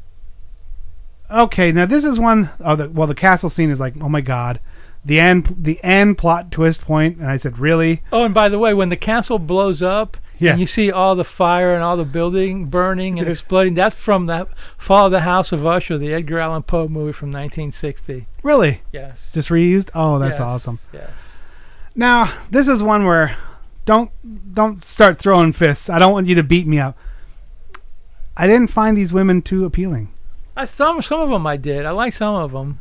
okay, 1.31 1.73
now 1.73 1.87
this 1.87 2.05
is 2.05 2.19
one. 2.19 2.51
Oh, 2.65 2.77
the, 2.77 2.89
well, 2.89 3.07
the 3.07 3.15
castle 3.15 3.51
scene 3.51 3.71
is 3.71 3.79
like, 3.79 3.95
oh 4.01 4.09
my 4.09 4.21
god, 4.21 4.61
the 5.05 5.19
end, 5.21 5.57
the 5.59 5.83
end 5.83 6.19
plot 6.19 6.51
twist 6.51 6.83
point, 6.83 7.19
and 7.19 7.27
I 7.27 7.39
said, 7.39 7.59
really? 7.59 8.03
Oh, 8.13 8.25
and 8.25 8.35
by 8.35 8.49
the 8.49 8.59
way, 8.59 8.75
when 8.75 8.91
the 8.91 8.97
castle 8.97 9.39
blows 9.39 9.83
up 9.83 10.17
Yeah. 10.41 10.53
and 10.53 10.61
you 10.61 10.67
see 10.67 10.91
all 10.93 11.17
the 11.17 11.25
fire 11.25 11.75
and 11.75 11.83
all 11.83 11.97
the 11.97 12.05
building 12.05 12.67
burning 12.67 13.19
and 13.19 13.29
exploding, 13.29 13.75
that's 13.75 13.97
from 14.05 14.27
the 14.27 14.47
Fall 14.87 15.07
of 15.07 15.13
the 15.13 15.21
House 15.21 15.51
of 15.53 15.67
Usher, 15.67 15.99
the 15.99 16.13
Edgar 16.13 16.39
Allan 16.39 16.63
Poe 16.63 16.87
movie 16.89 17.13
from 17.13 17.31
1960. 17.33 18.27
Really? 18.43 18.83
Yes. 18.93 19.17
Just 19.35 19.49
reused? 19.49 19.89
Oh, 19.95 20.19
that's 20.19 20.33
Yes. 20.33 20.41
awesome. 20.41 20.79
Yes. 20.93 21.11
Now, 21.97 22.43
this 22.53 22.69
is 22.69 22.83
one 22.83 23.05
where 23.05 23.37
don't 23.87 24.11
don't 24.55 24.85
start 24.95 25.21
throwing 25.21 25.53
fists. 25.53 25.85
I 25.89 25.99
don't 25.99 26.13
want 26.13 26.27
you 26.29 26.35
to 26.37 26.43
beat 26.43 26.67
me 26.67 26.79
up. 26.79 26.97
I 28.37 28.47
didn't 28.47 28.71
find 28.71 28.97
these 28.97 29.13
women 29.13 29.43
too 29.43 29.65
appealing. 29.65 30.11
I, 30.57 30.69
some 30.77 31.03
some 31.03 31.21
of 31.21 31.31
them 31.31 31.47
I 31.47 31.57
did. 31.57 31.85
I 31.87 31.91
like 31.91 32.15
some 32.15 32.35
of 32.35 32.53
them. 32.53 32.79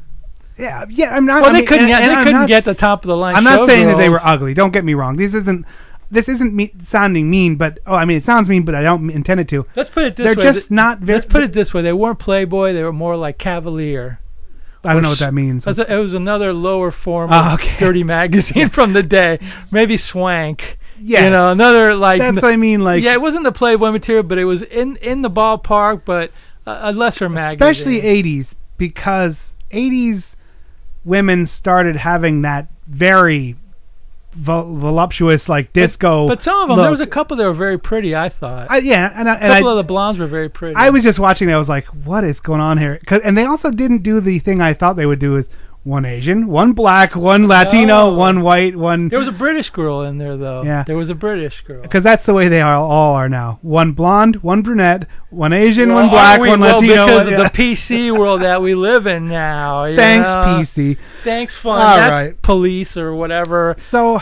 Yeah, 0.57 0.85
yeah. 0.89 1.09
I'm 1.09 1.25
not. 1.25 1.41
Well, 1.41 1.51
I 1.51 1.53
they 1.53 1.59
mean, 1.59 1.67
couldn't 1.67 1.83
and- 1.85 1.93
get 1.93 2.01
and 2.03 2.11
they 2.11 2.15
I'm 2.15 2.23
couldn't 2.25 2.41
not- 2.41 2.49
get 2.49 2.65
the 2.65 2.73
top 2.73 3.03
of 3.03 3.07
the 3.07 3.15
line. 3.15 3.35
I'm 3.35 3.43
not 3.43 3.67
saying 3.69 3.87
that 3.87 3.97
they 3.97 4.09
were 4.09 4.25
ugly. 4.25 4.53
Don't 4.53 4.71
get 4.73 4.83
me 4.85 4.93
wrong. 4.93 5.15
This 5.15 5.33
isn't. 5.33 5.65
This 6.09 6.27
isn't 6.27 6.53
me 6.53 6.73
sounding 6.91 7.29
mean, 7.29 7.55
but 7.57 7.79
oh, 7.85 7.95
I 7.95 8.05
mean 8.05 8.17
it 8.17 8.25
sounds 8.25 8.47
mean, 8.47 8.63
but 8.63 8.75
I 8.75 8.81
don't 8.81 9.09
intend 9.09 9.39
it 9.41 9.49
to. 9.49 9.65
Let's 9.75 9.89
put 9.89 10.03
it 10.03 10.17
this 10.17 10.25
way. 10.25 10.35
They're 10.35 10.53
way. 10.53 10.59
just 10.59 10.71
not 10.71 10.99
very. 10.99 11.19
Let's 11.19 11.31
put 11.31 11.43
it 11.43 11.53
this 11.53 11.73
way. 11.73 11.81
They 11.81 11.93
weren't 11.93 12.19
Playboy. 12.19 12.73
They 12.73 12.83
were 12.83 12.93
more 12.93 13.15
like 13.17 13.37
Cavalier. 13.37 14.19
I 14.83 14.93
don't 14.93 15.01
know 15.01 15.09
what 15.09 15.19
that 15.19 15.33
means. 15.33 15.63
It 15.65 15.69
was, 15.69 15.79
it 15.79 15.95
was 15.95 16.13
another 16.13 16.53
lower 16.53 16.93
form 16.93 17.31
Oh, 17.33 17.35
of 17.53 17.59
okay. 17.59 17.75
dirty 17.79 18.03
magazine 18.03 18.69
from 18.73 18.93
the 18.93 19.03
day. 19.03 19.39
Maybe 19.71 19.97
Swank. 19.97 20.61
Yes. 20.99 21.23
You 21.25 21.29
know, 21.31 21.51
another 21.51 21.93
like. 21.95 22.19
That's 22.19 22.41
what 22.41 22.53
I 22.53 22.57
mean. 22.57 22.81
Like 22.81 23.03
yeah, 23.03 23.13
it 23.13 23.21
wasn't 23.21 23.43
the 23.43 23.51
Playboy 23.51 23.91
material, 23.91 24.23
but 24.23 24.37
it 24.37 24.45
was 24.45 24.61
in 24.61 24.95
in 24.97 25.21
the 25.23 25.29
ballpark, 25.29 26.03
but 26.05 26.31
a, 26.65 26.89
a 26.89 26.91
lesser 26.91 27.27
magazine. 27.27 27.67
especially 27.69 28.01
80s 28.01 28.47
because 28.77 29.35
80s 29.73 30.23
women 31.03 31.49
started 31.59 31.97
having 31.97 32.43
that 32.43 32.69
very 32.87 33.55
voluptuous 34.39 35.41
like 35.47 35.73
disco 35.73 36.27
But 36.27 36.41
some 36.43 36.59
of 36.61 36.67
them, 36.69 36.81
there 36.83 36.91
was 36.91 37.01
a 37.01 37.07
couple 37.07 37.37
that 37.37 37.43
were 37.43 37.53
very 37.53 37.77
pretty. 37.77 38.15
I 38.15 38.29
thought. 38.29 38.67
I, 38.69 38.77
yeah 38.79 39.09
and 39.15 39.27
I, 39.29 39.33
a 39.33 39.37
and 39.37 39.51
couple 39.53 39.69
I, 39.69 39.71
of 39.71 39.77
the 39.77 39.87
blondes 39.87 40.19
were 40.19 40.27
very 40.27 40.49
pretty. 40.49 40.75
I 40.75 40.89
was 40.89 41.03
just 41.03 41.19
watching 41.19 41.49
it 41.49 41.53
I 41.53 41.57
was 41.57 41.67
like 41.67 41.85
what 42.05 42.23
is 42.23 42.39
going 42.39 42.61
on 42.61 42.77
here 42.77 42.99
'Cause- 43.05 43.21
and 43.23 43.37
they 43.37 43.45
also 43.45 43.71
didn't 43.71 44.03
do 44.03 44.21
the 44.21 44.39
thing 44.39 44.61
I 44.61 44.73
thought 44.73 44.95
they 44.95 45.05
would 45.05 45.19
do 45.19 45.37
is 45.37 45.45
one 45.87 46.03
Asian 46.05 46.47
one 46.47 46.73
black 46.73 47.15
one 47.15 47.47
Latino 47.47 48.09
No. 48.09 48.13
one 48.13 48.41
white 48.41 48.75
one 48.75 49.07
There 49.07 49.19
was 49.19 49.27
a 49.29 49.31
British 49.31 49.69
girl 49.69 50.01
in 50.03 50.17
there 50.17 50.35
though. 50.35 50.61
Yeah. 50.63 50.83
There 50.85 50.97
was 50.97 51.09
a 51.09 51.15
British 51.15 51.53
girl. 51.65 51.81
because 51.81 52.03
that's 52.03 52.25
the 52.25 52.33
way 52.33 52.49
they 52.49 52.59
are 52.59 52.75
all 52.75 53.13
are 53.15 53.29
now 53.29 53.59
one 53.61 53.93
blonde 53.93 54.35
one 54.43 54.61
brunette 54.61 55.07
one 55.29 55.53
Asian 55.53 55.87
Well, 55.93 56.03
one 56.03 56.09
black 56.09 56.41
we? 56.41 56.49
one 56.49 56.59
well, 56.59 56.75
Latino 56.81 57.05
because 57.05 57.25
one- 57.25 57.33
of 57.35 57.43
the 57.43 57.49
PC 57.57 58.11
world 58.11 58.41
that 58.41 58.61
we 58.61 58.75
live 58.75 59.07
in 59.07 59.29
now. 59.29 59.85
thanks 59.95 60.23
know? 60.25 60.65
PC 60.75 60.97
Thanks, 61.23 61.55
fun. 61.63 61.81
All 61.81 61.97
That's 61.97 62.09
right. 62.11 62.41
police 62.41 62.95
or 62.97 63.15
whatever. 63.15 63.75
so 63.89 64.19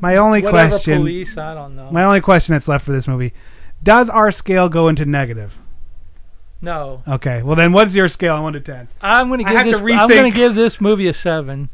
my 0.00 0.16
only 0.16 0.42
whatever 0.42 0.68
question 0.70 0.98
police, 0.98 1.36
I 1.36 1.54
don't 1.54 1.76
know. 1.76 1.90
My 1.90 2.04
only 2.04 2.20
question 2.20 2.54
that's 2.54 2.66
left 2.68 2.84
for 2.86 2.92
this 2.92 3.06
movie: 3.06 3.34
Does 3.82 4.08
our 4.08 4.30
scale 4.32 4.68
go 4.68 4.88
into 4.88 5.04
negative? 5.04 5.50
No. 6.62 7.02
Okay. 7.08 7.42
Well, 7.42 7.56
then, 7.56 7.72
what's 7.72 7.92
your 7.94 8.08
scale 8.08 8.34
on 8.34 8.42
one 8.42 8.52
to 8.54 8.60
ten? 8.60 8.88
I'm 9.00 9.28
gonna 9.30 9.44
I 9.44 9.50
give 9.50 9.56
have 9.56 9.66
this. 9.66 9.74
to 9.76 9.94
I'm 9.94 10.08
gonna 10.08 10.30
give 10.30 10.54
this 10.54 10.76
movie 10.80 11.08
a 11.08 11.14
seven, 11.14 11.70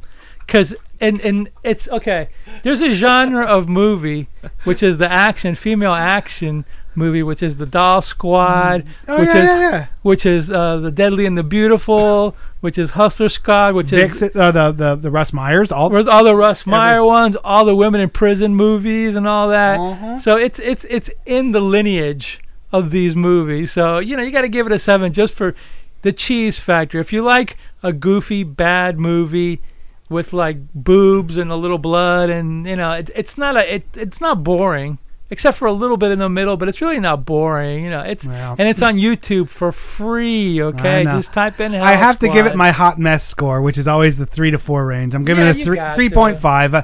because 0.46 0.74
and 1.00 1.20
and 1.20 1.48
it's 1.64 1.86
okay. 1.88 2.28
There's 2.64 2.80
a 2.80 2.94
genre 2.94 3.46
of 3.46 3.68
movie 3.68 4.28
which 4.64 4.82
is 4.82 4.98
the 4.98 5.10
action, 5.10 5.56
female 5.60 5.92
action 5.94 6.64
movie, 6.94 7.22
which 7.22 7.42
is 7.42 7.58
the 7.58 7.66
Doll 7.66 8.00
Squad, 8.00 8.84
Oh, 9.06 9.18
which 9.20 9.28
yeah, 9.28 9.36
is 9.38 9.42
yeah, 9.44 9.70
yeah. 9.70 9.86
which 10.02 10.24
is 10.24 10.48
uh, 10.48 10.78
the 10.82 10.90
Deadly 10.90 11.26
and 11.26 11.36
the 11.36 11.42
Beautiful, 11.42 12.34
which 12.60 12.78
is 12.78 12.90
Hustler 12.90 13.28
Squad, 13.28 13.74
which 13.74 13.92
is 13.92 14.00
Vixen, 14.18 14.40
uh, 14.40 14.50
the 14.52 14.72
the 14.72 14.96
the 15.02 15.10
Russ 15.10 15.32
Meyers, 15.32 15.70
all 15.72 15.90
Where's 15.90 16.06
all 16.10 16.24
the 16.24 16.34
Russ 16.36 16.62
Meyer 16.64 17.04
ones, 17.04 17.36
all 17.44 17.66
the 17.66 17.74
women 17.74 18.00
in 18.00 18.08
prison 18.10 18.54
movies, 18.54 19.14
and 19.16 19.26
all 19.26 19.48
that. 19.50 19.78
Uh-huh. 19.78 20.20
So 20.22 20.36
it's 20.36 20.56
it's 20.58 20.82
it's 20.88 21.08
in 21.26 21.52
the 21.52 21.60
lineage 21.60 22.38
of 22.72 22.90
these 22.90 23.14
movies. 23.14 23.70
So 23.74 23.98
you 23.98 24.16
know 24.16 24.22
you 24.22 24.32
got 24.32 24.42
to 24.42 24.48
give 24.48 24.66
it 24.66 24.72
a 24.72 24.78
seven 24.78 25.12
just 25.12 25.34
for 25.34 25.54
the 26.02 26.12
cheese 26.12 26.58
factor. 26.64 27.00
If 27.00 27.12
you 27.12 27.24
like 27.24 27.56
a 27.82 27.92
goofy 27.92 28.44
bad 28.44 28.98
movie 28.98 29.60
with 30.08 30.32
like 30.32 30.58
boobs 30.74 31.36
and 31.36 31.50
a 31.50 31.56
little 31.56 31.78
blood, 31.78 32.30
and 32.30 32.66
you 32.66 32.76
know 32.76 32.92
it, 32.92 33.10
it's 33.14 33.36
not 33.36 33.56
a 33.56 33.74
it 33.76 33.84
it's 33.94 34.20
not 34.20 34.44
boring. 34.44 34.98
Except 35.28 35.58
for 35.58 35.66
a 35.66 35.72
little 35.72 35.96
bit 35.96 36.12
in 36.12 36.20
the 36.20 36.28
middle, 36.28 36.56
but 36.56 36.68
it's 36.68 36.80
really 36.80 37.00
not 37.00 37.26
boring. 37.26 37.82
You 37.82 37.90
know, 37.90 38.02
it's 38.02 38.22
and 38.22 38.68
it's 38.68 38.80
on 38.80 38.94
YouTube 38.94 39.48
for 39.58 39.74
free. 39.98 40.62
Okay, 40.62 41.02
just 41.02 41.32
type 41.32 41.58
in. 41.58 41.74
I 41.74 41.96
have 41.96 42.20
to 42.20 42.28
give 42.28 42.46
it 42.46 42.54
my 42.54 42.70
hot 42.70 42.96
mess 43.00 43.22
score, 43.28 43.60
which 43.60 43.76
is 43.76 43.88
always 43.88 44.16
the 44.16 44.26
three 44.26 44.52
to 44.52 44.58
four 44.58 44.86
range. 44.86 45.14
I'm 45.14 45.24
giving 45.24 45.42
Yeah, 45.42 45.50
it 45.50 45.62
a 45.62 45.64
three 45.64 45.80
three 45.96 46.10
point 46.10 46.40
five. 46.40 46.74
Uh, 46.74 46.82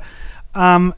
um, 0.56 0.92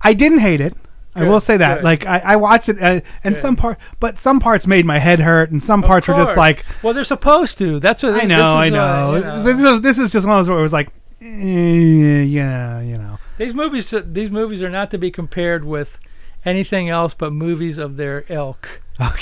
I 0.00 0.14
didn't 0.14 0.40
hate 0.40 0.60
it. 0.60 0.76
I 1.14 1.24
will 1.24 1.40
say 1.40 1.56
that. 1.56 1.78
good. 1.78 1.84
Like 1.84 2.04
I, 2.04 2.18
I 2.18 2.36
watched 2.36 2.68
it, 2.68 2.76
uh, 2.80 3.00
and 3.24 3.34
Good. 3.34 3.42
some 3.42 3.56
part, 3.56 3.78
but 4.00 4.14
some 4.22 4.38
parts 4.38 4.66
made 4.66 4.86
my 4.86 4.98
head 4.98 5.20
hurt, 5.20 5.50
and 5.50 5.62
some 5.66 5.82
parts 5.82 6.06
were 6.06 6.14
just 6.14 6.36
like, 6.36 6.64
well, 6.84 6.94
they're 6.94 7.04
supposed 7.04 7.58
to. 7.58 7.80
That's 7.80 8.02
what 8.02 8.14
I 8.14 8.24
know, 8.24 8.36
I 8.36 8.66
uh, 8.66 8.70
know. 8.70 9.14
you 9.16 9.20
know. 9.22 9.44
This 9.44 9.68
is 9.68 9.82
this 9.82 10.06
is 10.06 10.12
just 10.12 10.26
one 10.26 10.38
of 10.38 10.46
those 10.46 10.50
where 10.50 10.60
it 10.60 10.62
was 10.62 10.72
like, 10.72 10.88
eh, 11.20 12.22
yeah, 12.22 12.80
you 12.80 12.96
know. 12.96 13.18
These 13.38 13.54
movies, 13.54 13.92
these 14.06 14.30
movies 14.30 14.62
are 14.62 14.70
not 14.70 14.90
to 14.92 14.98
be 14.98 15.10
compared 15.10 15.64
with 15.64 15.88
anything 16.44 16.88
else 16.88 17.12
but 17.18 17.32
movies 17.32 17.78
of 17.78 17.96
their 17.96 18.24
ilk. 18.28 18.66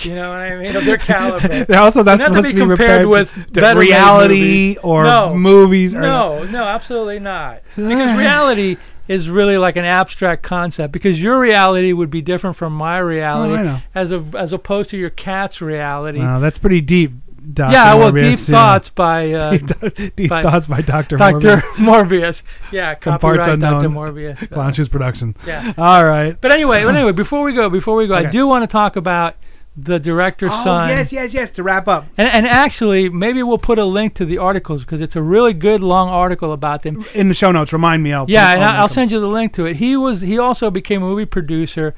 You 0.03 0.17
know 0.17 0.31
what 0.31 0.39
I 0.39 0.57
mean? 0.59 0.75
Of 0.75 0.85
their 0.85 0.99
caliber. 0.99 1.65
They're 1.69 1.81
also 1.81 2.03
that's 2.03 2.19
not 2.19 2.29
supposed 2.29 2.47
to 2.47 2.53
be 2.53 2.61
compared 2.61 2.79
compared 2.79 3.07
with 3.07 3.29
to 3.55 3.79
reality 3.79 4.75
movies. 4.75 4.77
or 4.83 5.05
no, 5.05 5.35
movies 5.37 5.95
or- 5.95 6.01
No, 6.01 6.43
no, 6.43 6.65
absolutely 6.65 7.21
not. 7.21 7.63
Because 7.77 8.19
reality 8.19 8.77
is 9.09 9.29
really 9.29 9.57
like 9.57 9.77
an 9.77 9.85
abstract 9.85 10.45
concept. 10.45 10.93
Because 10.93 11.19
your 11.19 11.39
reality 11.39 11.93
would 11.93 12.11
be 12.11 12.21
different 12.23 12.57
from 12.57 12.73
my 12.75 12.99
reality, 12.99 13.69
Oh, 13.69 13.81
as 13.95 14.11
a, 14.11 14.25
as 14.39 14.53
opposed 14.53 14.91
to 14.91 14.97
your 14.97 15.11
cat's 15.11 15.61
reality. 15.61 16.19
Wow, 16.19 16.41
that's 16.41 16.59
pretty 16.59 16.81
deep. 16.81 17.13
Dr. 17.51 17.73
yeah, 17.73 17.95
well, 17.95 18.13
Morbius, 18.13 18.37
deep 18.37 18.49
yeah. 18.49 18.55
thoughts 18.55 18.91
by 18.95 19.31
uh, 19.33 19.51
Deep- 19.53 20.17
deep 20.17 20.29
thoughts 20.29 20.67
by 20.67 20.83
Dr. 20.83 21.17
Dr. 21.19 21.39
Morbius. 21.39 21.63
Morbius. 21.79 22.35
Yeah, 22.73 22.95
copyright 22.97 23.59
Dr. 23.59 23.89
Morbius. 23.89 24.53
Clown 24.53 24.75
Shoes 24.75 24.89
Production. 24.89 25.35
Yeah. 25.47 25.73
All 25.79 26.05
right. 26.05 26.39
But 26.39 26.53
anyway, 26.53 26.85
but 26.85 26.95
anyway, 26.95 27.13
before 27.13 27.43
we 27.45 27.55
go, 27.55 27.71
before 27.71 27.97
we 27.97 28.07
go, 28.07 28.15
I 28.15 28.31
do 28.31 28.47
want 28.47 28.69
to 28.69 28.73
talk 28.73 28.97
about 28.97 29.37
the 29.81 29.99
director's 29.99 30.51
Oh 30.53 30.65
son. 30.65 30.89
yes, 30.89 31.13
yes, 31.13 31.31
yes. 31.33 31.51
To 31.57 31.63
wrap 31.63 31.87
up, 31.87 32.07
And, 32.17 32.29
and 32.29 32.47
actually, 32.47 33.09
maybe 33.09 33.43
we'll 33.43 33.59
put 33.59 33.79
a 33.79 33.85
link 33.85 34.15
to 34.17 34.27
the 34.27 34.39
articles 34.39 34.81
because 34.83 35.01
it's 35.01 35.15
a 35.17 35.23
really 35.23 35.53
good 35.53 35.81
long 35.83 36.09
article 36.09 36.53
about 36.53 36.83
them. 36.83 37.05
in 37.15 37.29
the 37.29 37.35
show 37.35 37.53
notes, 37.53 37.73
remind 37.73 38.03
me. 38.03 38.13
I'll 38.13 38.27
Yeah, 38.29 38.53
and 38.53 38.65
I'll 38.65 38.83
I'll 38.83 38.89
send 38.89 39.11
you 39.11 39.21
the 39.21 39.27
link 39.29 39.55
to 39.55 39.67
it. 39.67 39.77
He 39.77 39.97
was 39.97 40.21
he 40.21 40.37
also 40.39 40.71
became 40.71 41.03
a 41.03 41.07
movie 41.07 41.27
producer, 41.27 41.95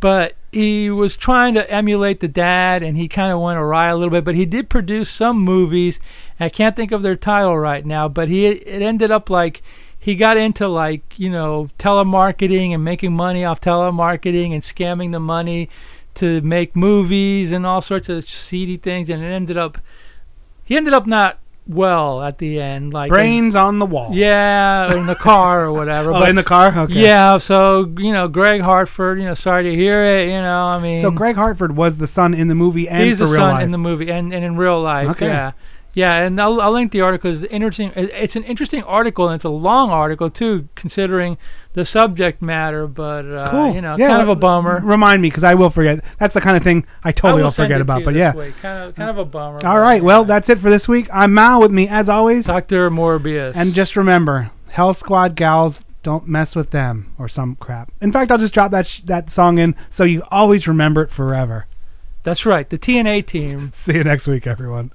but 0.00 0.34
he 0.50 0.90
was 0.90 1.16
trying 1.18 1.54
to 1.54 1.70
emulate 1.70 2.20
the 2.20 2.28
dad, 2.28 2.82
and 2.82 2.96
he 2.96 3.08
kind 3.08 3.32
of 3.32 3.40
went 3.40 3.58
awry 3.58 3.88
a 3.88 3.94
little 3.96 4.10
bit. 4.10 4.24
But 4.24 4.34
he 4.34 4.44
did 4.44 4.68
produce 4.68 5.08
some 5.16 5.38
movies. 5.40 5.96
I 6.38 6.48
can't 6.50 6.76
think 6.76 6.92
of 6.92 7.02
their 7.02 7.16
title 7.16 7.56
right 7.58 7.86
now, 7.86 8.08
but 8.08 8.28
he 8.28 8.46
it 8.46 8.82
ended 8.82 9.10
up 9.10 9.30
like 9.30 9.62
he 9.98 10.16
got 10.16 10.36
into 10.36 10.68
like 10.68 11.02
you 11.16 11.30
know 11.30 11.68
telemarketing 11.78 12.74
and 12.74 12.84
making 12.84 13.12
money 13.14 13.44
off 13.44 13.60
telemarketing 13.60 14.52
and 14.52 14.62
scamming 14.64 15.12
the 15.12 15.20
money 15.20 15.70
to 16.20 16.40
make 16.42 16.76
movies 16.76 17.52
and 17.52 17.66
all 17.66 17.82
sorts 17.82 18.08
of 18.08 18.24
seedy 18.50 18.76
things, 18.76 19.08
and 19.08 19.22
it 19.22 19.26
ended 19.32 19.56
up 19.56 19.78
he 20.64 20.76
ended 20.76 20.94
up 20.94 21.06
not 21.06 21.38
well 21.66 22.22
at 22.22 22.38
the 22.38 22.60
end. 22.60 22.92
Like 22.92 23.10
Brains 23.10 23.54
on 23.54 23.78
the 23.78 23.86
wall. 23.86 24.10
yeah, 24.14 24.94
in 24.96 25.06
the 25.06 25.14
car 25.14 25.64
or 25.64 25.72
whatever. 25.72 26.12
Oh, 26.12 26.20
but 26.20 26.28
in 26.28 26.36
the 26.36 26.42
car? 26.42 26.76
Okay. 26.84 26.94
Yeah, 26.94 27.38
so 27.46 27.92
you 27.98 28.12
know, 28.12 28.28
Greg 28.28 28.60
Hartford. 28.62 29.18
You 29.18 29.26
know, 29.26 29.34
sorry 29.34 29.70
to 29.70 29.76
hear 29.76 30.04
it. 30.18 30.26
You 30.26 30.40
know, 30.40 30.66
I 30.66 30.80
mean, 30.80 31.02
So 31.02 31.10
Greg 31.10 31.36
Hartford 31.36 31.76
was 31.76 31.94
the 31.98 32.08
son 32.14 32.34
in 32.34 32.48
the 32.48 32.54
movie 32.54 32.88
and 32.88 33.02
he's 33.02 33.18
for 33.18 33.26
the 33.26 33.32
real 33.32 33.40
son 33.42 33.54
life. 33.54 33.64
in 33.64 33.70
the 33.70 33.78
movie 33.78 34.10
and, 34.10 34.32
and 34.32 34.44
in 34.44 34.56
real 34.56 34.82
life. 34.82 35.08
Okay. 35.10 35.26
Yeah, 35.26 35.52
yeah, 35.94 36.14
and 36.14 36.40
I'll, 36.40 36.60
I'll 36.60 36.72
link 36.72 36.92
the 36.92 37.02
article. 37.02 37.34
It's 37.42 37.52
interesting. 37.52 37.92
It's 37.96 38.34
an 38.34 38.44
interesting 38.44 38.82
article, 38.82 39.28
and 39.28 39.36
it's 39.36 39.44
a 39.44 39.48
long 39.50 39.90
article 39.90 40.30
too, 40.30 40.68
considering 40.74 41.36
the 41.74 41.86
subject 41.86 42.42
matter. 42.42 42.86
But 42.86 43.26
uh, 43.26 43.50
cool. 43.50 43.74
you 43.74 43.80
know, 43.80 43.96
yeah, 43.98 44.08
kind 44.08 44.22
of 44.22 44.28
a 44.28 44.36
bummer. 44.36 44.80
Remind 44.82 45.22
me 45.22 45.30
because 45.30 45.44
I 45.44 45.54
will 45.54 45.70
forget. 45.70 46.00
That's 46.18 46.34
the 46.34 46.40
kind 46.40 46.56
of 46.56 46.62
thing 46.62 46.86
I 47.02 47.12
totally 47.12 47.30
I 47.30 47.34
will 47.34 47.42
will 47.44 47.52
forget 47.52 47.80
about. 47.80 48.02
But 48.04 48.14
yeah. 48.14 48.34
week. 48.34 48.54
kind 48.60 48.88
of 48.88 48.94
kind 48.94 49.10
of 49.10 49.18
a 49.18 49.24
bummer. 49.24 49.64
All 49.66 49.80
right. 49.80 50.02
Well, 50.02 50.24
that's 50.24 50.48
it 50.48 50.60
for 50.60 50.70
this 50.70 50.86
week. 50.88 51.08
I'm 51.12 51.34
Mal 51.34 51.60
with 51.60 51.70
me 51.70 51.88
as 51.88 52.08
always. 52.08 52.44
Dr. 52.44 52.90
Morbius. 52.90 53.52
And 53.54 53.74
just 53.74 53.96
remember, 53.96 54.50
Hell 54.70 54.94
Squad 54.94 55.36
gals, 55.36 55.76
don't 56.02 56.26
mess 56.26 56.54
with 56.54 56.70
them 56.70 57.14
or 57.18 57.28
some 57.28 57.56
crap. 57.56 57.92
In 58.00 58.12
fact, 58.12 58.30
I'll 58.30 58.38
just 58.38 58.54
drop 58.54 58.72
that 58.72 58.86
sh- 58.86 59.02
that 59.06 59.30
song 59.34 59.58
in 59.58 59.74
so 59.96 60.04
you 60.04 60.22
always 60.30 60.66
remember 60.66 61.02
it 61.02 61.10
forever. 61.14 61.66
That's 62.24 62.46
right. 62.46 62.68
The 62.68 62.78
TNA 62.78 63.28
team. 63.28 63.72
See 63.86 63.94
you 63.94 64.04
next 64.04 64.26
week, 64.26 64.46
everyone. 64.46 64.92